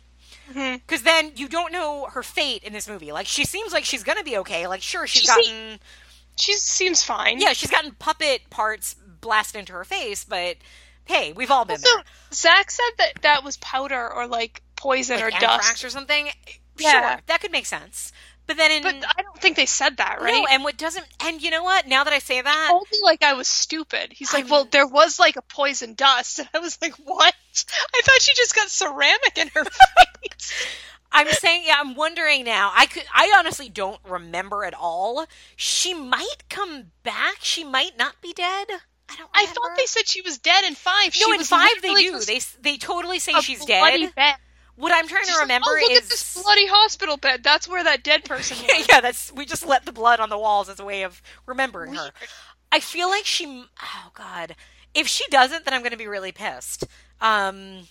Mhm. 0.53 0.74
because 0.87 1.03
then 1.03 1.33
you 1.35 1.49
don't 1.49 1.72
know 1.72 2.07
her 2.12 2.22
fate 2.22 2.62
in 2.62 2.72
this 2.72 2.89
movie 2.89 3.11
like 3.11 3.27
she 3.27 3.45
seems 3.45 3.72
like 3.72 3.85
she's 3.85 4.05
gonna 4.05 4.22
be 4.22 4.37
okay 4.39 4.68
like 4.68 4.81
sure 4.81 5.05
she's 5.07 5.22
She 5.22 5.27
se- 5.27 5.35
gotten 5.43 5.81
she 6.39 6.53
seems 6.53 7.03
fine. 7.03 7.41
yeah, 7.41 7.53
she's 7.55 7.70
gotten 7.70 7.93
puppet 7.93 8.43
parts 8.51 8.95
blasted 9.22 9.59
into 9.59 9.72
her 9.72 9.85
face, 9.85 10.22
but 10.22 10.57
hey, 11.07 11.32
we've 11.32 11.50
all 11.50 11.64
been 11.64 11.74
Also, 11.74 11.88
there. 11.96 12.04
Zach 12.32 12.70
said 12.70 12.90
that 12.98 13.22
that 13.22 13.44
was 13.44 13.57
powder 13.57 14.12
or 14.12 14.26
like 14.26 14.62
poison 14.76 15.18
Like 15.20 15.34
or 15.34 15.41
dust. 15.41 15.84
or 15.84 15.91
something. 15.91 16.28
Yeah. 16.78 16.91
Sure, 16.91 17.20
that 17.26 17.41
could 17.41 17.53
make 17.53 17.66
sense. 17.66 18.12
But 18.46 18.57
then 18.58 18.70
in 18.70 18.83
But 18.83 18.95
I 19.18 19.22
don't 19.22 19.41
think 19.41 19.57
they 19.57 19.66
said 19.66 19.96
that, 19.96 20.20
right? 20.20 20.33
no, 20.33 20.46
and 20.49 20.62
what 20.62 20.76
doesn't 20.76 21.04
and 21.24 21.42
you 21.42 21.50
know 21.50 21.64
what? 21.64 21.88
Now 21.88 22.04
that 22.04 22.12
I 22.12 22.20
say 22.20 22.41
that, 22.41 22.66
told 22.70 22.87
me 22.92 22.99
like 23.03 23.24
I 23.24 23.33
was 23.33 23.49
stupid. 23.49 24.12
He's 24.12 24.33
like, 24.33 24.45
I'm- 24.45 24.50
"Well, 24.50 24.68
there 24.70 24.87
was 24.87 25.18
like 25.18 25.37
a 25.37 25.42
poison 25.42 25.95
dust," 25.95 26.38
and 26.41 26.49
I 26.54 26.58
was 26.61 26.78
like, 26.80 26.95
"What?" 26.96 27.34
I 27.95 28.00
thought 28.04 28.20
she 28.22 28.34
just 28.37 28.54
got 28.54 28.68
ceramic 28.68 29.37
in 29.38 29.49
her 29.49 29.64
face. 29.64 30.53
I'm 31.11 31.28
saying 31.28 31.62
yeah, 31.66 31.76
I'm 31.80 31.95
wondering 31.96 32.45
now. 32.45 32.70
I 32.76 32.87
could 32.87 33.04
I 33.12 33.34
honestly 33.38 33.68
don't 33.68 34.00
remember 34.04 34.64
at 34.64 34.74
all. 34.74 35.26
She 35.57 35.92
might 35.95 36.49
come 36.49 36.92
back. 37.03 37.38
She 37.41 37.64
might 37.64 37.96
not 37.99 38.20
be 38.20 38.33
dead. 38.33 38.66
I 39.08 39.16
don't 39.16 39.30
I 39.34 39.46
thought 39.46 39.76
they 39.76 39.87
said 39.87 40.07
she 40.07 40.20
was 40.22 40.38
dead 40.38 40.64
in 40.64 40.74
five. 40.74 41.14
No, 41.20 41.26
she 41.26 41.34
in 41.34 41.41
five 41.45 41.70
they 41.83 41.95
do. 41.95 42.20
They 42.20 42.41
they 42.61 42.76
totally 42.76 43.18
say 43.18 43.33
she's 43.41 43.64
dead. 43.64 44.14
bed. 44.14 44.34
What 44.76 44.92
I'm 44.92 45.08
trying 45.08 45.22
She's 45.24 45.33
to 45.33 45.37
like, 45.37 45.45
remember 45.45 45.70
oh, 45.70 45.78
look 45.80 45.91
is 45.92 45.99
at 46.00 46.08
this 46.11 46.42
bloody 46.42 46.66
hospital 46.66 47.16
bed. 47.16 47.42
That's 47.42 47.66
where 47.66 47.83
that 47.83 48.03
dead 48.03 48.24
person 48.24 48.58
was. 48.66 48.87
yeah, 48.88 49.00
that's 49.00 49.33
we 49.33 49.46
just 49.46 49.66
let 49.66 49.87
the 49.87 49.92
blood 49.92 50.20
on 50.20 50.28
the 50.28 50.38
walls 50.38 50.68
as 50.68 50.78
a 50.78 50.84
way 50.84 51.03
of 51.03 51.22
remembering 51.46 51.95
her. 51.95 52.11
I 52.70 52.80
feel 52.80 53.08
like 53.08 53.24
she. 53.24 53.64
Oh 53.83 54.11
God, 54.12 54.54
if 54.95 55.07
she 55.07 55.24
doesn't, 55.30 55.64
then 55.64 55.72
I'm 55.72 55.80
going 55.80 55.92
to 55.92 55.96
be 55.99 56.07
really 56.07 56.33
pissed. 56.33 56.84
Um, 57.22 57.88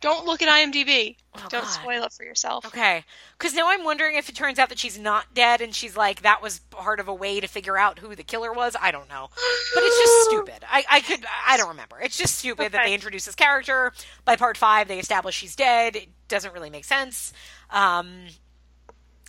Don't 0.00 0.26
look 0.26 0.42
at 0.42 0.48
IMDb. 0.48 1.16
Oh, 1.34 1.46
Don't 1.48 1.64
God. 1.64 1.70
spoil 1.70 2.04
it 2.04 2.12
for 2.12 2.22
yourself. 2.24 2.64
okay, 2.66 3.04
because 3.36 3.52
now 3.54 3.68
I'm 3.68 3.82
wondering 3.82 4.16
if 4.16 4.28
it 4.28 4.34
turns 4.36 4.58
out 4.60 4.68
that 4.68 4.78
she's 4.78 4.96
not 4.98 5.34
dead 5.34 5.60
and 5.60 5.74
she's 5.74 5.96
like 5.96 6.22
that 6.22 6.40
was 6.40 6.60
part 6.70 7.00
of 7.00 7.08
a 7.08 7.14
way 7.14 7.40
to 7.40 7.48
figure 7.48 7.76
out 7.76 7.98
who 7.98 8.14
the 8.14 8.22
killer 8.22 8.52
was. 8.52 8.76
I 8.80 8.92
don't 8.92 9.08
know, 9.08 9.28
but 9.74 9.82
it's 9.84 9.98
just 9.98 10.24
stupid. 10.30 10.64
I, 10.70 10.84
I 10.88 11.00
could 11.00 11.24
I 11.46 11.56
don't 11.56 11.68
remember. 11.70 11.98
It's 12.00 12.16
just 12.16 12.36
stupid 12.36 12.72
that 12.72 12.84
they 12.84 12.94
introduce 12.94 13.24
this 13.24 13.34
character. 13.34 13.92
By 14.24 14.36
part 14.36 14.56
five, 14.56 14.86
they 14.86 14.98
establish 15.00 15.34
she's 15.34 15.56
dead. 15.56 15.96
It 15.96 16.08
doesn't 16.28 16.54
really 16.54 16.70
make 16.70 16.84
sense. 16.84 17.32
Um, 17.70 18.26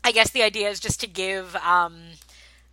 I 0.03 0.11
guess 0.11 0.29
the 0.29 0.43
idea 0.43 0.69
is 0.69 0.79
just 0.79 1.01
to 1.01 1.07
give 1.07 1.55
um, 1.57 1.97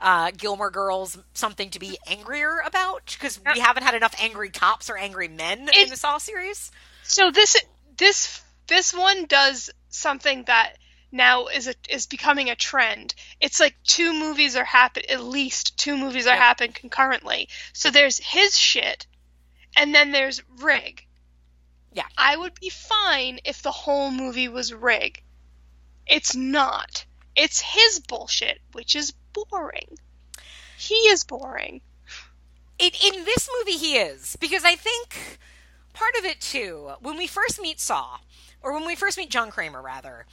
uh, 0.00 0.30
Gilmore 0.36 0.70
Girls 0.70 1.18
something 1.34 1.70
to 1.70 1.78
be 1.78 1.98
angrier 2.06 2.58
about 2.64 3.06
because 3.18 3.40
we 3.54 3.60
haven't 3.60 3.82
had 3.82 3.94
enough 3.94 4.14
angry 4.20 4.50
cops 4.50 4.88
or 4.90 4.96
angry 4.96 5.28
men 5.28 5.60
in 5.60 5.68
It- 5.72 5.90
the 5.90 5.96
Saw 5.96 6.18
series. 6.18 6.70
So 7.02 7.30
this 7.30 7.56
this 7.98 8.42
this 8.66 8.92
one 8.94 9.26
does 9.26 9.70
something 9.88 10.44
that 10.44 10.74
now 11.12 11.46
is 11.46 11.68
a, 11.68 11.74
is 11.88 12.06
becoming 12.06 12.50
a 12.50 12.56
trend. 12.56 13.14
It's 13.40 13.60
like 13.60 13.76
two 13.84 14.12
movies 14.12 14.56
are 14.56 14.64
happen 14.64 15.04
at 15.08 15.22
least 15.22 15.78
two 15.78 15.96
movies 15.96 16.26
are 16.26 16.30
Yep. 16.34 16.38
happen 16.38 16.72
concurrently. 16.72 17.48
So 17.72 17.90
there's 17.90 18.18
his 18.18 18.58
shit, 18.58 19.06
and 19.76 19.94
then 19.94 20.12
there's 20.12 20.42
Rigg. 20.58 21.06
Yeah. 21.92 22.06
I 22.18 22.36
would 22.36 22.58
be 22.60 22.68
fine 22.70 23.40
if 23.44 23.62
the 23.62 23.70
whole 23.70 24.10
movie 24.10 24.48
was 24.48 24.74
Rigg. 24.74 25.22
It's 26.06 26.34
not. 26.34 27.04
It's 27.34 27.60
his 27.60 28.00
bullshit, 28.00 28.60
which 28.72 28.94
is 28.96 29.12
boring. 29.32 29.96
He 30.78 30.94
is 30.94 31.24
boring. 31.24 31.80
it, 32.78 32.94
in 33.02 33.24
this 33.24 33.48
movie 33.58 33.78
he 33.78 33.96
is 33.96 34.36
because 34.38 34.62
i 34.64 34.74
think 34.74 35.38
part 35.96 36.14
of 36.18 36.24
it 36.24 36.40
too 36.40 36.92
when 37.00 37.16
we 37.16 37.26
first 37.26 37.60
meet 37.60 37.80
saw 37.80 38.18
or 38.62 38.72
when 38.72 38.86
we 38.86 38.94
first 38.94 39.18
meet 39.18 39.30
john 39.30 39.50
kramer 39.50 39.82
rather 39.82 40.26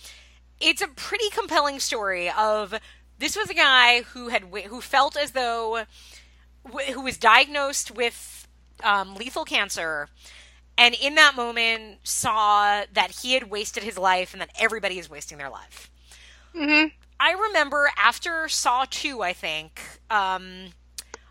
it's 0.60 0.82
a 0.82 0.88
pretty 0.88 1.30
compelling 1.30 1.80
story 1.80 2.30
of 2.30 2.74
this 3.20 3.36
was 3.36 3.50
a 3.50 3.54
guy 3.54 4.02
who 4.02 4.30
had 4.30 4.44
who 4.68 4.82
felt 4.82 5.18
as 5.18 5.32
though 5.32 5.84
who 6.94 7.02
was 7.02 7.18
diagnosed 7.18 7.92
with 7.92 8.48
um, 8.84 9.16
lethal 9.16 9.46
cancer 9.46 10.10
and 10.78 10.96
in 10.96 11.16
that 11.16 11.36
moment 11.36 12.00
saw 12.04 12.84
that 12.92 13.12
he 13.22 13.34
had 13.34 13.50
wasted 13.50 13.84
his 13.84 13.98
life 13.98 14.34
and 14.34 14.42
that 14.42 14.50
everybody 14.60 14.98
is 14.98 15.08
wasting 15.08 15.38
their 15.38 15.50
life. 15.50 15.92
Hmm 16.56 16.86
I 17.24 17.32
remember 17.32 17.90
after 17.98 18.50
Saw 18.50 18.86
2, 18.90 19.22
I 19.22 19.32
think, 19.32 19.82
um, 20.10 20.74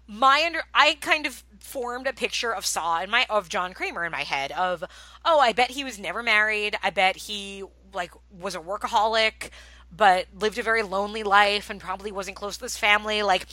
my 0.07 0.43
under 0.47 0.63
I 0.73 0.97
kind 1.03 1.27
of 1.27 1.45
formed 1.63 2.07
a 2.07 2.13
picture 2.13 2.55
of 2.55 2.67
Saw 2.67 3.01
in 3.01 3.11
my 3.11 3.27
of 3.31 3.49
John 3.49 3.73
Kramer 3.73 4.05
in 4.05 4.13
my 4.13 4.23
head 4.23 4.53
of 4.53 4.85
oh, 5.25 5.41
I 5.41 5.53
bet 5.53 5.71
he 5.71 5.85
was 5.85 5.99
never 5.99 6.23
married. 6.23 6.77
I 6.83 6.91
bet 6.91 7.17
he 7.17 7.65
like 7.93 8.13
was 8.31 8.55
a 8.55 8.61
workaholic 8.61 9.51
but 9.95 10.27
lived 10.35 10.59
a 10.59 10.63
very 10.63 10.83
lonely 10.83 11.23
life 11.23 11.69
and 11.69 11.81
probably 11.81 12.11
wasn't 12.11 12.37
close 12.37 12.57
to 12.57 12.65
his 12.65 12.79
family. 12.79 13.23
Like 13.23 13.47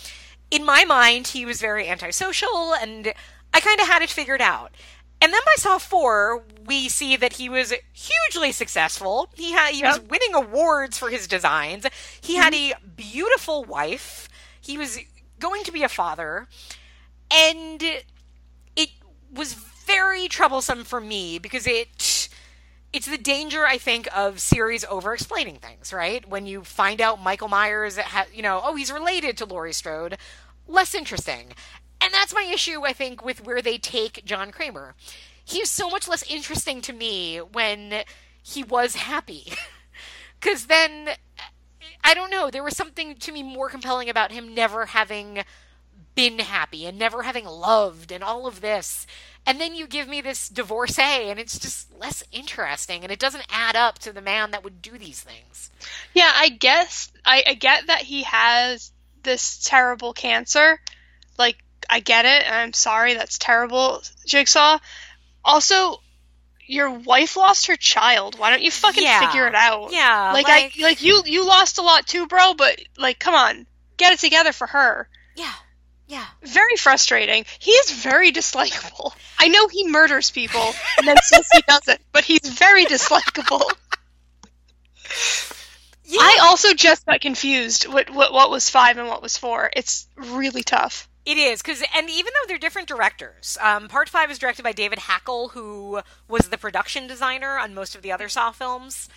in 0.50 0.66
my 0.66 0.86
mind, 0.86 1.28
he 1.28 1.46
was 1.46 1.60
very 1.60 1.88
antisocial 1.88 2.74
and 2.74 3.14
I 3.54 3.60
kind 3.60 3.80
of 3.80 3.88
had 3.88 4.02
it 4.02 4.10
figured 4.10 4.42
out. 4.42 4.72
And 5.22 5.34
then 5.34 5.42
by 5.46 5.56
Saw 5.58 5.78
4, 5.80 6.44
we 6.66 6.88
see 6.88 7.18
that 7.18 7.34
he 7.34 7.50
was 7.50 7.74
hugely 7.92 8.54
successful. 8.54 9.30
He 9.36 9.52
had 9.52 9.74
he 9.74 9.84
was 9.84 10.00
winning 10.00 10.34
awards 10.34 10.98
for 10.98 11.10
his 11.10 11.28
designs. 11.28 11.86
He 12.22 12.36
had 12.36 12.54
mm-hmm. 12.54 12.82
a 12.82 12.90
beautiful 12.92 13.66
wife. 13.66 14.30
He 14.62 14.78
was 14.78 15.00
going 15.40 15.64
to 15.66 15.72
be 15.74 15.84
a 15.84 15.90
father. 15.90 16.48
And 17.32 17.82
it 18.76 18.90
was 19.32 19.54
very 19.54 20.28
troublesome 20.28 20.84
for 20.84 21.02
me 21.02 21.40
because 21.40 21.68
it 21.68 22.30
it's 22.92 23.08
the 23.08 23.18
danger 23.18 23.66
I 23.66 23.78
think 23.78 24.08
of 24.16 24.40
series 24.40 24.84
over 24.86 25.14
explaining 25.14 25.58
things, 25.58 25.94
right? 25.94 26.28
When 26.28 26.48
you 26.48 26.64
find 26.64 27.00
out 27.00 27.22
Michael 27.22 27.48
Myers 27.48 27.98
ha- 27.98 28.26
you 28.34 28.42
know, 28.42 28.62
oh, 28.64 28.76
he's 28.76 28.92
related 28.92 29.38
to 29.38 29.46
Laurie 29.46 29.74
Strode, 29.74 30.18
less 30.68 30.96
interesting. 30.96 31.54
And 32.02 32.14
that's 32.14 32.34
my 32.34 32.50
issue 32.52 32.86
I 32.86 32.94
think 32.94 33.24
with 33.24 33.46
where 33.46 33.62
they 33.62 33.78
take 33.78 34.26
John 34.26 34.52
Kramer. 34.52 34.96
He's 35.44 35.70
so 35.70 35.90
much 35.90 36.08
less 36.08 36.24
interesting 36.24 36.82
to 36.82 36.94
me 36.94 37.38
when 37.38 38.04
he 38.42 38.64
was 38.64 38.96
happy. 38.96 39.54
Cuz 40.42 40.66
then 40.66 41.10
I 42.04 42.14
don't 42.14 42.32
know, 42.32 42.50
there 42.50 42.64
was 42.64 42.76
something 42.78 43.16
to 43.16 43.32
me 43.32 43.44
more 43.44 43.70
compelling 43.70 44.10
about 44.10 44.32
him 44.32 44.54
never 44.56 44.88
having 44.88 45.44
been 46.20 46.40
happy 46.40 46.86
and 46.86 47.00
never 47.00 47.24
having 47.24 47.46
loved 47.46 48.12
and 48.12 48.24
all 48.24 48.46
of 48.46 48.60
this. 48.62 49.08
And 49.46 49.60
then 49.60 49.74
you 49.74 49.88
give 49.88 50.08
me 50.08 50.20
this 50.22 50.50
divorcee 50.50 51.30
and 51.30 51.40
it's 51.40 51.58
just 51.58 51.88
less 51.98 52.24
interesting 52.32 53.04
and 53.04 53.12
it 53.12 53.20
doesn't 53.20 53.46
add 53.50 53.76
up 53.78 54.00
to 54.00 54.12
the 54.12 54.22
man 54.22 54.52
that 54.52 54.64
would 54.64 54.82
do 54.82 54.98
these 54.98 55.22
things. 55.22 55.70
Yeah, 56.14 56.30
I 56.34 56.50
guess 56.50 57.12
I, 57.26 57.44
I 57.48 57.54
get 57.54 57.88
that 57.88 58.02
he 58.02 58.24
has 58.24 58.92
this 59.24 59.64
terrible 59.64 60.12
cancer. 60.14 60.80
Like, 61.38 61.58
I 61.90 62.02
get 62.02 62.26
it, 62.26 62.44
and 62.46 62.54
I'm 62.54 62.74
sorry, 62.74 63.14
that's 63.14 63.38
terrible, 63.38 64.02
Jigsaw. 64.26 64.80
Also, 65.46 66.02
your 66.68 66.92
wife 66.92 67.38
lost 67.38 67.68
her 67.68 67.78
child. 67.78 68.38
Why 68.38 68.52
don't 68.52 68.62
you 68.62 68.72
fucking 68.72 69.02
Yeah. 69.04 69.26
figure 69.26 69.48
it 69.48 69.56
out? 69.56 69.92
Yeah, 69.94 70.34
Like, 70.34 70.48
like- 70.48 70.74
I 70.78 70.84
like 70.84 71.02
you 71.02 71.24
you 71.26 71.48
lost 71.48 71.78
a 71.78 71.82
lot 71.82 72.06
too, 72.06 72.28
bro, 72.28 72.54
but 72.56 72.80
like 72.98 73.20
come 73.20 73.34
on. 73.34 73.66
Get 73.98 74.14
it 74.14 74.20
together 74.20 74.52
for 74.52 74.68
her. 74.68 75.10
Yeah. 75.36 75.54
Yeah. 76.10 76.26
Very 76.42 76.76
frustrating. 76.76 77.46
He 77.60 77.70
is 77.70 77.92
very 77.92 78.32
dislikable. 78.32 79.14
I 79.38 79.48
know 79.48 79.68
he 79.68 79.88
murders 79.88 80.32
people 80.32 80.74
and 80.98 81.08
then 81.08 81.16
says 81.22 81.48
he 81.54 81.62
doesn't, 81.68 82.02
but 82.12 82.24
he's 82.24 82.50
very 82.50 82.86
dislikable. 82.86 83.70
Yeah. 86.04 86.20
I 86.20 86.40
also 86.42 86.74
just 86.74 87.06
got 87.06 87.22
confused 87.22 87.88
what, 87.88 88.10
what 88.10 88.34
what 88.34 88.50
was 88.50 88.68
five 88.72 88.98
and 88.98 89.08
what 89.08 89.22
was 89.22 89.38
four. 89.38 89.70
It's 89.76 90.08
really 90.18 90.64
tough. 90.64 91.08
It 91.28 91.38
is 91.38 91.62
because, 91.62 91.84
and 91.96 92.10
even 92.10 92.34
though 92.34 92.48
they're 92.48 92.58
different 92.58 92.88
directors, 92.88 93.60
um, 93.62 93.88
Part 93.88 94.10
Five 94.10 94.32
is 94.32 94.40
directed 94.40 94.64
by 94.64 94.72
David 94.72 94.98
Hackl, 94.98 95.52
who 95.52 96.02
was 96.28 96.50
the 96.50 96.58
production 96.58 97.06
designer 97.06 97.60
on 97.60 97.76
most 97.76 97.94
of 97.94 98.02
the 98.02 98.12
other 98.12 98.30
Saw 98.30 98.52
films. 98.52 99.10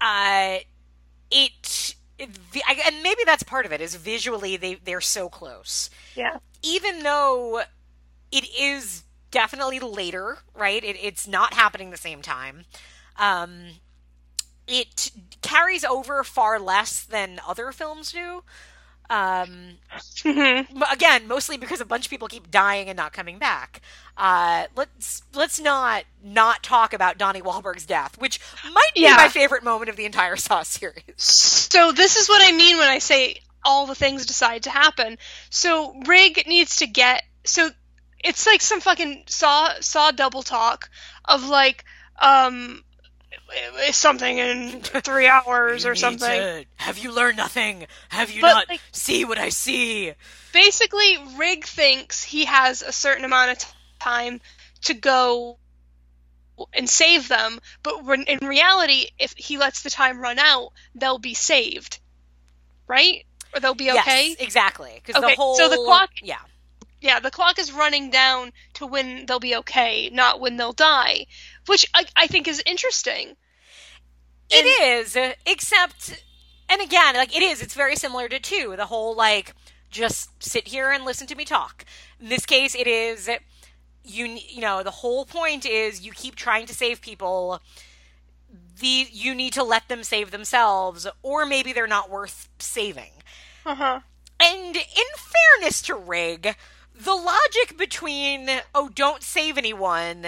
Uh, 0.00 0.60
it, 1.30 1.52
it 1.60 1.94
I, 1.94 2.03
and 2.18 3.02
maybe 3.02 3.22
that's 3.24 3.42
part 3.42 3.66
of 3.66 3.72
it 3.72 3.80
is 3.80 3.94
visually 3.96 4.56
they 4.56 4.74
they're 4.76 5.00
so 5.00 5.28
close. 5.28 5.90
Yeah. 6.14 6.38
Even 6.62 7.02
though 7.02 7.62
it 8.32 8.48
is 8.58 9.04
definitely 9.30 9.80
later, 9.80 10.38
right? 10.54 10.82
It, 10.82 10.96
it's 11.00 11.26
not 11.26 11.54
happening 11.54 11.90
the 11.90 11.96
same 11.96 12.22
time. 12.22 12.64
Um, 13.18 13.66
it 14.66 15.10
carries 15.42 15.84
over 15.84 16.24
far 16.24 16.58
less 16.58 17.04
than 17.04 17.40
other 17.46 17.72
films 17.72 18.12
do. 18.12 18.42
Um, 19.10 19.78
Mhm. 20.24 20.66
Again, 20.92 21.28
mostly 21.28 21.56
because 21.58 21.80
a 21.80 21.84
bunch 21.84 22.06
of 22.06 22.10
people 22.10 22.28
keep 22.28 22.50
dying 22.50 22.88
and 22.88 22.96
not 22.96 23.12
coming 23.12 23.38
back. 23.38 23.80
Uh, 24.16 24.66
let's 24.76 25.22
let's 25.34 25.58
not 25.60 26.04
not 26.22 26.62
talk 26.62 26.92
about 26.92 27.18
Donnie 27.18 27.42
Wahlberg's 27.42 27.84
death, 27.86 28.16
which 28.18 28.38
might 28.72 28.90
be 28.94 29.02
Yeah. 29.02 29.16
my 29.16 29.28
favorite 29.28 29.64
moment 29.64 29.90
of 29.90 29.96
the 29.96 30.04
entire 30.04 30.36
Saw 30.36 30.62
series. 30.62 31.02
So 31.16 31.90
this 31.92 32.16
is 32.16 32.28
what 32.28 32.40
I 32.44 32.56
mean 32.56 32.78
when 32.78 32.88
I 32.88 32.98
say 33.00 33.40
all 33.64 33.86
the 33.86 33.94
things 33.94 34.24
decide 34.26 34.62
to 34.64 34.70
happen. 34.70 35.18
So 35.50 35.94
Rigg 36.06 36.46
needs 36.46 36.76
to 36.76 36.86
get 36.86 37.22
so 37.44 37.70
it's 38.22 38.46
like 38.46 38.60
some 38.62 38.80
fucking 38.80 39.24
saw 39.26 39.70
saw 39.80 40.10
double 40.12 40.42
talk 40.44 40.88
of 41.24 41.44
like 41.48 41.84
um 42.20 42.84
something 43.90 44.38
in 44.38 44.80
three 44.82 45.26
hours 45.26 45.86
or 45.86 45.94
something. 45.94 46.64
have 46.76 46.98
you 46.98 47.12
learned 47.12 47.36
nothing? 47.36 47.86
Have 48.10 48.30
you 48.30 48.40
But, 48.40 48.52
not 48.54 48.68
like- 48.68 48.80
see 48.92 49.24
what 49.24 49.38
I 49.38 49.48
see? 49.48 50.12
Basically, 50.52 51.18
Rigg 51.36 51.64
thinks 51.64 52.22
he 52.22 52.44
has 52.44 52.80
a 52.82 52.92
certain 52.92 53.24
amount 53.24 53.50
of 53.50 53.58
time 54.04 54.40
to 54.82 54.94
go 54.94 55.58
and 56.72 56.88
save 56.88 57.28
them, 57.28 57.58
but 57.82 58.04
when, 58.04 58.22
in 58.24 58.46
reality, 58.46 59.06
if 59.18 59.34
he 59.36 59.58
lets 59.58 59.82
the 59.82 59.90
time 59.90 60.20
run 60.20 60.38
out, 60.38 60.72
they'll 60.94 61.18
be 61.18 61.34
saved, 61.34 61.98
right? 62.86 63.24
Or 63.52 63.60
they'll 63.60 63.74
be 63.74 63.90
okay. 63.90 64.28
Yes, 64.28 64.36
exactly. 64.40 64.92
Because 64.96 65.22
Okay, 65.22 65.32
the 65.32 65.36
whole 65.36 65.56
so 65.56 65.68
the 65.68 65.76
clock- 65.76 66.10
yeah. 66.22 66.38
Yeah, 67.00 67.20
the 67.20 67.30
clock 67.30 67.58
is 67.58 67.70
running 67.70 68.10
down 68.10 68.52
to 68.74 68.86
when 68.86 69.26
they'll 69.26 69.40
be 69.40 69.56
okay, 69.56 70.08
not 70.10 70.40
when 70.40 70.56
they'll 70.56 70.72
die, 70.72 71.26
which 71.66 71.86
I, 71.92 72.06
I 72.16 72.26
think 72.26 72.48
is 72.48 72.62
interesting. 72.64 73.36
It 74.50 74.64
is, 74.82 75.16
uh, 75.16 75.32
except, 75.44 76.22
and 76.68 76.80
again, 76.80 77.14
like 77.14 77.36
it 77.36 77.42
is. 77.42 77.60
It's 77.62 77.74
very 77.74 77.96
similar 77.96 78.28
to 78.28 78.38
two. 78.38 78.74
The 78.76 78.86
whole 78.86 79.14
like, 79.14 79.54
just 79.90 80.30
sit 80.42 80.68
here 80.68 80.90
and 80.90 81.04
listen 81.04 81.26
to 81.26 81.34
me 81.34 81.44
talk. 81.44 81.84
In 82.20 82.28
this 82.28 82.46
case, 82.46 82.74
it 82.74 82.86
is. 82.86 83.28
You 84.04 84.26
you 84.26 84.60
know 84.60 84.82
the 84.82 84.90
whole 84.90 85.24
point 85.24 85.64
is 85.64 86.04
you 86.04 86.12
keep 86.12 86.34
trying 86.34 86.66
to 86.66 86.74
save 86.74 87.00
people. 87.00 87.60
The 88.80 89.06
you 89.10 89.34
need 89.34 89.52
to 89.54 89.64
let 89.64 89.88
them 89.88 90.04
save 90.04 90.30
themselves, 90.30 91.06
or 91.22 91.46
maybe 91.46 91.72
they're 91.72 91.86
not 91.86 92.10
worth 92.10 92.48
saving. 92.58 93.12
Uh 93.64 93.74
huh. 93.74 94.00
And 94.40 94.76
in 94.76 95.08
fairness 95.16 95.80
to 95.82 95.94
Rigg, 95.94 96.56
the 96.94 97.14
logic 97.14 97.78
between 97.78 98.50
oh 98.74 98.90
don't 98.94 99.22
save 99.22 99.56
anyone 99.56 100.26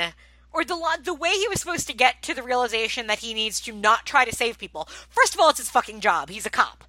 or 0.53 0.65
the 0.65 0.74
lo- 0.74 1.03
the 1.03 1.15
way 1.15 1.32
he 1.32 1.48
was 1.48 1.61
supposed 1.61 1.86
to 1.86 1.93
get 1.93 2.23
to 2.23 2.35
the 2.35 2.43
realization 2.43 3.07
that 3.09 3.19
he 3.19 3.35
needs 3.35 3.61
to 3.61 3.73
not 3.73 4.07
try 4.07 4.24
to 4.24 4.35
save 4.35 4.59
people. 4.59 4.89
First 5.11 5.35
of 5.35 5.40
all, 5.40 5.51
it's 5.51 5.59
his 5.59 5.69
fucking 5.69 6.01
job. 6.01 6.31
He's 6.31 6.47
a 6.47 6.51
cop. 6.51 6.85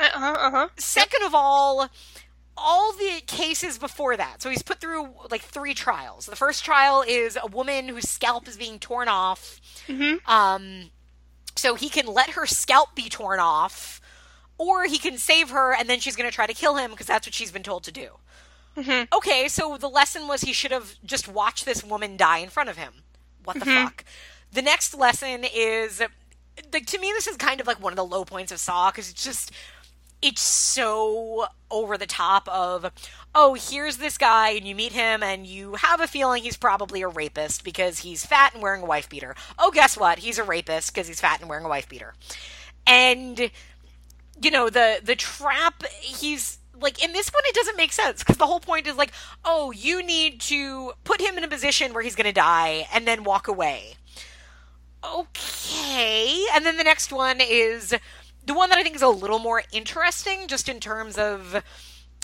Uh 0.00 0.08
huh. 0.14 0.36
Uh 0.38 0.50
huh. 0.50 0.68
Second 0.78 1.22
of 1.24 1.34
all, 1.34 1.88
all 2.56 2.92
the 2.92 3.22
cases 3.26 3.78
before 3.78 4.16
that. 4.16 4.42
So 4.42 4.50
he's 4.50 4.62
put 4.62 4.80
through 4.80 5.08
like 5.30 5.42
three 5.42 5.74
trials. 5.74 6.26
The 6.26 6.36
first 6.36 6.64
trial 6.64 7.02
is 7.06 7.38
a 7.40 7.46
woman 7.46 7.88
whose 7.88 8.08
scalp 8.08 8.46
is 8.48 8.56
being 8.56 8.78
torn 8.78 9.08
off. 9.08 9.60
Mhm. 9.88 10.26
Um, 10.28 10.90
so 11.56 11.74
he 11.74 11.88
can 11.88 12.06
let 12.06 12.30
her 12.30 12.46
scalp 12.46 12.94
be 12.94 13.08
torn 13.08 13.40
off, 13.40 14.00
or 14.58 14.84
he 14.84 14.98
can 14.98 15.18
save 15.18 15.50
her 15.50 15.74
and 15.74 15.88
then 15.88 16.00
she's 16.00 16.16
going 16.16 16.28
to 16.28 16.34
try 16.34 16.46
to 16.46 16.54
kill 16.54 16.76
him 16.76 16.90
because 16.90 17.06
that's 17.06 17.26
what 17.26 17.34
she's 17.34 17.50
been 17.52 17.62
told 17.62 17.84
to 17.84 17.92
do. 17.92 18.18
Mhm. 18.76 19.08
Okay, 19.12 19.48
so 19.48 19.76
the 19.76 19.88
lesson 19.88 20.26
was 20.28 20.42
he 20.42 20.52
should 20.52 20.70
have 20.70 20.94
just 21.04 21.28
watched 21.28 21.64
this 21.64 21.82
woman 21.84 22.16
die 22.16 22.38
in 22.38 22.48
front 22.48 22.70
of 22.70 22.76
him. 22.76 23.02
What 23.44 23.58
the 23.58 23.66
fuck? 23.84 24.04
The 24.52 24.62
next 24.62 24.94
lesson 24.94 25.44
is 25.44 26.00
like 26.72 26.86
to 26.86 26.98
me 26.98 27.10
this 27.12 27.26
is 27.26 27.36
kind 27.38 27.60
of 27.60 27.66
like 27.66 27.80
one 27.82 27.92
of 27.92 27.96
the 27.96 28.04
low 28.04 28.24
points 28.24 28.52
of 28.52 28.60
Saw 28.60 28.90
because 28.90 29.10
it's 29.10 29.24
just 29.24 29.50
it's 30.22 30.40
so 30.40 31.46
over 31.70 31.98
the 31.98 32.06
top 32.06 32.48
of 32.48 32.90
oh 33.34 33.54
here's 33.54 33.96
this 33.96 34.16
guy 34.16 34.50
and 34.50 34.66
you 34.66 34.74
meet 34.74 34.92
him 34.92 35.22
and 35.22 35.46
you 35.46 35.74
have 35.74 36.00
a 36.00 36.06
feeling 36.06 36.42
he's 36.42 36.56
probably 36.56 37.02
a 37.02 37.08
rapist 37.08 37.64
because 37.64 38.00
he's 38.00 38.24
fat 38.24 38.54
and 38.54 38.62
wearing 38.62 38.82
a 38.82 38.86
wife 38.86 39.08
beater. 39.08 39.34
Oh 39.58 39.70
guess 39.70 39.96
what? 39.96 40.20
He's 40.20 40.38
a 40.38 40.44
rapist 40.44 40.94
because 40.94 41.08
he's 41.08 41.20
fat 41.20 41.40
and 41.40 41.48
wearing 41.48 41.64
a 41.64 41.68
wife 41.68 41.88
beater. 41.88 42.14
And 42.86 43.50
you 44.40 44.50
know 44.50 44.70
the 44.70 45.00
the 45.02 45.16
trap 45.16 45.82
he's 46.00 46.58
like 46.80 47.02
in 47.02 47.12
this 47.12 47.28
one 47.28 47.42
it 47.46 47.54
doesn't 47.54 47.76
make 47.76 47.92
sense 47.92 48.20
because 48.20 48.36
the 48.38 48.46
whole 48.46 48.60
point 48.60 48.86
is 48.86 48.96
like 48.96 49.12
oh 49.44 49.70
you 49.72 50.02
need 50.02 50.40
to 50.40 50.92
put 51.04 51.20
him 51.20 51.36
in 51.36 51.44
a 51.44 51.48
position 51.48 51.92
where 51.92 52.02
he's 52.02 52.16
going 52.16 52.26
to 52.26 52.32
die 52.32 52.86
and 52.92 53.06
then 53.06 53.24
walk 53.24 53.48
away. 53.48 53.94
Okay. 55.04 56.46
And 56.54 56.64
then 56.64 56.76
the 56.76 56.84
next 56.84 57.12
one 57.12 57.38
is 57.40 57.94
the 58.46 58.54
one 58.54 58.68
that 58.70 58.78
I 58.78 58.82
think 58.82 58.96
is 58.96 59.02
a 59.02 59.08
little 59.08 59.38
more 59.38 59.62
interesting, 59.72 60.46
just 60.48 60.68
in 60.68 60.80
terms 60.80 61.16
of 61.18 61.62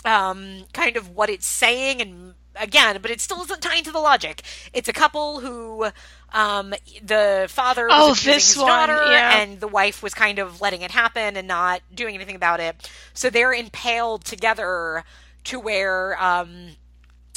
um, 0.05 0.65
kind 0.73 0.97
of 0.97 1.09
what 1.09 1.29
it's 1.29 1.47
saying, 1.47 2.01
and 2.01 2.33
again, 2.55 2.99
but 3.01 3.11
it 3.11 3.21
still 3.21 3.41
isn't 3.43 3.61
tying 3.61 3.83
to 3.85 3.91
the 3.91 3.99
logic. 3.99 4.41
It's 4.73 4.87
a 4.89 4.93
couple 4.93 5.39
who 5.41 5.87
um, 6.33 6.73
the 7.03 7.47
father 7.49 7.87
was 7.87 8.25
Oh, 8.27 8.31
his 8.31 8.57
one, 8.57 8.67
daughter, 8.67 9.11
yeah. 9.11 9.39
and 9.41 9.59
the 9.59 9.67
wife 9.67 10.01
was 10.03 10.13
kind 10.13 10.39
of 10.39 10.61
letting 10.61 10.81
it 10.81 10.91
happen 10.91 11.37
and 11.37 11.47
not 11.47 11.81
doing 11.93 12.15
anything 12.15 12.35
about 12.35 12.59
it. 12.59 12.89
So 13.13 13.29
they're 13.29 13.53
impaled 13.53 14.25
together 14.25 15.03
to 15.45 15.59
where 15.59 16.21
um, 16.21 16.71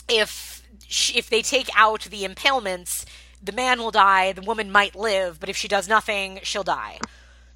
if 0.08 0.62
if 1.14 1.30
they 1.30 1.42
take 1.42 1.68
out 1.76 2.02
the 2.02 2.24
impalements, 2.24 3.06
the 3.42 3.52
man 3.52 3.78
will 3.80 3.90
die, 3.90 4.32
the 4.32 4.42
woman 4.42 4.70
might 4.70 4.94
live, 4.94 5.40
but 5.40 5.48
if 5.48 5.56
she 5.56 5.68
does 5.68 5.88
nothing, 5.88 6.40
she'll 6.42 6.62
die. 6.62 6.98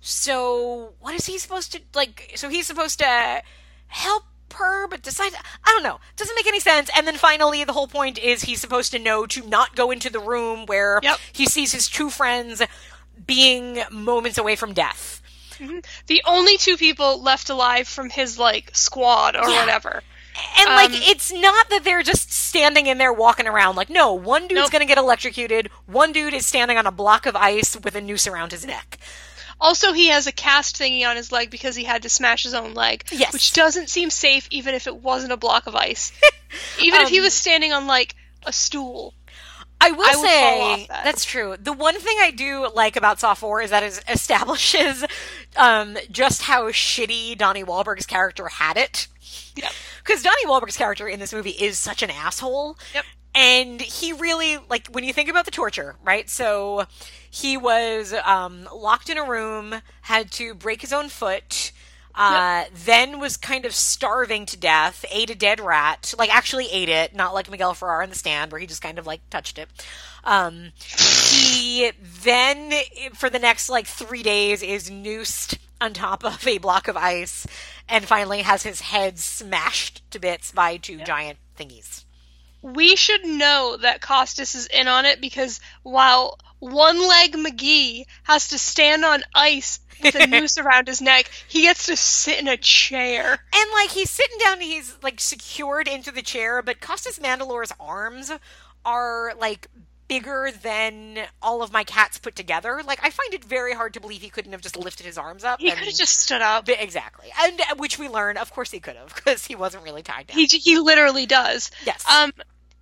So 0.07 0.93
what 1.01 1.15
is 1.17 1.27
he 1.27 1.37
supposed 1.37 1.73
to 1.73 1.81
like? 1.93 2.31
So 2.37 2.49
he's 2.49 2.69
supposed 2.69 3.01
to 3.01 3.43
help 3.89 4.23
her, 4.55 4.87
but 4.87 5.03
decide. 5.03 5.33
I 5.65 5.71
don't 5.73 5.83
know. 5.83 5.99
Doesn't 6.15 6.37
make 6.37 6.47
any 6.47 6.61
sense. 6.61 6.89
And 6.97 7.09
then 7.09 7.17
finally, 7.17 7.65
the 7.65 7.73
whole 7.73 7.89
point 7.89 8.17
is 8.17 8.43
he's 8.43 8.61
supposed 8.61 8.93
to 8.93 9.01
know 9.01 9.27
to 9.27 9.45
not 9.49 9.75
go 9.75 9.91
into 9.91 10.09
the 10.09 10.21
room 10.21 10.65
where 10.67 11.01
Yep. 11.03 11.19
he 11.33 11.47
sees 11.47 11.73
his 11.73 11.89
two 11.89 12.09
friends 12.09 12.63
being 13.27 13.81
moments 13.91 14.39
away 14.39 14.55
from 14.55 14.73
death. 14.75 15.21
The 16.07 16.23
only 16.25 16.57
two 16.57 16.77
people 16.77 17.21
left 17.21 17.51
alive 17.51 17.89
from 17.89 18.09
his 18.09 18.39
like 18.39 18.77
squad 18.77 19.35
or 19.35 19.49
Yeah. 19.49 19.59
whatever. 19.61 20.03
And 20.59 20.67
like, 20.69 20.91
Um, 20.91 21.01
it's 21.03 21.33
not 21.33 21.69
that 21.71 21.83
they're 21.83 22.03
just 22.05 22.31
standing 22.31 22.87
in 22.87 22.99
there 22.99 23.13
walking 23.13 23.49
around. 23.49 23.75
Like, 23.75 23.91
no, 23.91 24.13
one 24.13 24.43
dude's 24.47 24.61
Nope. 24.61 24.71
gonna 24.71 24.85
get 24.85 24.99
electrocuted. 24.99 25.69
One 25.87 26.13
dude 26.13 26.35
is 26.35 26.47
standing 26.47 26.79
on 26.79 26.87
a 26.87 26.93
block 26.93 27.27
of 27.27 27.35
ice 27.35 27.75
with 27.75 27.97
a 27.97 28.01
noose 28.01 28.27
around 28.29 28.53
his 28.53 28.65
neck. 28.65 28.99
Also, 29.61 29.93
he 29.93 30.09
has 30.09 30.27
a 30.27 30.33
cast 30.33 30.77
thingy 30.79 31.07
on 31.09 31.17
his 31.17 31.33
leg 31.33 31.51
because 31.51 31.75
he 31.75 31.85
had 31.85 32.03
to 32.03 32.09
smash 32.09 32.43
his 32.43 32.53
own 32.55 32.75
leg, 32.75 33.05
Yes. 33.11 33.33
which 33.33 33.53
doesn't 33.53 33.89
seem 33.89 34.11
safe 34.11 34.47
even 34.51 34.75
if 34.75 34.87
it 34.87 34.97
wasn't 35.03 35.33
a 35.33 35.37
block 35.37 35.67
of 35.67 35.75
ice. 35.75 36.13
even 36.81 37.01
if 37.03 37.09
he 37.09 37.19
Um, 37.19 37.25
was 37.25 37.35
standing 37.35 37.73
on 37.73 37.87
like 37.87 38.15
a 38.45 38.53
stool. 38.53 39.15
I 39.81 39.91
will 39.91 40.05
I 40.05 40.09
would 40.09 40.15
fall 40.15 40.63
off 40.73 40.79
say 40.79 40.87
that. 40.89 41.05
that's 41.05 41.25
true. 41.25 41.55
The 41.61 41.73
one 41.73 41.99
thing 41.99 42.17
I 42.21 42.31
do 42.31 42.69
like 42.75 42.97
about 42.97 43.21
Saw 43.21 43.35
4 43.35 43.61
is 43.63 43.71
that 43.71 43.83
it 43.83 44.03
establishes 44.09 45.05
um, 45.57 45.97
just 46.11 46.43
how 46.43 46.71
shitty 46.71 47.37
Donnie 47.37 47.65
Wahlberg's 47.65 48.07
character 48.07 48.49
had 48.49 48.77
it. 48.77 49.09
Yep. 49.57 49.73
Because 50.07 50.23
Donnie 50.23 50.47
Wahlberg's 50.47 50.77
character 50.77 51.09
in 51.09 51.19
this 51.19 51.33
movie 51.33 51.51
is 51.51 51.81
such 51.81 52.01
an 52.01 52.11
asshole. 52.11 52.79
Yep. 52.95 53.05
And 53.39 53.83
he 53.83 54.15
really, 54.15 54.57
like, 54.71 54.89
when 54.89 55.05
you 55.05 55.13
think 55.13 55.29
about 55.29 55.45
the 55.45 55.51
torture, 55.51 55.97
right? 56.03 56.29
So 56.31 56.87
he 57.31 57.59
was 57.59 58.15
um, 58.25 58.67
locked 58.75 59.11
in 59.11 59.19
a 59.19 59.25
room, 59.25 59.75
had 60.01 60.31
to 60.33 60.55
break 60.55 60.81
his 60.81 60.91
own 60.91 61.11
foot, 61.11 61.71
uh, 62.15 62.65
then 62.73 63.21
was 63.21 63.37
kind 63.37 63.67
of 63.67 63.75
starving 63.75 64.47
to 64.47 64.57
death, 64.57 65.05
ate 65.11 65.29
a 65.29 65.35
dead 65.35 65.61
rat, 65.61 66.15
like, 66.17 66.35
actually 66.35 66.71
ate 66.73 66.89
it, 66.89 67.15
not 67.15 67.35
like 67.35 67.51
Miguel 67.51 67.75
Ferrer 67.75 68.03
in 68.03 68.09
the 68.09 68.17
stand 68.17 68.53
where 68.53 68.59
he 68.59 68.67
just 68.67 68.81
kind 68.81 68.99
of, 68.99 69.07
like, 69.07 69.21
touched 69.29 69.59
it. 69.59 69.69
Um, 70.25 70.73
he 70.79 71.93
then, 72.23 72.73
for 73.13 73.29
the 73.29 73.39
next, 73.39 73.69
like, 73.69 73.87
three 73.87 74.23
days, 74.23 74.63
is 74.63 74.91
noosed 74.91 75.59
on 75.79 75.93
top 75.93 76.25
of 76.25 76.47
a 76.47 76.57
block 76.57 76.89
of 76.89 76.97
ice 76.97 77.47
and 77.87 78.07
finally 78.07 78.41
has 78.41 78.63
his 78.63 78.81
head 78.81 79.19
smashed 79.19 80.11
to 80.11 80.19
bits 80.19 80.53
by 80.53 80.79
two 80.79 81.05
giant 81.05 81.39
thingies. 81.59 82.06
We 82.75 82.97
should 82.97 83.25
know 83.25 83.77
that 83.81 84.01
Costas 84.01 84.55
is 84.57 84.67
in 84.67 84.89
on 84.89 85.05
it 85.05 85.21
because 85.21 85.61
while 85.85 86.39
one 86.59 87.07
leg 87.07 87.35
McGee 87.35 88.07
has 88.25 88.49
to 88.49 88.59
stand 88.59 89.05
on 89.05 89.23
ice 89.35 89.79
with 90.03 90.17
a 90.17 90.27
noose 90.27 90.59
around 90.59 90.89
his 90.89 91.01
neck, 91.01 91.31
he 91.47 91.63
gets 91.63 91.87
to 91.87 91.97
sit 91.97 92.41
in 92.41 92.49
a 92.49 92.57
chair. 92.57 93.25
And 93.31 93.71
like 93.73 93.91
he's 93.91 94.11
sitting 94.11 94.39
down, 94.39 94.55
and 94.55 94.63
he's 94.63 94.97
like 95.03 95.21
secured 95.21 95.87
into 95.87 96.11
the 96.11 96.23
chair, 96.23 96.61
but 96.61 96.81
Costas 96.81 97.21
Mandylor's 97.21 97.73
arms 97.79 98.33
are 98.85 99.33
like 99.39 99.69
bigger 100.09 100.51
than 100.63 101.19
all 101.43 101.63
of 101.63 101.73
my 101.73 101.85
cats 101.85 102.19
put 102.19 102.35
together. 102.37 102.81
Like 102.85 103.01
I 103.03 103.11
find 103.11 103.33
it 103.35 103.45
very 103.45 103.75
hard 103.75 103.95
to 103.95 104.01
believe 104.01 104.23
he 104.23 104.29
couldn't 104.31 104.53
have 104.53 104.61
just 104.61 104.77
lifted 104.77 105.07
his 105.07 105.19
arms 105.19 105.45
up. 105.45 105.61
He 105.61 105.71
could 105.71 105.87
have 105.87 105.95
just 105.95 106.21
stood 106.21 106.43
up. 106.43 106.69
Exactly, 106.69 107.29
and 107.43 107.61
uh, 107.61 107.75
which 107.77 107.99
we 107.99 108.09
learn, 108.09 108.37
of 108.37 108.53
course, 108.53 108.71
he 108.71 108.81
could 108.81 108.97
have 108.97 109.15
because 109.15 109.45
he 109.47 109.55
wasn't 109.55 109.85
really 109.85 110.03
tied 110.03 110.27
down. 110.27 110.37
He 110.37 110.47
he 110.47 110.79
literally 110.79 111.27
does. 111.27 111.71
yes, 111.85 112.05
Um, 112.11 112.33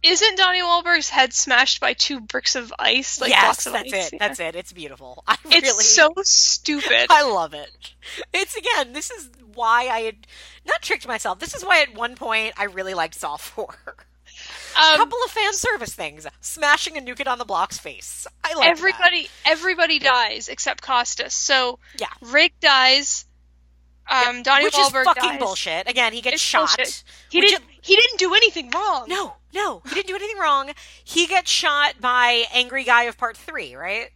isn't 0.05 0.37
Donnie 0.37 0.61
Wahlberg's 0.63 1.09
head 1.09 1.33
smashed 1.33 1.81
by 1.81 1.95
two 1.95 2.21
bricks 2.21 2.55
of 2.55 2.73
ice? 2.79 3.21
Like 3.21 3.31
yes, 3.31 3.65
that's 3.65 3.93
ice? 3.93 3.93
it. 3.93 4.13
Yeah. 4.13 4.19
That's 4.19 4.39
it. 4.41 4.55
It's 4.55 4.73
beautiful. 4.73 5.25
I 5.29 5.37
It's 5.47 5.63
really, 5.67 5.83
so 5.85 6.13
stupid. 6.23 7.07
I 7.11 7.23
love 7.29 7.55
it. 7.55 7.71
It's 8.33 8.55
again, 8.57 8.93
this 8.93 9.11
is 9.11 9.31
why 9.55 9.89
I 9.89 10.01
had 10.01 10.27
not 10.67 10.83
tricked 10.83 11.07
myself. 11.09 11.39
This 11.39 11.55
is 11.55 11.65
why 11.65 11.83
at 11.83 11.95
one 11.95 12.15
point 12.17 12.55
I 12.57 12.65
really 12.65 12.95
liked 12.95 13.15
Saw 13.15 13.37
4. 13.37 13.75
A 14.77 14.81
Um, 14.81 14.97
couple 14.97 15.19
of 15.25 15.31
fan 15.31 15.53
service 15.55 15.95
things. 15.95 16.27
Smashing 16.41 16.97
a 16.97 17.01
New 17.01 17.15
Kid 17.15 17.29
on 17.29 17.39
the 17.39 17.45
Block's 17.45 17.79
face. 17.79 18.27
I 18.43 18.55
like 18.55 18.69
everybody 18.69 19.29
everybody 19.45 19.99
dies 20.01 20.49
except 20.49 20.83
Costas. 20.83 21.33
So 21.35 21.79
Yeah. 21.99 22.09
Rick 22.21 22.55
dies. 22.61 23.27
Um, 24.11 24.43
Donnie 24.43 24.65
Which 24.65 24.77
is 24.77 24.89
Wahlberg 24.89 25.05
fucking 25.05 25.23
dies. 25.31 25.39
bullshit. 25.39 25.89
Again, 25.89 26.13
he 26.13 26.21
gets 26.21 26.35
It's 26.35 26.43
shot. 26.43 26.77
bullshit. 26.77 27.05
He 27.31 27.41
didn't. 27.41 27.65
He 27.81 27.95
didn't 27.97 28.19
do 28.19 28.35
anything 28.35 28.69
wrong. 28.71 29.07
No, 29.09 29.35
no, 29.55 29.81
he 29.87 29.95
didn't 29.95 30.09
do 30.09 30.17
anything 30.17 30.39
wrong. 30.39 30.71
He 31.05 31.27
gets 31.27 31.51
shot 31.51 32.01
by 32.01 32.45
Angry 32.53 32.85
Guy 32.85 33.05
of 33.05 33.17
Part 33.17 33.37
3, 33.37 33.75
right? 33.77 34.11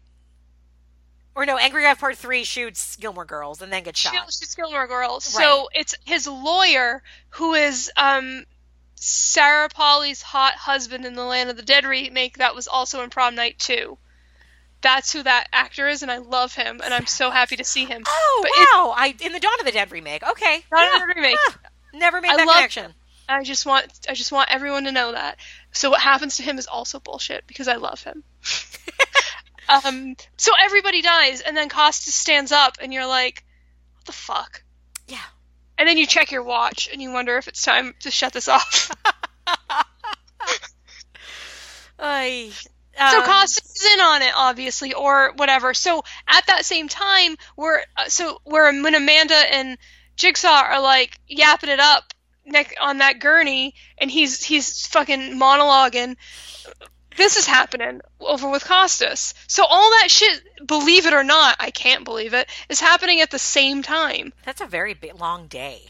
Or 1.34 1.46
no, 1.46 1.56
Angry 1.56 1.82
Guy 1.82 1.92
of 1.92 1.98
Part 2.00 2.16
3 2.16 2.42
shoots 2.44 2.96
Gilmore 2.96 3.24
Girls 3.24 3.62
and 3.62 3.72
then 3.72 3.84
gets 3.84 4.00
She, 4.00 4.08
shot. 4.08 4.26
she's 4.32 4.54
Gilmore 4.54 4.88
Girls. 4.88 5.34
Right. 5.36 5.44
So 5.44 5.68
it's 5.72 5.94
his 6.04 6.26
lawyer 6.26 7.02
who 7.30 7.54
is 7.54 7.90
um, 7.96 8.44
Sarah 8.96 9.68
Polley's 9.68 10.20
hot 10.20 10.54
husband 10.54 11.04
in 11.06 11.14
the 11.14 11.24
Land 11.24 11.48
of 11.50 11.56
the 11.56 11.62
Dead 11.62 11.84
remake 11.84 12.38
that 12.38 12.54
was 12.56 12.66
also 12.66 13.02
in 13.04 13.10
Prom 13.10 13.36
Night 13.36 13.58
2. 13.60 13.96
That's 14.80 15.12
who 15.12 15.22
that 15.24 15.48
actor 15.52 15.88
is, 15.88 16.02
and 16.02 16.10
I 16.10 16.18
love 16.18 16.54
him, 16.54 16.80
and 16.84 16.94
I'm 16.94 17.06
so 17.06 17.30
happy 17.30 17.56
to 17.56 17.64
see 17.64 17.84
him. 17.84 18.02
Oh, 18.06 18.40
But 18.42 18.50
wow. 18.50 18.94
I 18.96 19.14
In 19.20 19.32
the 19.32 19.40
Dawn 19.40 19.58
of 19.60 19.66
the 19.66 19.72
Dead 19.72 19.90
remake. 19.90 20.22
Okay. 20.28 20.64
Dawn 20.70 20.84
of 20.84 20.92
the 20.92 20.98
Dead 20.98 21.16
remake. 21.16 21.36
Huh. 21.40 21.58
Never 21.94 22.20
made 22.20 22.30
I 22.30 22.36
that 22.36 22.46
love 22.46 22.56
connection. 22.56 22.94
I 23.28 23.44
just 23.44 23.66
want 23.66 23.86
I 24.08 24.14
just 24.14 24.32
want 24.32 24.48
everyone 24.50 24.84
to 24.84 24.92
know 24.92 25.12
that. 25.12 25.38
So 25.72 25.90
what 25.90 26.00
happens 26.00 26.36
to 26.36 26.42
him 26.42 26.58
is 26.58 26.66
also 26.66 26.98
bullshit 26.98 27.46
because 27.46 27.68
I 27.68 27.76
love 27.76 28.02
him. 28.02 28.24
um 29.68 30.16
so 30.36 30.52
everybody 30.60 31.02
dies 31.02 31.42
and 31.42 31.56
then 31.56 31.68
Costas 31.68 32.14
stands 32.14 32.52
up 32.52 32.78
and 32.80 32.92
you're 32.92 33.06
like, 33.06 33.44
what 33.96 34.06
the 34.06 34.12
fuck? 34.12 34.62
Yeah. 35.06 35.18
And 35.76 35.88
then 35.88 35.98
you 35.98 36.06
check 36.06 36.32
your 36.32 36.42
watch 36.42 36.88
and 36.90 37.02
you 37.02 37.12
wonder 37.12 37.36
if 37.36 37.48
it's 37.48 37.62
time 37.62 37.94
to 38.00 38.10
shut 38.10 38.32
this 38.32 38.48
off. 38.48 38.90
I, 42.00 42.50
so 43.10 43.18
um, 43.18 43.24
Costas 43.24 43.76
is 43.76 43.94
in 43.94 44.00
on 44.00 44.22
it, 44.22 44.32
obviously, 44.36 44.92
or 44.94 45.32
whatever. 45.36 45.74
So 45.74 46.02
at 46.26 46.46
that 46.46 46.64
same 46.64 46.88
time, 46.88 47.36
where 47.56 47.84
uh, 47.96 48.08
so 48.08 48.40
where 48.44 48.72
when 48.82 48.94
Amanda 48.94 49.34
and 49.34 49.78
Jigsaw 50.16 50.48
are 50.48 50.80
like 50.80 51.18
yapping 51.28 51.70
it 51.70 51.80
up 51.80 52.12
neck 52.48 52.74
on 52.80 52.98
that 52.98 53.20
gurney, 53.20 53.74
and 53.98 54.10
he's 54.10 54.42
he's 54.42 54.86
fucking 54.86 55.38
monologuing. 55.38 56.16
This 57.16 57.36
is 57.36 57.46
happening 57.46 58.00
over 58.20 58.48
with 58.48 58.64
Costas. 58.64 59.34
So 59.48 59.64
all 59.64 59.90
that 60.00 60.08
shit, 60.08 60.40
believe 60.64 61.04
it 61.04 61.12
or 61.12 61.24
not, 61.24 61.56
I 61.58 61.70
can't 61.70 62.04
believe 62.04 62.32
it, 62.32 62.48
is 62.68 62.80
happening 62.80 63.20
at 63.20 63.30
the 63.32 63.40
same 63.40 63.82
time. 63.82 64.32
That's 64.44 64.60
a 64.60 64.66
very 64.66 64.94
big, 64.94 65.18
long 65.18 65.48
day. 65.48 65.82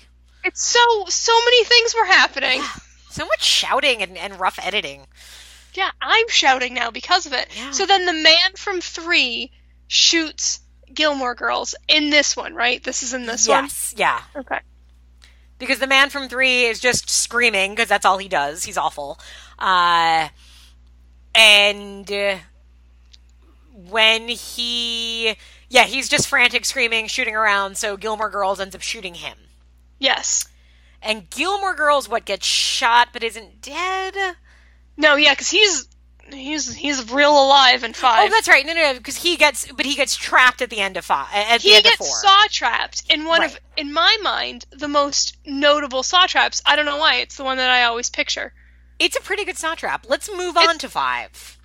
It's 0.45 0.63
so 0.65 0.81
so 1.09 1.33
many 1.45 1.65
things 1.65 1.95
were 1.95 2.07
happening. 2.07 2.63
So 3.11 3.25
much 3.25 3.43
shouting 3.43 4.03
and, 4.03 4.19
and 4.19 4.39
rough 4.39 4.59
editing. 4.63 5.07
Yeah, 5.73 5.91
I'm 6.01 6.29
shouting 6.29 6.75
now 6.75 6.91
because 6.91 7.25
of 7.25 7.33
it. 7.33 7.49
Yeah. 7.57 7.71
So 7.71 7.87
then 7.87 8.05
the 8.05 8.13
man 8.13 8.53
from 8.55 8.83
three 8.83 9.51
shoots 9.89 10.61
Gilmore 10.93 11.35
Girls 11.35 11.75
in 11.89 12.11
this 12.11 12.37
one, 12.37 12.55
right? 12.55 12.83
This 12.83 13.03
is 13.03 13.15
in 13.15 13.27
this 13.27 13.49
one. 13.49 13.65
yes, 13.65 13.95
yeah. 13.97 14.23
Okay. 14.37 14.61
Because 15.59 15.79
the 15.79 15.87
man 15.87 16.11
from 16.11 16.29
three 16.29 16.65
is 16.65 16.79
just 16.79 17.11
screaming 17.11 17.73
because 17.73 17.89
that's 17.89 18.07
all 18.07 18.19
he 18.19 18.29
does. 18.29 18.65
He's 18.65 18.79
awful. 18.79 19.19
Uh, 19.59 20.29
and 21.35 22.11
uh, 22.11 22.37
when 23.73 24.29
he, 24.29 25.37
yeah, 25.69 25.85
he's 25.85 26.09
just 26.09 26.29
frantic, 26.29 26.65
screaming, 26.65 27.07
shooting 27.07 27.35
around. 27.35 27.77
So 27.77 27.97
Gilmore 27.97 28.31
Girls 28.31 28.61
ends 28.61 28.75
up 28.75 28.83
shooting 28.83 29.15
him. 29.15 29.37
Yes. 29.99 30.47
And 31.03 31.29
Gilmore 31.31 31.75
Girls, 31.75 32.09
what 32.09 32.25
gets 32.25 32.47
shot 32.47 33.09
but 33.13 33.23
isn't 33.23 33.61
dead? 33.61 34.37
No, 34.97 35.17
yeah, 35.17 35.33
because 35.33 35.51
he's 35.51 35.89
he's 36.33 36.75
he's 36.75 37.11
real 37.13 37.33
alive 37.33 37.85
in 37.85 37.91
oh, 37.91 37.95
five. 37.95 38.29
Oh, 38.29 38.31
that's 38.31 38.49
right. 38.49 38.65
No, 38.65 38.75
no, 38.75 38.93
no, 38.93 38.95
because 38.95 39.17
he 39.17 39.37
gets, 39.37 39.71
but 39.73 39.87
he 39.87 39.95
gets 39.95 40.17
trapped 40.17 40.63
at 40.63 40.71
the 40.71 40.81
end 40.81 40.97
of 40.97 41.05
five. 41.05 41.29
At 41.33 41.61
the 41.61 41.69
he 41.69 41.75
end 41.75 41.85
gets 41.85 42.01
of 42.01 42.07
four. 42.07 42.17
saw 42.17 42.47
trapped 42.51 43.05
in 43.11 43.25
one 43.25 43.43
of, 43.43 43.59
in 43.77 43.93
my 43.93 44.17
mind, 44.23 44.67
the 44.71 44.89
most 44.89 45.37
notable 45.47 46.03
saw 46.03 46.27
traps. 46.27 46.63
I 46.65 46.77
don't 46.77 46.87
know 46.87 46.99
why. 46.99 47.17
It's 47.17 47.37
the 47.37 47.45
one 47.45 47.59
that 47.59 47.71
I 47.71 47.85
always 47.85 48.11
picture. 48.11 48.53
It's 48.99 49.17
a 49.17 49.23
pretty 49.23 49.45
good 49.45 49.57
saw 49.57 49.75
trap. 49.75 50.07
Let's 50.09 50.31
move 50.31 50.57
on 50.57 50.79
to 50.79 50.89
five. 50.89 51.59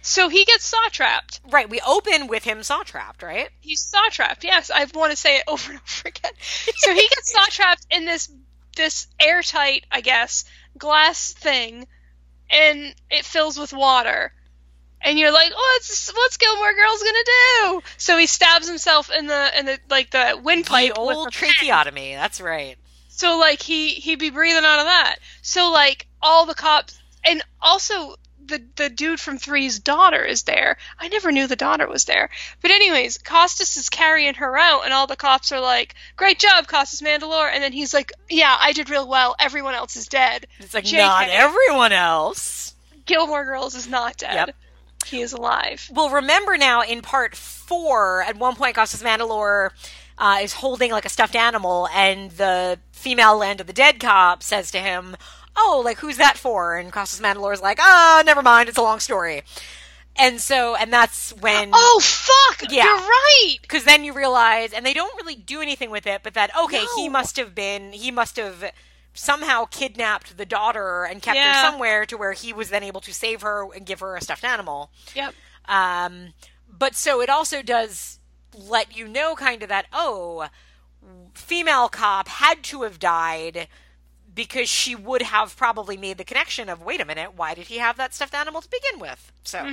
So 0.00 0.28
he 0.28 0.44
gets 0.44 0.64
saw 0.64 0.88
trapped. 0.90 1.40
Right, 1.50 1.68
we 1.68 1.80
open 1.86 2.28
with 2.28 2.44
him 2.44 2.62
saw 2.62 2.82
trapped, 2.82 3.22
right? 3.22 3.48
He's 3.60 3.80
saw 3.80 4.08
trapped. 4.10 4.44
Yes, 4.44 4.70
I 4.70 4.86
want 4.94 5.10
to 5.10 5.16
say 5.16 5.36
it 5.36 5.44
over 5.48 5.70
and 5.70 5.80
over 5.80 6.08
again. 6.08 6.32
So 6.76 6.94
he 6.94 7.08
gets 7.08 7.32
saw 7.32 7.44
trapped 7.46 7.86
in 7.90 8.04
this 8.04 8.30
this 8.76 9.08
airtight, 9.18 9.84
I 9.90 10.00
guess, 10.00 10.44
glass 10.78 11.32
thing, 11.32 11.88
and 12.50 12.94
it 13.10 13.24
fills 13.24 13.58
with 13.58 13.72
water. 13.72 14.32
And 15.00 15.18
you're 15.18 15.32
like, 15.32 15.52
oh, 15.54 15.74
what's 15.76 16.12
what's 16.12 16.36
Gilmore 16.38 16.74
Girls 16.74 17.02
gonna 17.02 17.18
do? 17.24 17.82
So 17.98 18.18
he 18.18 18.26
stabs 18.26 18.68
himself 18.68 19.10
in 19.16 19.26
the 19.26 19.58
in 19.58 19.66
the 19.66 19.78
like 19.88 20.10
the 20.10 20.40
windpipe. 20.42 20.94
The 20.94 21.00
old 21.00 21.32
tracheotomy. 21.32 22.14
That's 22.14 22.40
right. 22.40 22.76
So 23.08 23.38
like 23.38 23.62
he 23.62 23.90
he'd 23.90 24.18
be 24.18 24.30
breathing 24.30 24.64
out 24.64 24.80
of 24.80 24.86
that. 24.86 25.16
So 25.42 25.70
like 25.70 26.06
all 26.20 26.46
the 26.46 26.54
cops 26.54 26.98
and 27.24 27.42
also 27.60 28.16
the 28.48 28.62
the 28.76 28.88
dude 28.88 29.20
from 29.20 29.38
Three's 29.38 29.78
daughter 29.78 30.24
is 30.24 30.42
there. 30.42 30.76
I 30.98 31.08
never 31.08 31.30
knew 31.30 31.46
the 31.46 31.56
daughter 31.56 31.86
was 31.86 32.04
there. 32.04 32.30
But 32.60 32.70
anyways, 32.70 33.18
Costas 33.18 33.76
is 33.76 33.88
carrying 33.88 34.34
her 34.34 34.56
out 34.58 34.84
and 34.84 34.92
all 34.92 35.06
the 35.06 35.16
cops 35.16 35.52
are 35.52 35.60
like, 35.60 35.94
"Great 36.16 36.38
job, 36.38 36.66
Costas 36.66 37.02
Mandylor." 37.02 37.50
And 37.52 37.62
then 37.62 37.72
he's 37.72 37.94
like, 37.94 38.12
"Yeah, 38.28 38.56
I 38.58 38.72
did 38.72 38.90
real 38.90 39.06
well. 39.06 39.36
Everyone 39.38 39.74
else 39.74 39.96
is 39.96 40.08
dead." 40.08 40.46
It's 40.58 40.74
like 40.74 40.84
JK. 40.84 40.98
not 40.98 41.28
everyone 41.28 41.92
else. 41.92 42.74
Gilmore 43.06 43.44
Girls 43.44 43.74
is 43.74 43.88
not 43.88 44.16
dead. 44.16 44.34
Yep. 44.34 44.56
He 45.06 45.20
is 45.22 45.32
alive. 45.32 45.90
Well, 45.92 46.10
remember 46.10 46.56
now 46.56 46.82
in 46.82 47.00
part 47.00 47.34
four, 47.34 48.22
at 48.22 48.36
one 48.36 48.56
point, 48.56 48.74
Costas 48.74 49.02
Mandylor 49.02 49.70
uh, 50.18 50.38
is 50.42 50.52
holding 50.52 50.90
like 50.90 51.04
a 51.04 51.08
stuffed 51.08 51.36
animal, 51.36 51.88
and 51.94 52.30
the 52.32 52.78
female 52.92 53.38
Land 53.38 53.60
of 53.60 53.66
the 53.66 53.72
Dead 53.72 54.00
cop 54.00 54.42
says 54.42 54.70
to 54.72 54.78
him, 54.78 55.16
"Oh, 55.58 55.82
like 55.84 55.98
who's 55.98 56.16
that 56.18 56.38
for?" 56.38 56.76
And 56.76 56.92
Costas 56.92 57.20
Mandylor's 57.20 57.60
like, 57.60 57.78
"Ah, 57.80 58.22
never 58.24 58.42
mind. 58.42 58.68
It's 58.68 58.78
a 58.78 58.82
long 58.82 59.00
story." 59.00 59.42
And 60.16 60.40
so, 60.40 60.74
and 60.74 60.92
that's 60.92 61.32
when. 61.34 61.70
Oh 61.72 62.00
fuck! 62.02 62.70
Yeah. 62.70 62.84
You're 62.84 62.96
right. 62.96 63.56
because 63.62 63.84
then 63.84 64.04
you 64.04 64.12
realize, 64.12 64.72
and 64.72 64.84
they 64.84 64.94
don't 64.94 65.14
really 65.16 65.36
do 65.36 65.60
anything 65.60 65.90
with 65.90 66.06
it, 66.06 66.22
but 66.24 66.34
that 66.34 66.50
okay, 66.64 66.84
he 66.96 67.08
must 67.08 67.36
have 67.36 67.54
been, 67.54 67.92
he 67.92 68.10
must 68.10 68.36
have 68.36 68.72
somehow 69.14 69.64
kidnapped 69.64 70.36
the 70.36 70.46
daughter 70.46 71.04
and 71.04 71.22
kept 71.22 71.36
Yeah. 71.36 71.54
her 71.54 71.70
somewhere 71.70 72.06
to 72.06 72.16
where 72.16 72.32
he 72.32 72.52
was 72.52 72.70
then 72.70 72.82
able 72.82 73.00
to 73.02 73.12
save 73.12 73.42
her 73.42 73.66
and 73.74 73.84
give 73.86 74.00
her 74.00 74.16
a 74.16 74.20
stuffed 74.20 74.44
animal. 74.44 74.90
Yep. 75.14 75.34
Um, 75.66 76.34
but 76.68 76.94
so 76.94 77.20
it 77.20 77.28
also 77.28 77.62
does 77.62 78.18
let 78.56 78.96
you 78.96 79.06
know 79.08 79.34
kind 79.34 79.62
of 79.62 79.68
that 79.68 79.86
oh, 79.92 80.48
female 81.34 81.88
cop 81.88 82.28
had 82.28 82.62
to 82.64 82.82
have 82.82 82.98
died 82.98 83.68
because 84.38 84.68
she 84.68 84.94
would 84.94 85.20
have 85.20 85.56
probably 85.56 85.96
made 85.96 86.16
the 86.16 86.24
connection 86.24 86.68
of 86.68 86.80
wait 86.80 87.00
a 87.00 87.04
minute, 87.04 87.34
why 87.34 87.54
did 87.54 87.66
he 87.66 87.78
have 87.78 87.96
that 87.96 88.14
stuffed 88.14 88.34
animal 88.34 88.60
to 88.62 88.68
begin 88.70 89.00
with? 89.00 89.32
So. 89.42 89.66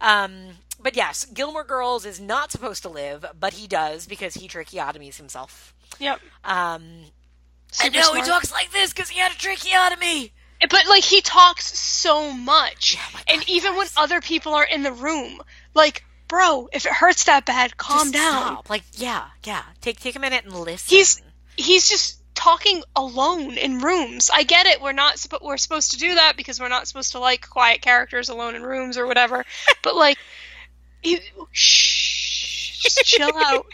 Um, 0.00 0.48
but 0.80 0.94
yes, 0.94 1.24
Gilmore 1.24 1.64
Girls 1.64 2.04
is 2.04 2.20
not 2.20 2.52
supposed 2.52 2.82
to 2.82 2.90
live, 2.90 3.24
but 3.40 3.54
he 3.54 3.66
does 3.66 4.06
because 4.06 4.34
he 4.34 4.46
tracheotomies 4.46 5.16
himself. 5.16 5.74
Yep. 5.98 6.20
Um, 6.44 6.82
Super 7.72 7.86
and 7.86 7.94
now 7.94 8.12
he 8.12 8.22
talks 8.22 8.52
like 8.52 8.70
this 8.72 8.92
because 8.92 9.08
he 9.08 9.18
had 9.18 9.32
a 9.32 9.36
tracheotomy. 9.36 10.32
But 10.68 10.86
like 10.86 11.04
he 11.04 11.22
talks 11.22 11.66
so 11.78 12.30
much, 12.30 12.94
Yeah, 12.94 13.00
God, 13.14 13.22
and 13.28 13.42
he 13.44 13.54
even 13.54 13.74
when 13.74 13.86
other 13.96 14.20
people 14.20 14.52
are 14.52 14.64
in 14.64 14.82
the 14.82 14.92
room, 14.92 15.40
like, 15.72 16.04
bro, 16.28 16.68
if 16.74 16.84
it 16.84 16.92
hurts 16.92 17.24
that 17.24 17.46
bad, 17.46 17.78
calm 17.78 18.12
Just 18.12 18.12
down. 18.12 18.42
stop. 18.42 18.68
Like, 18.68 18.82
yeah, 18.92 19.28
yeah. 19.44 19.62
Take 19.80 19.98
take 19.98 20.14
a 20.14 20.18
minute 20.18 20.44
and 20.44 20.52
listen. 20.54 20.94
He's 20.94 21.22
he's 21.56 21.88
just 21.88 22.17
talking 22.38 22.84
alone 22.94 23.58
in 23.58 23.80
rooms. 23.80 24.30
I 24.32 24.44
get 24.44 24.66
it. 24.66 24.80
We're 24.80 24.92
not 24.92 25.20
we're 25.42 25.56
supposed 25.56 25.90
to 25.90 25.96
do 25.96 26.14
that 26.14 26.34
because 26.36 26.60
we're 26.60 26.68
not 26.68 26.86
supposed 26.86 27.10
to 27.12 27.18
like 27.18 27.48
quiet 27.48 27.82
characters 27.82 28.28
alone 28.28 28.54
in 28.54 28.62
rooms 28.62 28.96
or 28.96 29.08
whatever. 29.08 29.44
but 29.82 29.96
like, 29.96 30.16
he, 31.02 31.18
shh, 31.50 32.80
just 32.80 33.04
chill 33.04 33.32
out. 33.36 33.66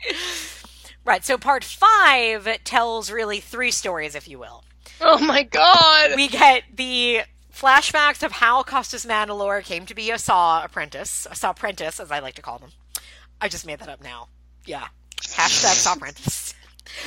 right. 1.05 1.23
So 1.23 1.36
part 1.36 1.62
five 1.62 2.65
tells 2.65 3.11
really 3.11 3.41
three 3.41 3.70
stories, 3.70 4.15
if 4.15 4.28
you 4.28 4.39
will. 4.39 4.65
Oh 4.99 5.19
my 5.19 5.43
god. 5.43 6.12
We 6.16 6.28
get 6.28 6.62
the 6.74 7.20
flashbacks 7.53 8.23
of 8.23 8.32
how 8.32 8.62
Costas 8.62 9.05
Mandylor 9.05 9.62
came 9.62 9.85
to 9.86 9.95
be 9.95 10.11
a 10.11 10.19
Saw 10.19 10.65
apprentice, 10.65 11.27
a 11.31 11.35
Saw 11.35 11.51
apprentice, 11.51 12.01
as 12.01 12.11
I 12.11 12.20
like 12.20 12.35
to 12.36 12.43
call 12.43 12.59
them. 12.59 12.70
I 13.43 13.49
just 13.49 13.66
made 13.66 13.81
that 13.81 13.91
up 13.91 14.03
now. 14.03 14.28
Yeah. 14.65 14.86
Hashtag 15.20 15.74
Saw 15.74 15.93
apprentice. 15.93 16.55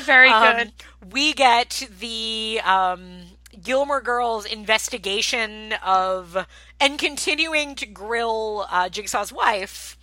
Very 0.04 0.30
Um, 0.30 0.58
good. 0.58 0.72
we 1.12 1.34
get 1.34 1.88
the 2.00 2.60
um, 2.64 3.22
Gilmore 3.62 4.02
Girls 4.02 4.46
investigation 4.46 5.74
of 5.86 6.46
and 6.80 6.98
continuing 7.00 7.76
to 7.76 7.86
grill 7.86 8.66
uh, 8.70 8.90
Jigsaw's 8.90 9.32
wife, 9.32 9.98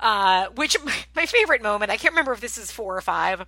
uh, 0.00 0.46
which 0.54 0.76
my 1.14 1.26
favorite 1.26 1.62
moment. 1.62 1.90
I 1.90 1.96
can't 1.96 2.12
remember 2.12 2.32
if 2.32 2.40
this 2.40 2.58
is 2.58 2.70
four 2.70 2.96
or 2.96 3.00
five, 3.00 3.44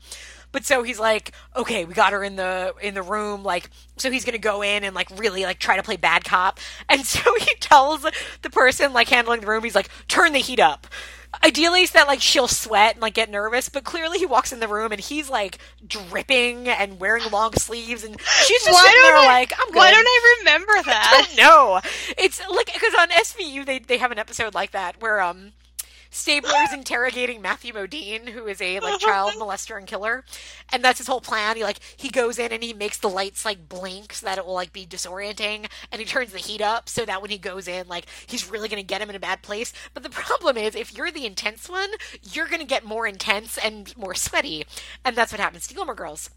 but 0.54 0.64
so 0.64 0.82
he's 0.84 0.98
like, 0.98 1.32
okay, 1.54 1.84
we 1.84 1.92
got 1.92 2.14
her 2.14 2.24
in 2.24 2.36
the 2.36 2.72
in 2.80 2.94
the 2.94 3.02
room, 3.02 3.42
like, 3.42 3.68
so 3.98 4.10
he's 4.10 4.24
gonna 4.24 4.38
go 4.38 4.62
in 4.62 4.84
and 4.84 4.94
like 4.94 5.10
really 5.18 5.42
like 5.42 5.58
try 5.58 5.76
to 5.76 5.82
play 5.82 5.96
bad 5.96 6.24
cop, 6.24 6.58
and 6.88 7.04
so 7.04 7.20
he 7.34 7.54
tells 7.60 8.06
the 8.40 8.48
person 8.50 8.92
like 8.94 9.08
handling 9.08 9.40
the 9.42 9.46
room, 9.46 9.62
he's 9.64 9.74
like, 9.74 9.88
turn 10.08 10.32
the 10.32 10.38
heat 10.38 10.60
up. 10.60 10.86
Ideally, 11.42 11.84
so 11.86 11.98
that 11.98 12.06
like 12.06 12.20
she'll 12.20 12.46
sweat 12.46 12.92
and 12.94 13.02
like 13.02 13.14
get 13.14 13.28
nervous, 13.28 13.68
but 13.68 13.82
clearly 13.82 14.18
he 14.18 14.24
walks 14.26 14.52
in 14.52 14.60
the 14.60 14.68
room 14.68 14.92
and 14.92 15.00
he's 15.00 15.28
like 15.28 15.58
dripping 15.84 16.68
and 16.68 17.00
wearing 17.00 17.28
long 17.32 17.52
sleeves, 17.54 18.04
and 18.04 18.16
she's 18.20 18.62
just 18.62 18.70
Why 18.72 18.84
sitting 18.84 19.00
don't 19.02 19.10
there 19.10 19.16
I- 19.16 19.26
like, 19.40 19.52
I'm 19.58 19.66
good. 19.66 19.76
Why 19.76 19.90
don't 19.90 20.06
I 20.06 20.36
remember 20.40 20.72
that? 20.86 21.34
No, 21.36 21.80
it's 22.16 22.40
like 22.48 22.72
because 22.72 22.94
on 23.00 23.08
SVU 23.08 23.66
they 23.66 23.80
they 23.80 23.98
have 23.98 24.12
an 24.12 24.18
episode 24.20 24.54
like 24.54 24.70
that 24.70 25.00
where 25.02 25.20
um 25.20 25.50
Stabler's 26.14 26.72
interrogating 26.72 27.42
Matthew 27.42 27.72
Modine, 27.72 28.28
who 28.28 28.46
is 28.46 28.62
a 28.62 28.78
like 28.78 29.00
child 29.00 29.32
molester 29.38 29.76
and 29.76 29.84
killer, 29.84 30.24
and 30.72 30.82
that's 30.82 30.98
his 30.98 31.08
whole 31.08 31.20
plan. 31.20 31.56
He 31.56 31.64
like 31.64 31.80
he 31.96 32.08
goes 32.08 32.38
in 32.38 32.52
and 32.52 32.62
he 32.62 32.72
makes 32.72 32.98
the 32.98 33.08
lights 33.08 33.44
like 33.44 33.68
blink 33.68 34.12
so 34.12 34.26
that 34.26 34.38
it 34.38 34.46
will 34.46 34.54
like 34.54 34.72
be 34.72 34.86
disorienting, 34.86 35.66
and 35.90 36.00
he 36.00 36.04
turns 36.04 36.30
the 36.30 36.38
heat 36.38 36.60
up 36.60 36.88
so 36.88 37.04
that 37.04 37.20
when 37.20 37.32
he 37.32 37.38
goes 37.38 37.66
in, 37.66 37.88
like 37.88 38.06
he's 38.28 38.48
really 38.48 38.68
gonna 38.68 38.84
get 38.84 39.02
him 39.02 39.10
in 39.10 39.16
a 39.16 39.20
bad 39.20 39.42
place. 39.42 39.72
But 39.92 40.04
the 40.04 40.10
problem 40.10 40.56
is, 40.56 40.76
if 40.76 40.96
you're 40.96 41.10
the 41.10 41.26
intense 41.26 41.68
one, 41.68 41.90
you're 42.22 42.48
gonna 42.48 42.64
get 42.64 42.84
more 42.84 43.08
intense 43.08 43.58
and 43.58 43.94
more 43.96 44.14
sweaty, 44.14 44.66
and 45.04 45.16
that's 45.16 45.32
what 45.32 45.40
happens 45.40 45.66
to 45.66 45.74
Gilmore 45.74 45.96
Girls. 45.96 46.30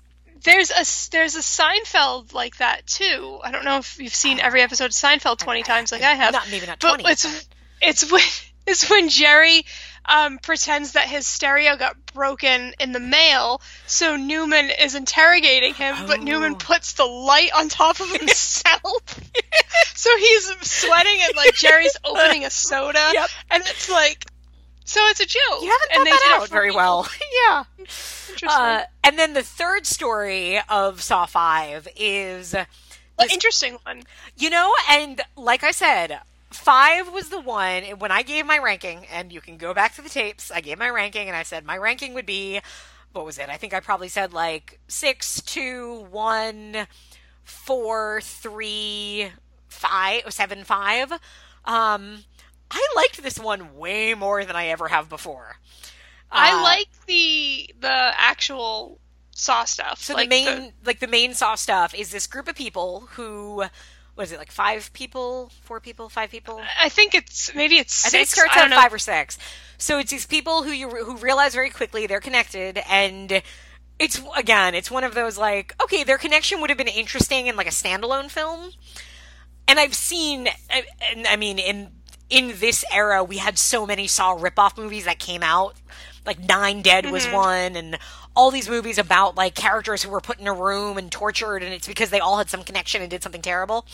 There's 0.44 0.72
a 0.72 1.12
there's 1.12 1.36
a 1.36 1.42
Seinfeld 1.42 2.34
like 2.34 2.58
that 2.58 2.88
too. 2.88 3.40
I 3.44 3.52
don't 3.52 3.64
know 3.64 3.78
if 3.78 4.00
you've 4.00 4.16
seen 4.16 4.40
every 4.40 4.64
episode 4.64 4.86
of 4.86 4.92
Seinfeld 4.92 5.38
twenty 5.38 5.62
times 5.62 5.92
like 5.92 6.02
I 6.02 6.14
have. 6.14 6.34
Not 6.34 6.50
maybe 6.50 6.66
not 6.66 6.80
but 6.80 6.96
twenty. 6.96 7.12
it's 7.12 7.48
it's 7.80 8.12
when 8.12 8.22
it's 8.68 8.90
when 8.90 9.10
Jerry 9.10 9.66
um, 10.06 10.38
pretends 10.40 10.94
that 10.94 11.08
his 11.08 11.26
stereo 11.28 11.76
got 11.76 11.96
broken 12.14 12.74
in 12.80 12.92
the 12.94 13.00
mail, 13.00 13.62
so 13.88 14.16
Newman 14.16 14.70
is 14.80 14.96
interrogating 14.96 15.74
him, 15.74 15.96
but 16.08 16.20
Oh. 16.20 16.24
Newman 16.24 16.56
puts 16.56 16.94
the 16.94 17.06
light 17.06 17.50
on 17.56 17.68
top 17.70 18.00
of 18.00 18.10
himself. 18.12 19.20
so 19.96 20.16
he's 20.18 20.46
sweating 20.62 21.20
and 21.24 21.36
like 21.36 21.54
Jerry's 21.56 21.98
opening 22.06 22.46
a 22.46 22.50
soda, 22.50 23.12
Yep. 23.14 23.30
and 23.52 23.64
it's 23.66 23.90
like, 23.90 24.24
so 24.86 25.02
it's 25.08 25.20
a 25.20 25.26
joke. 25.26 25.62
You 25.62 25.70
haven't 25.70 25.90
and 25.92 25.98
thought 25.98 26.04
they 26.06 26.12
that 26.30 26.40
out 26.42 26.48
very 26.50 26.72
well. 26.72 27.10
yeah. 27.48 27.64
Interesting. 28.30 28.50
Uh, 28.50 28.84
and 29.04 29.20
then 29.20 29.34
the 29.34 29.44
third 29.44 29.86
story 29.86 30.60
of 30.70 31.02
Saw 31.02 31.26
5 31.26 31.90
is, 31.98 32.54
An 32.54 32.66
interesting 33.30 33.78
one. 33.84 34.04
you 34.38 34.50
know, 34.50 34.74
and 34.90 35.20
like 35.36 35.64
I 35.66 35.72
said, 35.72 36.20
5 36.52 37.12
was 37.14 37.30
the 37.30 37.40
one 37.40 37.84
when 38.00 38.12
I 38.12 38.24
gave 38.24 38.46
my 38.46 38.58
ranking, 38.58 39.06
and 39.08 39.32
you 39.32 39.42
can 39.42 39.58
go 39.58 39.74
back 39.74 39.96
to 39.96 40.02
the 40.02 40.10
tapes. 40.10 40.52
I 40.52 40.62
gave 40.62 40.78
my 40.80 40.90
ranking, 40.90 41.28
and 41.28 41.36
I 41.36 41.44
said 41.44 41.66
my 41.66 41.78
ranking 41.78 42.14
would 42.14 42.26
be, 42.26 42.62
what 43.12 43.26
was 43.26 43.38
it? 43.38 43.50
I 43.50 43.58
think 43.58 43.74
I 43.74 43.80
probably 43.80 44.10
said 44.10 44.34
like 44.34 44.80
6, 44.88 45.42
2, 45.42 46.08
1, 46.10 46.88
4, 47.44 48.22
3, 48.22 49.32
5, 49.68 50.24
7, 50.30 50.64
5. 50.64 51.12
Um, 51.12 51.20
I 52.72 52.88
liked 52.96 53.22
this 53.24 53.40
one 53.40 53.76
way 53.76 54.14
more 54.14 54.46
than 54.46 54.56
I 54.56 54.68
ever 54.68 54.88
have 54.90 55.10
before. 55.10 55.58
I 56.32 56.54
Uh, 56.54 56.62
like 56.62 56.90
the 57.08 57.74
the 57.80 58.12
actual 58.18 59.00
saw 59.32 59.64
stuff. 59.66 60.02
So 60.02 60.14
like 60.14 60.30
the 60.30 60.30
main, 60.30 60.74
like 60.86 61.00
the 61.00 61.08
main 61.08 61.34
Saw 61.34 61.56
stuff, 61.56 61.94
is 61.94 62.12
this 62.12 62.28
group 62.28 62.48
of 62.48 62.56
people 62.56 63.08
who 63.12 63.66
what 64.18 64.24
is 64.24 64.32
it 64.32 64.40
like 64.40 64.52
five 64.52 64.92
people, 64.94 65.52
four 65.62 65.80
people, 65.80 66.10
five 66.10 66.32
people? 66.32 66.60
I 66.82 66.90
think 66.90 67.14
it's 67.14 67.54
maybe 67.54 67.78
it's 67.78 68.04
I 68.04 68.10
think 68.10 68.24
it 68.24 68.30
starts 68.30 68.58
at 68.58 68.72
five 68.72 68.92
or 68.92 68.98
six. 68.98 69.38
So 69.78 70.00
it's 70.00 70.10
these 70.10 70.26
people 70.26 70.64
who 70.64 70.72
you 70.72 70.90
who 70.90 71.18
realize 71.18 71.54
very 71.54 71.70
quickly 71.70 72.08
they're 72.08 72.20
connected, 72.20 72.82
and 72.90 73.44
it's 74.00 74.20
again, 74.36 74.74
it's 74.74 74.90
one 74.90 75.04
of 75.04 75.14
those 75.14 75.38
like, 75.38 75.76
okay, 75.84 76.04
their 76.04 76.18
connection 76.18 76.62
would 76.62 76.72
have 76.72 76.80
been 76.80 76.88
interesting 76.88 77.46
in 77.46 77.56
like 77.56 77.68
a 77.68 77.72
standalone 77.72 78.32
film. 78.32 78.72
And 79.68 79.80
I've 79.80 79.94
seen, 79.94 80.48
I- 80.72 80.88
and 81.14 81.28
I 81.28 81.36
mean, 81.36 81.60
in 81.60 81.92
in 82.32 82.54
this 82.60 82.84
era, 82.92 83.24
we 83.24 83.38
had 83.38 83.60
so 83.60 83.86
many 83.86 84.08
Saw 84.08 84.36
ripoff 84.36 84.78
movies 84.78 85.06
that 85.06 85.20
came 85.20 85.44
out. 85.44 85.76
Like 86.26 86.40
Nine 86.40 86.82
Dead 86.82 87.12
was 87.12 87.26
mm-hmm. 87.26 87.36
one, 87.36 87.76
and 87.76 88.00
all 88.38 88.52
these 88.52 88.70
movies 88.70 88.98
about 89.00 89.36
like 89.36 89.56
characters 89.56 90.04
who 90.04 90.10
were 90.12 90.22
put 90.22 90.40
in 90.40 90.48
a 90.48 90.54
room 90.54 90.98
and 90.98 91.12
tortured, 91.12 91.64
and 91.64 91.74
it's 91.74 91.88
because 91.88 92.12
they 92.12 92.20
all 92.20 92.38
had 92.38 92.50
some 92.50 92.64
connection 92.64 93.02
and 93.02 93.10
did 93.12 93.24
something 93.24 93.42
terrible. 93.42 93.86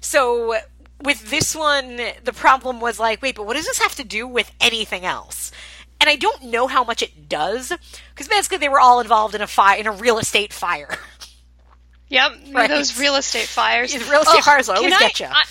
So 0.00 0.54
with 1.02 1.28
this 1.30 1.54
one, 1.54 1.96
the 2.24 2.32
problem 2.32 2.80
was 2.80 2.98
like, 3.00 3.20
wait, 3.20 3.34
but 3.36 3.44
what 3.46 3.56
does 3.56 3.66
this 3.66 3.78
have 3.80 3.94
to 3.96 4.04
do 4.04 4.26
with 4.26 4.50
anything 4.60 5.04
else? 5.04 5.50
And 6.00 6.08
I 6.08 6.14
don't 6.14 6.44
know 6.44 6.68
how 6.68 6.84
much 6.84 7.02
it 7.02 7.28
does, 7.28 7.72
because 8.14 8.28
basically 8.28 8.58
they 8.58 8.68
were 8.68 8.78
all 8.80 9.00
involved 9.00 9.34
in 9.34 9.40
a 9.40 9.46
fire, 9.48 9.78
in 9.78 9.86
a 9.88 9.92
real 9.92 10.18
estate 10.18 10.52
fire. 10.52 10.94
Yep, 12.08 12.32
Right. 12.52 12.68
those 12.68 12.98
real 13.00 13.16
estate 13.16 13.46
fires. 13.48 13.92
The 13.92 14.08
real 14.10 14.22
estate 14.22 14.44
fires 14.44 14.68
will 14.68 14.76
can 14.76 14.84
always 14.84 14.94
I- 14.94 15.00
get 15.00 15.20
ya. 15.20 15.28
I, 15.32 15.44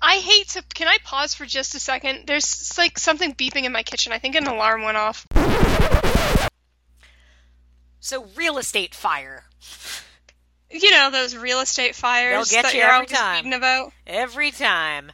I 0.00 0.14
hate 0.18 0.48
to. 0.50 0.62
Can 0.74 0.86
I 0.86 0.98
pause 1.02 1.34
for 1.34 1.44
just 1.46 1.74
a 1.74 1.80
second? 1.80 2.28
There's 2.28 2.78
like 2.78 2.96
something 3.00 3.34
beeping 3.34 3.64
in 3.64 3.72
my 3.72 3.82
kitchen. 3.82 4.12
I 4.12 4.18
think 4.20 4.36
an 4.36 4.46
alarm 4.46 4.82
went 4.84 4.96
off. 4.96 5.26
So 8.00 8.26
real 8.36 8.58
estate 8.58 8.94
fire. 8.94 9.44
You 10.70 10.90
know 10.90 11.10
those 11.10 11.34
real 11.36 11.60
estate 11.60 11.94
fires 11.94 12.50
They'll 12.50 12.62
get 12.62 12.64
that 12.64 12.74
you 12.74 12.80
you're 12.80 12.90
every 12.90 13.06
time. 13.06 13.44
reading 13.44 13.54
about. 13.54 13.92
Every 14.06 14.50
time. 14.50 15.12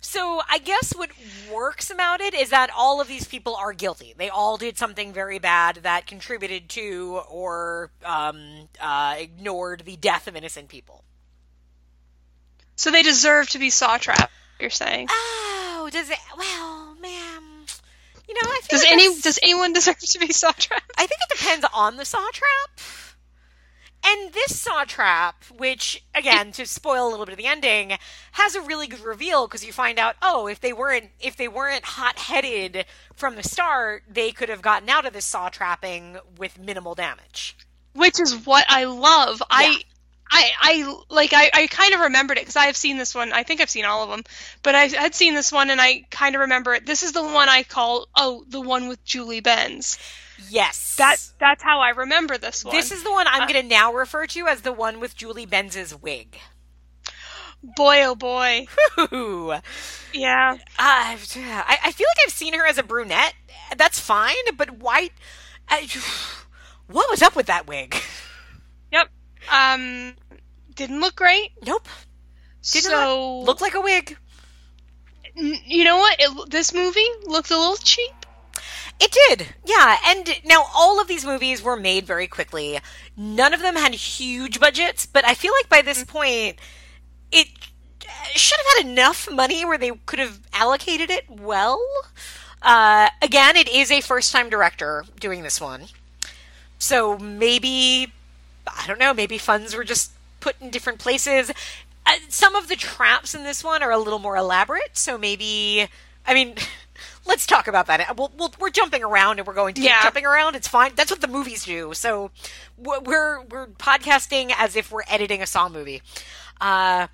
So 0.00 0.40
I 0.48 0.58
guess 0.58 0.94
what 0.94 1.10
works 1.52 1.90
about 1.90 2.20
it 2.20 2.32
is 2.32 2.50
that 2.50 2.70
all 2.76 3.00
of 3.00 3.08
these 3.08 3.26
people 3.26 3.56
are 3.56 3.72
guilty. 3.72 4.14
They 4.16 4.28
all 4.28 4.56
did 4.56 4.78
something 4.78 5.12
very 5.12 5.40
bad 5.40 5.80
that 5.82 6.06
contributed 6.06 6.68
to 6.70 7.22
or 7.28 7.90
um, 8.04 8.68
uh, 8.80 9.16
ignored 9.18 9.82
the 9.84 9.96
death 9.96 10.28
of 10.28 10.36
innocent 10.36 10.68
people. 10.68 11.02
So 12.76 12.90
they 12.92 13.02
deserve 13.02 13.48
to 13.50 13.58
be 13.58 13.70
saw 13.70 13.98
trapped. 13.98 14.32
You're 14.60 14.70
saying? 14.70 15.08
Oh, 15.10 15.88
does 15.90 16.08
it? 16.08 16.18
Well, 16.38 16.94
man, 17.00 17.42
you 18.28 18.34
know, 18.34 18.40
I 18.50 18.60
feel 18.62 18.78
Does 18.78 18.82
like 18.82 18.92
any 18.92 19.06
that's- 19.08 19.22
does 19.22 19.38
anyone 19.42 19.72
deserve 19.72 19.98
to 19.98 20.18
be 20.18 20.32
saw 20.32 20.52
trapped? 20.52 20.90
I 20.98 21.06
think 21.06 21.20
it 21.30 21.38
depends 21.38 21.66
on 21.74 21.96
the 21.96 22.04
saw 22.04 22.26
trap. 22.32 22.80
And 24.04 24.32
this 24.32 24.60
saw 24.60 24.84
trap, 24.84 25.42
which 25.56 26.04
again, 26.14 26.52
to 26.52 26.66
spoil 26.66 27.08
a 27.08 27.10
little 27.10 27.26
bit 27.26 27.32
of 27.32 27.38
the 27.38 27.46
ending, 27.46 27.96
has 28.32 28.54
a 28.54 28.60
really 28.60 28.86
good 28.86 29.00
reveal 29.00 29.48
because 29.48 29.64
you 29.64 29.72
find 29.72 29.98
out, 29.98 30.14
oh, 30.22 30.46
if 30.46 30.60
they 30.60 30.72
weren't 30.72 31.10
if 31.18 31.36
they 31.36 31.48
weren't 31.48 31.84
hot 31.84 32.18
headed 32.18 32.84
from 33.14 33.34
the 33.34 33.42
start, 33.42 34.04
they 34.08 34.30
could 34.30 34.48
have 34.48 34.62
gotten 34.62 34.88
out 34.88 35.06
of 35.06 35.12
this 35.12 35.24
saw 35.24 35.48
trapping 35.48 36.18
with 36.38 36.56
minimal 36.58 36.94
damage. 36.94 37.56
Which 37.94 38.20
is 38.20 38.46
what 38.46 38.64
I 38.68 38.84
love. 38.84 39.38
Yeah. 39.40 39.46
I. 39.50 39.82
I, 40.30 40.50
I 40.60 41.02
like 41.08 41.32
I, 41.32 41.50
I 41.52 41.66
kind 41.68 41.94
of 41.94 42.00
remembered 42.00 42.36
it 42.38 42.42
because 42.42 42.56
I 42.56 42.66
have 42.66 42.76
seen 42.76 42.98
this 42.98 43.14
one. 43.14 43.32
I 43.32 43.42
think 43.42 43.60
I've 43.60 43.70
seen 43.70 43.84
all 43.84 44.02
of 44.02 44.10
them, 44.10 44.22
but 44.62 44.74
I 44.74 44.86
had 44.86 45.14
seen 45.14 45.34
this 45.34 45.52
one 45.52 45.70
and 45.70 45.80
I 45.80 46.04
kind 46.10 46.34
of 46.34 46.40
remember 46.40 46.74
it. 46.74 46.84
This 46.86 47.02
is 47.02 47.12
the 47.12 47.22
one 47.22 47.48
I 47.48 47.62
call 47.62 48.06
oh 48.16 48.44
the 48.48 48.60
one 48.60 48.88
with 48.88 49.04
Julie 49.04 49.40
Benz. 49.40 49.98
Yes, 50.50 50.96
That 50.96 51.16
that's 51.38 51.62
how 51.62 51.80
I 51.80 51.90
remember 51.90 52.36
this 52.38 52.64
one. 52.64 52.74
this 52.74 52.92
is 52.92 53.02
the 53.02 53.10
one 53.10 53.26
I'm 53.26 53.48
going 53.48 53.62
to 53.62 53.68
now 53.68 53.94
refer 53.94 54.26
to 54.26 54.46
as 54.48 54.60
the 54.62 54.72
one 54.72 55.00
with 55.00 55.16
Julie 55.16 55.46
Benz's 55.46 55.94
wig. 55.94 56.38
boy 57.62 58.02
oh 58.04 58.14
boy. 58.14 58.66
Ooh. 59.12 59.54
Yeah. 60.12 60.56
Uh, 60.78 61.16
I, 61.16 61.78
I 61.84 61.92
feel 61.92 62.06
like 62.10 62.26
I've 62.26 62.32
seen 62.32 62.52
her 62.54 62.66
as 62.66 62.78
a 62.78 62.82
brunette. 62.82 63.34
That's 63.76 63.98
fine, 64.00 64.34
but 64.56 64.78
why? 64.78 65.10
I, 65.68 65.88
what 66.86 67.08
was 67.10 67.22
up 67.22 67.34
with 67.36 67.46
that 67.46 67.66
wig? 67.66 67.96
Um, 69.50 70.14
didn't 70.74 71.00
look 71.00 71.16
great. 71.16 71.52
Nope. 71.64 71.88
Did 72.72 72.84
so 72.84 73.40
look 73.40 73.60
like 73.60 73.74
a 73.74 73.80
wig. 73.80 74.16
n- 75.36 75.60
you 75.64 75.84
know 75.84 75.98
what? 75.98 76.16
It, 76.18 76.50
this 76.50 76.74
movie 76.74 77.08
looked 77.26 77.50
a 77.50 77.58
little 77.58 77.76
cheap. 77.76 78.12
It 78.98 79.14
did, 79.28 79.54
yeah. 79.64 79.98
And 80.06 80.28
now 80.44 80.64
all 80.74 81.00
of 81.00 81.06
these 81.06 81.24
movies 81.24 81.62
were 81.62 81.76
made 81.76 82.06
very 82.06 82.26
quickly. 82.26 82.78
None 83.16 83.52
of 83.52 83.60
them 83.60 83.76
had 83.76 83.94
huge 83.94 84.58
budgets, 84.58 85.04
but 85.04 85.24
I 85.26 85.34
feel 85.34 85.52
like 85.52 85.68
by 85.68 85.82
this 85.82 86.02
point, 86.02 86.58
it 87.30 87.48
should 88.34 88.58
have 88.58 88.76
had 88.78 88.90
enough 88.90 89.30
money 89.30 89.64
where 89.64 89.76
they 89.76 89.90
could 90.06 90.18
have 90.18 90.40
allocated 90.52 91.10
it 91.10 91.28
well. 91.28 91.84
Uh, 92.62 93.10
again, 93.20 93.56
it 93.56 93.68
is 93.68 93.90
a 93.90 94.00
first-time 94.00 94.48
director 94.48 95.04
doing 95.20 95.42
this 95.42 95.60
one, 95.60 95.86
so 96.78 97.18
maybe 97.18 98.12
I 98.66 98.86
don't 98.86 98.98
know. 98.98 99.14
Maybe 99.14 99.38
funds 99.38 99.74
were 99.74 99.84
just 99.84 100.12
put 100.40 100.56
in 100.60 100.70
different 100.70 100.98
places. 100.98 101.50
Uh, 102.04 102.12
some 102.28 102.54
of 102.54 102.68
the 102.68 102.76
traps 102.76 103.34
in 103.34 103.42
this 103.42 103.64
one 103.64 103.82
are 103.82 103.90
a 103.90 103.98
little 103.98 104.18
more 104.18 104.36
elaborate, 104.36 104.96
so 104.96 105.18
maybe 105.18 105.88
I 106.26 106.34
mean. 106.34 106.56
Let's 107.26 107.44
talk 107.44 107.66
about 107.66 107.88
that. 107.88 108.16
We'll, 108.16 108.30
we'll, 108.38 108.54
we're 108.60 108.70
jumping 108.70 109.02
around 109.02 109.38
and 109.38 109.46
we're 109.46 109.52
going 109.52 109.74
to 109.74 109.80
keep 109.80 109.90
jumping 110.04 110.24
around. 110.24 110.54
It's 110.54 110.68
fine. 110.68 110.92
That's 110.94 111.10
what 111.10 111.20
the 111.20 111.28
movies 111.28 111.64
do. 111.64 111.92
So 111.92 112.30
we're 112.78 113.00
we're 113.00 113.42
we're 113.42 113.66
podcasting 113.66 114.52
as 114.56 114.76
if 114.76 114.92
we're 114.92 115.02
editing 115.08 115.42
a 115.42 115.46
Saw 115.46 115.68
movie. 115.68 116.02
Uh, 116.60 117.08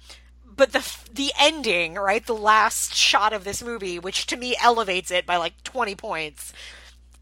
but 0.55 0.73
the 0.73 0.87
the 1.13 1.33
ending, 1.39 1.95
right? 1.95 2.25
The 2.25 2.35
last 2.35 2.95
shot 2.95 3.33
of 3.33 3.45
this 3.45 3.63
movie, 3.63 3.99
which 3.99 4.27
to 4.27 4.37
me 4.37 4.55
elevates 4.63 5.11
it 5.11 5.27
by 5.27 5.37
like 5.37 5.63
twenty 5.65 5.95
points, 5.95 6.53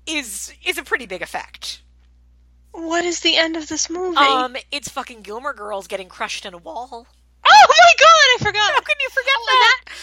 is 0.07 0.53
is 0.65 0.77
a 0.79 0.83
pretty 0.83 1.07
big 1.07 1.23
effect. 1.23 1.83
What 2.73 3.05
is 3.05 3.21
the 3.21 3.37
end 3.37 3.57
of 3.57 3.69
this 3.69 3.91
movie? 3.91 4.17
Um, 4.17 4.57
it's 4.71 4.89
fucking 4.89 5.23
Gilmore 5.23 5.55
Girls 5.55 5.87
getting 5.87 6.09
crushed 6.09 6.47
in 6.47 6.55
a 6.55 6.59
wall. 6.59 7.07
oh 7.47 7.67
my 7.69 7.93
god, 7.99 8.07
I 8.09 8.37
forgot. 8.39 8.73
How 8.73 8.81
can 8.81 8.97
you 9.01 9.09
forget 9.11 9.33
Oh, 9.37 9.47
that? 9.87 9.95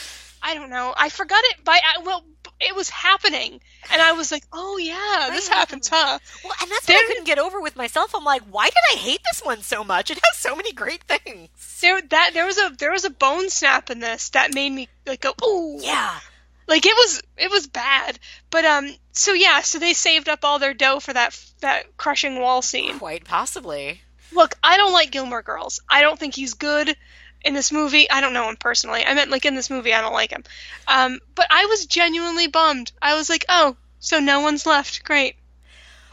I 0.44 0.54
don't 0.56 0.70
know. 0.70 0.94
I 0.96 1.10
forgot 1.10 1.44
it 1.46 1.64
by 1.64 1.80
I, 1.84 2.02
well, 2.04 2.24
it 2.60 2.76
was 2.76 2.90
happening, 2.90 3.60
and 3.92 4.02
I 4.02 4.14
was 4.14 4.32
like, 4.32 4.44
"Oh 4.54 4.78
yeah, 4.78 5.30
this 5.32 5.48
happens, 5.48 5.88
huh?" 5.90 6.20
Well, 6.44 6.54
and 6.62 6.72
that's 6.72 6.88
what 6.88 6.96
I 7.04 7.08
couldn't 7.08 7.26
get 7.26 7.40
over 7.40 7.60
with 7.62 7.76
myself. 7.76 8.14
I'm 8.16 8.24
like, 8.24 8.42
why 8.50 8.66
did 8.66 8.76
I 8.94 8.98
hate 8.98 9.22
this 9.32 9.42
one 9.44 9.62
so 9.62 9.84
much? 9.84 10.10
It 10.12 10.20
has 10.24 10.38
so 10.38 10.56
many 10.56 10.74
great 10.74 11.04
things. 11.04 11.50
There 11.82 12.02
that 12.02 12.32
there 12.34 12.46
was 12.46 12.58
a 12.58 12.72
there 12.78 12.92
was 12.92 13.04
a 13.06 13.10
bone 13.10 13.50
snap 13.50 13.90
in 13.90 14.00
this 14.00 14.30
that 14.30 14.54
made 14.54 14.72
me 14.72 14.88
like 15.06 15.22
go, 15.22 15.34
"Ooh." 15.46 15.80
Yeah. 15.82 16.20
Like 16.68 16.86
it 16.86 16.96
was 16.96 17.22
it 17.38 17.50
was 17.50 17.68
bad. 17.68 18.20
But 18.50 18.66
um 18.66 18.94
so 19.12 19.34
yeah, 19.34 19.62
so 19.62 19.80
they 19.80 19.94
saved 19.94 20.30
up 20.30 20.44
all 20.44 20.60
their 20.60 20.74
dough 20.74 21.00
for 21.00 21.14
that 21.14 21.40
that 21.62 21.98
crushing 21.98 22.40
wall 22.40 22.62
scene. 22.62 23.00
Quite 23.00 23.26
possibly. 23.26 24.02
Look, 24.34 24.56
I 24.64 24.78
don't 24.78 24.94
like 24.94 25.12
Gilmore 25.12 25.42
Girls. 25.42 25.80
I 25.90 26.02
don't 26.02 26.20
think 26.20 26.36
he's 26.36 26.54
good 26.54 26.96
in 27.42 27.54
this 27.54 27.72
movie. 27.72 28.10
I 28.10 28.20
don't 28.20 28.34
know 28.34 28.50
him 28.50 28.58
personally. 28.58 29.06
I 29.06 29.14
meant 29.14 29.32
like 29.32 29.46
in 29.46 29.56
this 29.56 29.70
movie 29.70 29.94
I 29.94 30.02
don't 30.02 30.14
like 30.14 30.32
him. 30.32 30.44
Um 30.88 31.20
but 31.36 31.48
I 31.50 31.66
was 31.66 31.86
genuinely 31.86 32.48
bummed. 32.48 32.92
I 33.02 33.16
was 33.16 33.30
like, 33.30 33.46
"Oh, 33.48 33.78
so 34.00 34.20
no 34.20 34.42
one's 34.42 34.66
left. 34.66 35.04
Great." 35.04 35.38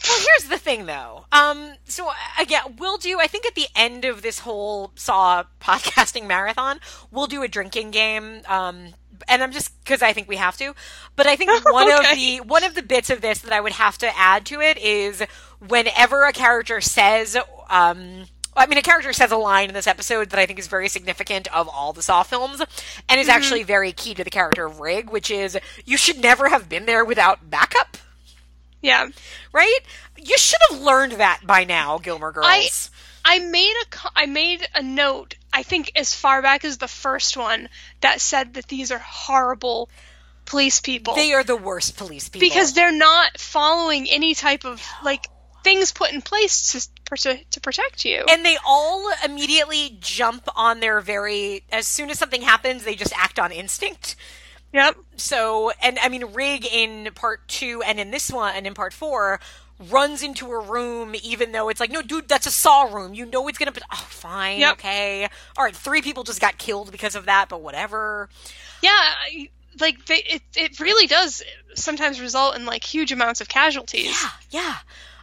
Well, 0.06 0.18
here's 0.18 0.51
the 0.51 0.59
thing, 0.59 0.85
though. 0.85 1.24
Um, 1.32 1.74
so 1.85 2.10
again, 2.39 2.76
we'll 2.78 2.98
do. 2.98 3.18
I 3.20 3.26
think 3.26 3.47
at 3.47 3.55
the 3.55 3.68
end 3.74 4.05
of 4.05 4.20
this 4.20 4.40
whole 4.40 4.93
Saw 4.97 5.44
podcasting 5.60 6.26
marathon, 6.26 6.81
we'll 7.10 7.26
do 7.26 7.43
a 7.43 7.48
drinking 7.48 7.90
game. 7.90 8.43
Um, 8.47 8.94
and 9.28 9.42
I'm 9.42 9.52
just 9.52 9.72
because 9.84 10.02
I 10.02 10.12
think 10.12 10.28
we 10.28 10.36
have 10.36 10.56
to. 10.58 10.74
But 11.16 11.26
I 11.26 11.36
think 11.36 11.50
one 11.72 11.90
of 11.90 12.00
the 12.14 12.40
one 12.40 12.64
of 12.64 12.74
the 12.74 12.82
bits 12.82 13.10
of 13.10 13.20
this 13.20 13.40
that 13.40 13.52
I 13.52 13.60
would 13.60 13.72
have 13.72 13.98
to 13.98 14.18
add 14.18 14.46
to 14.46 14.60
it 14.60 14.78
is 14.78 15.22
whenever 15.66 16.24
a 16.24 16.32
character 16.32 16.80
says, 16.80 17.36
um. 17.70 18.24
I 18.56 18.66
mean, 18.66 18.78
a 18.78 18.82
character 18.82 19.12
says 19.12 19.32
a 19.32 19.36
line 19.36 19.68
in 19.68 19.74
this 19.74 19.88
episode 19.88 20.30
that 20.30 20.38
I 20.38 20.46
think 20.46 20.60
is 20.60 20.68
very 20.68 20.88
significant 20.88 21.52
of 21.52 21.68
all 21.68 21.92
the 21.92 22.02
Saw 22.02 22.22
films, 22.22 22.62
and 23.08 23.20
is 23.20 23.28
actually 23.28 23.64
very 23.64 23.90
key 23.90 24.14
to 24.14 24.22
the 24.22 24.30
character 24.30 24.64
of 24.64 24.78
Rigg, 24.78 25.10
which 25.10 25.28
is 25.28 25.58
you 25.84 25.96
should 25.96 26.20
never 26.22 26.48
have 26.48 26.68
been 26.68 26.86
there 26.86 27.04
without 27.04 27.50
backup 27.50 27.96
Yeah. 28.80 29.08
right? 29.52 29.80
You 30.16 30.38
should 30.38 30.60
have 30.70 30.80
learned 30.80 31.14
that 31.14 31.40
by 31.44 31.64
now, 31.64 31.98
Gilmore 31.98 32.30
Girls. 32.30 32.46
I- 32.48 32.68
I 33.24 33.38
made 33.40 33.74
a 33.82 34.10
I 34.14 34.26
made 34.26 34.68
a 34.74 34.82
note. 34.82 35.34
I 35.55 35.62
think 35.62 35.93
as 35.97 36.12
far 36.14 36.43
back 36.43 36.64
as 36.64 36.78
the 36.78 36.89
first 36.89 37.36
one 37.36 37.68
that 38.01 38.20
said 38.20 38.55
that 38.55 38.66
these 38.66 38.90
are 38.90 38.98
horrible 38.98 39.89
police 40.47 40.81
people 40.81 41.14
they 41.14 41.32
are 41.32 41.43
the 41.43 41.56
worst 41.56 41.97
police 41.97 42.28
people 42.28 42.47
because 42.47 42.74
they're 42.74 42.93
not 42.93 43.39
following 43.39 44.06
any 44.10 44.35
type 44.35 44.66
of 44.66 44.86
like 45.02 45.26
things 45.62 45.90
put 45.90 46.12
in 46.12 46.20
place 46.20 46.72
to 46.72 46.89
to 47.51 47.60
protect 47.60 48.05
you. 48.05 48.24
and 48.28 48.44
they 48.44 48.56
all 48.66 49.10
immediately 49.24 49.97
jump 50.01 50.48
on 50.56 50.81
their 50.81 51.01
very 51.01 51.64
as 51.72 51.86
soon 51.86 52.10
as 52.10 52.18
something 52.18 52.43
happens, 52.43 52.85
they 52.85 52.94
just 52.94 53.12
act 53.16 53.39
on 53.39 53.51
instinct. 53.52 54.16
Yep. 54.72 54.97
So, 55.16 55.70
and 55.82 55.98
I 56.01 56.09
mean, 56.09 56.35
Rigg 56.35 56.66
in 56.66 57.09
part 57.14 57.47
two 57.47 57.82
and 57.86 58.01
in 58.01 58.10
this 58.10 58.31
one 58.31 58.55
and 58.56 58.66
in 58.66 58.74
part 58.74 58.93
four 58.93 59.40
runs 59.90 60.22
into 60.22 60.51
a 60.52 60.60
room 60.60 61.14
even 61.22 61.52
though 61.52 61.68
it's 61.68 61.80
like, 61.80 61.90
no, 61.90 62.01
dude, 62.02 62.28
that's 62.28 62.46
a 62.46 62.51
saw 62.51 62.82
room. 62.82 63.14
You 63.14 63.26
know 63.26 63.46
it's 63.48 63.59
gonna 63.59 63.72
be. 63.72 63.80
Oh, 63.92 64.06
fine, 64.09 64.60
Yep. 64.60 64.72
okay. 64.74 65.28
All 65.56 65.64
right, 65.64 65.74
three 65.74 66.02
people 66.02 66.22
just 66.24 66.40
got 66.40 66.59
killed 66.59 66.92
because 66.92 67.14
of 67.16 67.26
that, 67.26 67.48
but 67.48 67.60
whatever. 67.62 68.28
Yeah, 68.82 68.90
I- 68.92 69.51
like 69.80 70.06
they, 70.06 70.18
it, 70.26 70.42
it 70.55 70.78
really 70.78 71.09
does 71.09 71.42
sometimes 71.74 72.20
result 72.20 72.55
in 72.55 72.64
like 72.64 72.84
huge 72.84 73.10
amounts 73.10 73.40
of 73.40 73.48
casualties. 73.48 74.06
Yeah, 74.22 74.30
yeah. 74.51 74.76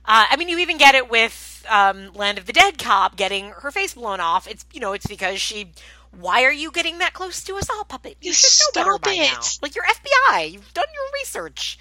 Uh, 0.03 0.25
I 0.29 0.35
mean, 0.35 0.49
you 0.49 0.57
even 0.57 0.77
get 0.77 0.93
it 0.95 1.09
with 1.09 1.65
um, 1.69 2.11
Land 2.13 2.37
of 2.37 2.47
the 2.47 2.51
Dead 2.53 2.77
cop 2.77 3.15
getting 3.15 3.51
her 3.61 3.71
face 3.71 3.93
blown 3.93 4.19
off. 4.19 4.47
It's 4.49 4.65
you 4.73 4.81
know, 4.81 4.91
it's 4.93 5.07
because 5.07 5.39
she. 5.39 5.71
Why 6.19 6.43
are 6.43 6.51
you 6.51 6.71
getting 6.71 6.97
that 6.97 7.13
close 7.13 7.41
to 7.45 7.55
a 7.55 7.61
saw 7.61 7.83
puppet? 7.85 8.17
You 8.19 8.33
should 8.33 8.75
know 8.75 8.81
better 8.81 8.91
stop 8.95 9.03
by 9.03 9.13
it. 9.13 9.31
now. 9.31 9.39
Like 9.61 9.73
you're 9.75 9.85
FBI. 9.85 10.51
You've 10.51 10.73
done 10.73 10.83
your 10.93 11.03
research. 11.21 11.79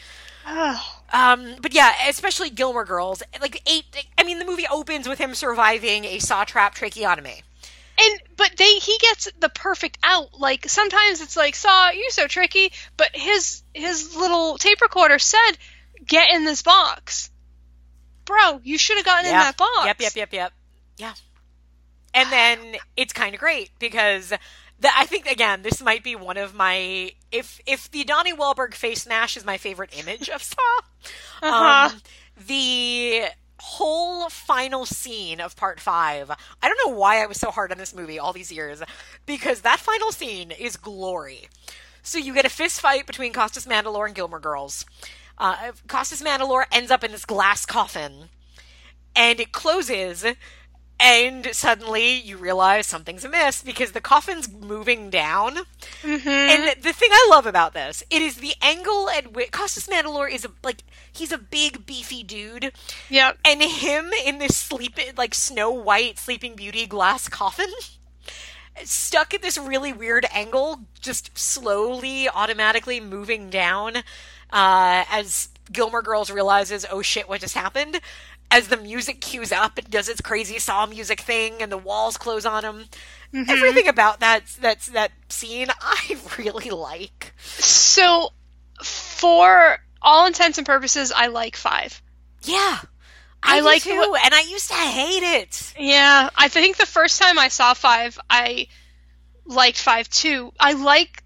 Um, 1.12 1.56
but 1.60 1.74
yeah, 1.74 1.92
especially 2.08 2.50
Gilmore 2.50 2.84
Girls. 2.84 3.22
Like 3.40 3.62
eight. 3.70 3.84
I 4.16 4.24
mean, 4.24 4.38
the 4.38 4.44
movie 4.44 4.66
opens 4.70 5.08
with 5.08 5.18
him 5.18 5.34
surviving 5.34 6.04
a 6.04 6.18
saw 6.18 6.44
trap 6.44 6.74
tracheotomy. 6.74 7.42
And 8.00 8.20
but 8.36 8.56
they 8.56 8.74
he 8.76 8.96
gets 8.98 9.28
the 9.40 9.48
perfect 9.48 9.98
out. 10.02 10.38
Like 10.38 10.68
sometimes 10.68 11.20
it's 11.20 11.36
like 11.36 11.54
saw 11.54 11.90
you're 11.90 12.10
so 12.10 12.26
tricky, 12.26 12.72
but 12.96 13.10
his 13.14 13.62
his 13.74 14.16
little 14.16 14.56
tape 14.56 14.80
recorder 14.80 15.18
said, 15.18 15.52
"Get 16.06 16.30
in 16.30 16.44
this 16.44 16.62
box." 16.62 17.30
Bro, 18.24 18.60
you 18.62 18.78
should 18.78 18.96
have 18.96 19.04
gotten 19.04 19.26
in 19.26 19.32
that 19.32 19.56
box. 19.56 19.86
Yep, 19.86 20.00
yep, 20.00 20.16
yep, 20.16 20.32
yep. 20.32 20.52
Yeah. 20.98 21.14
And 22.14 22.30
then 22.30 22.76
it's 22.96 23.12
kind 23.12 23.34
of 23.34 23.40
great 23.40 23.70
because 23.78 24.32
the, 24.78 24.88
I 24.96 25.06
think 25.06 25.26
again 25.26 25.62
this 25.62 25.82
might 25.82 26.04
be 26.04 26.16
one 26.16 26.36
of 26.36 26.54
my 26.54 27.12
if 27.30 27.60
if 27.66 27.90
the 27.90 28.04
Donnie 28.04 28.32
Wahlberg 28.32 28.74
face 28.74 29.02
smash 29.02 29.36
is 29.36 29.44
my 29.44 29.58
favorite 29.58 29.90
image 29.98 30.28
of 30.28 30.42
Saw. 30.42 30.80
Uh-huh. 31.42 31.94
Um, 31.94 32.00
the 32.46 33.24
whole 33.58 34.28
final 34.30 34.86
scene 34.86 35.40
of 35.40 35.56
part 35.56 35.80
five. 35.80 36.30
I 36.30 36.68
don't 36.68 36.78
know 36.86 36.96
why 36.96 37.22
I 37.22 37.26
was 37.26 37.38
so 37.38 37.50
hard 37.50 37.70
on 37.72 37.78
this 37.78 37.94
movie 37.94 38.18
all 38.18 38.32
these 38.32 38.50
years 38.50 38.82
because 39.26 39.60
that 39.60 39.78
final 39.78 40.12
scene 40.12 40.50
is 40.50 40.76
glory. 40.76 41.48
So 42.02 42.18
you 42.18 42.32
get 42.34 42.46
a 42.46 42.50
fist 42.50 42.80
fight 42.80 43.06
between 43.06 43.32
Costas 43.32 43.66
Mandylor 43.66 44.06
and 44.06 44.14
Gilmore 44.14 44.40
Girls. 44.40 44.86
Uh, 45.36 45.72
Costas 45.88 46.22
Mandylor 46.22 46.64
ends 46.72 46.90
up 46.90 47.04
in 47.04 47.12
this 47.12 47.24
glass 47.26 47.66
coffin 47.66 48.30
and 49.14 49.40
it 49.40 49.52
closes 49.52 50.24
and 51.00 51.48
suddenly 51.52 52.12
you 52.20 52.36
realize 52.36 52.86
something's 52.86 53.24
amiss 53.24 53.62
because 53.62 53.92
the 53.92 54.00
coffin's 54.00 54.52
moving 54.52 55.08
down 55.10 55.56
Mhm. 56.02 56.26
and 56.26 56.82
the 56.82 56.92
thing 56.92 57.08
i 57.12 57.26
love 57.30 57.46
about 57.46 57.72
this 57.72 58.02
it 58.10 58.20
is 58.22 58.36
the 58.36 58.54
angle 58.60 59.08
at 59.10 59.32
which 59.32 59.50
costas 59.50 59.86
mandylor 59.86 60.30
is 60.30 60.44
a 60.44 60.50
like 60.62 60.82
he's 61.10 61.32
a 61.32 61.38
big 61.38 61.86
beefy 61.86 62.22
dude 62.22 62.72
Yep. 63.08 63.38
and 63.44 63.62
him 63.62 64.12
in 64.24 64.38
this 64.38 64.56
sleep 64.56 64.98
like 65.16 65.34
snow 65.34 65.70
white 65.70 66.18
sleeping 66.18 66.54
beauty 66.54 66.86
glass 66.86 67.28
coffin 67.28 67.70
stuck 68.84 69.34
at 69.34 69.42
this 69.42 69.58
really 69.58 69.92
weird 69.92 70.26
angle 70.32 70.80
just 71.00 71.36
slowly 71.36 72.28
automatically 72.28 73.00
moving 73.00 73.50
down 73.50 73.96
uh, 74.52 75.04
as 75.10 75.48
gilmore 75.72 76.02
girls 76.02 76.30
realizes 76.30 76.84
oh 76.90 77.02
shit 77.02 77.28
what 77.28 77.40
just 77.40 77.54
happened 77.54 78.00
as 78.50 78.68
the 78.68 78.76
music 78.76 79.20
cues 79.20 79.52
up 79.52 79.78
and 79.78 79.88
does 79.90 80.08
its 80.08 80.20
crazy 80.20 80.58
saw 80.58 80.86
music 80.86 81.20
thing 81.20 81.62
and 81.62 81.70
the 81.70 81.78
walls 81.78 82.16
close 82.16 82.44
on 82.44 82.64
him 82.64 82.84
mm-hmm. 83.32 83.48
everything 83.50 83.88
about 83.88 84.20
that 84.20 84.44
that's 84.60 84.86
that 84.88 85.12
scene 85.28 85.68
i 85.80 86.16
really 86.38 86.70
like 86.70 87.32
So, 87.38 88.30
for 88.82 89.78
all 90.02 90.26
intents 90.26 90.58
and 90.58 90.66
purposes, 90.66 91.12
I 91.14 91.26
like 91.26 91.56
five. 91.56 92.00
yeah 92.42 92.78
I 93.42 93.58
I, 93.58 93.60
like 93.60 93.82
too, 93.82 93.96
what- 93.96 94.24
and 94.24 94.34
I 94.34 94.42
used 94.42 94.68
to 94.68 94.74
hate 94.76 95.22
it. 95.40 95.74
Yeah, 95.78 96.28
I 96.36 96.48
think 96.48 96.76
the 96.76 96.86
first 96.86 97.20
time 97.20 97.38
I 97.38 97.48
saw 97.48 97.72
five, 97.74 98.18
I 98.28 98.66
liked 99.46 99.78
five 99.78 100.08
too. 100.10 100.52
I 100.60 100.74
like 100.74 101.22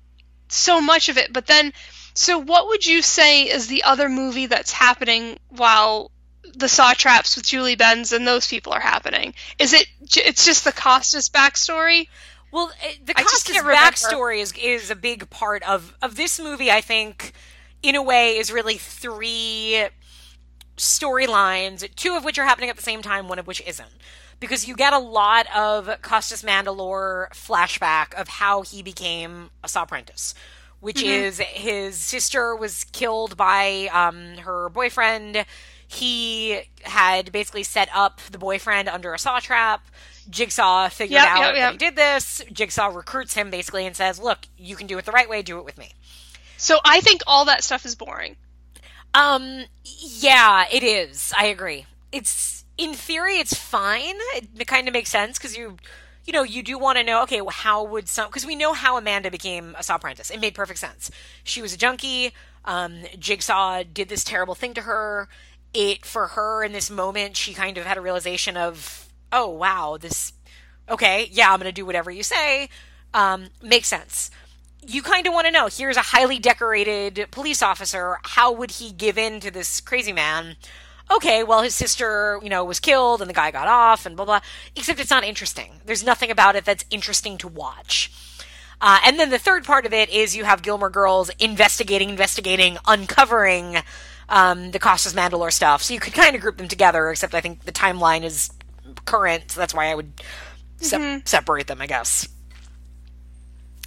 so 0.49 0.81
much 0.81 1.09
of 1.09 1.19
it, 1.19 1.33
but 1.33 1.47
then, 1.47 1.73
so 2.15 2.39
what 2.39 2.69
would 2.69 2.87
you 2.87 3.03
say 3.03 3.43
is 3.51 3.67
the 3.67 3.83
other 3.83 4.09
movie 4.09 4.47
that's 4.47 4.71
happening 4.71 5.39
while 5.49 6.13
the 6.57 6.69
Saw 6.69 6.93
Traps 6.95 7.37
with 7.37 7.47
Julie 7.47 7.77
Benz 7.77 8.13
and 8.13 8.27
those 8.27 8.47
people 8.47 8.73
are 8.73 8.81
happening? 8.81 9.35
Is 9.59 9.73
it? 9.73 9.87
It's 10.03 10.45
just 10.45 10.65
the 10.65 10.73
Costas 10.73 11.29
backstory. 11.29 12.09
Well, 12.53 12.73
uh, 12.83 12.89
the 13.05 13.15
Costas 13.15 13.57
backstory 13.57 14.41
is 14.41 14.53
is 14.53 14.91
a 14.91 14.97
big 14.97 15.29
part 15.31 15.63
of 15.65 15.95
of 16.01 16.17
this 16.17 16.39
movie. 16.39 16.71
I 16.71 16.81
think, 16.81 17.33
in 17.83 17.95
a 17.95 18.03
way, 18.03 18.37
is 18.37 18.53
really 18.53 18.77
three 18.77 19.87
storylines, 20.77 21.93
two 21.97 22.15
of 22.15 22.25
which 22.25 22.39
are 22.39 22.45
happening 22.45 22.71
at 22.71 22.77
the 22.77 22.83
same 22.83 23.03
time, 23.03 23.29
one 23.29 23.39
of 23.39 23.47
which 23.47 23.63
isn't. 23.67 23.91
Because 24.41 24.69
you 24.69 24.77
get 24.77 24.93
a 24.93 24.99
lot 24.99 25.47
of 25.55 25.89
Costas 26.03 26.43
Mandylor 26.43 27.29
flashback 27.31 28.15
of 28.15 28.29
how 28.29 28.63
he 28.63 28.83
became 28.83 29.51
a 29.63 29.69
Saw 29.69 29.83
apprentice, 29.83 30.35
which 30.81 31.03
is 31.03 31.39
his 31.39 31.97
sister 31.97 32.55
was 32.55 32.85
killed 32.85 33.37
by 33.37 33.89
um, 33.93 34.37
her 34.39 34.69
boyfriend. 34.69 35.47
He 35.87 36.63
had 36.83 37.33
basically 37.33 37.63
set 37.63 37.89
up 37.95 38.21
the 38.31 38.39
boyfriend 38.39 38.89
under 38.89 39.15
a 39.15 39.19
saw 39.19 39.41
trap. 39.41 39.87
Jigsaw 40.31 40.89
figured 40.89 41.21
Yep, 41.21 41.29
out 41.29 41.41
yep, 41.41 41.55
yep. 41.57 41.73
he 41.73 41.79
did 41.79 41.97
this. 41.97 42.43
Jigsaw 42.53 42.87
recruits 42.87 43.35
him 43.35 43.51
basically 43.51 43.87
and 43.87 43.95
says, 43.95 44.19
"Look, 44.19 44.39
you 44.57 44.75
can 44.77 44.87
do 44.87 44.97
it 44.99 45.05
the 45.05 45.13
right 45.13 45.29
way. 45.29 45.43
Do 45.43 45.59
it 45.59 45.65
with 45.65 45.77
me." 45.79 45.91
So 46.57 46.79
I 46.85 47.01
think 47.01 47.21
all 47.27 47.45
that 47.45 47.63
stuff 47.63 47.85
is 47.85 47.95
boring. 47.95 48.37
Um, 49.13 49.65
yeah, 49.85 50.65
it 50.73 50.83
is. 50.83 51.33
I 51.39 51.47
agree. 51.47 51.87
It's 52.11 52.65
in 52.77 52.95
theory, 52.95 53.39
it's 53.39 53.55
fine. 53.55 54.15
It, 54.35 54.49
it 54.59 54.67
kind 54.67 54.89
of 54.89 54.95
makes 54.95 55.11
sense 55.11 55.39
because 55.39 55.57
you, 55.57 55.77
you 56.25 56.33
know, 56.33 56.43
you 56.43 56.63
do 56.63 56.79
want 56.79 56.99
to 56.99 57.05
know. 57.05 57.23
Okay, 57.23 57.41
well, 57.41 57.51
how 57.51 57.85
would 57.85 58.09
some? 58.09 58.27
Because 58.27 58.47
we 58.47 58.57
know 58.57 58.73
how 58.73 58.97
Amanda 58.97 59.31
became 59.31 59.75
a 59.79 59.83
saw 59.83 59.97
apprentice. 59.97 60.31
It 60.31 60.41
made 60.41 60.55
perfect 60.55 60.79
sense. 60.81 61.11
She 61.45 61.63
was 61.63 61.75
a 61.75 61.77
junkie. 61.77 62.33
Um, 62.65 63.03
Jigsaw 63.19 63.83
did 63.83 64.09
this 64.09 64.25
terrible 64.25 64.55
thing 64.55 64.75
to 64.75 64.83
her. 64.83 65.29
It 65.75 66.07
for 66.07 66.29
her 66.29 66.65
in 66.65 66.73
this 66.73 66.91
moment, 66.91 67.37
she 67.37 67.53
kind 67.53 67.77
of 67.77 67.85
had 67.85 67.99
a 67.99 68.01
realization 68.01 68.57
of, 68.57 69.09
oh 69.33 69.49
wow, 69.49 69.99
this. 70.01 70.33
Okay, 70.89 71.29
yeah, 71.33 71.53
I'm 71.53 71.59
gonna 71.59 71.73
do 71.73 71.87
whatever 71.87 72.11
you 72.11 72.23
say. 72.23 72.69
Um, 73.13 73.49
makes 73.63 73.89
sense 73.89 74.31
you 74.87 75.03
kind 75.03 75.27
of 75.27 75.33
want 75.33 75.47
to 75.47 75.53
know 75.53 75.69
here's 75.69 75.97
a 75.97 76.03
highly 76.03 76.39
decorated 76.39 77.27
police 77.31 77.63
officer 77.63 78.19
how 78.23 78.53
would 78.53 78.73
he 78.73 78.93
give 78.93 79.17
in 79.17 79.41
to 79.41 79.51
this 79.51 79.81
crazy 79.81 80.13
man 80.13 80.57
okay 81.11 81.43
well 81.43 81.63
his 81.63 81.75
sister 81.75 82.39
you 82.43 82.49
know 82.49 82.65
was 82.65 82.81
killed 82.81 83.21
and 83.21 83.29
the 83.29 83.35
guy 83.35 83.51
got 83.51 83.69
off 83.69 84.07
and 84.07 84.17
blah 84.17 84.25
blah 84.25 84.41
except 84.77 85.01
it's 85.01 85.11
not 85.11 85.25
interesting 85.25 85.81
there's 85.85 86.05
nothing 86.05 86.31
about 86.31 86.57
it 86.57 86.65
that's 86.65 86.85
interesting 86.91 87.39
to 87.39 87.49
watch 87.49 88.11
uh, 88.81 88.99
and 89.07 89.19
then 89.19 89.31
the 89.31 89.39
third 89.39 89.65
part 89.65 89.87
of 89.87 89.93
it 89.95 90.11
is 90.11 90.37
you 90.37 90.45
have 90.45 90.61
Gilmore 90.61 90.91
Girls 90.91 91.31
investigating, 91.39 92.11
investigating, 92.11 92.77
uncovering 92.87 93.79
um, 94.29 94.71
the 94.71 94.79
Costas 94.79 95.15
Mandylor 95.15 95.53
stuff. 95.53 95.83
So 95.83 95.95
you 95.95 96.01
could 96.01 96.15
kind 96.15 96.35
of 96.35 96.41
group 96.43 96.57
them 96.57 96.69
together, 96.69 97.11
except 97.11 97.35
I 97.35 97.41
think 97.41 97.65
the 97.65 97.73
timeline 97.73 98.23
is 98.25 98.51
current, 99.05 99.51
so 99.51 99.61
that's 99.61 99.75
why 99.75 99.87
I 99.91 99.95
would 99.95 100.13
se- 100.79 101.23
separate 101.25 101.67
them, 101.67 101.81
I 101.81 101.87
guess. 101.87 102.29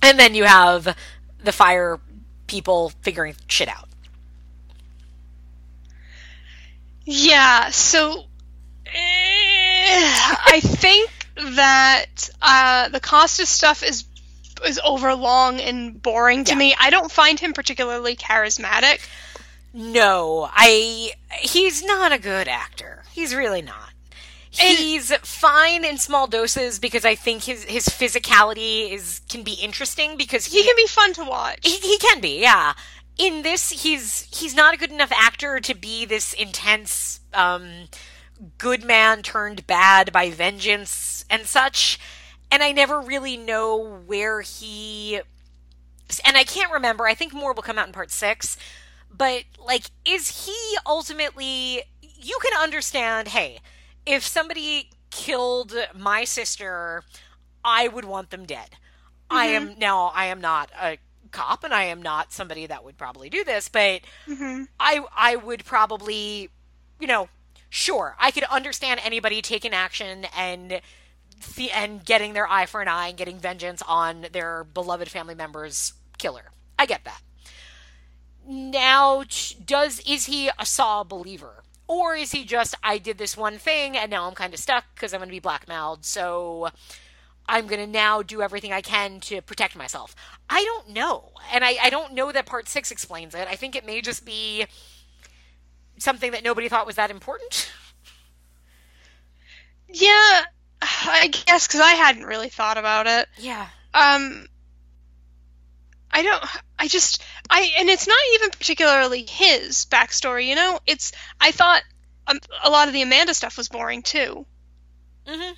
And 0.02 0.20
then 0.20 0.36
you 0.36 0.44
have 0.44 0.96
the 1.44 1.52
fire 1.52 2.00
people 2.48 2.92
figuring 3.02 3.36
shit 3.48 3.68
out. 3.68 3.88
Yeah, 7.06 7.70
so 7.70 8.26
eh, 8.86 8.92
I 8.94 10.60
think 10.62 11.10
that 11.56 12.30
uh, 12.42 12.90
the 12.90 13.00
Costas 13.00 13.50
stuff 13.50 13.84
is 13.84 14.04
is 14.66 14.80
overlong 14.84 15.60
and 15.62 16.02
boring 16.02 16.44
to 16.46 16.54
Yeah. 16.54 16.58
me. 16.58 16.76
I 16.80 16.90
don't 16.90 17.12
find 17.12 17.40
him 17.40 17.54
particularly 17.54 18.16
charismatic. 18.16 19.00
No, 19.78 20.50
I. 20.54 21.12
He's 21.40 21.84
not 21.84 22.12
a 22.12 22.18
good 22.18 22.48
actor. 22.48 23.04
He's 23.12 23.36
really 23.36 23.62
not. 23.62 23.92
And- 24.60 24.78
He's 24.78 25.16
fine 25.18 25.86
in 25.86 26.00
small 26.00 26.26
doses 26.26 26.80
because 26.80 27.06
I 27.06 27.14
think 27.14 27.44
his 27.44 27.64
his 27.66 27.86
physicality 27.88 28.92
is 28.92 29.22
can 29.30 29.44
be 29.44 29.54
interesting 29.54 30.18
because 30.18 30.48
He 30.48 30.64
can 30.64 30.76
be 30.76 30.88
fun 30.88 31.14
to 31.14 31.24
watch. 31.24 31.60
he, 31.62 31.78
he 31.78 31.98
can 32.00 32.20
be 32.20 32.40
yeah 32.42 32.74
in 33.20 33.44
this 33.44 33.70
he's 33.84 34.28
he's 34.36 34.56
not 34.56 34.74
a 34.74 34.78
good 34.78 34.92
enough 34.92 35.12
actor 35.12 35.60
to 35.60 35.76
be 35.76 36.06
this 36.06 36.34
intense 36.34 37.20
um 37.36 37.88
good 38.58 38.84
man 38.84 39.22
turned 39.22 39.66
bad 39.68 40.12
by 40.12 40.30
vengeance 40.30 41.26
and 41.30 41.46
such 41.48 41.98
and 42.52 42.62
i 42.62 42.72
never 42.72 43.00
really 43.02 43.36
know 43.36 43.76
where 44.06 44.42
he 44.42 45.20
and 46.26 46.38
i 46.38 46.44
can't 46.44 46.72
remember 46.72 47.08
i 47.08 47.16
think 47.16 47.34
more 47.34 47.54
will 47.54 47.64
come 47.64 47.80
out 47.80 47.88
in 47.88 47.94
part 47.94 48.12
six 48.12 48.56
but 49.16 49.44
like 49.64 49.86
is 50.06 50.46
he 50.46 50.78
ultimately 50.86 51.84
you 52.02 52.38
can 52.42 52.54
understand 52.62 53.30
hey 53.30 53.60
if 54.06 54.26
somebody 54.26 54.90
killed 55.10 55.74
my 55.96 56.24
sister 56.24 57.04
i 57.64 57.88
would 57.88 58.06
want 58.06 58.30
them 58.30 58.46
dead 58.46 58.70
i 59.30 59.46
am 59.48 59.74
now 59.78 60.12
i 60.16 60.26
am 60.26 60.42
not 60.42 60.72
a 60.82 60.98
cop 61.32 61.64
and 61.64 61.74
I 61.74 61.84
am 61.84 62.02
not 62.02 62.32
somebody 62.32 62.66
that 62.68 62.84
would 62.84 62.98
probably 62.98 63.30
do 63.30 63.44
this, 63.44 63.68
but 63.70 64.02
hmm 64.26 64.64
I 64.80 65.04
I 65.16 65.36
would 65.36 65.66
probably, 65.66 66.50
you 67.00 67.08
know, 67.08 67.30
sure, 67.70 68.16
I 68.20 68.32
could 68.32 68.44
understand 68.46 69.02
anybody 69.04 69.42
taking 69.42 69.74
action 69.74 70.26
and 70.36 70.82
the 71.56 71.72
and 71.72 72.04
getting 72.06 72.34
their 72.34 72.48
eye 72.48 72.66
for 72.66 72.82
an 72.82 72.88
eye 72.88 73.10
and 73.10 73.18
getting 73.18 73.40
vengeance 73.40 73.82
on 73.88 74.28
their 74.32 74.64
beloved 74.64 75.10
family 75.10 75.36
member's 75.36 75.94
killer. 76.18 76.52
I 76.80 76.86
get 76.86 77.04
that. 77.06 77.22
Now, 78.48 79.24
does 79.66 80.00
is 80.08 80.26
he 80.26 80.50
a 80.58 80.66
Saw 80.66 81.04
believer? 81.04 81.64
Or 81.88 82.16
is 82.16 82.32
he 82.32 82.44
just 82.46 82.76
I 82.84 82.98
did 82.98 83.18
this 83.18 83.38
one 83.38 83.58
thing 83.58 83.96
and 83.96 84.12
now 84.12 84.28
I'm 84.28 84.36
kind 84.36 84.54
of 84.54 84.60
stuck 84.60 84.86
because 84.96 85.14
I'm 85.14 85.20
going 85.20 85.30
to 85.30 85.36
be 85.36 85.40
blackmailed, 85.40 86.06
so 86.06 86.70
I'm 87.48 87.68
going 87.68 87.80
to 87.80 87.88
now 87.88 88.22
do 88.22 88.42
everything 88.42 88.74
I 88.74 88.82
can 88.82 89.20
to 89.22 89.42
protect 89.42 89.76
myself. 89.76 90.16
I 90.50 90.64
don't 90.64 90.90
know. 90.90 91.32
And 91.52 91.64
I, 91.64 91.78
I 91.82 91.90
don't 91.90 92.14
know 92.14 92.32
that 92.32 92.46
part 92.46 92.68
six 92.68 92.92
explains 92.92 93.34
it. 93.36 93.48
I 93.50 93.56
think 93.56 93.76
it 93.76 93.86
may 93.86 94.02
just 94.02 94.26
be 94.26 94.66
something 95.98 96.32
that 96.32 96.44
nobody 96.44 96.68
thought 96.68 96.86
was 96.86 96.96
that 96.96 97.10
important. 97.10 97.72
Yeah, 99.90 100.42
I 100.82 101.30
guess 101.32 101.68
because 101.68 101.80
I 101.80 101.92
hadn't 101.92 102.26
really 102.26 102.50
thought 102.50 102.78
about 102.78 103.08
it. 103.08 103.28
Yeah. 103.38 103.68
Um, 103.94 104.48
I 106.18 106.24
don't. 106.24 106.44
I 106.80 106.88
just. 106.88 107.22
I 107.48 107.70
and 107.78 107.90
it's 107.90 108.08
not 108.08 108.18
even 108.34 108.50
particularly 108.50 109.24
his 109.30 109.86
backstory. 109.86 110.48
You 110.48 110.56
know, 110.56 110.80
it's. 110.88 111.12
I 111.40 111.52
thought 111.52 111.84
um, 112.26 112.40
a 112.64 112.72
lot 112.72 112.88
of 112.88 112.96
the 112.96 113.04
Amanda 113.04 113.36
stuff 113.36 113.56
was 113.56 113.70
boring 113.70 114.02
too. 114.02 114.48
hmm 115.28 115.52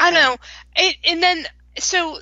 I 0.00 0.10
don't 0.10 0.14
know. 0.14 0.36
It, 0.74 0.96
and 1.08 1.22
then 1.22 1.46
so 1.78 2.18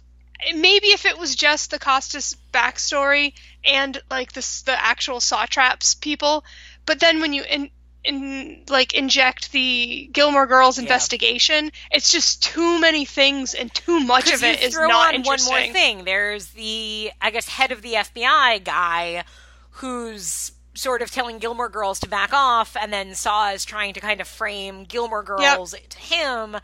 maybe 0.55 0.89
if 0.89 1.07
it 1.07 1.17
was 1.17 1.35
just 1.35 1.71
the 1.71 1.79
Costas 1.79 2.37
backstory 2.53 3.33
and 3.65 3.99
like 4.11 4.33
this 4.33 4.61
the 4.61 4.79
actual 4.79 5.19
saw 5.19 5.47
traps 5.47 5.95
people, 5.95 6.45
but 6.85 7.01
then 7.01 7.23
when 7.23 7.33
you 7.33 7.43
in, 7.43 7.71
in 8.05 8.62
like 8.68 8.94
inject 8.94 9.52
the 9.52 10.09
Gilmore 10.12 10.47
Girls 10.47 10.78
Yeah. 10.78 10.82
investigation, 10.82 11.72
it's 11.90 12.10
just 12.10 12.43
too 12.43 12.81
many 12.81 13.05
things 13.05 13.55
and 13.55 13.72
too 13.74 14.01
much 14.01 14.32
of 14.32 14.43
it 14.43 14.60
you 14.60 14.68
is 14.68 14.74
not 14.76 15.14
on 15.14 15.22
one 15.22 15.39
interesting. 15.39 15.52
more 15.52 15.72
thing. 15.72 16.05
There's 16.05 16.48
the, 16.48 17.10
I 17.20 17.31
guess, 17.31 17.48
head 17.48 17.72
of 17.72 17.82
the 17.82 17.94
FBI 17.94 18.64
guy 18.64 19.24
who's 19.70 20.52
sort 20.74 21.02
of 21.02 21.10
telling 21.10 21.39
Gilmore 21.39 21.68
Girls 21.68 22.01
to 22.01 22.09
back 22.09 22.32
off, 22.32 22.76
and 22.76 22.93
then 22.93 23.14
Saw 23.14 23.52
is 23.52 23.64
trying 23.64 23.94
to 23.94 24.01
kind 24.01 24.20
of 24.20 24.28
frame 24.28 24.85
Gilmore 24.85 25.22
Girls 25.22 25.74
to 25.89 25.98
him. 25.98 26.56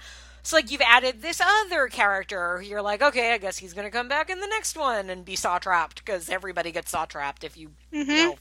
So, 0.43 0.57
like, 0.57 0.71
you've 0.71 0.81
added 0.81 1.21
this 1.21 1.41
other 1.41 1.89
character. 1.89 2.63
You're 2.63 2.83
like, 2.83 3.03
okay, 3.03 3.35
I 3.35 3.39
guess 3.39 3.59
he's 3.59 3.75
going 3.75 3.87
to 3.87 3.91
come 3.91 4.09
back 4.09 4.31
in 4.31 4.41
the 4.41 4.47
next 4.47 4.77
one 4.77 5.11
and 5.11 5.25
be 5.25 5.37
saw 5.37 5.59
trapped 5.59 6.05
because 6.05 6.31
everybody 6.31 6.73
gets 6.73 6.91
saw 6.91 7.05
trapped 7.05 7.45
if 7.45 7.57
you, 7.57 7.71
you 7.91 8.05
mm-hmm. 8.05 8.11
know, 8.11 8.37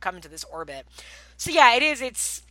come 0.00 0.16
into 0.16 0.28
this 0.28 0.44
orbit. 0.44 0.86
So, 1.40 1.50
yeah, 1.50 1.74
it 1.74 1.82
is. 1.82 2.02
It's 2.02 2.42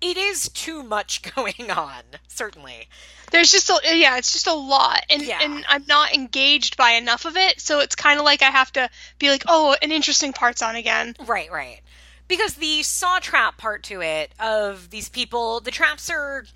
it 0.00 0.16
is 0.16 0.48
too 0.48 0.82
much 0.82 1.20
going 1.34 1.70
on. 1.70 2.02
Certainly. 2.28 2.88
There's 3.30 3.50
just 3.50 3.68
a 3.68 3.78
yeah, 3.94 4.16
it's 4.16 4.32
just 4.32 4.46
a 4.46 4.54
lot, 4.54 5.04
and 5.10 5.20
Yeah. 5.20 5.38
and 5.42 5.62
I'm 5.68 5.84
not 5.86 6.14
engaged 6.14 6.78
by 6.78 6.92
enough 6.92 7.26
of 7.26 7.36
it, 7.36 7.60
so 7.60 7.80
it's 7.80 7.94
kind 7.94 8.18
of 8.18 8.24
like 8.24 8.40
I 8.40 8.50
have 8.50 8.72
to 8.72 8.88
be 9.18 9.28
like, 9.28 9.44
oh, 9.48 9.76
an 9.82 9.92
interesting 9.92 10.32
part's 10.32 10.62
on 10.62 10.76
again. 10.76 11.14
Right, 11.26 11.52
right. 11.52 11.80
Because 12.26 12.54
the 12.54 12.82
saw 12.82 13.18
trap 13.18 13.58
part 13.58 13.82
to 13.84 14.00
it 14.00 14.32
of 14.40 14.88
these 14.88 15.10
people, 15.10 15.60
the 15.60 15.70
traps 15.70 16.08
are 16.08 16.46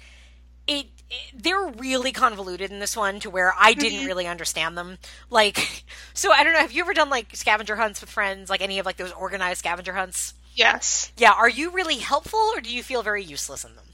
it, 0.66 0.86
it- 1.10 1.34
they're 1.34 1.66
really 1.76 2.10
convoluted 2.10 2.70
in 2.72 2.78
this 2.78 2.96
one 2.96 3.20
to 3.20 3.28
where 3.28 3.52
I 3.58 3.74
didn't 3.74 3.98
mm-hmm. 3.98 4.06
really 4.06 4.26
understand 4.26 4.78
them. 4.78 4.96
Like 5.28 5.84
so 6.14 6.32
I 6.32 6.42
don't 6.42 6.54
know, 6.54 6.60
have 6.60 6.72
you 6.72 6.80
ever 6.80 6.94
done 6.94 7.10
like 7.10 7.36
scavenger 7.36 7.76
hunts 7.76 8.00
with 8.00 8.08
friends, 8.08 8.48
like 8.48 8.62
any 8.62 8.78
of 8.78 8.86
like 8.86 8.96
those 8.96 9.12
organized 9.12 9.58
scavenger 9.58 9.92
hunts? 9.92 10.32
Yes, 10.56 11.12
Yeah, 11.16 11.32
are 11.32 11.48
you 11.48 11.70
really 11.70 11.96
helpful 11.98 12.40
or 12.54 12.60
do 12.60 12.74
you 12.74 12.82
feel 12.82 13.02
very 13.02 13.22
useless 13.22 13.64
in 13.64 13.74
them? 13.76 13.84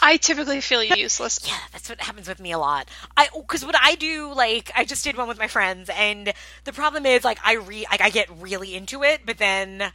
I 0.00 0.16
typically 0.16 0.60
feel 0.60 0.82
useless. 0.82 1.40
Yeah, 1.46 1.58
that's 1.72 1.88
what 1.88 2.00
happens 2.00 2.28
with 2.28 2.40
me 2.40 2.52
a 2.52 2.58
lot. 2.58 2.88
I 3.16 3.28
because 3.34 3.64
what 3.64 3.76
I 3.80 3.94
do, 3.96 4.32
like 4.32 4.70
I 4.74 4.84
just 4.84 5.04
did 5.04 5.16
one 5.16 5.28
with 5.28 5.38
my 5.38 5.48
friends, 5.48 5.90
and 5.94 6.32
the 6.64 6.72
problem 6.72 7.04
is 7.04 7.24
like 7.24 7.38
I 7.44 7.54
re 7.54 7.84
like 7.90 8.00
I 8.00 8.10
get 8.10 8.28
really 8.40 8.74
into 8.74 9.02
it, 9.02 9.22
but 9.26 9.38
then 9.38 9.92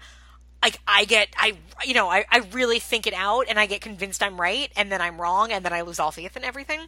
like 0.62 0.80
I 0.88 1.06
get 1.06 1.30
I 1.38 1.58
you 1.86 1.94
know 1.94 2.10
I 2.10 2.26
I 2.30 2.40
really 2.52 2.80
think 2.80 3.08
it 3.08 3.14
out, 3.14 3.46
and 3.50 3.60
I 3.60 3.66
get 3.66 3.82
convinced 3.82 4.22
I'm 4.22 4.40
right, 4.40 4.72
and 4.76 4.92
then 4.92 5.02
I'm 5.02 5.20
wrong, 5.20 5.52
and 5.52 5.64
then 5.64 5.74
I 5.74 5.82
lose 5.82 6.00
all 6.00 6.12
faith 6.12 6.36
in 6.38 6.44
everything. 6.44 6.82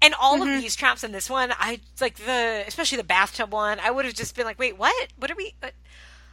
And 0.00 0.14
all 0.14 0.40
of 0.40 0.48
these 0.48 0.76
traps 0.76 1.02
in 1.02 1.10
this 1.10 1.28
one, 1.28 1.52
I 1.58 1.80
like 2.00 2.16
the 2.16 2.64
especially 2.66 2.98
the 2.98 3.04
bathtub 3.04 3.52
one. 3.52 3.78
I 3.80 3.90
would 3.90 4.04
have 4.04 4.14
just 4.14 4.36
been 4.36 4.46
like, 4.46 4.58
wait, 4.58 4.78
what? 4.78 5.08
What 5.18 5.30
are 5.30 5.34
we? 5.36 5.54
What? 5.60 5.74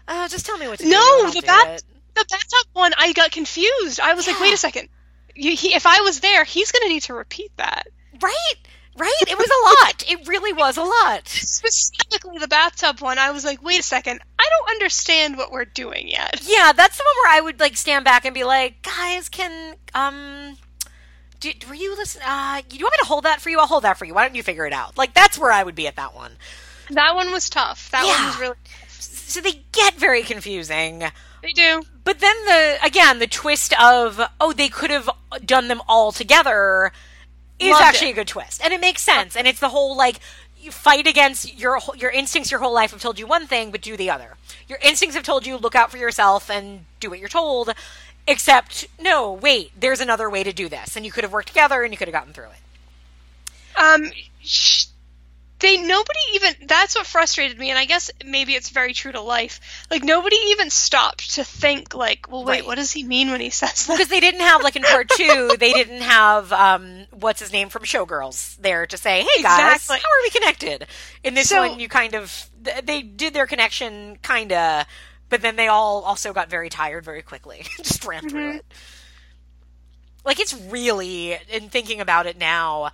Uh, 0.07 0.27
just 0.27 0.45
tell 0.45 0.57
me 0.57 0.67
what 0.67 0.77
to 0.79 0.85
do. 0.85 0.91
No, 0.91 1.31
the 1.31 1.41
bath-. 1.41 1.81
The 2.15 2.25
bathtub 2.29 2.67
one, 2.73 2.93
I 2.97 3.13
got 3.13 3.31
confused. 3.31 3.99
I 3.99 4.13
was 4.13 4.27
like, 4.27 4.39
wait 4.39 4.53
a 4.53 4.57
second. 4.57 4.89
You, 5.35 5.55
he, 5.55 5.75
if 5.75 5.85
I 5.85 6.01
was 6.01 6.21
there, 6.21 6.45
he's 6.45 6.71
going 6.71 6.83
to 6.83 6.89
need 6.89 7.03
to 7.03 7.13
repeat 7.13 7.51
that. 7.57 7.87
Right, 8.21 8.55
right. 8.97 9.13
It 9.27 9.37
was 9.37 9.47
a 9.49 9.85
lot. 9.85 10.03
It 10.07 10.27
really 10.27 10.53
was 10.53 10.77
a 10.77 10.83
lot. 10.83 11.27
Specifically, 11.27 12.37
the 12.37 12.47
bathtub 12.47 13.01
one, 13.01 13.19
I 13.19 13.31
was 13.31 13.43
like, 13.43 13.61
wait 13.61 13.81
a 13.81 13.83
second. 13.83 14.21
I 14.39 14.49
don't 14.49 14.75
understand 14.75 15.37
what 15.37 15.51
we're 15.51 15.65
doing 15.65 16.07
yet. 16.07 16.41
Yeah, 16.45 16.71
that's 16.71 16.97
the 16.97 17.03
one 17.03 17.15
where 17.23 17.37
I 17.37 17.41
would 17.41 17.59
like 17.59 17.75
stand 17.75 18.05
back 18.05 18.25
and 18.25 18.33
be 18.33 18.43
like, 18.43 18.81
"Guys, 18.81 19.27
can 19.27 19.75
um, 19.93 20.55
do, 21.39 21.51
were 21.67 21.75
you 21.75 21.95
listen? 21.97 22.21
Uh, 22.25 22.61
you 22.71 22.85
want 22.85 22.93
me 22.93 22.97
to 23.01 23.07
hold 23.07 23.25
that 23.25 23.41
for 23.41 23.49
you? 23.49 23.59
I'll 23.59 23.67
hold 23.67 23.83
that 23.83 23.97
for 23.97 24.05
you. 24.05 24.13
Why 24.13 24.25
don't 24.25 24.35
you 24.35 24.43
figure 24.43 24.65
it 24.65 24.73
out?" 24.73 24.97
Like 24.97 25.13
that's 25.13 25.37
where 25.37 25.51
I 25.51 25.63
would 25.63 25.75
be 25.75 25.87
at 25.87 25.95
that 25.95 26.15
one. 26.15 26.33
That 26.91 27.15
one 27.15 27.31
was 27.31 27.49
tough. 27.49 27.89
That 27.91 28.05
one 28.05 28.27
was 28.27 28.39
really. 28.39 28.55
So 28.87 29.41
they 29.41 29.63
get 29.71 29.95
very 29.95 30.23
confusing. 30.23 31.03
They 31.41 31.51
do. 31.53 31.81
But 32.05 32.19
then 32.19 32.35
the 32.45 32.77
again 32.83 33.19
the 33.19 33.27
twist 33.27 33.73
of 33.81 34.21
oh 34.39 34.53
they 34.53 34.69
could 34.69 34.91
have 34.91 35.09
done 35.43 35.67
them 35.67 35.81
all 35.89 36.13
together 36.13 36.93
is 37.59 37.71
Loved 37.71 37.83
actually 37.83 38.09
it. 38.09 38.13
a 38.13 38.15
good 38.15 38.27
twist. 38.27 38.61
And 38.63 38.73
it 38.73 38.79
makes 38.79 39.01
sense. 39.01 39.35
And 39.35 39.47
it's 39.47 39.59
the 39.59 39.69
whole 39.69 39.97
like 39.97 40.19
you 40.57 40.71
fight 40.71 41.07
against 41.07 41.59
your 41.59 41.79
your 41.97 42.11
instincts 42.11 42.51
your 42.51 42.59
whole 42.61 42.73
life 42.73 42.91
have 42.91 43.01
told 43.01 43.19
you 43.19 43.27
one 43.27 43.47
thing 43.47 43.71
but 43.71 43.81
do 43.81 43.97
the 43.97 44.09
other. 44.09 44.37
Your 44.69 44.79
instincts 44.81 45.15
have 45.15 45.25
told 45.25 45.45
you 45.45 45.57
look 45.57 45.75
out 45.75 45.91
for 45.91 45.97
yourself 45.97 46.49
and 46.49 46.85
do 46.99 47.09
what 47.09 47.19
you're 47.19 47.27
told 47.27 47.73
except 48.27 48.87
no 48.99 49.31
wait 49.33 49.71
there's 49.79 49.99
another 49.99 50.29
way 50.29 50.43
to 50.43 50.53
do 50.53 50.69
this. 50.69 50.95
And 50.95 51.05
you 51.05 51.11
could 51.11 51.23
have 51.23 51.33
worked 51.33 51.47
together 51.49 51.81
and 51.83 51.91
you 51.91 51.97
could 51.97 52.07
have 52.07 52.13
gotten 52.13 52.33
through 52.33 52.45
it. 52.45 53.81
Um, 53.81 54.11
sh- 54.41 54.85
they 55.59 55.77
nobody 55.77 56.19
even. 56.33 56.53
That's 56.67 56.95
what 56.95 57.05
frustrated 57.07 57.57
me, 57.57 57.69
and 57.69 57.79
I 57.79 57.85
guess 57.85 58.11
maybe 58.25 58.53
it's 58.55 58.69
very 58.69 58.93
true 58.93 59.11
to 59.13 59.21
life. 59.21 59.61
Like 59.89 60.03
nobody 60.03 60.35
even 60.49 60.69
stopped 60.69 61.35
to 61.35 61.43
think, 61.45 61.93
like, 61.95 62.29
well, 62.29 62.43
wait, 62.43 62.59
Right. 62.59 62.65
what 62.65 62.75
does 62.75 62.91
he 62.91 63.03
mean 63.03 63.31
when 63.31 63.39
he 63.39 63.49
says 63.51 63.85
that? 63.87 63.93
because 63.93 64.09
they 64.09 64.19
didn't 64.19 64.41
have 64.41 64.61
like 64.63 64.75
in 64.75 64.83
part 64.83 65.09
two 65.15 65.55
they 65.59 65.71
didn't 65.71 66.01
have 66.01 66.51
um 66.51 67.05
what's 67.11 67.39
his 67.39 67.53
name 67.53 67.69
from 67.69 67.83
showgirls 67.83 68.57
there 68.57 68.85
to 68.85 68.97
say 68.97 69.21
hey 69.21 69.41
guys 69.43 69.75
Exactly. 69.75 69.97
how 69.97 70.09
are 70.09 70.21
we 70.23 70.29
connected 70.29 70.87
in 71.23 71.33
this 71.35 71.49
So- 71.49 71.67
one 71.67 71.79
you 71.79 71.87
kind 71.87 72.15
of 72.15 72.49
they 72.83 73.01
did 73.01 73.33
their 73.33 73.47
connection 73.47 74.17
kind 74.21 74.51
of 74.51 74.85
but 75.29 75.41
then 75.41 75.55
they 75.55 75.67
all 75.67 76.01
also 76.03 76.33
got 76.33 76.49
very 76.49 76.69
tired 76.69 77.05
very 77.05 77.21
quickly 77.21 77.63
just 77.77 78.03
ran 78.05 78.27
through 78.27 78.41
Mm-hmm. 78.49 78.57
it 78.57 78.65
like 80.25 80.39
it's 80.39 80.53
really 80.53 81.37
in 81.49 81.69
thinking 81.69 82.01
about 82.01 82.25
it 82.25 82.37
now 82.37 82.91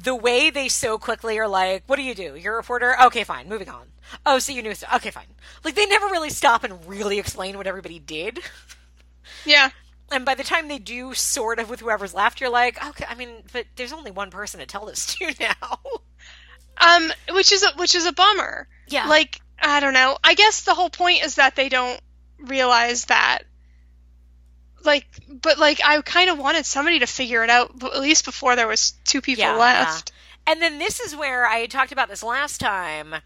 the 0.00 0.14
way 0.14 0.50
they 0.50 0.68
so 0.68 0.96
quickly 0.96 1.38
are 1.38 1.48
like 1.48 1.82
what 1.86 1.96
do 1.96 2.02
you 2.02 2.14
do 2.14 2.36
you're 2.36 2.54
a 2.54 2.56
reporter 2.56 2.94
okay 3.02 3.24
fine 3.24 3.48
moving 3.48 3.68
on 3.68 3.86
oh 4.24 4.38
so 4.38 4.52
you 4.52 4.62
knew 4.62 4.72
okay 4.94 5.10
fine 5.10 5.26
like 5.64 5.74
they 5.74 5.86
never 5.86 6.06
really 6.06 6.30
stop 6.30 6.62
and 6.62 6.86
really 6.86 7.18
explain 7.18 7.56
what 7.56 7.66
everybody 7.66 7.98
did 7.98 8.38
yeah, 9.44 9.70
and 10.10 10.24
by 10.24 10.34
the 10.34 10.44
time 10.44 10.68
they 10.68 10.78
do 10.78 11.14
sort 11.14 11.58
of 11.58 11.68
with 11.68 11.80
whoever's 11.80 12.14
left, 12.14 12.40
you're 12.40 12.50
like, 12.50 12.84
okay, 12.84 13.04
I 13.08 13.14
mean, 13.14 13.42
but 13.52 13.66
there's 13.76 13.92
only 13.92 14.10
one 14.10 14.30
person 14.30 14.60
to 14.60 14.66
tell 14.66 14.86
this 14.86 15.14
to 15.16 15.32
now. 15.40 15.78
um, 16.78 17.12
which 17.32 17.52
is 17.52 17.62
a, 17.62 17.72
which 17.76 17.94
is 17.94 18.06
a 18.06 18.12
bummer. 18.12 18.68
Yeah. 18.88 19.06
Like 19.06 19.40
I 19.60 19.80
don't 19.80 19.94
know. 19.94 20.16
I 20.22 20.34
guess 20.34 20.62
the 20.62 20.74
whole 20.74 20.90
point 20.90 21.24
is 21.24 21.34
that 21.36 21.56
they 21.56 21.68
don't 21.68 22.00
realize 22.38 23.06
that. 23.06 23.40
Like, 24.84 25.06
but 25.28 25.58
like, 25.58 25.80
I 25.84 26.00
kind 26.02 26.30
of 26.30 26.38
wanted 26.38 26.66
somebody 26.66 27.00
to 27.00 27.06
figure 27.06 27.44
it 27.44 27.50
out, 27.50 27.82
at 27.82 28.00
least 28.00 28.24
before 28.24 28.56
there 28.56 28.68
was 28.68 28.92
two 29.04 29.20
people 29.20 29.44
Yeah, 29.44 29.56
left. 29.56 30.12
And 30.46 30.62
then 30.62 30.78
this 30.78 31.00
is 31.00 31.14
where 31.14 31.46
I 31.46 31.66
talked 31.66 31.92
about 31.92 32.08
this 32.08 32.22
last 32.22 32.58
time, 32.58 33.16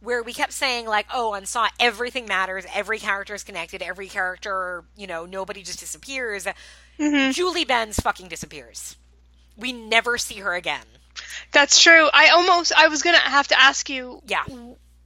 where 0.00 0.22
we 0.22 0.32
kept 0.32 0.52
saying 0.52 0.86
like, 0.86 1.06
oh, 1.12 1.34
on 1.34 1.46
Saw, 1.46 1.68
everything 1.78 2.26
matters, 2.26 2.64
every 2.74 2.98
character 2.98 3.34
is 3.34 3.44
connected, 3.44 3.82
every 3.82 4.08
character, 4.08 4.84
you 4.96 5.06
know, 5.06 5.26
nobody 5.26 5.62
just 5.62 5.80
disappears. 5.80 6.46
Mm-hmm. 6.98 7.32
Julie 7.32 7.64
Benz 7.64 7.98
fucking 7.98 8.28
disappears. 8.28 8.96
We 9.56 9.72
never 9.72 10.16
see 10.16 10.36
her 10.36 10.54
again. 10.54 10.86
That's 11.52 11.82
true. 11.82 12.08
I 12.12 12.30
almost 12.30 12.72
I 12.76 12.88
was 12.88 13.02
gonna 13.02 13.18
have 13.18 13.48
to 13.48 13.60
ask 13.60 13.88
you 13.88 14.22
Yeah. 14.26 14.44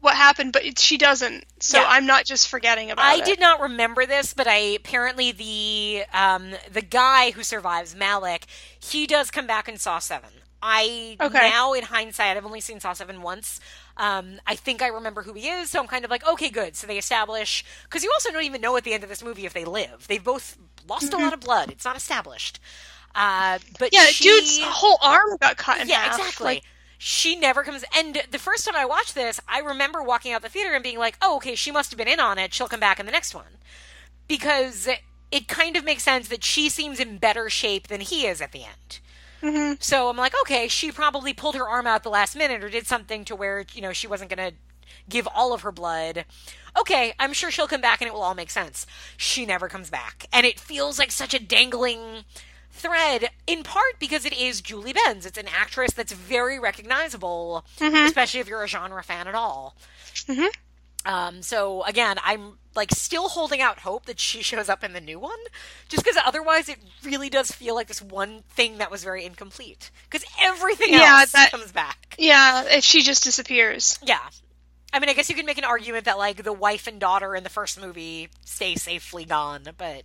What 0.00 0.14
happened, 0.16 0.52
but 0.52 0.64
it, 0.64 0.78
she 0.78 0.96
doesn't. 0.98 1.44
So 1.60 1.78
Yeah. 1.78 1.86
I'm 1.86 2.06
not 2.06 2.24
just 2.24 2.48
forgetting 2.48 2.90
about 2.90 3.04
I 3.04 3.16
it. 3.16 3.24
did 3.24 3.40
not 3.40 3.60
remember 3.60 4.06
this, 4.06 4.34
but 4.34 4.46
I 4.46 4.56
apparently 4.56 5.32
the 5.32 6.04
um, 6.12 6.52
the 6.70 6.82
guy 6.82 7.32
who 7.32 7.42
survives 7.42 7.94
Malik, 7.96 8.46
he 8.80 9.06
does 9.06 9.30
come 9.30 9.46
back 9.46 9.68
in 9.68 9.76
Saw 9.78 9.98
Seven. 9.98 10.30
I 10.60 11.20
Okay. 11.20 11.38
now, 11.40 11.72
in 11.72 11.84
hindsight, 11.84 12.36
I've 12.36 12.44
only 12.46 12.60
seen 12.60 12.80
Saw 12.80 12.92
Seven 12.92 13.22
once. 13.22 13.60
Um, 13.96 14.40
I 14.46 14.56
think 14.56 14.82
I 14.82 14.88
remember 14.88 15.22
who 15.22 15.32
he 15.34 15.48
is, 15.48 15.70
so 15.70 15.80
I'm 15.80 15.86
kind 15.86 16.04
of 16.04 16.10
like, 16.10 16.26
okay, 16.26 16.50
good. 16.50 16.76
So 16.76 16.86
they 16.86 16.98
establish 16.98 17.64
because 17.84 18.02
you 18.02 18.10
also 18.12 18.30
don't 18.32 18.42
even 18.44 18.60
know 18.60 18.76
at 18.76 18.84
the 18.84 18.92
end 18.92 19.02
of 19.04 19.08
this 19.08 19.22
movie 19.22 19.46
if 19.46 19.52
they 19.52 19.64
live. 19.64 20.06
They've 20.08 20.22
both 20.22 20.56
lost 20.88 21.12
a 21.12 21.16
lot 21.16 21.32
of 21.32 21.40
blood. 21.40 21.70
It's 21.70 21.84
not 21.84 21.96
established. 21.96 22.58
Uh, 23.14 23.58
but 23.78 23.92
Mm-hmm. 23.92 23.94
Yeah, 23.94 24.06
she, 24.06 24.24
dude's 24.24 24.58
whole 24.62 24.98
arm 25.02 25.36
got 25.40 25.56
cut 25.56 25.80
in 25.80 25.88
yeah, 25.88 25.96
half. 26.02 26.18
exactly. 26.18 26.44
Like, 26.46 26.64
she 26.98 27.36
never 27.36 27.62
comes. 27.62 27.84
And 27.96 28.20
the 28.30 28.38
first 28.38 28.66
time 28.66 28.76
I 28.76 28.84
watched 28.84 29.14
this, 29.14 29.40
I 29.48 29.60
remember 29.60 30.02
walking 30.02 30.32
out 30.32 30.42
the 30.42 30.48
theater 30.48 30.74
and 30.74 30.82
being 30.82 30.98
like, 30.98 31.16
"Oh, 31.22 31.36
okay, 31.36 31.54
she 31.54 31.70
must 31.70 31.90
have 31.90 31.98
been 31.98 32.08
in 32.08 32.20
on 32.20 32.38
it. 32.38 32.52
She'll 32.52 32.68
come 32.68 32.80
back 32.80 32.98
in 33.00 33.06
the 33.06 33.12
next 33.12 33.34
one," 33.34 33.58
because 34.26 34.88
it 35.30 35.48
kind 35.48 35.76
of 35.76 35.84
makes 35.84 36.02
sense 36.02 36.28
that 36.28 36.42
she 36.44 36.68
seems 36.68 36.98
in 37.00 37.18
better 37.18 37.48
shape 37.50 37.88
than 37.88 38.00
he 38.00 38.26
is 38.26 38.40
at 38.40 38.52
the 38.52 38.64
end. 38.64 39.00
mhm. 39.42 39.82
So 39.82 40.08
I'm 40.08 40.16
like, 40.16 40.34
okay, 40.42 40.68
she 40.68 40.90
probably 40.90 41.32
pulled 41.34 41.54
her 41.54 41.68
arm 41.68 41.86
out 41.86 41.96
at 41.96 42.02
the 42.02 42.10
last 42.10 42.34
minute 42.34 42.64
or 42.64 42.68
did 42.70 42.86
something 42.86 43.24
to 43.26 43.36
where 43.36 43.64
you 43.72 43.80
know 43.80 43.92
she 43.92 44.06
wasn't 44.06 44.30
going 44.34 44.50
to 44.50 44.56
give 45.08 45.28
all 45.34 45.52
of 45.52 45.62
her 45.62 45.72
blood. 45.72 46.24
Okay, 46.78 47.14
I'm 47.18 47.32
sure 47.32 47.50
she'll 47.50 47.68
come 47.68 47.80
back 47.80 48.00
and 48.00 48.08
it 48.08 48.14
will 48.14 48.22
all 48.22 48.34
make 48.34 48.50
sense. 48.50 48.86
She 49.16 49.46
never 49.46 49.68
comes 49.68 49.90
back, 49.90 50.26
and 50.32 50.44
it 50.46 50.58
feels 50.60 50.98
like 50.98 51.10
such 51.12 51.34
a 51.34 51.38
dangling 51.38 52.24
thread 52.70 53.30
in 53.46 53.62
part 53.62 53.98
because 53.98 54.24
it 54.24 54.32
is 54.38 54.60
Julie 54.60 54.92
Benz. 54.92 55.26
It's 55.26 55.38
an 55.38 55.48
actress 55.48 55.92
that's 55.92 56.12
very 56.12 56.58
recognizable, 56.58 57.64
especially 57.80 58.40
if 58.40 58.48
you're 58.48 58.62
a 58.62 58.68
genre 58.68 59.02
fan 59.02 59.26
at 59.28 59.34
all. 59.34 59.76
Mhm. 60.26 60.48
Um, 61.04 61.42
so 61.42 61.82
again, 61.84 62.16
I'm 62.22 62.58
like 62.74 62.90
still 62.92 63.28
holding 63.28 63.60
out 63.60 63.80
hope 63.80 64.06
that 64.06 64.20
she 64.20 64.42
shows 64.42 64.68
up 64.68 64.84
in 64.84 64.92
the 64.92 65.00
new 65.00 65.18
one, 65.18 65.38
just 65.88 66.04
because 66.04 66.18
otherwise 66.24 66.68
it 66.68 66.78
really 67.04 67.30
does 67.30 67.50
feel 67.50 67.74
like 67.74 67.88
this 67.88 68.02
one 68.02 68.42
thing 68.50 68.78
that 68.78 68.90
was 68.90 69.02
very 69.04 69.24
incomplete. 69.24 69.90
Because 70.10 70.24
everything 70.40 70.92
Yeah, 70.92 71.18
else 71.20 71.32
that- 71.32 71.50
comes 71.50 71.72
back. 71.72 72.14
yeah, 72.18 72.64
if 72.64 72.84
she 72.84 73.02
just 73.02 73.24
disappears. 73.24 73.98
Yeah. 74.02 74.18
I 74.92 75.00
mean, 75.00 75.08
I 75.10 75.12
guess 75.12 75.28
you 75.28 75.34
could 75.36 75.44
make 75.46 75.58
an 75.58 75.64
argument 75.64 76.04
that 76.06 76.16
like 76.18 76.42
the 76.44 76.52
wife 76.52 76.86
and 76.86 76.98
daughter 77.00 77.34
in 77.34 77.42
the 77.44 77.50
first 77.50 77.80
movie 77.80 78.28
stay 78.44 78.74
safely 78.74 79.24
gone, 79.24 79.64
but 79.76 80.02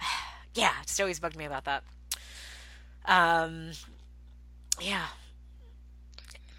yeah, 0.54 0.72
it's 0.82 0.98
always 1.00 1.20
bugged 1.20 1.36
me 1.36 1.44
about 1.44 1.64
that. 1.64 1.84
Um, 3.06 3.72
yeah. 4.80 5.06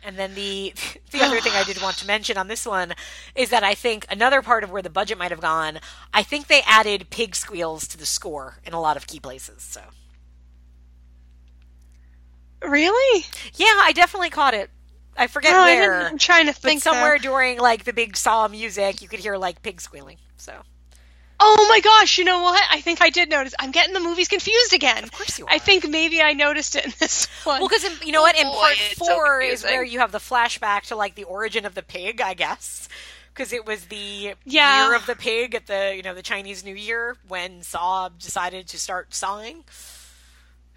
And 0.03 0.17
then 0.17 0.33
the 0.33 0.73
the 1.11 1.21
other 1.21 1.39
thing 1.41 1.53
I 1.55 1.63
did 1.63 1.79
want 1.81 1.97
to 1.97 2.07
mention 2.07 2.37
on 2.37 2.47
this 2.47 2.65
one 2.65 2.93
is 3.35 3.49
that 3.51 3.63
I 3.63 3.75
think 3.75 4.05
another 4.09 4.41
part 4.41 4.63
of 4.63 4.71
where 4.71 4.81
the 4.81 4.89
budget 4.89 5.17
might 5.17 5.31
have 5.31 5.41
gone, 5.41 5.79
I 6.13 6.23
think 6.23 6.47
they 6.47 6.61
added 6.65 7.09
pig 7.11 7.35
squeals 7.35 7.87
to 7.89 7.97
the 7.97 8.05
score 8.05 8.57
in 8.65 8.73
a 8.73 8.81
lot 8.81 8.97
of 8.97 9.05
key 9.07 9.19
places. 9.19 9.61
So 9.61 9.81
Really? 12.61 13.25
yeah, 13.55 13.79
I 13.81 13.91
definitely 13.93 14.29
caught 14.29 14.53
it. 14.53 14.69
I 15.17 15.27
forget 15.27 15.51
No, 15.51 15.59
I 15.59 15.75
where. 15.75 15.99
didn't, 15.99 16.11
I'm 16.13 16.17
trying 16.17 16.47
to 16.47 16.53
But 16.61 16.61
think. 16.61 16.81
somewhere 16.81 17.17
during 17.17 17.59
like 17.59 17.83
the 17.83 17.93
big 17.93 18.15
saw 18.15 18.47
music, 18.47 19.01
you 19.01 19.07
could 19.07 19.19
hear 19.19 19.37
like 19.37 19.61
pig 19.61 19.81
squealing. 19.81 20.17
So 20.37 20.61
Oh 21.43 21.65
my 21.69 21.79
gosh! 21.79 22.17
You 22.19 22.23
know 22.23 22.41
what? 22.43 22.61
I 22.69 22.81
think 22.81 23.01
I 23.01 23.09
did 23.09 23.29
notice. 23.29 23.55
I'm 23.59 23.71
getting 23.71 23.93
the 23.93 23.99
movies 23.99 24.27
confused 24.27 24.73
again. 24.73 25.03
of 25.03 25.11
course 25.11 25.39
you 25.39 25.45
are. 25.45 25.51
I 25.51 25.57
think 25.57 25.89
maybe 25.89 26.21
I 26.21 26.33
noticed 26.33 26.75
it 26.75 26.85
in 26.85 26.93
this 26.99 27.25
one. 27.43 27.59
Well, 27.61 27.67
because 27.69 27.83
you 28.05 28.11
know 28.11 28.21
what, 28.21 28.37
in 28.37 28.45
boy, 28.47 28.53
part 28.53 28.73
it's 28.73 28.97
so 28.97 29.05
four 29.05 29.41
is 29.41 29.63
where 29.63 29.83
you 29.83 29.99
have 29.99 30.11
the 30.11 30.19
flashback 30.19 30.83
to 30.87 30.95
like 30.95 31.15
the 31.15 31.23
origin 31.23 31.65
of 31.65 31.73
the 31.73 31.81
pig, 31.81 32.21
I 32.21 32.35
guess, 32.35 32.87
because 33.33 33.53
it 33.53 33.65
was 33.65 33.85
the 33.85 34.35
Yeah. 34.45 34.85
year 34.87 34.95
of 34.95 35.05
the 35.07 35.15
pig 35.15 35.55
at 35.55 35.65
the 35.65 35.93
you 35.95 36.03
know 36.03 36.13
the 36.13 36.21
Chinese 36.21 36.63
New 36.63 36.75
Year 36.75 37.17
when 37.27 37.61
Saab 37.61 38.19
decided 38.19 38.67
to 38.67 38.79
start 38.79 39.13
sawing. 39.15 39.63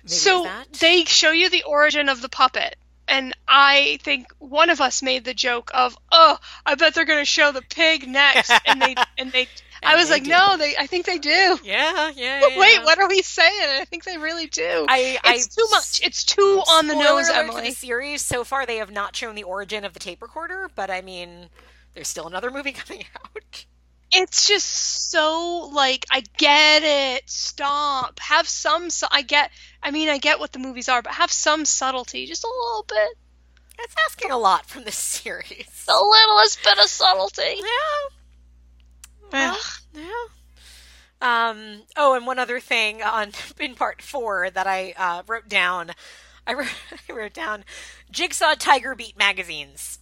Maybe 0.03 0.09
so 0.15 0.45
that? 0.45 0.73
they 0.75 1.05
show 1.05 1.31
you 1.31 1.51
the 1.51 1.63
origin 1.65 2.09
of 2.09 2.21
the 2.23 2.29
puppet, 2.29 2.77
and 3.09 3.35
I 3.49 3.99
think 4.03 4.27
one 4.39 4.71
of 4.71 4.81
us 4.81 5.03
made 5.03 5.25
the 5.25 5.35
joke 5.35 5.71
of, 5.75 5.97
"Oh, 6.13 6.39
I 6.65 6.75
bet 6.75 6.95
they're 6.95 7.05
going 7.05 7.21
to 7.23 7.25
show 7.25 7.53
the 7.53 7.63
pig 7.63 8.09
next," 8.09 8.51
and 8.67 8.81
they 8.81 8.95
and 9.19 9.31
they. 9.33 9.47
I 9.85 9.97
was 9.97 10.11
like. 10.11 10.25
"No, 10.25 10.57
they. 10.57 10.75
I 10.77 10.87
think 10.87 11.07
they 11.07 11.19
do." 11.19 11.59
yeah, 11.63 12.11
yeah. 12.17 12.41
Wait, 12.57 12.75
yeah. 12.75 12.85
what 12.85 12.99
are 12.99 13.09
we 13.09 13.23
saying? 13.23 13.81
I 13.81 13.85
think 13.85 14.05
they 14.05 14.19
really 14.19 14.47
do. 14.47 14.87
I, 14.89 15.19
it's 15.25 15.57
I, 15.57 15.61
too 15.61 15.67
much. 15.71 16.01
It's 16.03 16.25
too 16.25 16.63
on 16.71 16.87
the 16.87 16.95
nose, 16.95 17.29
Emily. 17.29 17.69
the 17.69 17.75
series 17.75 18.23
so 18.23 18.45
far, 18.45 18.67
they 18.67 18.77
have 18.77 18.91
not 18.91 19.15
shown 19.15 19.35
the 19.35 19.43
origin 19.45 19.85
of 19.85 19.93
the 19.93 20.01
tape 20.01 20.23
recorder, 20.23 20.71
but 20.75 20.91
I 20.91 21.01
mean, 21.03 21.49
there's 21.95 22.09
still 22.09 22.27
another 22.27 22.51
movie 22.51 22.73
coming 22.85 23.05
out. 23.17 23.67
It's 24.13 24.47
just 24.47 25.11
so 25.11 25.71
like 25.73 26.07
I 26.11 26.23
get 26.39 26.83
it. 26.85 27.29
Stop. 27.29 28.21
Have 28.21 28.47
some. 28.49 28.91
Su- 28.91 29.07
I 29.11 29.23
get. 29.23 29.51
I 29.83 29.91
mean, 29.91 30.09
I 30.09 30.19
get 30.19 30.39
what 30.39 30.53
the 30.53 30.59
movies 30.61 30.89
are, 30.89 31.03
but 31.03 31.13
have 31.15 31.33
some 31.33 31.65
subtlety, 31.65 32.27
just 32.27 32.45
a 32.45 32.47
little 32.49 32.85
bit, 32.89 33.19
That's 33.77 33.95
asking 34.09 34.31
a 34.31 34.39
lot 34.39 34.67
from 34.67 34.85
this 34.85 34.97
series. 34.99 35.85
the 35.87 35.93
littlest 35.95 36.63
bit 36.63 36.79
of 36.79 36.87
subtlety. 36.87 37.57
Yeah. 37.59 38.17
Well, 39.35 39.59
yeah. 39.95 41.51
Um. 41.51 41.83
Oh, 41.97 42.15
and 42.15 42.27
one 42.27 42.39
other 42.39 42.61
thing 42.61 43.03
on 43.03 43.33
in 43.61 43.75
part 43.75 44.03
four 44.03 44.51
that 44.51 44.67
I 44.67 44.95
uh, 44.97 45.23
wrote 45.27 45.49
down. 45.49 45.93
I 46.47 46.53
wrote, 46.55 46.69
I 47.09 47.13
wrote 47.13 47.33
down 47.35 47.65
Jigsaw 48.11 48.55
Tiger 48.55 48.95
Beat 48.95 49.17
magazines. 49.19 49.99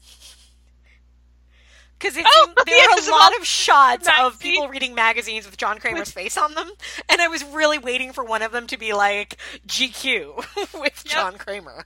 Because 1.98 2.16
Oh, 2.18 2.52
there 2.66 2.76
are 2.90 2.98
a 2.98 3.10
lot 3.12 3.36
of 3.38 3.46
shots 3.46 4.08
of 4.20 4.40
people 4.40 4.68
reading 4.68 4.92
magazines 4.92 5.46
with 5.46 5.56
John 5.56 5.78
Kramer's 5.78 6.10
face 6.10 6.36
on 6.36 6.54
them, 6.54 6.68
and 7.08 7.20
I 7.20 7.28
was 7.28 7.44
really 7.44 7.78
waiting 7.78 8.12
for 8.12 8.24
one 8.24 8.42
of 8.42 8.50
them 8.50 8.66
to 8.68 8.76
be 8.76 8.92
like 8.92 9.36
GQ 9.68 10.80
with 10.82 11.04
John 11.04 11.38
Kramer. 11.38 11.84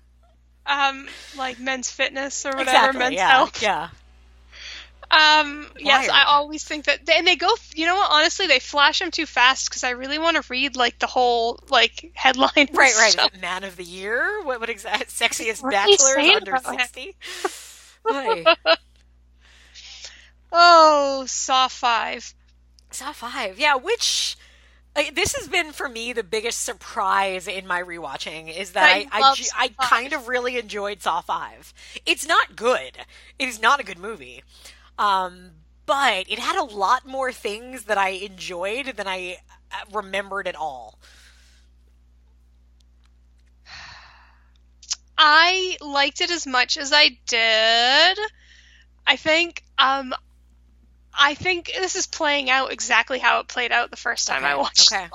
um 0.64 1.06
like 1.36 1.60
men's 1.60 1.90
fitness 1.90 2.47
or 2.47 2.51
whatever 2.52 2.70
Exactly. 2.70 2.98
men's 2.98 3.14
yeah. 3.14 3.28
health 3.31 3.62
Yeah. 3.62 3.89
Um 5.11 5.66
yes 5.78 6.09
i 6.09 6.24
always 6.24 6.65
think 6.65 6.85
that 6.87 6.99
and 7.09 7.27
they 7.27 7.37
go 7.37 7.49
you 7.74 7.87
know 7.87 7.95
what 7.95 8.11
honestly 8.11 8.47
they 8.47 8.59
flash 8.59 8.99
them 8.99 9.11
too 9.11 9.24
fast 9.27 9.69
because 9.70 9.85
i 9.85 9.91
really 9.91 10.19
want 10.19 10.37
to 10.37 10.43
read 10.51 10.74
like 10.77 10.99
the 10.99 11.07
whole 11.07 11.61
like 11.70 12.11
headline 12.15 12.51
Right, 12.73 12.95
right. 12.97 13.12
Stuff. 13.12 13.31
Man 13.41 13.62
of 13.65 13.77
the 13.77 13.85
Year? 13.85 14.43
What? 14.43 14.61
What 14.61 14.69
exact? 14.69 15.09
Sexiest 15.11 15.62
What 15.62 15.74
are 15.74 15.89
you 15.89 15.97
bachelors 15.97 16.15
saying 16.15 16.37
under 16.37 16.57
sixty? 16.59 17.16
Oh 20.53 21.24
saw 21.27 21.69
five 21.69 22.35
Saw 22.91 23.12
five. 23.12 23.59
Yeah, 23.59 23.77
which 23.77 24.37
like, 24.95 25.15
this 25.15 25.35
has 25.35 25.49
been 25.49 25.73
for 25.73 25.89
me 25.89 26.12
the 26.12 26.23
biggest 26.23 26.65
surprise 26.65 27.47
in 27.47 27.66
my 27.66 27.83
rewatching 27.83 28.57
is 28.57 28.73
that 28.73 28.85
I 28.85 29.07
I 29.12 29.19
I, 29.19 29.20
love 29.20 29.37
ju- 29.37 29.45
Saw 29.45 29.57
I 29.59 29.69
kind 29.69 30.12
of 30.12 30.28
really 30.28 30.57
enjoyed 30.59 31.03
Saw 31.03 31.20
five. 31.20 31.74
It's 32.07 32.27
not 32.27 32.57
good. 32.57 32.99
It 33.39 33.49
is 33.49 33.61
not 33.61 33.81
a 33.81 33.85
good 33.85 33.99
movie. 33.99 34.43
Um, 34.98 35.51
but 35.86 36.31
it 36.31 36.39
had 36.39 36.56
a 36.56 36.64
lot 36.64 37.06
more 37.06 37.32
things 37.32 37.85
that 37.85 37.98
I 37.98 38.10
enjoyed 38.10 38.86
than 38.97 39.06
I 39.06 39.39
uh, 39.73 39.77
remembered 39.93 40.48
at 40.48 40.56
all. 40.56 40.98
i 45.18 45.77
liked 45.81 46.20
it 46.20 46.31
as 46.31 46.47
much 46.47 46.77
as 46.77 46.93
i 46.93 47.09
did 47.27 48.18
i 49.06 49.16
think 49.16 49.62
um 49.78 50.14
i 51.18 51.35
think 51.35 51.66
this 51.77 51.97
is 51.97 52.06
playing 52.06 52.51
out 52.51 52.73
exactly 52.73 53.18
how 53.18 53.40
it 53.40 53.48
played 53.48 53.73
out 53.73 53.90
the 53.90 53.97
first 53.97 54.27
time 54.28 54.44
i 54.44 54.56
watched 54.56 54.93
Okay. 54.93 55.09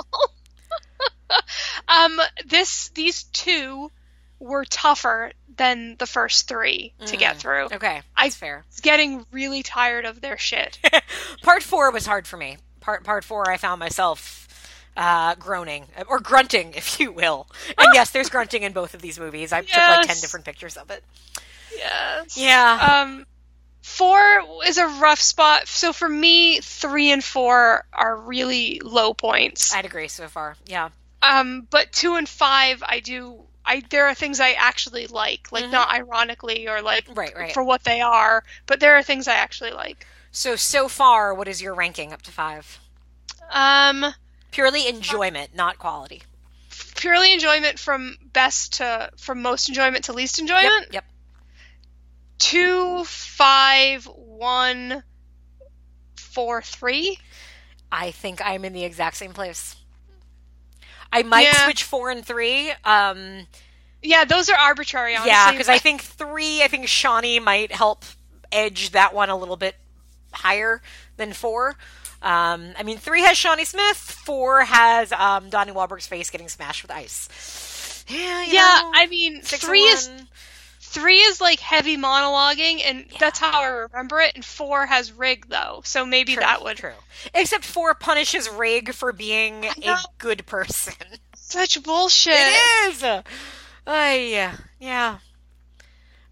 um 1.88 2.20
this 2.48 2.90
these 2.90 3.24
two 3.26 3.92
were 4.42 4.66
tougher 4.66 5.32
than 5.56 5.96
the 6.00 6.08
first 6.08 6.48
three 6.48 6.94
to 7.06 7.16
get 7.16 7.36
Mm, 7.36 7.40
through 7.40 7.66
Okay. 7.74 8.02
I- 8.18 8.30
fair. 8.32 8.66
getting 8.82 9.26
really 9.32 9.62
tired 9.64 10.06
of 10.06 10.20
their 10.22 10.38
shit 10.38 10.80
part 11.44 11.62
four 11.64 11.92
was 11.92 12.06
hard 12.06 12.26
for 12.28 12.38
me. 12.38 12.58
Part 12.80 13.04
part 13.04 13.24
four, 13.24 13.50
I 13.50 13.58
found 13.58 13.80
myself 13.80 14.48
uh, 14.98 15.36
groaning 15.36 15.86
or 16.08 16.20
grunting, 16.20 16.74
if 16.76 17.00
you 17.00 17.12
will. 17.12 17.48
And 17.78 17.88
yes, 17.94 18.10
there's 18.12 18.30
grunting 18.30 18.64
in 18.64 18.74
both 18.74 18.94
of 18.94 19.02
these 19.02 19.20
movies. 19.20 19.54
I 19.54 19.62
took 19.62 19.78
like 19.78 20.08
ten 20.08 20.18
different 20.20 20.46
pictures 20.46 20.76
of 20.78 20.90
it. 20.90 21.04
yes 21.76 22.36
Yeah. 22.38 23.04
um 23.04 23.26
four 23.84 24.22
is 24.66 24.78
a 24.78 24.88
rough 24.88 25.20
spot 25.22 25.68
so 25.68 25.92
for 25.94 26.08
me 26.08 26.60
three 26.62 27.12
and 27.12 27.24
four 27.24 27.86
are 27.94 28.16
really 28.18 28.80
low 28.84 29.14
points 29.14 29.74
I'd 29.76 29.86
agree 29.86 30.08
so 30.08 30.28
far. 30.28 30.56
Yeah. 30.68 30.90
um 31.22 31.68
but 31.70 31.92
two 31.92 32.16
and 32.16 32.28
five 32.30 32.84
i 32.86 33.00
do 33.00 33.44
I 33.72 33.84
there 33.90 34.08
are 34.08 34.14
things 34.16 34.40
I 34.40 34.52
actually 34.54 35.08
like, 35.08 35.52
like 35.52 35.66
Mhm. 35.66 35.72
not 35.72 35.90
ironically 35.90 36.68
or 36.68 36.82
like 36.82 37.06
Right, 37.10 37.36
right. 37.36 37.54
for 37.54 37.64
what 37.64 37.84
they 37.84 38.02
are, 38.02 38.44
but 38.66 38.80
there 38.80 38.96
are 38.98 39.04
things 39.04 39.28
I 39.28 39.36
actually 39.36 39.72
like. 39.72 40.06
So 40.32 40.56
so 40.56 40.88
far, 40.88 41.34
what 41.34 41.48
is 41.48 41.62
your 41.62 41.74
ranking 41.74 42.14
up 42.14 42.22
to 42.24 42.32
five? 42.32 42.80
Um, 43.50 44.14
Purely 44.52 44.88
enjoyment, 44.88 45.56
not 45.56 45.78
quality. 45.80 46.24
purely 46.96 47.34
enjoyment 47.34 47.80
from 47.80 48.18
best 48.34 48.74
to 48.74 49.10
from 49.18 49.42
most 49.42 49.68
enjoyment 49.70 50.06
to 50.06 50.14
least 50.14 50.40
enjoyment. 50.40 50.88
Yep. 50.92 51.06
Two, 52.40 53.04
five, 53.06 54.06
one, 54.06 55.04
four, 56.16 56.62
three. 56.62 57.18
I 57.92 58.12
think 58.12 58.42
I'm 58.44 58.64
in 58.66 58.74
the 58.74 58.84
exact 58.86 59.18
same 59.18 59.34
place. 59.34 59.76
I 61.12 61.24
might 61.24 61.44
Yeah. 61.44 61.66
switch 61.66 61.84
four 61.84 62.10
and 62.10 62.26
three. 62.26 62.72
Um, 62.84 63.48
Yeah, 64.04 64.26
those 64.26 64.50
are 64.50 64.58
arbitrary. 64.58 65.14
Honestly. 65.16 65.32
Yeah, 65.32 65.52
because 65.52 65.70
I 65.70 65.78
think 65.78 66.02
three, 66.02 66.64
I 66.64 66.68
think 66.68 66.88
Shawnee 66.88 67.40
might 67.40 67.72
help 67.72 68.04
edge 68.52 68.92
that 68.92 69.14
one 69.14 69.30
a 69.30 69.38
little 69.38 69.58
bit 69.58 69.76
higher 70.34 70.82
than 71.18 71.34
four. 71.34 71.76
Um, 72.24 72.74
I 72.78 72.84
mean, 72.84 72.98
three 72.98 73.22
has 73.22 73.38
Shawnee 73.38 73.66
Smith, 73.66 73.98
four 73.98 74.64
has 74.64 75.12
um, 75.12 75.50
Donnie 75.50 75.72
Wahlberg's 75.72 76.08
face 76.08 76.30
getting 76.32 76.50
smashed 76.50 76.82
with 76.84 76.92
ice. 76.92 78.04
Yeah, 78.08 78.44
yeah. 78.44 78.80
know, 78.84 78.92
I 78.96 79.08
mean, 79.08 79.42
three 79.42 79.82
is. 79.82 80.10
Three 80.92 81.20
is 81.20 81.40
like 81.40 81.62
heavy 81.62 81.96
monologuing, 81.96 82.82
and 82.84 83.06
that's 83.18 83.40
how 83.40 83.62
I 83.62 83.68
remember 83.68 84.20
it. 84.20 84.36
And 84.36 84.44
four 84.44 84.86
has 84.86 85.14
Rigg 85.14 85.48
though, 85.48 85.80
so 85.86 86.06
maybe 86.06 86.34
True, 86.34 86.42
that 86.42 86.62
would 86.66 86.76
true. 86.76 86.92
Except 87.34 87.64
four 87.64 87.94
punishes 87.94 88.50
Rigg 88.50 88.94
for 88.94 89.14
being 89.14 89.64
a 89.66 89.98
good 90.18 90.46
person. 90.46 90.94
such 91.34 91.82
bullshit. 91.82 92.34
It 92.36 92.90
is. 92.90 93.04
Uh, 93.04 93.24
yeah, 93.88 94.58
yeah. 94.82 95.20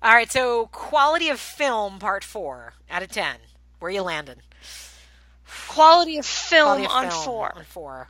All 0.04 0.14
right, 0.14 0.30
so 0.30 0.68
quality 0.68 1.30
of 1.30 1.40
film, 1.40 1.98
part 1.98 2.26
four 2.26 2.74
out 2.90 3.02
of 3.02 3.10
ten. 3.10 3.38
Where 3.80 3.90
you 3.90 4.02
landing? 4.02 4.42
Quality 5.70 6.18
of 6.18 6.26
film 6.26 6.66
Quality 6.66 6.86
of 6.86 6.92
on 6.92 7.10
film 7.10 7.24
four. 7.24 7.56
On 7.56 7.64
four. 7.64 8.10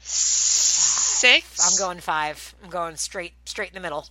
Six. 0.00 1.66
I'm 1.66 1.78
going 1.78 2.00
five. 2.00 2.54
I'm 2.62 2.68
going 2.68 2.96
straight, 2.96 3.32
straight 3.46 3.68
in 3.68 3.74
the 3.74 3.80
middle. 3.80 4.06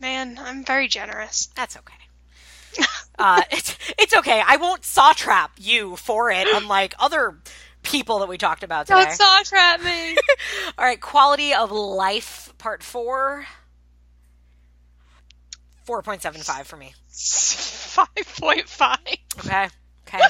Man, 0.00 0.38
I'm 0.40 0.64
very 0.64 0.88
generous. 0.88 1.48
That's 1.56 1.76
okay. 1.76 2.84
uh, 3.18 3.42
it's 3.50 3.76
it's 3.98 4.14
okay. 4.16 4.42
I 4.46 4.56
won't 4.56 4.84
saw 4.84 5.12
trap 5.12 5.52
you 5.58 5.96
for 5.96 6.30
it, 6.30 6.46
unlike 6.54 6.94
other 6.98 7.38
people 7.82 8.20
that 8.20 8.28
we 8.28 8.38
talked 8.38 8.62
about 8.62 8.86
today. 8.86 9.04
Don't 9.04 9.12
saw 9.12 9.42
trap 9.44 9.82
me. 9.82 10.16
All 10.78 10.84
right, 10.84 11.00
quality 11.00 11.54
of 11.54 11.70
life, 11.72 12.52
part 12.58 12.82
four. 12.82 13.46
Four 15.84 16.02
point 16.02 16.22
seven 16.22 16.40
five 16.42 16.66
for 16.66 16.76
me. 16.76 16.94
Five 17.08 18.08
point 18.40 18.68
five. 18.68 18.98
Okay. 19.38 19.68
Okay. 20.06 20.20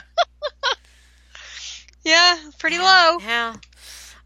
Yeah, 2.04 2.38
pretty 2.58 2.78
low. 2.78 3.18
Yeah. 3.20 3.56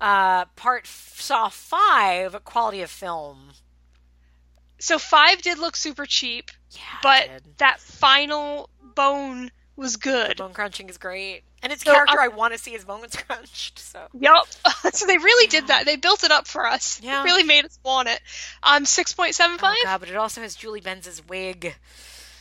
Uh, 0.01 0.45
part 0.57 0.85
f- 0.85 1.17
saw 1.19 1.49
five. 1.49 2.45
Quality 2.45 2.81
of 2.83 2.91
film. 2.91 3.53
So 4.83 4.99
five 4.99 5.41
did 5.43 5.59
look 5.59 5.77
super 5.77 6.07
cheap, 6.07 6.51
Yeah. 6.73 6.81
but 7.05 7.29
that 7.59 7.79
final 7.81 8.69
bone 8.97 9.53
was 9.77 9.97
good. 9.97 10.37
bone 10.39 10.53
crunching 10.53 10.89
is 10.91 10.99
great, 10.99 11.43
and 11.63 11.73
it's 11.73 11.85
So, 11.85 11.93
character 11.93 12.19
uh, 12.21 12.25
I 12.25 12.29
want 12.29 12.53
to 12.53 12.59
see 12.59 12.73
his 12.73 12.85
bones 12.85 13.15
crunched. 13.29 13.79
So 13.79 14.01
yep, 14.13 14.45
so 14.93 15.07
they 15.07 15.19
really 15.19 15.47
did 15.47 15.69
that. 15.69 15.87
They 15.87 15.95
built 15.97 16.25
it 16.25 16.33
up 16.33 16.49
for 16.49 16.67
us. 16.67 17.01
Yeah. 17.01 17.23
They 17.23 17.31
really 17.31 17.45
made 17.45 17.65
us 17.65 17.79
want 17.85 18.09
it. 18.09 18.21
Um, 18.65 18.85
six 18.85 19.13
point 19.13 19.37
seven 19.37 19.55
oh 19.55 19.59
five. 19.61 19.77
god, 19.85 20.01
but 20.01 20.11
it 20.11 20.17
also 20.17 20.41
has 20.41 20.57
Julie 20.57 20.81
Benz's 20.81 21.23
wig. 21.29 21.77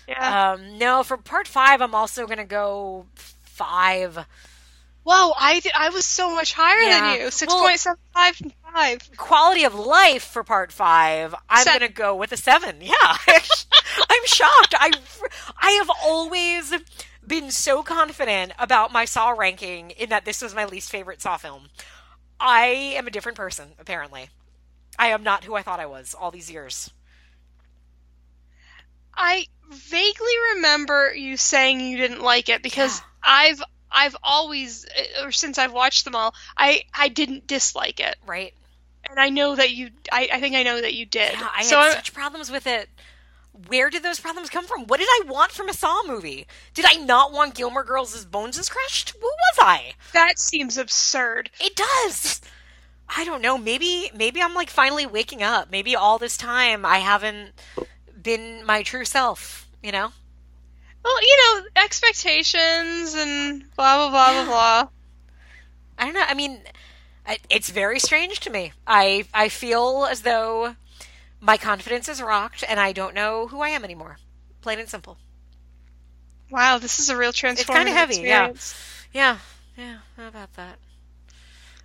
Yeah. 0.07 0.53
Um, 0.53 0.80
no, 0.80 1.03
for 1.03 1.18
part 1.18 1.47
five, 1.47 1.80
I'm 1.80 1.93
also 1.93 2.26
gonna 2.26 2.43
go 2.43 3.05
five. 3.43 4.26
Whoa, 5.03 5.34
I 5.40 5.60
did, 5.61 5.72
I 5.76 5.90
was 5.90 6.06
so 6.06 6.34
much 6.36 6.53
higher 6.53 6.80
Yeah. 6.82 6.99
than 7.14 7.22
you. 7.22 7.32
Six 7.32 7.52
Well- 7.52 7.64
point 7.64 7.80
seven 7.80 7.99
five 8.14 8.40
and 8.41 8.53
five. 8.73 9.18
Quality 9.18 9.64
of 9.64 9.73
life 9.73 10.23
for 10.23 10.44
part 10.44 10.72
five, 10.72 11.34
I'm 11.49 11.64
Seven. 11.64 11.80
gonna 11.82 11.91
go 11.91 12.15
with 12.15 12.32
a 12.32 12.38
seven. 12.38 12.78
Yeah, 12.82 12.94
I'm 13.28 14.26
shocked. 14.26 14.76
I 14.78 14.91
I 15.60 15.72
have 15.72 15.90
always 16.03 16.73
been 17.26 17.49
so 17.52 17.82
confident 17.84 18.53
about 18.60 18.91
my 18.91 19.06
Saw 19.06 19.30
ranking 19.32 19.91
in 19.91 20.10
that 20.10 20.26
this 20.26 20.41
was 20.41 20.53
my 20.53 20.65
least 20.65 20.91
favorite 20.91 21.22
Saw 21.22 21.38
film. 21.38 21.69
I 22.40 22.65
am 22.95 23.07
a 23.07 23.11
different 23.11 23.38
person, 23.38 23.73
apparently. 23.80 24.30
I 24.99 25.07
am 25.07 25.23
not 25.23 25.44
who 25.45 25.56
I 25.56 25.61
thought 25.64 25.80
I 25.80 25.86
was 25.88 26.14
all 26.14 26.32
these 26.32 26.52
years. 26.52 26.91
I 29.15 29.45
vaguely 29.69 30.34
remember 30.56 31.14
you 31.14 31.38
saying 31.38 31.80
you 31.82 31.98
didn't 31.98 32.22
like 32.22 32.49
it 32.49 32.61
because 32.64 32.99
Yeah. 32.99 33.06
I've 33.23 33.64
I've 33.91 34.15
always 34.23 34.85
uh, 34.85 35.26
or 35.26 35.31
since 35.31 35.57
I've 35.57 35.73
watched 35.73 36.05
them 36.05 36.15
all, 36.15 36.34
I 36.57 36.84
I 36.93 37.09
didn't 37.09 37.47
dislike 37.47 37.99
it, 37.99 38.15
Right? 38.26 38.53
and 39.09 39.19
I 39.19 39.30
know 39.30 39.55
that 39.55 39.72
you. 39.72 39.89
I, 40.11 40.30
I 40.34 40.39
think 40.39 40.55
I 40.55 40.63
know 40.63 40.80
that 40.80 40.93
you 40.93 41.05
did. 41.05 41.34
Yeah, 41.34 41.47
I 41.55 41.63
so 41.63 41.77
had 41.77 41.85
I'm- 41.88 41.95
such 41.95 42.13
problems 42.13 42.49
with 42.51 42.68
it. 42.68 42.88
Where 43.68 43.89
did 43.89 44.01
those 44.01 44.19
problems 44.19 44.49
come 44.49 44.65
from? 44.65 44.85
What 44.88 44.99
did 44.99 45.09
I 45.09 45.23
want 45.27 45.51
from 45.51 45.68
a 45.68 45.73
Saw 45.73 46.03
movie? 46.07 46.47
Did 46.73 46.85
I 46.88 46.95
not 47.03 47.34
want 47.34 47.53
Gilmore 47.53 47.84
Girls' 47.84 48.23
bones 48.26 48.57
is 48.57 48.69
crushed? 48.69 49.09
Who 49.19 49.27
was 49.27 49.59
I? 49.59 49.93
that 50.13 50.39
seems 50.39 50.77
absurd. 50.77 51.49
It 51.59 51.76
does. 51.76 52.39
I 53.13 53.26
don't 53.26 53.41
know. 53.41 53.57
Maybe 53.57 54.09
maybe 54.15 54.41
I'm 54.41 54.53
like 54.53 54.69
finally 54.69 55.05
waking 55.05 55.43
up. 55.43 55.69
Maybe 55.69 55.95
all 55.97 56.18
this 56.18 56.38
time 56.38 56.85
I 56.85 56.99
haven't 56.99 57.51
been 58.22 58.65
my 58.65 58.84
true 58.84 59.03
self, 59.05 59.68
you 59.84 59.91
know? 59.91 60.13
Well, 61.03 61.22
you 61.22 61.38
know, 61.38 61.68
expectations 61.76 63.14
and 63.15 63.64
blah 63.76 63.98
blah 63.98 64.10
blah 64.10 64.34
blah 64.34 64.45
blah. 64.45 64.90
I 65.98 66.06
don't 66.06 66.14
know. 66.14 66.26
I 66.28 66.34
mean, 66.34 66.61
it's 67.49 67.69
very 67.69 67.99
strange 67.99 68.40
to 68.41 68.49
me. 68.49 68.73
I 68.86 69.26
I 69.34 69.49
feel 69.49 70.07
as 70.10 70.22
though 70.22 70.76
my 71.40 71.57
confidence 71.57 72.07
is 72.07 72.22
rocked 72.22 72.64
and 72.68 72.80
I 72.80 72.91
don't 72.91 73.15
know 73.15 73.48
who 73.48 73.61
I 73.61 73.69
am 73.69 73.84
anymore. 73.84 74.18
Plain 74.61 74.80
and 74.80 74.90
simple. 74.90 75.18
Wow, 76.52 76.78
this 76.78 76.99
is 76.99 77.10
a 77.10 77.18
real 77.18 77.32
transformative 77.32 77.60
It's 77.60 77.69
kinda 77.69 77.91
heavy, 77.91 78.18
yeah. 78.18 78.53
Yeah. 79.14 79.38
Yeah, 79.78 79.98
how 80.18 80.28
about 80.28 80.53
that? 80.56 80.78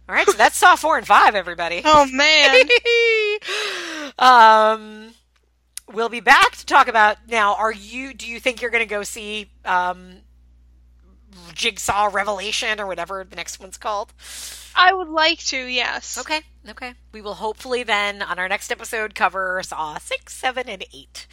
All 0.09 0.14
right, 0.14 0.26
so 0.26 0.36
that's 0.36 0.56
Saw 0.56 0.76
4 0.76 0.98
and 0.98 1.06
5 1.06 1.34
everybody. 1.34 1.82
Oh 1.84 2.06
man. 2.06 2.68
um, 4.18 5.14
we'll 5.92 6.08
be 6.08 6.20
back 6.20 6.56
to 6.56 6.66
talk 6.66 6.88
about 6.88 7.18
now. 7.28 7.54
Are 7.54 7.72
you? 7.72 8.14
Do 8.14 8.26
you 8.26 8.40
think 8.40 8.60
you're 8.60 8.70
going 8.70 8.84
to 8.84 8.88
go 8.88 9.02
see 9.02 9.50
um, 9.64 10.16
Jigsaw 11.54 12.10
Revelation 12.12 12.80
or 12.80 12.86
whatever 12.86 13.24
the 13.24 13.36
next 13.36 13.60
one's 13.60 13.78
called? 13.78 14.12
I 14.74 14.92
would 14.92 15.08
like 15.08 15.38
to, 15.46 15.56
yes. 15.56 16.18
Okay, 16.18 16.42
okay. 16.68 16.94
We 17.12 17.22
will 17.22 17.34
hopefully 17.34 17.82
then 17.82 18.20
on 18.20 18.38
our 18.38 18.48
next 18.48 18.70
episode 18.70 19.14
cover 19.14 19.62
Saw 19.62 19.96
six, 19.98 20.34
seven, 20.34 20.68
and 20.68 20.84
eight. 20.94 21.26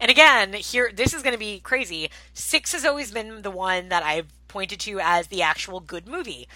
And 0.00 0.10
again, 0.10 0.54
here 0.54 0.90
this 0.94 1.12
is 1.12 1.22
going 1.22 1.34
to 1.34 1.38
be 1.38 1.60
crazy. 1.60 2.10
Six 2.32 2.72
has 2.72 2.84
always 2.84 3.10
been 3.10 3.42
the 3.42 3.50
one 3.50 3.90
that 3.90 4.02
I've 4.02 4.32
pointed 4.48 4.80
to 4.80 4.98
as 5.00 5.26
the 5.26 5.42
actual 5.42 5.80
good 5.80 6.06
movie. 6.06 6.48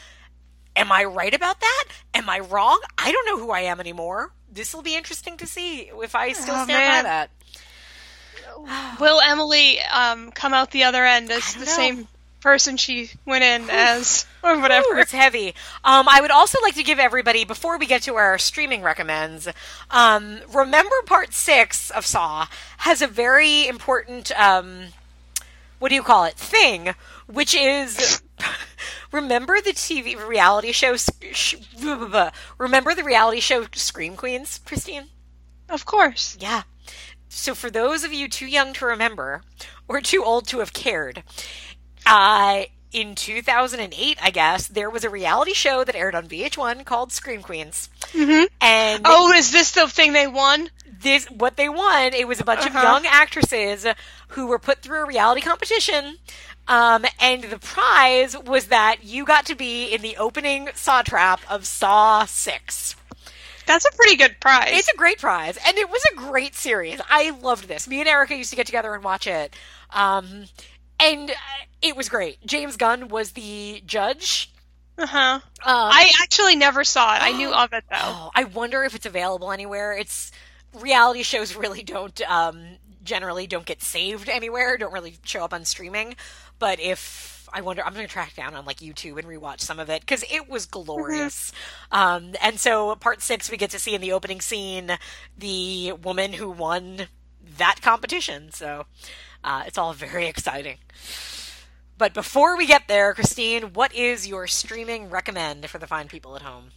Am 0.77 0.90
I 0.93 1.05
right 1.05 1.35
about 1.35 1.60
that? 1.60 1.85
Am 2.14 2.31
I 2.31 2.39
wrong? 2.39 2.81
I 2.97 3.12
don't 3.12 3.27
know 3.27 3.44
who 3.44 3.51
I 3.51 3.60
am 3.60 3.81
anymore. 3.81 4.32
This 4.52 4.74
will 4.74 4.82
be 4.82 4.97
interesting 4.97 5.36
to 5.39 5.47
see 5.47 5.90
if 6.02 6.14
I 6.14 6.32
still 6.32 6.55
Oh, 6.56 6.64
stand 6.64 6.68
man. 6.68 7.05
by 7.05 7.09
that. 7.09 7.31
Will 9.01 9.20
Emily 9.20 9.81
um, 9.81 10.31
come 10.32 10.52
out 10.52 10.70
the 10.70 10.85
other 10.85 11.05
end 11.05 11.31
as 11.31 11.55
the 11.55 11.60
know. 11.60 11.64
same 11.66 12.09
person 12.40 12.77
she 12.77 13.10
went 13.27 13.44
in 13.44 13.68
as, 13.70 14.27
or 14.43 14.52
Ooh, 14.55 14.60
whatever? 14.60 14.98
it's 14.98 15.12
heavy. 15.12 15.48
Um, 15.85 16.09
I 16.09 16.20
would 16.20 16.31
also 16.31 16.59
like 16.62 16.74
to 16.74 16.82
give 16.82 16.98
everybody, 16.98 17.44
before 17.44 17.78
we 17.78 17.86
get 17.86 18.02
to 18.02 18.14
our 18.16 18.39
streaming 18.39 18.82
recommends, 18.82 19.48
um, 19.90 20.40
remember 20.52 20.94
part 21.06 21.32
six 21.35 21.90
of 21.90 22.05
Saw 22.06 22.47
has 22.78 23.02
a 23.02 23.06
very 23.06 23.68
important, 23.68 24.31
um, 24.39 24.86
what 25.78 25.90
do 25.90 25.94
you 25.94 26.02
call 26.02 26.24
it, 26.24 26.35
thing, 26.35 26.94
which 27.27 27.55
is. 27.55 28.22
Remember 29.12 29.60
the 29.60 29.72
TV 29.72 30.16
reality 30.16 30.72
show? 30.72 30.96
Sh- 30.96 31.54
remember 32.58 32.94
the 32.94 33.04
reality 33.04 33.40
show 33.40 33.66
Scream 33.74 34.16
Queens, 34.16 34.60
Christine? 34.64 35.08
Of 35.68 35.84
course. 35.84 36.36
Yeah. 36.40 36.62
So 37.28 37.54
for 37.54 37.70
those 37.70 38.04
of 38.04 38.12
you 38.12 38.28
too 38.28 38.46
young 38.46 38.72
to 38.74 38.86
remember 38.86 39.42
or 39.88 40.00
too 40.00 40.22
old 40.24 40.46
to 40.48 40.58
have 40.60 40.72
cared, 40.72 41.22
uh, 42.06 42.62
in 42.92 43.14
2008, 43.14 44.18
I 44.20 44.30
guess, 44.30 44.66
there 44.66 44.90
was 44.90 45.04
a 45.04 45.10
reality 45.10 45.52
show 45.54 45.84
that 45.84 45.94
aired 45.94 46.14
on 46.16 46.26
VH1 46.28 46.84
called 46.84 47.12
Scream 47.12 47.42
Queens. 47.42 47.88
hmm 48.12 48.44
And 48.60 49.02
Oh, 49.04 49.32
is 49.32 49.52
this 49.52 49.72
the 49.72 49.86
thing 49.88 50.12
they 50.12 50.26
won? 50.26 50.70
this 51.02 51.24
what 51.30 51.56
they 51.56 51.68
won, 51.68 52.12
it 52.12 52.28
was 52.28 52.40
a 52.40 52.44
bunch 52.44 52.66
of 52.66 52.74
Uh-huh. 52.74 52.82
young 52.82 53.06
actresses 53.06 53.86
who 54.28 54.46
were 54.48 54.58
put 54.58 54.82
through 54.82 55.02
a 55.02 55.06
reality 55.06 55.40
competition. 55.40 56.18
Um, 56.70 57.05
and 57.20 57.42
the 57.42 57.59
prize 57.59 58.38
was 58.38 58.68
that 58.68 58.98
you 59.02 59.24
got 59.24 59.44
to 59.47 59.56
be 59.56 59.92
in 59.92 60.02
the 60.02 60.16
opening 60.16 60.68
Saw 60.76 61.02
trap 61.02 61.40
of 61.51 61.66
Saw 61.66 62.24
6. 62.24 62.94
That's 63.66 63.84
a 63.84 63.90
pretty 63.97 64.14
good 64.14 64.36
prize. 64.40 64.70
It's 64.72 64.88
a 64.88 64.97
great 64.97 65.18
prize, 65.18 65.59
and 65.66 65.76
it 65.76 65.90
was 65.90 66.02
a 66.12 66.14
great 66.14 66.55
series. 66.55 67.01
I 67.10 67.30
loved 67.30 67.66
this. 67.66 67.88
Me 67.88 67.98
and 67.98 68.09
Erica 68.09 68.36
used 68.36 68.51
to 68.51 68.56
get 68.56 68.66
together 68.66 68.94
and 68.94 69.02
watch 69.02 69.26
it, 69.26 69.55
um, 69.90 70.44
and 71.01 71.30
uh, 71.30 71.34
it 71.82 71.97
was 71.97 72.09
great. 72.09 72.44
James 72.47 72.76
Gunn 72.76 73.09
was 73.09 73.32
the 73.32 73.82
judge. 73.84 74.52
uh-huh. 74.97 75.16
Um, 75.18 75.42
I 75.64 76.12
actually 76.22 76.55
never 76.56 76.84
saw 76.84 77.16
it. 77.16 77.22
I 77.22 77.32
knew 77.32 77.52
of 77.52 77.72
it 77.72 77.84
though. 77.90 77.97
oh, 78.01 78.30
I 78.34 78.44
wonder 78.44 78.84
if 78.84 78.94
it's 78.94 79.06
available 79.06 79.51
anywhere. 79.51 79.92
It's 79.97 80.30
reality 80.72 81.22
shows 81.22 81.56
really 81.56 81.82
don't 81.82 82.20
um, 82.30 82.62
generally 83.02 83.47
don't 83.47 83.66
get 83.66 83.82
saved 83.82 84.28
anywhere. 84.28 84.78
Don't 84.78 84.92
really 84.92 85.16
show 85.24 85.44
up 85.44 85.52
on 85.52 85.64
streaming. 85.64 86.16
But 86.61 86.78
if 86.78 87.31
I 87.53 87.61
wonder. 87.61 87.85
I'm 87.85 87.95
going 87.95 88.07
to 88.07 88.12
track 88.12 88.35
down 88.35 88.55
on 88.55 88.65
like 88.65 88.78
YouTube 88.78 89.19
and 89.19 89.27
rewatch 89.27 89.61
some 89.61 89.78
of 89.78 89.91
it 89.91 90.01
because 90.01 90.24
it 90.31 90.49
was 90.49 90.66
glorious. 90.66 91.53
Um, 91.91 92.35
and 92.41 92.61
so 92.61 92.95
part 92.97 93.23
six, 93.23 93.51
we 93.51 93.57
get 93.57 93.70
to 93.70 93.78
see 93.78 93.95
in 93.95 94.01
the 94.01 94.12
opening 94.12 94.41
scene 94.41 94.99
the 95.37 95.93
woman 95.93 96.35
who 96.35 96.51
won 96.51 97.09
that 97.57 97.82
competition. 97.82 98.53
So 98.53 98.87
uh, 99.43 99.65
it's 99.66 99.78
all 99.78 99.93
very 99.93 100.27
exciting. 100.27 100.78
But 101.99 102.15
before 102.15 102.57
we 102.57 102.66
get 102.66 102.89
there, 102.89 103.12
Christine, 103.12 103.74
what 103.74 103.95
is 103.95 104.27
your 104.27 104.47
streaming 104.47 105.11
recommend 105.11 105.69
for 105.69 105.78
the 105.78 105.87
fine 105.87 106.09
people 106.09 106.35
at 106.37 106.43
home? 106.43 106.70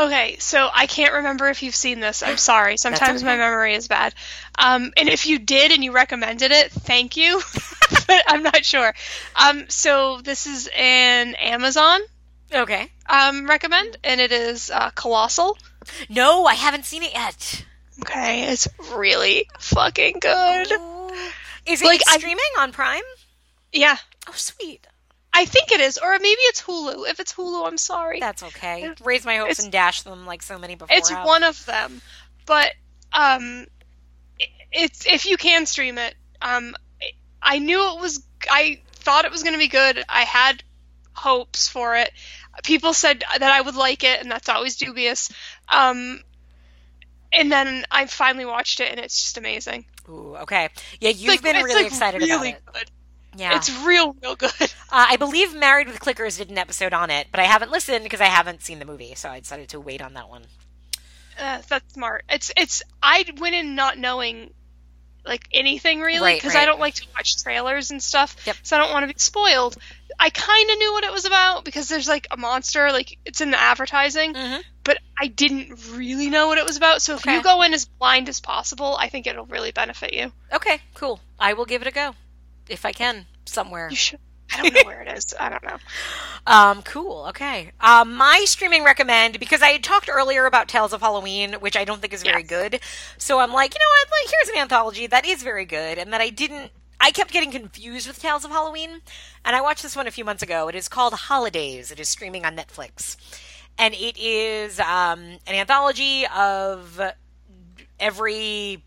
Okay, 0.00 0.36
so 0.38 0.68
I 0.72 0.86
can't 0.86 1.12
remember 1.12 1.48
if 1.48 1.62
you've 1.62 1.74
seen 1.74 2.00
this. 2.00 2.22
I'm 2.22 2.38
sorry. 2.38 2.78
Sometimes 2.78 3.22
okay. 3.22 3.30
my 3.32 3.36
memory 3.36 3.74
is 3.74 3.86
bad. 3.86 4.14
Um, 4.58 4.92
and 4.96 5.10
if 5.10 5.26
you 5.26 5.38
did 5.38 5.72
and 5.72 5.84
you 5.84 5.92
recommended 5.92 6.52
it, 6.52 6.72
thank 6.72 7.18
you. 7.18 7.42
but 8.06 8.22
I'm 8.26 8.42
not 8.42 8.64
sure. 8.64 8.94
Um, 9.36 9.66
so 9.68 10.20
this 10.22 10.46
is 10.46 10.70
an 10.74 11.34
Amazon 11.34 12.00
Okay. 12.50 12.90
um, 13.10 13.46
recommend, 13.46 13.98
and 14.02 14.22
it 14.22 14.32
is 14.32 14.70
uh, 14.70 14.90
Colossal. 14.94 15.58
No, 16.08 16.46
I 16.46 16.54
haven't 16.54 16.86
seen 16.86 17.02
it 17.02 17.12
yet. 17.12 17.64
Okay, 18.00 18.50
it's 18.50 18.66
really 18.94 19.48
fucking 19.58 20.16
good. 20.20 20.72
Is 21.66 21.82
it 21.82 21.84
Like, 21.84 22.00
I- 22.08 22.16
streaming 22.16 22.42
on 22.58 22.72
Prime? 22.72 23.02
Yeah, 23.70 23.98
Oh, 24.28 24.32
sweet. 24.34 24.86
I 25.32 25.44
think 25.44 25.70
it 25.70 25.80
is, 25.80 25.96
or 25.98 26.10
maybe 26.18 26.40
it's 26.42 26.60
Hulu. 26.62 27.08
If 27.08 27.20
it's 27.20 27.32
Hulu, 27.32 27.66
I'm 27.66 27.78
sorry. 27.78 28.18
That's 28.20 28.42
okay. 28.42 28.90
Raise 29.04 29.24
my 29.24 29.36
hopes 29.36 29.52
It's- 29.52 29.64
and 29.64 29.72
dash 29.72 30.02
them 30.02 30.26
like 30.26 30.42
so 30.42 30.58
many 30.58 30.74
before. 30.74 30.96
It's 30.96 31.08
have. 31.10 31.24
one 31.26 31.44
of 31.44 31.64
them, 31.66 32.02
but 32.46 32.72
um, 33.12 33.66
i- 34.40 34.46
it's 34.72 35.06
if 35.06 35.26
you 35.26 35.36
can 35.36 35.66
stream 35.66 35.98
it. 35.98 36.14
Um, 36.42 36.74
I 37.42 37.58
knew 37.58 37.94
it 37.94 38.00
was. 38.00 38.22
I 38.50 38.80
thought 38.92 39.24
it 39.24 39.30
was 39.30 39.42
going 39.42 39.54
to 39.54 39.58
be 39.58 39.68
good. 39.68 40.02
I 40.08 40.22
had 40.22 40.62
hopes 41.12 41.68
for 41.68 41.96
it. 41.96 42.10
People 42.64 42.92
said 42.92 43.22
that 43.38 43.42
I 43.42 43.60
would 43.60 43.76
like 43.76 44.04
it, 44.04 44.20
and 44.20 44.30
that's 44.30 44.48
always 44.48 44.76
dubious. 44.76 45.30
Um, 45.68 46.22
and 47.32 47.50
then 47.52 47.84
I 47.90 48.06
finally 48.06 48.44
watched 48.44 48.80
it, 48.80 48.90
and 48.90 48.98
it's 48.98 49.20
just 49.22 49.38
amazing. 49.38 49.86
Ooh, 50.08 50.36
okay. 50.42 50.68
Yeah, 51.00 51.10
you've 51.10 51.28
Like, 51.28 51.42
been 51.42 51.56
really 51.62 51.74
like, 51.84 51.86
excited 51.86 52.20
really 52.20 52.50
about 52.50 52.58
it. 52.58 52.72
Good. 52.72 52.90
Yeah. 53.36 53.56
It's 53.56 53.70
real, 53.84 54.16
real 54.22 54.36
good. 54.36 54.50
Uh, 54.60 54.66
I 55.10 55.16
believe 55.16 55.54
Married 55.54 55.86
with 55.86 56.00
Clickers 56.00 56.38
did 56.38 56.50
an 56.50 56.58
episode 56.58 56.92
on 56.92 57.10
it, 57.10 57.28
but 57.30 57.38
I 57.40 57.44
haven't 57.44 57.70
listened 57.70 58.02
because 58.04 58.20
I 58.20 58.24
haven't 58.26 58.62
seen 58.62 58.80
the 58.80 58.84
movie, 58.84 59.14
so 59.14 59.28
I 59.28 59.38
decided 59.40 59.68
to 59.70 59.80
wait 59.80 60.02
on 60.02 60.14
that 60.14 60.28
one. 60.28 60.42
Uh, 61.38 61.62
that's 61.68 61.94
smart. 61.94 62.24
It's 62.28 62.52
it's. 62.56 62.82
I 63.02 63.24
went 63.38 63.54
in 63.54 63.74
not 63.76 63.96
knowing 63.98 64.52
like 65.24 65.46
anything 65.52 66.00
really 66.00 66.34
because 66.34 66.54
right. 66.54 66.62
I 66.62 66.66
don't 66.66 66.80
like 66.80 66.94
to 66.94 67.06
watch 67.14 67.42
trailers 67.42 67.90
and 67.90 68.02
stuff. 68.02 68.34
Yep. 68.46 68.56
So 68.62 68.76
I 68.76 68.80
don't 68.80 68.90
want 68.90 69.04
to 69.08 69.14
be 69.14 69.18
spoiled. 69.18 69.76
I 70.18 70.30
kind 70.30 70.70
of 70.70 70.78
knew 70.78 70.92
what 70.92 71.04
it 71.04 71.12
was 71.12 71.24
about 71.24 71.64
because 71.64 71.88
there's 71.88 72.08
like 72.08 72.26
a 72.30 72.36
monster, 72.36 72.90
like 72.90 73.16
it's 73.24 73.40
in 73.40 73.50
the 73.50 73.60
advertising, 73.60 74.34
Mhm. 74.34 74.62
but 74.82 74.98
I 75.18 75.28
didn't 75.28 75.78
really 75.92 76.28
know 76.30 76.48
what 76.48 76.58
it 76.58 76.64
was 76.64 76.76
about. 76.76 77.00
So 77.00 77.14
if 77.14 77.20
Okay. 77.20 77.36
you 77.36 77.42
go 77.42 77.62
in 77.62 77.72
as 77.74 77.84
blind 77.84 78.28
as 78.28 78.40
possible, 78.40 78.96
I 78.98 79.08
think 79.08 79.26
it'll 79.26 79.46
really 79.46 79.70
benefit 79.70 80.12
you. 80.14 80.32
Okay, 80.52 80.80
cool. 80.94 81.20
I 81.38 81.52
will 81.52 81.64
give 81.64 81.80
it 81.80 81.88
a 81.88 81.92
go 81.92 82.14
if 82.70 82.84
I 82.86 82.92
can 82.92 83.26
somewhere. 83.46 83.88
You 83.90 83.96
should. 83.96 84.18
I 84.52 84.62
don't 84.62 84.74
know 84.74 84.80
where 84.84 85.02
it 85.02 85.16
is. 85.16 85.32
I 85.38 85.48
don't 85.48 85.62
know. 85.62 85.76
Um, 86.46 86.80
cool. 86.82 87.26
Okay. 87.28 87.70
Um, 87.80 88.14
my 88.16 88.44
streaming 88.46 88.82
recommend 88.82 89.38
because 89.38 89.60
I 89.60 89.68
had 89.68 89.84
talked 89.84 90.08
earlier 90.10 90.46
about 90.46 90.68
Tales 90.68 90.94
of 90.94 91.02
Halloween, 91.02 91.52
which 91.60 91.76
I 91.76 91.84
don't 91.84 92.00
think 92.00 92.14
is 92.14 92.22
very 92.22 92.40
Yes. 92.40 92.48
good. 92.48 92.80
So 93.18 93.38
I'm 93.38 93.52
like, 93.52 93.74
you 93.74 93.78
know 93.78 93.86
what? 94.00 94.08
Like, 94.10 94.34
here's 94.34 94.56
an 94.56 94.62
anthology 94.62 95.06
that 95.06 95.26
is 95.26 95.42
very 95.42 95.66
good, 95.66 95.98
and 95.98 96.12
that 96.14 96.22
I 96.22 96.30
didn't. 96.30 96.72
I 96.98 97.10
kept 97.10 97.30
getting 97.30 97.50
confused 97.50 98.08
with 98.08 98.18
Tales 98.20 98.44
of 98.46 98.50
Halloween, 98.50 99.02
and 99.44 99.54
I 99.54 99.60
watched 99.60 99.82
this 99.82 99.94
one 99.94 100.06
a 100.06 100.10
few 100.10 100.24
months 100.24 100.42
ago. 100.42 100.66
It 100.68 100.74
is 100.74 100.88
called 100.88 101.12
Holidays. 101.12 101.90
It 101.90 102.00
is 102.00 102.08
streaming 102.08 102.46
on 102.46 102.56
Netflix, 102.56 103.16
and 103.78 103.92
it 103.94 104.16
is 104.18 104.80
um, 104.80 105.20
an 105.46 105.54
anthology 105.54 106.26
of 106.34 107.00
every 108.00 108.82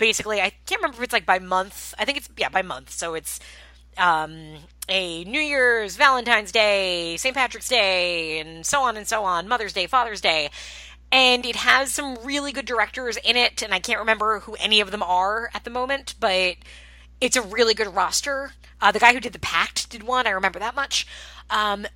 basically 0.00 0.40
I 0.40 0.50
can't 0.66 0.80
remember 0.80 0.96
if 0.96 1.04
it's 1.04 1.12
like 1.12 1.26
by 1.26 1.38
month. 1.38 1.94
I 1.96 2.04
think 2.04 2.18
it's 2.18 2.28
yeah 2.36 2.48
by 2.48 2.62
month. 2.62 2.90
So 2.90 3.14
it's 3.14 3.38
um, 3.96 4.56
a 4.88 5.22
New 5.24 5.40
Year's, 5.40 5.96
Valentine's 5.96 6.50
Day, 6.50 7.16
St. 7.16 7.34
Patrick's 7.34 7.68
Day, 7.68 8.40
and 8.40 8.66
so 8.66 8.82
on 8.82 8.96
and 8.96 9.06
so 9.06 9.24
on, 9.24 9.46
Mother's 9.46 9.72
Day, 9.72 9.86
Father's 9.86 10.20
Day. 10.20 10.50
And 11.12 11.44
it 11.44 11.56
has 11.56 11.92
some 11.92 12.16
really 12.24 12.52
good 12.52 12.66
directors 12.66 13.16
in 13.18 13.36
it, 13.36 13.62
and 13.62 13.74
I 13.74 13.80
can't 13.80 13.98
remember 13.98 14.40
who 14.40 14.54
any 14.54 14.80
of 14.80 14.90
them 14.90 15.02
are 15.02 15.50
at 15.54 15.64
the 15.64 15.70
moment, 15.70 16.14
but 16.20 16.56
it's 17.20 17.36
a 17.36 17.42
really 17.42 17.74
good 17.74 17.94
roster. 17.94 18.52
Uh, 18.80 18.92
the 18.92 19.00
guy 19.00 19.12
who 19.12 19.20
did 19.20 19.32
The 19.32 19.40
Pact 19.40 19.90
did 19.90 20.04
one, 20.04 20.26
I 20.26 20.30
remember 20.30 20.60
that 20.60 20.74
much. 20.74 21.06
Um, 21.50 21.86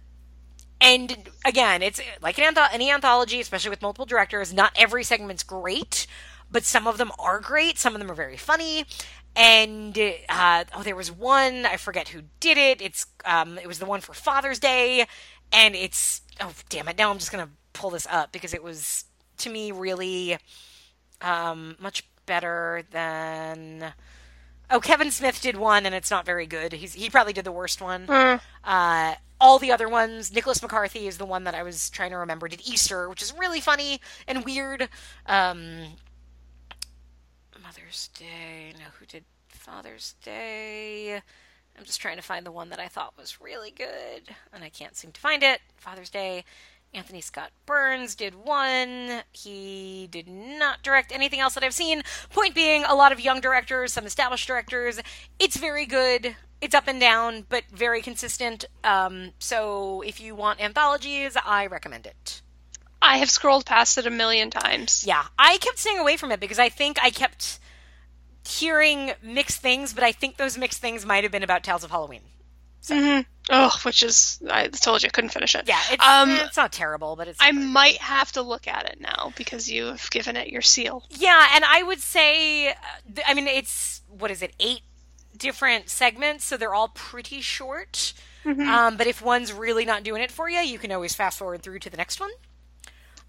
and 0.81 1.31
again, 1.45 1.83
it's 1.83 2.01
like 2.21 2.39
an 2.39 2.55
any 2.73 2.91
anthology, 2.91 3.41
especially 3.41 3.71
with 3.71 3.83
multiple 3.83 4.05
directors. 4.05 4.53
Not 4.53 4.73
every 4.77 5.05
segment's 5.05 5.43
great, 5.43 6.07
but 6.55 6.63
some 6.63 6.87
of 6.87 6.99
them 6.99 7.11
are 7.19 7.41
great. 7.41 7.79
Some 7.79 7.95
of 7.95 8.01
them 8.01 8.09
are 8.09 8.15
very 8.15 8.37
funny. 8.37 8.85
And 9.35 9.99
uh, 10.29 10.65
oh, 10.73 10.85
there 10.85 10.95
was 10.95 11.11
one 11.11 11.67
I 11.67 11.77
forget 11.77 12.09
who 12.09 12.23
did 12.39 12.57
it. 12.57 12.81
It's 12.81 13.07
um, 13.25 13.59
it 13.59 13.67
was 13.67 13.81
the 13.81 13.87
one 13.87 14.01
for 14.01 14.15
Father's 14.15 14.61
Day, 14.61 15.05
and 15.53 15.75
it's 15.75 16.23
oh 16.41 16.53
damn 16.69 16.87
it! 16.87 16.97
Now 16.97 17.11
I'm 17.11 17.19
just 17.19 17.33
gonna 17.33 17.51
pull 17.73 17.91
this 17.91 18.07
up 18.09 18.31
because 18.31 18.55
it 18.55 18.63
was 18.63 19.05
to 19.39 19.51
me 19.51 19.73
really 19.73 20.39
um, 21.21 21.77
much 21.81 22.05
better 22.25 22.85
than. 22.93 23.93
Oh, 24.71 24.79
Kevin 24.79 25.11
Smith 25.11 25.43
did 25.43 25.57
one, 25.57 25.85
and 25.85 25.95
it's 25.95 26.11
not 26.11 26.25
very 26.25 26.47
good. 26.47 26.73
He's 26.73 26.95
he 26.95 27.11
probably 27.11 27.33
did 27.33 27.45
the 27.45 27.53
worst 27.53 27.83
one. 27.83 28.07
Hmm. 28.07 28.37
Uh, 28.63 29.15
all 29.41 29.59
the 29.59 29.73
other 29.73 29.89
ones, 29.89 30.33
Nicholas 30.33 30.63
McCarthy 30.63 31.09
is 31.09 31.19
the 31.19 31.27
one 31.27 31.45
that 31.45 31.55
I 31.57 31.65
was 31.65 31.91
trying 31.91 32.11
to 32.13 32.19
remember. 32.19 32.47
Did 32.47 32.63
Easter, 32.65 33.11
which 33.11 33.21
is 33.21 33.35
really 33.37 33.61
funny 33.61 34.01
and 34.29 34.45
weird. 34.45 34.89
Um, 35.27 35.97
Mother's 37.95 38.09
Day. 38.09 38.73
Now, 38.77 38.87
who 38.99 39.07
did 39.07 39.23
Father's 39.47 40.17
Day? 40.25 41.15
I'm 41.79 41.85
just 41.85 42.01
trying 42.01 42.17
to 42.17 42.25
find 42.25 42.45
the 42.45 42.51
one 42.51 42.71
that 42.71 42.81
I 42.81 42.89
thought 42.89 43.17
was 43.17 43.41
really 43.41 43.71
good, 43.71 44.35
and 44.53 44.65
I 44.65 44.69
can't 44.69 44.97
seem 44.97 45.13
to 45.13 45.21
find 45.21 45.45
it. 45.45 45.61
Father's 45.77 46.11
Day. 46.11 46.45
Anthony 46.93 47.21
Scott 47.21 47.53
Burns 47.67 48.17
did 48.17 48.35
one. 48.35 49.23
He 49.31 50.09
did 50.11 50.27
not 50.27 50.83
direct 50.83 51.13
anything 51.13 51.39
else 51.39 51.55
that 51.55 51.63
I've 51.63 51.73
seen. 51.73 52.03
Point 52.31 52.53
being, 52.53 52.83
a 52.83 52.97
lot 52.97 53.13
of 53.13 53.21
young 53.21 53.41
directors, 53.41 53.93
some 53.93 54.07
established 54.07 54.49
directors. 54.49 54.99
It's 55.39 55.57
very 55.57 55.87
good. 55.87 56.35
It's 56.61 56.75
up 56.75 56.89
and 56.89 56.99
down, 56.99 57.47
but 57.49 57.63
very 57.73 58.03
consistent. 58.03 58.65
Um, 58.83 59.35
so 59.39 60.01
if 60.01 60.21
you 60.21 60.35
want 60.35 60.61
anthologies, 60.61 61.37
I 61.47 61.67
recommend 61.67 62.07
it. 62.07 62.43
I 63.01 63.19
have 63.19 63.31
scrolled 63.31 63.67
past 63.67 63.99
it 63.99 64.07
a 64.09 64.11
million 64.11 64.51
times. 64.51 65.05
Yeah, 65.07 65.27
I 65.39 65.59
kept 65.59 65.79
staying 65.79 66.01
away 66.01 66.17
from 66.17 66.33
it 66.33 66.41
because 66.41 66.59
I 66.59 66.71
think 66.71 66.99
I 67.01 67.11
kept 67.11 67.61
hearing 68.47 69.13
mixed 69.23 69.61
things, 69.61 69.93
but 69.95 70.05
I 70.05 70.13
think 70.13 70.37
those 70.37 70.59
mixed 70.59 70.81
things 70.81 71.05
might 71.07 71.25
have 71.25 71.33
been 71.33 71.43
about 71.43 71.63
Tales 71.65 71.85
of 71.85 71.91
Halloween. 71.91 72.23
hmm 72.89 73.21
Oh, 73.51 73.71
which 73.83 74.03
is 74.03 74.41
I 74.51 74.69
told 74.69 75.03
you 75.03 75.09
I 75.09 75.11
couldn't 75.11 75.31
finish 75.31 75.55
it. 75.55 75.65
Yeah, 75.67 75.81
it's, 75.91 76.03
Um, 76.07 76.31
it's 76.31 76.57
not 76.57 76.73
terrible, 76.73 77.15
but 77.15 77.29
it's. 77.29 77.39
I 77.43 77.53
might 77.53 77.99
have 77.99 78.33
to 78.33 78.43
look 78.43 78.67
at 78.67 78.87
it 78.87 79.01
now 79.01 79.35
because 79.37 79.71
you 79.71 79.87
have 79.87 80.09
given 80.11 80.37
it 80.37 80.49
your 80.49 80.63
seal. 80.63 81.05
Yeah, 81.11 81.49
and 81.55 81.63
I 81.63 81.83
would 81.83 82.01
say, 82.01 82.69
uh, 82.69 82.73
I 83.27 83.35
mean, 83.35 83.47
it's 83.47 84.01
what 84.09 84.31
is 84.31 84.41
it, 84.41 84.55
eight 84.61 84.81
different 85.37 85.91
segments, 85.91 86.45
so 86.47 86.57
they're 86.57 86.73
all 86.75 86.89
pretty 86.89 87.43
short. 87.43 88.15
Mm-hmm. 88.47 88.69
Um, 88.69 88.97
but 88.97 89.07
if 89.07 89.21
one's 89.23 89.53
really 89.53 89.85
not 89.85 90.05
doing 90.05 90.23
it 90.23 90.31
for 90.31 90.49
you, 90.49 90.61
you 90.61 90.79
can 90.79 90.93
always 90.93 91.15
fast 91.15 91.39
forward 91.39 91.63
through 91.63 91.81
to 91.81 91.91
the 91.91 91.97
next 91.97 92.21
one. 92.21 92.31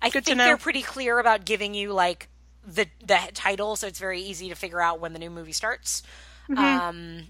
I 0.02 0.10
Good 0.10 0.26
think 0.26 0.38
they're 0.38 0.58
pretty 0.58 0.82
clear 0.82 1.20
about 1.20 1.46
giving 1.46 1.74
you 1.74 1.92
like 1.94 2.30
the 2.66 2.88
the 3.06 3.20
title, 3.34 3.76
so 3.76 3.88
it's 3.88 4.00
very 4.00 4.22
easy 4.22 4.50
to 4.50 4.56
figure 4.56 4.82
out 4.82 5.00
when 5.00 5.14
the 5.14 5.20
new 5.20 5.30
movie 5.30 5.52
starts. 5.52 6.04
Mm-hmm. 6.50 6.64
Um, 6.64 7.28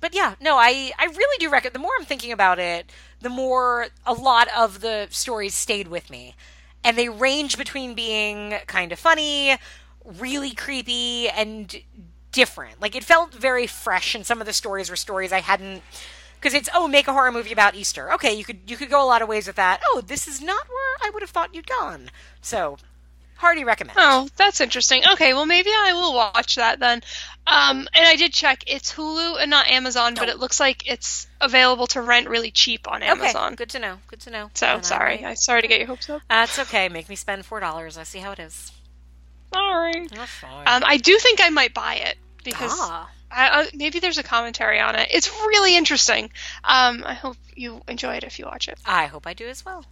but 0.00 0.14
yeah, 0.14 0.34
no, 0.40 0.56
I 0.56 0.92
I 0.98 1.06
really 1.06 1.38
do 1.38 1.50
recommend. 1.50 1.74
The 1.74 1.80
more 1.80 1.92
I'm 1.98 2.04
thinking 2.04 2.32
about 2.32 2.58
it, 2.58 2.90
the 3.20 3.28
more 3.28 3.88
a 4.06 4.12
lot 4.12 4.48
of 4.56 4.80
the 4.80 5.08
stories 5.10 5.54
stayed 5.54 5.88
with 5.88 6.10
me, 6.10 6.34
and 6.84 6.96
they 6.96 7.08
range 7.08 7.58
between 7.58 7.94
being 7.94 8.56
kind 8.66 8.92
of 8.92 8.98
funny, 8.98 9.56
really 10.04 10.52
creepy, 10.52 11.28
and 11.28 11.82
different. 12.32 12.80
Like 12.80 12.94
it 12.94 13.04
felt 13.04 13.34
very 13.34 13.66
fresh, 13.66 14.14
and 14.14 14.24
some 14.26 14.40
of 14.40 14.46
the 14.46 14.52
stories 14.52 14.90
were 14.90 14.96
stories 14.96 15.32
I 15.32 15.40
hadn't. 15.40 15.82
Because 16.40 16.54
it's 16.54 16.68
oh, 16.72 16.86
make 16.86 17.08
a 17.08 17.12
horror 17.12 17.32
movie 17.32 17.50
about 17.50 17.74
Easter. 17.74 18.12
Okay, 18.12 18.32
you 18.32 18.44
could 18.44 18.60
you 18.70 18.76
could 18.76 18.90
go 18.90 19.04
a 19.04 19.08
lot 19.08 19.22
of 19.22 19.28
ways 19.28 19.48
with 19.48 19.56
that. 19.56 19.80
Oh, 19.86 20.00
this 20.06 20.28
is 20.28 20.40
not 20.40 20.68
where 20.68 20.96
I 21.02 21.10
would 21.10 21.20
have 21.20 21.30
thought 21.30 21.52
you'd 21.52 21.66
gone. 21.66 22.10
So, 22.40 22.78
hearty 23.38 23.64
recommend. 23.64 23.96
Oh, 23.98 24.28
that's 24.36 24.60
interesting. 24.60 25.02
Okay, 25.14 25.32
well 25.32 25.46
maybe 25.46 25.70
I 25.70 25.94
will 25.94 26.12
watch 26.14 26.56
that 26.56 26.78
then. 26.80 27.02
Um, 27.46 27.88
and 27.94 28.06
I 28.06 28.16
did 28.16 28.34
check; 28.34 28.64
it's 28.66 28.92
Hulu 28.92 29.40
and 29.40 29.50
not 29.50 29.68
Amazon, 29.70 30.14
but 30.14 30.28
it 30.28 30.38
looks 30.38 30.60
like 30.60 30.86
it's 30.86 31.26
available 31.40 31.86
to 31.88 32.02
rent 32.02 32.28
really 32.28 32.50
cheap 32.50 32.86
on 32.86 33.02
Amazon. 33.02 33.46
Okay, 33.54 33.56
good 33.56 33.70
to 33.70 33.78
know. 33.78 33.96
Good 34.08 34.20
to 34.20 34.30
know. 34.30 34.50
So 34.52 34.66
And 34.66 34.78
I 34.80 34.82
sorry, 34.82 35.16
will- 35.18 35.26
I 35.28 35.34
sorry 35.34 35.62
to 35.62 35.68
get 35.68 35.78
your 35.78 35.86
hopes 35.88 36.10
up. 36.10 36.20
That's 36.28 36.58
okay. 36.58 36.90
Make 36.90 37.08
me 37.08 37.16
spend 37.16 37.46
four 37.46 37.60
dollars. 37.60 37.96
I 37.96 38.02
see 38.02 38.18
how 38.18 38.32
it 38.32 38.38
is. 38.38 38.70
Sorry. 39.54 40.06
That's 40.08 40.30
fine. 40.30 40.68
Um, 40.68 40.82
I 40.86 40.98
do 40.98 41.16
think 41.18 41.40
I 41.42 41.48
might 41.48 41.72
buy 41.72 41.94
it 41.94 42.18
because 42.44 42.72
ah, 42.74 43.08
I, 43.30 43.48
I, 43.62 43.68
maybe 43.74 43.98
there's 43.98 44.18
a 44.18 44.22
commentary 44.22 44.78
on 44.78 44.94
it. 44.94 45.08
It's 45.10 45.30
really 45.30 45.74
interesting. 45.74 46.24
Um, 46.64 47.02
I 47.06 47.14
hope 47.14 47.36
you 47.54 47.80
enjoy 47.88 48.16
it 48.16 48.24
if 48.24 48.38
you 48.38 48.44
watch 48.44 48.68
it. 48.68 48.78
I 48.84 49.06
hope 49.06 49.26
I 49.26 49.32
do 49.32 49.46
as 49.48 49.64
well. 49.64 49.86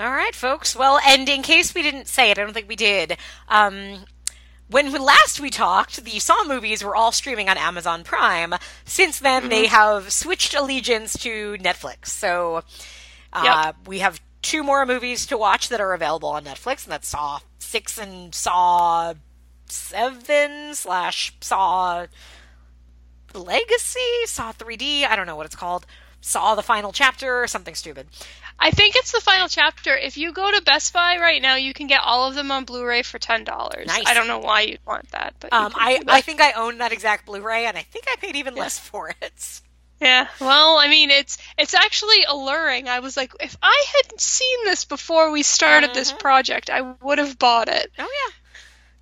All 0.00 0.10
right, 0.10 0.34
folks. 0.34 0.76
Well, 0.76 1.00
and 1.04 1.28
in 1.28 1.42
case 1.42 1.74
we 1.74 1.82
didn't 1.82 2.06
say 2.06 2.30
it, 2.30 2.38
I 2.38 2.42
don't 2.44 2.54
think 2.54 2.68
we 2.68 2.76
did. 2.76 3.16
Um, 3.48 4.04
when 4.70 4.92
last 4.92 5.40
we 5.40 5.50
talked, 5.50 6.04
the 6.04 6.18
Saw 6.20 6.44
movies 6.44 6.84
were 6.84 6.94
all 6.94 7.10
streaming 7.10 7.48
on 7.48 7.58
Amazon 7.58 8.04
Prime. 8.04 8.54
Since 8.84 9.18
then, 9.18 9.42
mm-hmm. 9.42 9.50
they 9.50 9.66
have 9.66 10.12
switched 10.12 10.54
allegiance 10.54 11.14
to 11.18 11.56
Netflix. 11.58 12.06
So 12.06 12.62
uh, 13.32 13.42
yep. 13.44 13.76
we 13.88 13.98
have 13.98 14.20
two 14.40 14.62
more 14.62 14.86
movies 14.86 15.26
to 15.26 15.38
watch 15.38 15.68
that 15.68 15.80
are 15.80 15.94
available 15.94 16.28
on 16.28 16.44
Netflix, 16.44 16.84
and 16.84 16.92
that's 16.92 17.08
Saw 17.08 17.40
6 17.58 17.98
and 17.98 18.34
Saw 18.34 19.14
7 19.66 20.74
slash 20.74 21.34
Saw 21.40 22.06
Legacy, 23.34 24.00
Saw 24.26 24.52
3D, 24.52 25.04
I 25.04 25.16
don't 25.16 25.26
know 25.26 25.36
what 25.36 25.46
it's 25.46 25.56
called. 25.56 25.86
Saw 26.20 26.54
the 26.54 26.62
final 26.62 26.92
chapter 26.92 27.42
or 27.42 27.46
something 27.46 27.74
stupid. 27.74 28.06
I 28.58 28.72
think 28.72 28.96
it's 28.96 29.12
the 29.12 29.20
final 29.20 29.46
chapter. 29.48 29.96
If 29.96 30.16
you 30.16 30.32
go 30.32 30.50
to 30.50 30.60
Best 30.62 30.92
Buy 30.92 31.18
right 31.18 31.40
now, 31.40 31.54
you 31.54 31.72
can 31.72 31.86
get 31.86 32.00
all 32.02 32.28
of 32.28 32.34
them 32.34 32.50
on 32.50 32.64
Blu-ray 32.64 33.02
for 33.02 33.18
ten 33.18 33.44
dollars. 33.44 33.86
Nice. 33.86 34.06
I 34.06 34.14
don't 34.14 34.26
know 34.26 34.40
why 34.40 34.62
you'd 34.62 34.84
want 34.84 35.08
that, 35.12 35.34
but 35.38 35.52
um, 35.52 35.72
I 35.76 36.02
I 36.08 36.20
think 36.20 36.40
I 36.40 36.52
own 36.52 36.78
that 36.78 36.92
exact 36.92 37.26
Blu-ray, 37.26 37.66
and 37.66 37.78
I 37.78 37.82
think 37.82 38.06
I 38.08 38.16
paid 38.16 38.36
even 38.36 38.56
yeah. 38.56 38.62
less 38.62 38.78
for 38.78 39.14
it. 39.22 39.60
Yeah, 40.00 40.28
well, 40.40 40.78
I 40.78 40.88
mean, 40.88 41.10
it's 41.10 41.38
it's 41.56 41.74
actually 41.74 42.24
alluring. 42.28 42.88
I 42.88 43.00
was 43.00 43.16
like, 43.16 43.32
if 43.40 43.56
I 43.62 43.84
had 43.96 44.20
seen 44.20 44.64
this 44.64 44.84
before 44.84 45.32
we 45.32 45.42
started 45.42 45.90
mm-hmm. 45.90 45.98
this 45.98 46.12
project, 46.12 46.70
I 46.70 46.82
would 46.82 47.18
have 47.18 47.38
bought 47.38 47.68
it. 47.68 47.90
Oh 47.98 48.02
yeah. 48.02 48.34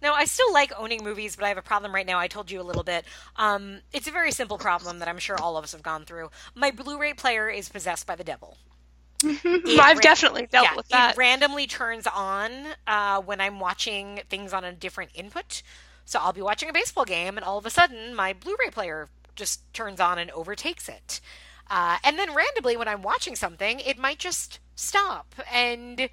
No, 0.07 0.15
I 0.15 0.27
still 0.27 0.53
like 0.53 0.73
owning 0.79 1.03
movies, 1.03 1.35
but 1.35 1.47
I 1.47 1.49
have 1.49 1.59
a 1.59 1.63
problem 1.63 1.93
right 1.93 2.07
now. 2.07 2.17
I 2.17 2.29
told 2.29 2.49
you 2.49 2.61
a 2.61 2.63
little 2.63 2.85
bit. 2.85 3.05
Um, 3.35 3.81
it's 3.93 4.07
a 4.07 4.13
very 4.13 4.31
simple 4.31 4.57
problem 4.57 5.01
that 5.01 5.09
I'm 5.09 5.19
sure 5.19 5.37
all 5.37 5.57
of 5.57 5.65
us 5.65 5.73
have 5.73 5.83
gone 5.83 6.05
through. 6.05 6.31
My 6.55 6.71
Blu-ray 6.71 7.15
player 7.15 7.49
is 7.49 7.69
possessed 7.69 8.07
by 8.07 8.15
the 8.15 8.23
devil. 8.23 8.57
I've 9.25 9.43
ran- 9.45 9.97
definitely 9.97 10.47
dealt 10.47 10.69
yeah, 10.71 10.77
with 10.77 10.87
that. 10.91 11.15
It 11.15 11.19
randomly 11.19 11.67
turns 11.67 12.07
on 12.07 12.53
uh, 12.87 13.21
when 13.23 13.41
I'm 13.41 13.59
watching 13.59 14.21
things 14.31 14.53
on 14.53 14.63
a 14.63 14.73
different 14.73 15.11
input. 15.13 15.65
So 16.05 16.21
I'll 16.21 16.33
be 16.33 16.41
watching 16.41 16.69
a 16.69 16.73
baseball 16.73 17.05
game, 17.05 17.37
and 17.37 17.45
all 17.45 17.59
of 17.59 17.67
a 17.67 17.71
sudden, 17.71 18.15
my 18.15 18.33
Blu-ray 18.33 18.71
player 18.71 19.09
just 19.35 19.61
turns 19.75 19.99
on 19.99 20.21
and 20.21 20.31
overtakes 20.31 20.89
it. 20.89 21.21
Uh, 21.69 21.97
and 22.05 22.17
then 22.17 22.33
randomly, 22.33 22.77
when 22.77 22.87
I'm 22.87 23.03
watching 23.03 23.35
something, 23.35 23.81
it 23.81 23.99
might 23.99 24.21
just 24.21 24.61
stop 24.77 25.35
and 25.53 26.09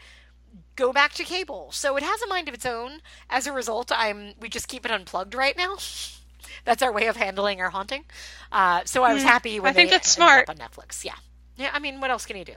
go 0.76 0.94
back 0.94 1.14
to 1.14 1.24
cable. 1.24 1.70
So 1.72 1.98
it 1.98 2.04
has 2.04 2.22
a 2.22 2.28
mind 2.28 2.48
of 2.48 2.54
its 2.54 2.66
own. 2.66 3.00
As 3.30 3.48
a 3.48 3.54
result, 3.54 3.92
I'm 3.94 4.34
we 4.40 4.50
just 4.50 4.68
keep 4.68 4.86
it 4.86 4.92
unplugged 4.92 5.36
right 5.36 5.58
now. 5.58 5.78
that's 6.66 6.82
our 6.82 6.92
way 6.92 7.08
of 7.08 7.16
handling 7.16 7.62
our 7.62 7.70
haunting. 7.70 8.06
Uh, 8.52 8.82
so 8.86 9.04
I 9.04 9.14
was 9.14 9.24
hmm. 9.24 9.30
happy 9.30 9.60
when 9.60 9.70
I 9.70 9.74
think 9.74 9.90
that's 9.90 10.10
smart 10.10 10.50
on 10.50 10.58
Netflix. 10.58 11.04
Yeah, 11.04 11.16
yeah. 11.58 11.72
I 11.74 11.80
mean, 11.80 12.00
what 12.02 12.12
else 12.12 12.26
can 12.26 12.38
you 12.38 12.46
do? 12.46 12.56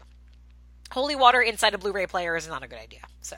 Holy 0.92 1.16
water 1.16 1.40
inside 1.40 1.74
a 1.74 1.78
Blu-ray 1.78 2.06
player 2.06 2.36
is 2.36 2.46
not 2.46 2.62
a 2.62 2.68
good 2.68 2.78
idea. 2.78 3.00
So 3.20 3.36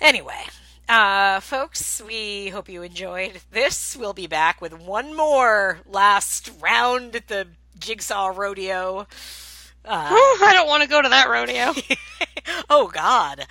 anyway, 0.00 0.42
uh, 0.88 1.40
folks, 1.40 2.00
we 2.06 2.48
hope 2.48 2.68
you 2.68 2.82
enjoyed 2.82 3.40
this. 3.50 3.94
We'll 3.94 4.14
be 4.14 4.26
back 4.26 4.60
with 4.60 4.72
one 4.72 5.14
more 5.14 5.80
last 5.86 6.50
round 6.60 7.14
at 7.14 7.28
the 7.28 7.48
Jigsaw 7.78 8.28
Rodeo. 8.28 9.06
Uh, 9.88 10.06
I 10.10 10.50
don't 10.52 10.68
want 10.68 10.82
to 10.82 10.88
go 10.88 11.00
to 11.00 11.08
that 11.08 11.30
rodeo. 11.30 11.72
oh 12.70 12.88
God, 12.88 13.46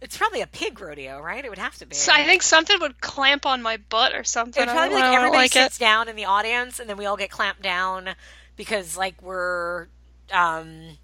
it's 0.00 0.16
probably 0.16 0.40
a 0.40 0.46
pig 0.46 0.80
rodeo, 0.80 1.20
right? 1.20 1.44
It 1.44 1.50
would 1.50 1.58
have 1.58 1.76
to 1.76 1.86
be. 1.86 1.94
So 1.94 2.12
I 2.12 2.24
think 2.24 2.42
something 2.42 2.80
would 2.80 3.00
clamp 3.02 3.44
on 3.44 3.60
my 3.60 3.76
butt 3.76 4.14
or 4.14 4.24
something. 4.24 4.62
It'd 4.62 4.74
probably 4.74 4.94
like 4.94 5.14
everybody 5.14 5.36
like 5.36 5.52
sits 5.52 5.76
it. 5.76 5.80
down 5.80 6.08
in 6.08 6.16
the 6.16 6.24
audience, 6.24 6.80
and 6.80 6.88
then 6.88 6.96
we 6.96 7.04
all 7.04 7.18
get 7.18 7.30
clamped 7.30 7.60
down 7.60 8.14
because 8.56 8.96
like 8.96 9.20
we're 9.20 9.88
um, 10.32 10.96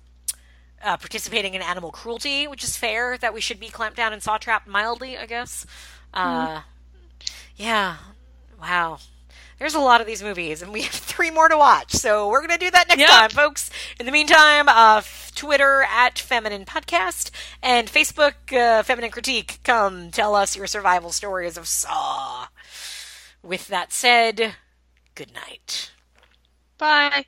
uh, 0.82 0.96
participating 0.96 1.52
in 1.52 1.60
animal 1.60 1.90
cruelty, 1.90 2.48
which 2.48 2.64
is 2.64 2.74
fair. 2.74 3.18
That 3.18 3.34
we 3.34 3.42
should 3.42 3.60
be 3.60 3.68
clamped 3.68 3.98
down 3.98 4.14
and 4.14 4.22
saw 4.22 4.38
trapped 4.38 4.66
mildly, 4.66 5.18
I 5.18 5.26
guess. 5.26 5.66
Uh, 6.14 6.48
mm. 6.48 6.62
Yeah. 7.56 7.96
Wow 8.58 9.00
there's 9.58 9.74
a 9.74 9.80
lot 9.80 10.00
of 10.00 10.06
these 10.06 10.22
movies, 10.22 10.62
and 10.62 10.72
we 10.72 10.82
have 10.82 10.92
three 10.92 11.30
more 11.30 11.48
to 11.48 11.56
watch. 11.56 11.92
So 11.92 12.28
we're 12.28 12.46
going 12.46 12.58
to 12.58 12.64
do 12.64 12.70
that 12.70 12.88
next 12.88 13.00
yep. 13.00 13.10
time, 13.10 13.30
folks. 13.30 13.70
In 13.98 14.06
the 14.06 14.12
meantime, 14.12 14.68
uh, 14.68 15.02
Twitter 15.34 15.84
at 15.88 16.18
Feminine 16.18 16.64
Podcast 16.64 17.30
and 17.62 17.88
Facebook 17.88 18.52
uh, 18.52 18.82
Feminine 18.82 19.10
Critique. 19.10 19.60
Come 19.64 20.10
tell 20.10 20.34
us 20.34 20.56
your 20.56 20.66
survival 20.66 21.10
stories 21.10 21.56
of 21.56 21.66
Saw. 21.66 22.48
With 23.42 23.68
that 23.68 23.92
said, 23.92 24.54
good 25.14 25.32
night. 25.32 25.92
Bye. 26.76 27.26